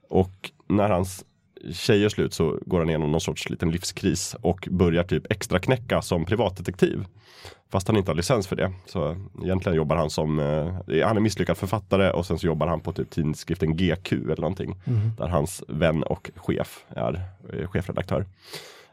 Och 0.09 0.51
när 0.67 0.89
hans 0.89 1.25
tjej 1.73 2.05
är 2.05 2.09
slut 2.09 2.33
så 2.33 2.59
går 2.65 2.79
han 2.79 2.89
igenom 2.89 3.11
någon 3.11 3.21
sorts 3.21 3.49
liten 3.49 3.71
livskris 3.71 4.35
och 4.41 4.67
börjar 4.71 5.03
typ 5.03 5.31
extra 5.31 5.59
knäcka 5.59 6.01
som 6.01 6.25
privatdetektiv. 6.25 7.05
Fast 7.71 7.87
han 7.87 7.97
inte 7.97 8.11
har 8.11 8.15
licens 8.15 8.47
för 8.47 8.55
det. 8.55 8.71
Så 8.85 9.17
egentligen 9.43 9.75
jobbar 9.75 9.95
han 9.95 10.09
som, 10.09 10.39
eh, 10.39 11.07
han 11.07 11.17
är 11.17 11.19
misslyckad 11.19 11.57
författare 11.57 12.11
och 12.11 12.25
sen 12.25 12.39
så 12.39 12.47
jobbar 12.47 12.67
han 12.67 12.79
på 12.79 12.93
typ 12.93 13.09
tidskriften 13.09 13.77
GQ 13.77 14.11
eller 14.11 14.41
någonting. 14.41 14.75
Där 15.17 15.27
hans 15.27 15.63
vän 15.67 16.03
och 16.03 16.31
chef 16.35 16.85
är 16.89 17.21
eh, 17.53 17.67
chefredaktör. 17.67 18.25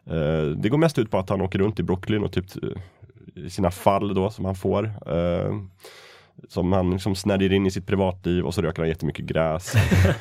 Eh, 0.07 0.47
det 0.57 0.69
går 0.69 0.79
mest 0.79 0.99
ut 0.99 1.11
på 1.11 1.19
att 1.19 1.29
han 1.29 1.41
åker 1.41 1.59
runt 1.59 1.81
i 1.81 1.83
Brooklyn 1.83 2.25
och 2.25 2.33
typ 2.33 2.47
eh, 2.63 3.49
sina 3.49 3.71
fall 3.71 4.15
då 4.15 4.31
som 4.31 4.45
han 4.45 4.55
får. 4.55 4.93
Eh, 6.39 6.45
som 6.49 6.73
han 6.73 6.91
liksom 6.91 7.15
snärjer 7.15 7.53
in 7.53 7.67
i 7.67 7.71
sitt 7.71 7.87
privatliv 7.87 8.45
och 8.45 8.55
så 8.55 8.63
röker 8.63 8.83
han 8.83 8.89
jättemycket 8.89 9.25
gräs. 9.25 9.75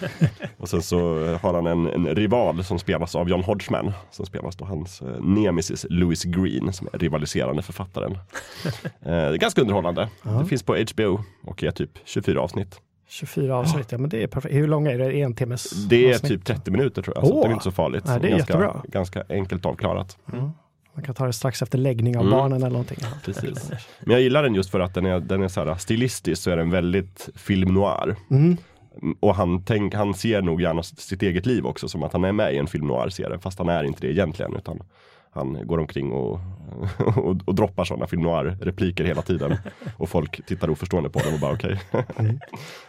och 0.57 0.69
sen 0.69 0.81
så 0.81 0.97
har 1.41 1.53
han 1.53 1.67
en, 1.67 1.87
en 1.87 2.15
rival 2.15 2.63
som 2.63 2.79
spelas 2.79 3.15
av 3.15 3.29
John 3.29 3.43
Hodgman. 3.43 3.91
Som 4.11 4.25
spelas 4.25 4.55
då 4.55 4.65
hans 4.65 5.01
eh, 5.01 5.21
nemesis 5.21 5.85
Louis 5.89 6.23
Green 6.23 6.73
som 6.73 6.87
är 6.93 6.97
rivaliserande 6.99 7.61
författaren. 7.61 8.11
eh, 8.83 8.89
det 9.01 9.11
är 9.11 9.37
ganska 9.37 9.61
underhållande. 9.61 10.09
Det 10.39 10.45
finns 10.45 10.63
på 10.63 10.75
HBO 10.95 11.19
och 11.43 11.63
är 11.63 11.71
typ 11.71 11.91
24 12.05 12.41
avsnitt. 12.41 12.81
24 13.07 13.55
avsnitt, 13.57 13.91
ja 13.91 13.97
men 13.97 14.09
det 14.09 14.23
är 14.23 14.27
perfekt. 14.27 14.55
Hur 14.55 14.67
långa 14.67 14.91
är 14.91 14.97
det? 14.97 15.21
En 15.21 15.35
timmes 15.35 15.71
Det 15.71 16.05
är 16.09 16.13
avsnitt? 16.15 16.31
typ 16.31 16.45
30 16.45 16.71
minuter 16.71 17.01
tror 17.01 17.17
jag. 17.17 17.27
Så 17.27 17.33
Åh! 17.33 17.41
det 17.41 17.47
är 17.49 17.51
inte 17.51 17.63
så 17.63 17.71
farligt. 17.71 18.03
Nej, 18.05 18.19
det 18.19 18.27
är 18.27 18.31
ganska, 18.31 18.53
jättebra. 18.53 18.81
ganska 18.87 19.23
enkelt 19.29 19.65
avklarat. 19.65 20.17
Man 20.95 21.03
kan 21.03 21.15
ta 21.15 21.25
det 21.25 21.33
strax 21.33 21.61
efter 21.61 21.77
läggning 21.77 22.17
av 22.17 22.21
Mm. 22.23 22.31
barnen 22.37 22.57
eller 22.57 22.69
någonting. 22.69 22.97
Precis. 23.25 23.69
Men 23.99 24.11
jag 24.11 24.21
gillar 24.21 24.43
den 24.43 24.55
just 24.55 24.69
för 24.69 24.79
att 24.79 24.93
den 24.93 25.05
är, 25.05 25.19
den 25.19 25.43
är 25.43 25.47
så 25.47 25.65
här 25.65 25.75
stilistisk 25.75 26.41
så 26.41 26.49
är 26.51 26.57
den 26.57 26.69
väldigt 26.69 27.29
film 27.35 27.73
noir. 27.73 28.15
Mm. 28.31 28.57
Och 29.19 29.35
han, 29.35 29.63
tänk, 29.63 29.93
han 29.93 30.13
ser 30.13 30.41
nog 30.41 30.61
gärna 30.61 30.83
sitt 30.83 31.21
eget 31.23 31.45
liv 31.45 31.65
också 31.65 31.87
som 31.89 32.03
att 32.03 32.13
han 32.13 32.23
är 32.23 32.31
med 32.31 32.53
i 32.53 32.57
en 32.57 32.67
film 32.67 32.87
noir-serie. 32.87 33.39
Fast 33.39 33.57
han 33.59 33.69
är 33.69 33.83
inte 33.83 34.01
det 34.01 34.11
egentligen. 34.11 34.55
Utan 34.55 34.79
han 35.35 35.67
går 35.67 35.77
omkring 35.79 36.11
och, 36.11 36.39
och, 37.17 37.37
och 37.45 37.55
droppar 37.55 37.83
sådana 37.83 38.07
film 38.07 38.21
noir-repliker 38.21 39.03
hela 39.03 39.21
tiden. 39.21 39.57
Och 39.97 40.09
folk 40.09 40.45
tittar 40.45 40.69
oförstående 40.69 41.09
på 41.09 41.19
dem 41.19 41.33
och 41.33 41.39
bara 41.39 41.53
okej. 41.53 41.81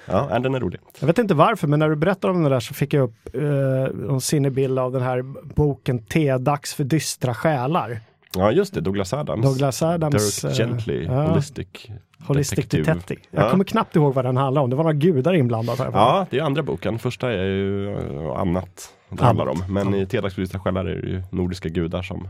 ja, 0.07 0.27
nej, 0.31 0.41
den 0.41 0.55
är 0.55 0.61
rolig. 0.61 0.81
Jag 1.01 1.07
vet 1.07 1.19
inte 1.19 1.35
varför, 1.35 1.69
men 1.69 1.79
när 1.79 1.89
du 1.89 1.97
berättade 1.97 2.35
om 2.35 2.43
det 2.43 2.49
där 2.49 2.61
så 2.61 2.75
fick 2.75 2.95
jag 2.95 3.03
upp 3.03 3.35
eh, 3.35 4.11
en 4.11 4.21
sinnebild 4.21 4.79
av 4.79 4.93
den 4.93 5.03
här 5.03 5.23
boken 5.55 5.99
T-dags 5.99 6.75
för 6.75 6.85
dystra 6.85 7.35
själar. 7.35 8.01
Ja 8.35 8.53
just 8.53 8.75
det, 8.75 8.81
Douglas 8.81 9.13
Adams. 9.13 9.47
Douglas 9.47 9.83
Adams. 9.83 10.43
Dirk 10.43 10.53
eh, 10.53 10.57
Gently, 10.57 11.05
ja, 11.05 11.27
Holistic. 11.27 11.91
Holistic 12.27 12.69
Detective. 12.69 13.21
Jag 13.31 13.45
Ja. 13.45 13.51
kommer 13.51 13.65
knappt 13.65 13.97
ihåg 13.97 14.15
vad 14.15 14.25
den 14.25 14.37
handlar 14.37 14.63
om. 14.63 14.71
Det 14.71 14.77
var 14.77 14.85
några 14.85 14.95
gudar 14.97 15.35
inblandade. 15.35 15.83
här. 15.85 15.91
Ja, 15.93 16.27
det 16.31 16.39
är 16.39 16.43
andra 16.43 16.63
boken. 16.63 16.99
Första 16.99 17.33
är 17.33 17.45
ju 17.45 17.95
eh, 17.97 18.41
annat 18.41 18.93
det 19.11 19.25
handlar 19.25 19.47
om. 19.47 19.65
Men 19.69 19.95
i 19.95 20.07
T-dags 20.07 20.35
för 20.35 20.43
dystra 20.43 20.61
själar 20.61 20.85
är 20.85 20.95
det 21.03 21.09
ju 21.09 21.23
nordiska 21.31 21.69
gudar 21.69 22.03
som 22.03 22.29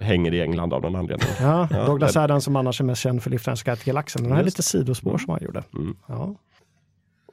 hänger 0.00 0.34
i 0.34 0.40
England 0.40 0.72
av 0.72 0.82
någon 0.82 0.96
anledning. 0.96 1.28
Ja, 1.40 1.68
Ja, 1.70 1.84
Douglas 1.86 2.14
men- 2.14 2.24
Adams 2.24 2.44
som 2.44 2.56
annars 2.56 2.80
är 2.80 2.84
mest 2.84 3.02
känd 3.02 3.22
för 3.22 3.30
guide 3.64 3.78
till 3.78 3.86
galaxen. 3.86 4.22
Den 4.24 4.32
här 4.32 4.42
lite 4.44 4.62
sidospår 4.62 5.18
som 5.18 5.30
han 5.32 5.42
gjorde. 5.42 5.62
Mm. 5.74 5.96
Ja. 6.06 6.34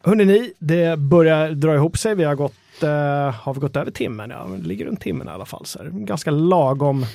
Hörrni 0.04 0.26
ni, 0.26 0.54
det 0.60 1.00
börjar 1.00 1.50
dra 1.52 1.76
ihop 1.76 1.98
sig. 1.98 2.16
Vi 2.16 2.24
har 2.24 2.36
gått, 2.36 2.84
eh, 2.84 2.90
har 3.36 3.54
vi 3.54 3.60
gått 3.60 3.76
över 3.76 3.92
timmen? 3.92 4.30
Ja, 4.30 4.48
det 4.58 4.68
ligger 4.68 4.86
runt 4.86 5.02
timmen 5.02 5.28
i 5.28 5.32
alla 5.32 5.46
fall. 5.46 5.66
Så 5.66 5.80
här. 5.80 5.90
Ganska 5.90 6.32
lagom 6.32 7.06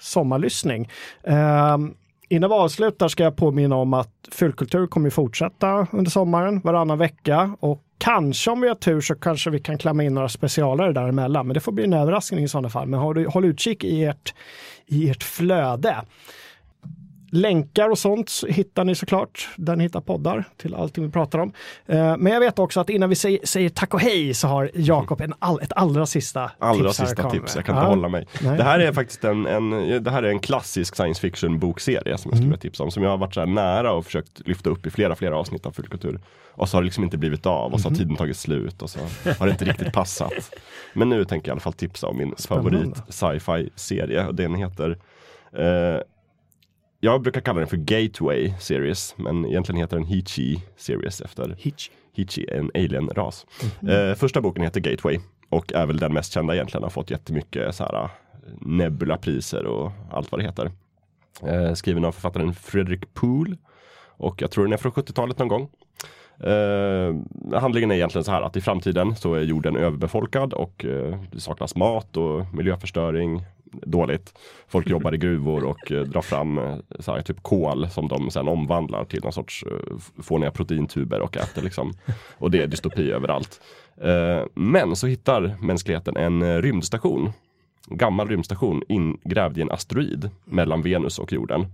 sommarlyssning. 0.00 0.88
Eh, 1.22 1.78
innan 2.28 2.50
vi 2.50 2.56
avslutar 2.56 3.08
ska 3.08 3.22
jag 3.22 3.36
påminna 3.36 3.76
om 3.76 3.94
att 3.94 4.28
Fyllkultur 4.32 4.86
kommer 4.86 5.10
fortsätta 5.10 5.86
under 5.92 6.10
sommaren 6.10 6.60
varannan 6.60 6.98
vecka 6.98 7.56
och 7.60 7.82
kanske 7.98 8.50
om 8.50 8.60
vi 8.60 8.68
har 8.68 8.74
tur 8.74 9.00
så 9.00 9.14
kanske 9.14 9.50
vi 9.50 9.60
kan 9.60 9.78
klämma 9.78 10.04
in 10.04 10.14
några 10.14 10.28
specialare 10.28 10.92
däremellan. 10.92 11.46
Men 11.46 11.54
det 11.54 11.60
får 11.60 11.72
bli 11.72 11.84
en 11.84 11.92
överraskning 11.92 12.44
i 12.44 12.48
sådana 12.48 12.68
fall. 12.68 12.88
Men 12.88 13.00
håll, 13.00 13.26
håll 13.26 13.44
utkik 13.44 13.84
i 13.84 14.04
ert, 14.04 14.34
i 14.86 15.10
ert 15.10 15.22
flöde. 15.22 15.96
Länkar 17.34 17.88
och 17.90 17.98
sånt 17.98 18.28
så 18.28 18.46
hittar 18.46 18.84
ni 18.84 18.94
såklart 18.94 19.48
där 19.56 19.76
ni 19.76 19.84
hittar 19.84 20.00
poddar 20.00 20.44
till 20.56 20.74
allting 20.74 21.04
vi 21.04 21.10
pratar 21.10 21.38
om. 21.38 21.52
Eh, 21.86 22.16
Men 22.16 22.32
jag 22.32 22.40
vet 22.40 22.58
också 22.58 22.80
att 22.80 22.90
innan 22.90 23.08
vi 23.08 23.14
säger, 23.14 23.38
säger 23.46 23.68
tack 23.68 23.94
och 23.94 24.00
hej 24.00 24.34
så 24.34 24.48
har 24.48 24.70
Jakob 24.74 25.20
en 25.20 25.34
all, 25.38 25.60
ett 25.62 25.72
allra 25.76 26.06
sista 26.06 26.50
Allra 26.58 26.84
tips. 26.88 26.96
sista 26.96 27.30
tips, 27.30 27.56
jag 27.56 27.64
kan 27.64 27.76
Ja. 27.76 27.80
inte 27.82 27.88
hålla 27.96 28.08
mig. 28.08 28.26
Nej. 28.42 28.56
Det 28.56 28.64
här 28.64 28.78
är 28.80 28.92
faktiskt 28.92 29.24
en, 29.24 29.46
en, 29.46 29.70
det 30.04 30.10
här 30.10 30.22
är 30.22 30.28
en 30.28 30.38
klassisk 30.40 30.96
science 30.96 31.20
fiction 31.20 31.58
bokserie 31.58 32.18
som 32.18 32.28
jag 32.30 32.32
Mm. 32.34 32.36
skulle 32.36 32.42
vilja 32.44 32.56
tipsa 32.58 32.82
om. 32.84 32.90
Som 32.90 33.02
jag 33.02 33.10
har 33.10 33.18
varit 33.18 33.34
så 33.34 33.40
här 33.40 33.46
nära 33.46 33.92
och 33.92 34.04
försökt 34.04 34.48
lyfta 34.48 34.70
upp 34.70 34.86
i 34.86 34.90
flera, 34.90 35.14
flera 35.16 35.36
avsnitt 35.38 35.66
av 35.66 35.70
Fullkultur. 35.72 36.20
Och 36.56 36.68
så 36.68 36.76
har 36.76 36.82
det 36.82 36.84
liksom 36.84 37.04
inte 37.04 37.18
blivit 37.18 37.46
av 37.46 37.72
och 37.72 37.80
så 37.80 37.88
Mhm. 37.88 37.94
har 37.94 37.98
tiden 37.98 38.16
tagit 38.16 38.36
slut 38.36 38.82
och 38.82 38.90
så 38.90 38.98
har 39.38 39.46
det 39.46 39.52
inte 39.52 39.64
riktigt 39.64 39.92
passat. 39.92 40.32
Men 40.92 41.08
nu 41.08 41.24
tänker 41.24 41.48
jag 41.48 41.52
i 41.52 41.54
alla 41.54 41.60
fall 41.60 41.72
tipsa 41.72 42.06
om 42.06 42.18
min 42.18 42.34
Spännande. 42.36 42.70
favorit 42.70 43.02
sci-fi 43.08 43.70
serie. 43.76 44.26
Den 44.32 44.54
heter 44.54 44.98
eh, 45.52 46.00
jag 47.04 47.22
brukar 47.22 47.40
kalla 47.40 47.58
den 47.58 47.68
för 47.68 47.76
Gateway 47.76 48.54
Series, 48.60 49.14
men 49.16 49.46
egentligen 49.46 49.80
heter 49.80 49.96
den 49.96 50.06
Hichi 50.06 50.62
Series 50.76 51.20
efter 51.20 51.56
Hitch. 51.58 51.90
Hichi, 52.12 52.46
en 52.50 52.70
alien-ras. 52.74 53.46
Mhm. 53.80 53.90
Eh, 53.90 54.14
första 54.14 54.40
boken 54.40 54.64
heter 54.64 54.80
Gateway 54.80 55.18
och 55.48 55.72
är 55.72 55.86
väl 55.86 55.98
den 55.98 56.12
mest 56.12 56.32
kända 56.32 56.54
egentligen. 56.54 56.82
Har 56.82 56.90
fått 56.90 57.10
jättemycket 57.10 57.74
så 57.74 57.84
här, 57.84 58.08
Nebula-priser 58.60 59.66
och 59.66 59.92
allt 60.10 60.32
vad 60.32 60.40
det 60.40 60.44
heter. 60.44 60.70
Eh, 61.42 61.74
skriven 61.74 62.04
av 62.04 62.12
författaren 62.12 62.54
Frederick 62.54 63.14
Poole. 63.14 63.56
Och 64.16 64.42
jag 64.42 64.50
tror 64.50 64.64
den 64.64 64.72
är 64.72 64.76
från 64.76 64.92
70-talet 64.92 65.38
någon 65.38 65.48
gång. 65.48 65.68
Eh, 66.40 67.60
handlingen 67.60 67.90
är 67.90 67.94
egentligen 67.94 68.24
så 68.24 68.32
här 68.32 68.42
att 68.42 68.56
i 68.56 68.60
framtiden 68.60 69.16
så 69.16 69.34
är 69.34 69.42
jorden 69.42 69.76
överbefolkad 69.76 70.52
och 70.52 70.84
eh, 70.84 71.18
det 71.32 71.40
saknas 71.40 71.76
mat 71.76 72.16
och 72.16 72.54
miljöförstöring 72.54 73.42
dåligt. 73.82 74.38
Folk 74.68 74.90
jobbar 74.90 75.14
i 75.14 75.18
gruvor 75.18 75.64
och 75.64 75.92
eh, 75.92 76.02
drar 76.02 76.22
fram 76.22 76.58
eh, 76.58 76.76
så 76.98 77.12
här, 77.12 77.22
typ 77.22 77.42
kol 77.42 77.88
som 77.88 78.08
de 78.08 78.30
sen 78.30 78.48
omvandlar 78.48 79.04
till 79.04 79.22
någon 79.22 79.32
sorts 79.32 79.64
eh, 79.70 80.22
fåniga 80.22 80.50
proteintuber 80.50 81.20
och 81.20 81.36
äter 81.36 81.62
liksom. 81.62 81.92
Och 82.38 82.50
det 82.50 82.62
är 82.62 82.66
dystopi 82.66 83.10
överallt. 83.10 83.60
Men 84.54 84.96
så 84.96 85.06
hittar 85.06 85.56
mänskligheten 85.60 86.16
en 86.16 86.62
rymdstation. 86.62 87.32
Gammal 87.86 88.28
rymdstation 88.28 88.82
ingrävd 88.88 89.58
i 89.58 89.62
en 89.62 89.70
asteroid 89.70 90.30
mellan 90.44 90.82
Venus 90.82 91.18
och 91.18 91.32
jorden. 91.32 91.66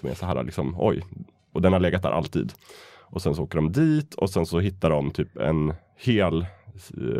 Som 0.00 0.08
är 0.08 0.14
så 0.14 0.26
här 0.26 0.44
liksom, 0.44 0.74
oj. 0.78 1.02
Och 1.52 1.62
den 1.62 1.72
har 1.72 1.80
legat 1.80 2.02
där 2.02 2.10
alltid. 2.10 2.52
Och 3.14 3.22
sen 3.22 3.34
så 3.34 3.42
åker 3.42 3.56
de 3.56 3.72
dit 3.72 4.14
och 4.14 4.30
sen 4.30 4.46
så 4.46 4.60
hittar 4.60 4.90
de 4.90 5.10
typ 5.10 5.36
en 5.36 5.74
hel 5.96 6.46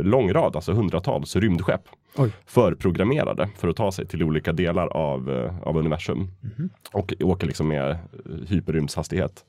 lång 0.03 0.33
rad, 0.33 0.57
alltså 0.57 0.73
hundratals 0.73 1.37
rymdskepp. 1.37 1.83
Oj. 2.17 2.31
Förprogrammerade 2.47 3.49
för 3.57 3.69
att 3.69 3.77
ta 3.77 3.93
sig 3.93 4.07
till 4.07 4.23
olika 4.23 4.53
delar 4.53 4.87
av, 4.87 5.31
eh, 5.31 5.69
av 5.69 5.77
universum. 5.77 6.31
Och 6.93 7.15
åker 7.21 7.47
liksom 7.47 7.69
med 7.69 7.99
hyperrymdshastighet. 8.49 9.45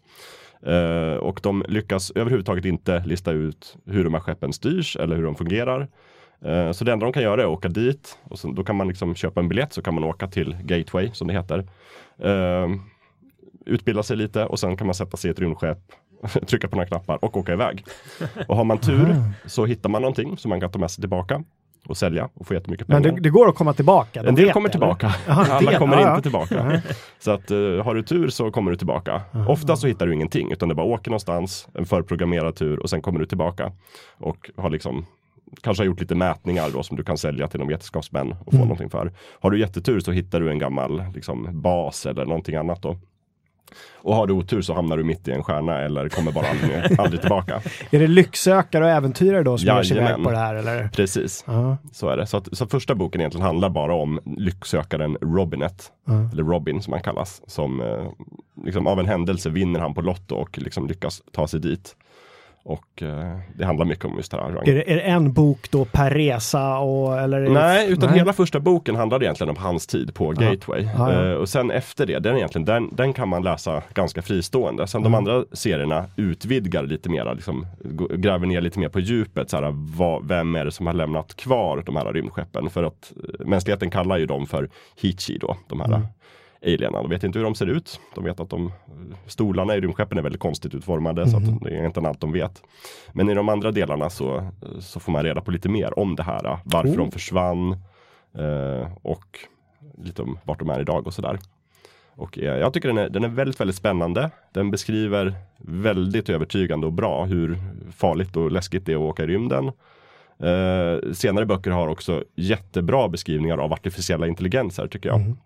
Eh, 0.66 1.18
och 1.18 1.40
de 1.44 1.64
lyckas 1.68 2.12
överhuvudtaget 2.16 2.66
inte 2.66 3.04
lista 3.06 3.32
ut 3.32 3.78
hur 3.86 4.04
de 4.04 4.14
här 4.14 4.22
skeppen 4.22 4.54
styrs 4.54 4.96
eller 4.96 5.16
hur 5.16 5.24
de 5.24 5.36
fungerar. 5.36 5.88
Eh, 6.42 6.72
så 6.72 6.86
det 6.86 6.92
enda 6.92 7.06
de 7.06 7.14
kan 7.14 7.24
göra 7.24 7.42
är 7.42 7.46
att 7.46 7.52
åka 7.52 7.70
dit 7.70 8.18
och 8.24 8.40
sen, 8.40 8.56
då 8.56 8.64
kan 8.64 8.76
man 8.76 8.88
liksom 8.88 9.16
köpa 9.16 9.40
en 9.40 9.50
biljett 9.50 9.74
så 9.74 9.82
kan 9.82 9.94
man 9.94 10.04
åka 10.04 10.28
till 10.28 10.58
Gateway 10.64 11.10
som 11.14 11.28
det 11.28 11.34
heter. 11.34 11.68
Eh, 12.20 12.68
utbilda 13.66 14.04
sig 14.04 14.18
lite 14.18 14.46
och 14.46 14.60
sen 14.60 14.78
kan 14.78 14.88
man 14.88 14.94
sätta 14.94 15.18
sig 15.18 15.30
i 15.30 15.32
ett 15.32 15.40
rymdskepp, 15.40 15.80
trycka 16.48 16.68
på 16.68 16.76
några 16.76 16.88
knappar 16.88 17.26
och 17.26 17.38
åka 17.38 17.54
iväg. 17.54 17.86
Och 18.48 18.56
har 18.58 18.64
man 18.64 18.78
tur 18.78 19.16
så 19.46 19.66
hittar 19.66 19.90
man 19.90 20.02
någonting 20.02 20.38
som 20.38 20.50
man 20.50 20.60
kan 20.62 20.72
ta 20.72 20.80
med 20.80 20.92
sig 20.92 21.02
tillbaka 21.02 21.44
och 21.88 21.98
sälja 21.98 22.30
och 22.34 22.48
få 22.48 22.54
jättemycket 22.54 22.88
Men 22.88 23.04
pengar. 23.04 23.16
det, 23.16 23.22
det 23.22 23.30
går 23.30 23.50
att 23.50 23.56
komma 23.56 23.74
tillbaka? 23.74 24.22
de 24.24 24.30
En 24.30 24.36
del 24.36 24.52
kommer 24.52 24.68
det, 24.70 24.72
tillbaka. 24.72 25.16
Jaha, 25.28 25.46
en 25.46 25.52
Alla 25.52 25.70
del, 25.72 25.80
kommer 25.80 25.96
ja, 25.96 26.02
ja. 26.02 26.10
inte 26.10 26.22
tillbaka. 26.22 26.82
Så 27.20 27.32
att 27.32 27.52
uh, 27.52 27.84
har 27.84 27.96
du 27.96 28.04
tur 28.04 28.28
så 28.30 28.52
kommer 28.52 28.72
du 28.72 28.78
tillbaka. 28.78 29.22
Ofta 29.48 29.76
så 29.76 29.88
hittar 29.88 30.06
du 30.08 30.14
ingenting 30.14 30.52
utan 30.52 30.70
det 30.70 30.76
bara 30.76 30.86
åker 30.86 31.12
någonstans, 31.12 31.68
en 31.74 31.86
förprogrammerad 31.86 32.56
tur 32.56 32.80
och 32.80 32.90
sen 32.90 33.02
kommer 33.02 33.20
du 33.20 33.26
tillbaka. 33.26 33.72
Och 34.18 34.52
har 34.58 34.70
liksom 34.70 35.06
kanske 35.62 35.82
har 35.84 35.86
gjort 35.86 36.00
lite 36.00 36.16
mätningar 36.16 36.70
då 36.74 36.84
som 36.84 36.98
du 36.98 37.04
kan 37.04 37.18
sälja 37.18 37.48
till 37.48 37.60
någon 37.60 37.68
vetenskapsmän 37.70 38.32
och 38.32 38.46
få 38.46 38.56
Mm. 38.58 38.62
någonting 38.68 38.90
för. 38.90 39.12
Har 39.40 39.52
du 39.52 39.60
jättetur 39.60 40.00
så 40.00 40.12
hittar 40.12 40.40
du 40.40 40.50
en 40.50 40.60
gammal 40.60 41.04
liksom, 41.14 41.62
bas 41.62 42.06
eller 42.06 42.26
någonting 42.26 42.56
annat 42.56 42.82
då. 42.82 42.98
Och 43.96 44.16
har 44.16 44.28
du 44.28 44.34
otur 44.34 44.62
så 44.62 44.74
hamnar 44.74 44.98
du 44.98 45.04
mitt 45.04 45.28
i 45.28 45.32
en 45.32 45.44
stjärna 45.44 45.82
eller 45.82 46.10
kommer 46.10 46.32
bara 46.32 46.46
aldrig, 46.48 47.00
aldrig 47.00 47.22
tillbaka. 47.22 47.62
Är 47.92 48.00
det 48.00 48.08
lycksökare 48.08 48.84
och 48.84 48.90
äventyrare 48.90 49.44
då 49.44 49.58
som 49.58 49.68
ger 49.68 49.84
sig 49.84 49.98
iväg 49.98 50.24
på 50.24 50.32
det 50.32 50.38
här? 50.38 50.56
Eller? 50.56 50.88
Precis, 50.88 51.44
Ja, 51.48 51.78
så 51.92 52.10
är 52.10 52.18
det. 52.18 52.28
Så, 52.28 52.38
att, 52.38 52.58
så 52.58 52.68
första 52.68 52.96
boken 52.96 53.22
egentligen 53.22 53.46
handlar 53.46 53.70
bara 53.70 53.94
om 53.94 54.20
lycksökaren 54.38 55.18
Robinet. 55.22 55.92
ja. 56.06 56.30
eller 56.32 56.44
Robin 56.44 56.82
som 56.82 56.94
han 56.94 57.02
kallas, 57.02 57.42
som 57.48 57.82
eh, 57.82 58.08
liksom 58.66 58.88
av 58.88 59.00
en 59.00 59.06
händelse 59.06 59.50
vinner 59.50 59.80
han 59.80 59.94
på 59.94 60.02
Lotto 60.02 60.36
och 60.36 60.58
liksom 60.58 60.88
lyckas 60.88 61.22
ta 61.32 61.48
sig 61.48 61.60
dit. 61.60 61.96
Och 62.68 63.02
eh, 63.04 63.38
det 63.56 63.66
handlar 63.66 63.86
mycket 63.86 64.06
om 64.06 64.14
just 64.18 64.32
det 64.32 64.38
här. 64.38 64.70
Är, 64.70 64.74
det, 64.76 64.92
är 64.92 64.96
det 64.96 65.02
en 65.02 65.34
bok 65.34 65.72
då 65.72 65.86
per 65.86 66.12
resa? 66.12 66.78
Och, 66.78 67.18
eller 67.20 67.40
Nej, 67.50 67.92
utan 67.92 68.10
Nej. 68.10 68.20
hela 68.20 68.34
första 68.34 68.60
boken 68.60 68.96
handlar 68.96 69.24
egentligen 69.24 69.50
om 69.50 69.58
hans 69.58 69.88
tid 69.88 70.14
på 70.14 70.34
Ja. 70.38 70.42
Gateway. 70.50 70.84
Ja, 70.98 71.14
ja. 71.14 71.26
Eh, 71.30 71.34
och 71.34 71.50
sen 71.50 71.72
efter 71.72 72.06
det, 72.06 72.20
den, 72.20 72.38
egentligen, 72.38 72.66
den, 72.66 72.90
den 72.96 73.14
kan 73.14 73.30
man 73.30 73.44
läsa 73.44 73.84
ganska 73.94 74.22
fristående. 74.22 74.88
Sen 74.88 75.02
de 75.04 75.08
Mm. 75.08 75.18
andra 75.18 75.46
serierna 75.54 76.06
utvidgar 76.16 76.84
lite 76.84 77.10
mera, 77.10 77.34
liksom, 77.34 77.68
gräver 78.10 78.48
ner 78.48 78.62
lite 78.62 78.80
mer 78.80 78.90
på 78.90 79.00
djupet. 79.00 79.50
Så 79.50 79.58
här, 79.58 79.72
vad, 79.98 80.28
vem 80.28 80.56
är 80.56 80.66
det 80.66 80.72
som 80.72 80.88
har 80.88 80.94
lämnat 80.94 81.36
kvar 81.36 81.84
de 81.86 81.96
här 81.96 82.14
rymdskeppen? 82.14 82.70
För 82.70 82.84
att 82.84 83.14
eh, 83.40 83.46
mänskligheten 83.48 83.90
kallar 83.90 84.18
ju 84.18 84.26
dem 84.26 84.46
för 84.46 84.70
Hichi 85.02 85.38
då, 85.38 85.58
de 85.68 85.80
här 85.80 85.88
Mm. 85.88 86.02
Alienerna. 86.66 87.02
De 87.02 87.10
vet 87.10 87.24
inte 87.24 87.40
hur 87.40 87.44
de 87.44 87.56
ser 87.56 87.66
ut. 87.68 88.00
De 88.16 88.24
vet 88.24 88.40
att 88.40 88.50
de 88.50 88.72
stolarna 89.28 89.76
i 89.76 89.82
rymdskeppen 89.82 90.18
är 90.18 90.22
väldigt 90.22 90.42
konstigt 90.42 90.76
utformade 90.76 91.30
så 91.30 91.40
Mhm. 91.40 91.54
att 91.54 91.62
det 91.64 91.70
är 91.70 91.78
egentligen 91.80 92.10
allt 92.10 92.22
de 92.22 92.32
vet. 92.32 92.62
Men 93.14 93.30
i 93.30 93.34
de 93.34 93.50
andra 93.50 93.72
delarna 93.72 94.10
så, 94.10 94.48
så 94.80 95.00
får 95.00 95.12
man 95.12 95.24
reda 95.24 95.42
på 95.42 95.52
lite 95.52 95.70
mer 95.70 96.00
om 96.00 96.16
det 96.16 96.24
här. 96.24 96.60
Varför 96.64 96.90
Oh. 96.94 96.98
de 96.98 97.12
försvann 97.12 97.72
eh, 98.38 98.88
och 99.02 99.40
lite 100.04 100.22
om 100.22 100.40
vart 100.44 100.60
de 100.60 100.70
är 100.70 100.80
idag 100.80 101.08
och 101.08 101.14
sådär. 101.14 101.40
Och 102.18 102.40
eh, 102.40 102.58
jag 102.58 102.74
tycker 102.74 102.88
den 102.88 102.98
är, 102.98 103.10
den 103.10 103.24
är 103.24 103.28
väldigt, 103.30 103.60
väldigt 103.60 103.76
spännande. 103.76 104.32
Den 104.54 104.72
beskriver 104.72 105.34
väldigt 105.58 106.30
övertygande 106.30 106.88
och 106.88 106.94
bra 106.94 107.26
hur 107.26 107.58
farligt 107.98 108.36
och 108.38 108.52
läskigt 108.52 108.86
det 108.86 108.92
är 108.92 108.96
att 108.96 109.02
åka 109.02 109.24
i 109.24 109.28
rymden. 109.28 109.72
Eh, 110.40 111.12
senare 111.14 111.46
böcker 111.46 111.72
har 111.72 111.88
också 111.88 112.24
jättebra 112.36 113.08
beskrivningar 113.10 113.58
av 113.58 113.74
artificiella 113.74 114.28
intelligenser 114.28 114.88
tycker 114.88 115.10
jag. 115.10 115.22
Mm. 115.22 115.38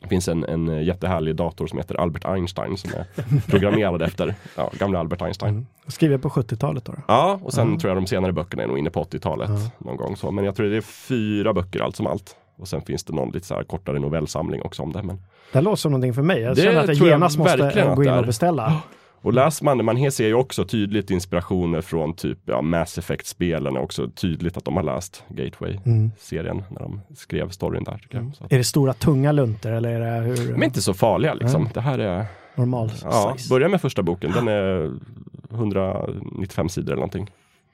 Det 0.00 0.08
finns 0.08 0.28
en, 0.28 0.44
en 0.44 0.84
jättehärlig 0.84 1.36
dator 1.36 1.66
som 1.66 1.78
heter 1.78 1.94
Albert 2.00 2.24
Einstein 2.24 2.76
som 2.76 2.90
är 2.90 3.04
programmerad 3.50 4.02
efter 4.02 4.34
ja, 4.56 4.70
gamla 4.78 4.98
Albert 4.98 5.22
Einstein. 5.22 5.50
Mm. 5.54 5.66
Skriven 5.86 6.20
på 6.20 6.28
70-talet 6.28 6.84
då? 6.84 6.94
Ja, 7.08 7.38
och 7.42 7.52
sen 7.52 7.66
Mm. 7.66 7.78
tror 7.78 7.90
jag 7.90 8.02
de 8.02 8.06
senare 8.06 8.32
böckerna 8.32 8.62
är 8.62 8.66
nog 8.66 8.78
inne 8.78 8.90
på 8.90 9.02
80-talet 9.04 9.48
Mm. 9.48 9.60
någon 9.78 9.96
gång. 9.96 10.16
Så. 10.16 10.30
Men 10.30 10.44
jag 10.44 10.54
tror 10.56 10.66
det 10.66 10.76
är 10.76 10.80
fyra 10.80 11.52
böcker 11.52 11.80
allt 11.80 11.96
som 11.96 12.06
allt. 12.06 12.36
Och 12.58 12.68
sen 12.68 12.82
finns 12.82 13.04
det 13.04 13.12
någon 13.12 13.30
lite 13.30 13.46
så 13.46 13.62
kortare 13.66 13.98
novellsamling 13.98 14.62
också 14.62 14.82
om 14.82 14.92
det. 14.92 15.02
Men... 15.02 15.22
Det 15.52 15.60
låter 15.60 15.76
som 15.76 15.92
någonting 15.92 16.14
för 16.14 16.22
mig. 16.22 16.40
Jag 16.40 16.56
Det 16.56 16.62
känner 16.62 16.80
att 16.80 16.88
jag 16.88 16.96
tror 16.96 17.08
jag 17.08 17.14
genast 17.14 17.38
måste 17.38 17.92
gå 17.96 18.04
in 18.04 18.10
och 18.10 18.26
beställa. 18.26 18.82
Och 19.26 19.34
läser 19.34 19.64
man 19.64 19.78
det, 19.78 19.84
man 19.84 20.10
ser 20.12 20.26
ju 20.26 20.34
också 20.34 20.64
tydligt 20.64 21.10
inspirationer 21.10 21.80
från 21.80 22.14
typ 22.14 22.38
ja, 22.44 22.62
Mass 22.62 22.98
Effect-spelen. 22.98 23.76
också 23.76 24.08
tydligt 24.10 24.56
att 24.56 24.64
de 24.64 24.76
har 24.76 24.82
läst 24.82 25.24
Gateway-serien 25.28 26.56
Mm. 26.56 26.64
när 26.70 26.80
de 26.80 27.00
skrev 27.16 27.48
storyn 27.48 27.84
där. 27.84 28.00
Att- 28.40 28.52
Är 28.52 28.58
det 28.58 28.64
stora 28.64 28.92
tunga 28.92 29.32
luntor 29.32 29.72
eller 29.72 30.00
är 30.00 30.20
det 30.20 30.26
hur 30.26 30.52
De 30.52 30.60
är 30.62 30.64
inte 30.66 30.82
så 30.82 30.94
farliga 30.94 31.34
liksom. 31.34 31.60
Mm. 31.60 31.72
Det 31.74 31.80
här 31.80 31.98
är, 31.98 32.24
normal 32.54 32.90
ja, 33.02 33.34
size? 33.38 33.54
börja 33.54 33.68
med 33.68 33.80
första 33.80 34.02
boken. 34.02 34.32
Den 34.32 34.48
är 34.48 34.90
195 35.50 36.68
sidor 36.68 36.86
eller 36.92 36.96
någonting. 36.96 37.30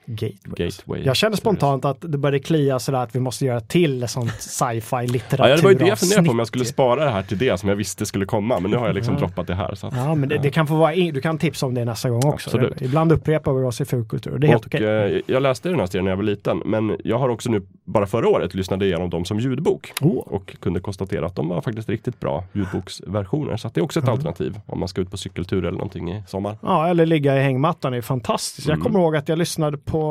Gateway. 0.06 0.66
Gateway. 0.66 1.02
Jag 1.04 1.16
känner 1.16 1.36
spontant 1.36 1.84
att 1.84 1.96
det 2.00 2.18
började 2.18 2.38
klia 2.38 2.78
sådär 2.78 2.98
att 2.98 3.14
vi 3.14 3.20
måste 3.20 3.44
göra 3.44 3.60
till 3.60 4.08
sånt 4.08 4.32
sci-fi 4.40 5.06
litteratur. 5.06 5.50
Ja, 5.50 5.56
det 5.56 5.62
var 5.62 5.70
ju 5.70 5.76
det 5.78 5.86
jag 5.86 5.98
funderade 5.98 6.26
på 6.26 6.32
om 6.32 6.38
jag 6.38 6.48
skulle 6.48 6.64
spara 6.64 7.04
det 7.04 7.10
här 7.10 7.22
till 7.22 7.38
det 7.38 7.58
som 7.60 7.68
jag 7.68 7.76
visste 7.76 8.06
skulle 8.06 8.26
komma. 8.26 8.60
Men 8.60 8.70
nu 8.70 8.76
har 8.76 8.86
jag 8.86 8.94
liksom 8.94 9.14
Ja. 9.14 9.20
droppat 9.20 9.46
det 9.46 9.54
här. 9.54 9.72
Att, 9.72 9.82
Ja, 9.96 10.14
men 10.14 10.28
det, 10.28 10.38
det 10.38 10.50
kan 10.50 10.66
få 10.66 10.74
vara, 10.74 10.94
du 10.94 11.20
kan 11.20 11.38
tipsa 11.38 11.66
om 11.66 11.74
det 11.74 11.84
nästa 11.84 12.10
gång 12.10 12.24
också. 12.26 12.50
Absolut. 12.50 12.82
Ibland 12.82 13.12
upprepar 13.12 13.52
vi 13.52 13.64
oss 13.64 13.80
i 13.80 13.84
fulkultur. 13.84 14.38
Det 14.38 14.46
är 14.46 14.48
helt 14.48 14.66
okej. 14.66 14.84
eh, 15.16 15.20
jag 15.26 15.42
läste 15.42 15.68
den 15.68 15.80
här 15.80 15.86
serien 15.86 16.04
när 16.04 16.12
jag 16.12 16.16
var 16.16 16.24
liten. 16.24 16.62
Men 16.66 16.96
jag 17.04 17.18
har 17.18 17.28
också 17.28 17.50
nu, 17.50 17.62
bara 17.92 18.06
förra 18.06 18.28
året, 18.28 18.54
lyssnade 18.54 18.86
igenom 18.86 19.10
dem 19.10 19.24
som 19.24 19.38
ljudbok. 19.40 19.92
Oh. 20.00 20.18
Och 20.18 20.56
kunde 20.60 20.80
konstatera 20.80 21.26
att 21.26 21.36
de 21.36 21.48
var 21.48 21.60
faktiskt 21.60 21.88
riktigt 21.88 22.20
bra 22.20 22.44
ljudboksversioner. 22.52 23.56
Så 23.56 23.68
det 23.74 23.80
är 23.80 23.84
också 23.84 23.98
ett 24.00 24.04
Mm. 24.04 24.12
alternativ 24.14 24.60
om 24.66 24.78
man 24.78 24.88
ska 24.88 25.00
ut 25.00 25.10
på 25.10 25.16
cykeltur 25.16 25.58
eller 25.64 25.78
någonting 25.78 26.12
i 26.12 26.22
sommar. 26.26 26.56
Ja, 26.62 26.88
eller 26.88 27.06
ligga 27.06 27.36
i 27.36 27.42
hängmattan 27.42 27.94
är 27.94 28.00
fantastiskt. 28.00 28.68
Jag 28.68 28.74
Mm. 28.74 28.84
kommer 28.84 28.98
ihåg 29.04 29.16
att 29.16 29.28
jag 29.28 29.38
lyssnade 29.38 29.76
på, 29.78 30.02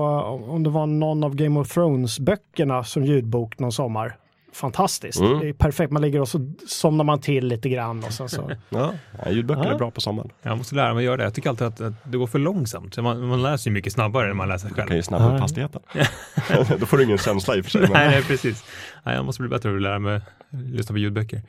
om 0.50 0.64
det 0.64 0.70
var 0.70 0.86
någon 0.86 1.24
av 1.24 1.36
Game 1.36 1.60
of 1.60 1.68
Thrones-böckerna 1.78 2.84
som 2.84 3.06
ljudbok 3.06 3.60
någon 3.60 3.72
sommar. 3.72 4.16
Fantastiskt. 4.54 5.20
Mm. 5.20 5.40
Det 5.40 5.50
är 5.50 5.54
perfekt. 5.54 5.92
Man 5.92 6.02
ligger 6.02 6.22
och 6.22 6.28
så 6.30 6.52
somnar 6.68 7.04
man 7.06 7.22
till 7.22 7.48
lite 7.48 7.70
grann 7.70 8.04
och 8.04 8.14
sen 8.14 8.30
så. 8.30 8.52
Ja, 8.70 8.94
ljudböcker 9.30 9.64
Ja. 9.64 9.72
är 9.74 9.78
bra 9.78 9.92
på 9.92 10.02
sommaren. 10.02 10.30
Jag 10.42 10.58
måste 10.58 10.76
lära 10.76 10.94
mig 10.94 11.02
att 11.02 11.06
göra 11.06 11.18
det. 11.18 11.24
Jag 11.24 11.34
tycker 11.34 11.50
alltid 11.50 11.68
att, 11.68 11.82
att 11.82 11.94
det 12.12 12.18
går 12.18 12.28
för 12.28 12.40
långsamt. 12.40 12.98
Man, 12.98 13.28
man 13.28 13.42
läser 13.44 13.70
ju 13.70 13.74
mycket 13.74 13.94
snabbare 13.94 14.30
än 14.32 14.38
man 14.38 14.48
läser 14.50 14.68
Du 14.70 14.74
kan 14.76 14.86
själv. 14.88 14.96
ju 14.98 15.04
snabba 15.04 15.26
upp 15.26 15.34
Ja. 15.34 15.40
hastigheten. 15.40 15.82
Då 16.80 16.86
får 16.86 16.98
du 16.98 17.04
ingen 17.04 17.18
känsla 17.18 17.56
i 17.56 17.62
och 17.62 17.66
för 17.66 17.72
sig. 17.72 17.82
Nej, 17.94 18.10
nej, 18.10 18.24
precis. 18.24 18.64
Nej, 19.04 19.16
jag 19.16 19.26
måste 19.26 19.42
bli 19.42 19.50
bättre 19.50 19.70
på 19.70 19.76
att 19.76 19.82
lära 19.82 20.00
mig 20.00 20.22
lyssna 20.50 20.94
på 20.94 21.00
ljudböcker. 21.00 21.42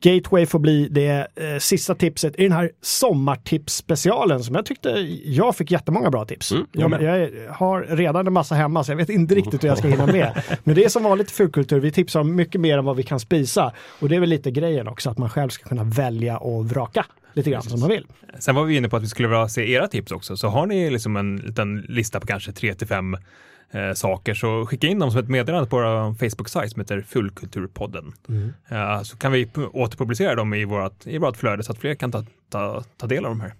Gateway 0.00 0.46
får 0.46 0.58
bli 0.58 0.88
det 0.88 1.26
eh, 1.36 1.58
sista 1.58 1.94
tipset 1.94 2.38
i 2.38 2.42
den 2.42 2.52
här 2.52 2.70
sommartips-specialen 2.82 4.42
som 4.44 4.54
jag 4.54 4.66
tyckte 4.66 4.88
jag 5.24 5.56
fick 5.56 5.70
jättemånga 5.70 6.10
bra 6.10 6.24
tips. 6.24 6.52
Mm, 6.52 6.66
jag 6.72 7.02
jag, 7.02 7.30
har 7.52 7.82
redan 7.82 8.26
en 8.26 8.32
massa 8.32 8.54
hemma 8.54 8.84
så 8.84 8.92
jag 8.92 8.96
vet 8.96 9.08
inte 9.08 9.34
riktigt 9.34 9.64
hur 9.64 9.68
jag 9.68 9.78
ska 9.78 9.88
hinna 9.88 10.06
med. 10.06 10.42
Men 10.64 10.74
det 10.74 10.84
är 10.84 10.88
som 10.88 11.02
vanligt 11.02 11.30
fulkultur, 11.30 11.80
vi 11.80 11.92
tipsar 11.92 12.20
om 12.20 12.36
mycket 12.36 12.60
mer 12.60 12.78
än 12.78 12.84
vad 12.84 12.96
vi 12.96 13.02
kan 13.02 13.20
spisa. 13.20 13.72
Och 14.00 14.08
det 14.08 14.16
är 14.16 14.20
väl 14.20 14.28
lite 14.28 14.50
grejen 14.50 14.88
också, 14.88 15.10
att 15.10 15.18
man 15.18 15.30
själv 15.30 15.48
ska 15.48 15.68
kunna 15.68 15.84
välja 15.84 16.38
och 16.38 16.68
vraka 16.68 17.06
lite 17.32 17.50
grann 17.50 17.62
som 17.62 17.80
man 17.80 17.88
vill. 17.88 18.06
Sen 18.38 18.54
var 18.54 18.64
vi 18.64 18.76
inne 18.76 18.88
på 18.88 18.96
att 18.96 19.02
vi 19.02 19.08
skulle 19.08 19.28
vilja 19.28 19.48
se 19.48 19.72
era 19.72 19.88
tips 19.88 20.12
också. 20.12 20.36
Så 20.36 20.48
har 20.48 20.66
ni 20.66 20.90
liksom 20.90 21.16
en 21.16 21.36
liten 21.36 21.80
lista 21.88 22.20
på 22.20 22.26
kanske 22.26 22.52
tre 22.52 22.74
till 22.74 22.86
fem 22.86 23.16
eh, 23.70 23.92
saker 23.92 24.34
så 24.34 24.66
skicka 24.66 24.86
in 24.86 24.98
dem 24.98 25.10
som 25.10 25.20
ett 25.20 25.28
meddelande 25.28 25.68
på 25.70 25.76
vår 25.76 26.14
Facebook-sajt 26.14 26.70
som 26.72 26.80
heter 26.80 27.00
Fullkulturpodden. 27.08 28.12
Eh, 28.68 29.02
så 29.02 29.16
kan 29.16 29.32
vi 29.32 29.44
pu- 29.44 29.70
återpublicera 29.72 30.34
dem 30.34 30.54
i 30.54 30.64
vårt, 30.64 31.06
i 31.06 31.18
vårt 31.18 31.36
flöde 31.36 31.62
så 31.62 31.72
att 31.72 31.78
fler 31.78 31.94
kan 31.94 32.12
ta, 32.12 32.24
ta, 32.50 32.82
ta 32.96 33.06
del 33.06 33.24
av 33.24 33.30
de 33.30 33.40
här. 33.40 33.54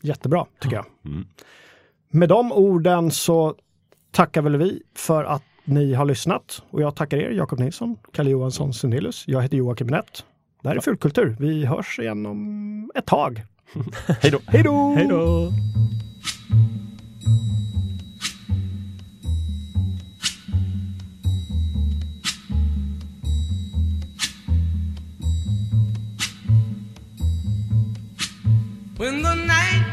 Jättebra 0.00 0.46
tycker 0.60 0.76
jag. 0.76 0.86
Mm. 1.04 1.26
Med 2.10 2.28
de 2.28 2.52
orden 2.52 3.10
så 3.10 3.54
tackar 4.10 4.42
väl 4.42 4.56
vi 4.56 4.82
för 4.96 5.24
att 5.24 5.42
ni 5.64 5.94
har 5.94 6.04
lyssnat. 6.04 6.62
Och 6.70 6.82
jag 6.82 6.96
tackar 6.96 7.16
er, 7.18 7.30
Jakob 7.30 7.58
Nilsson, 7.58 7.96
Kalle 8.12 8.30
Johansson 8.30 8.74
Sundelius. 8.74 9.24
Jag 9.26 9.42
heter 9.42 9.56
Joakim 9.56 9.86
Nett. 9.86 10.24
Det 10.62 10.68
här 10.68 10.76
är 10.76 10.80
Fulkultur. 10.80 11.36
Vi 11.40 11.64
hörs 11.66 11.98
igen 11.98 12.26
om 12.26 12.90
ett 12.94 13.06
tag. 13.06 13.42
Hej 14.20 14.30
då! 14.30 14.38
Hej 14.46 14.62
då! 14.62 14.94
Hej 14.96 15.06
då! 15.08 15.52
When 28.96 29.22
the 29.22 29.34
night 29.34 29.83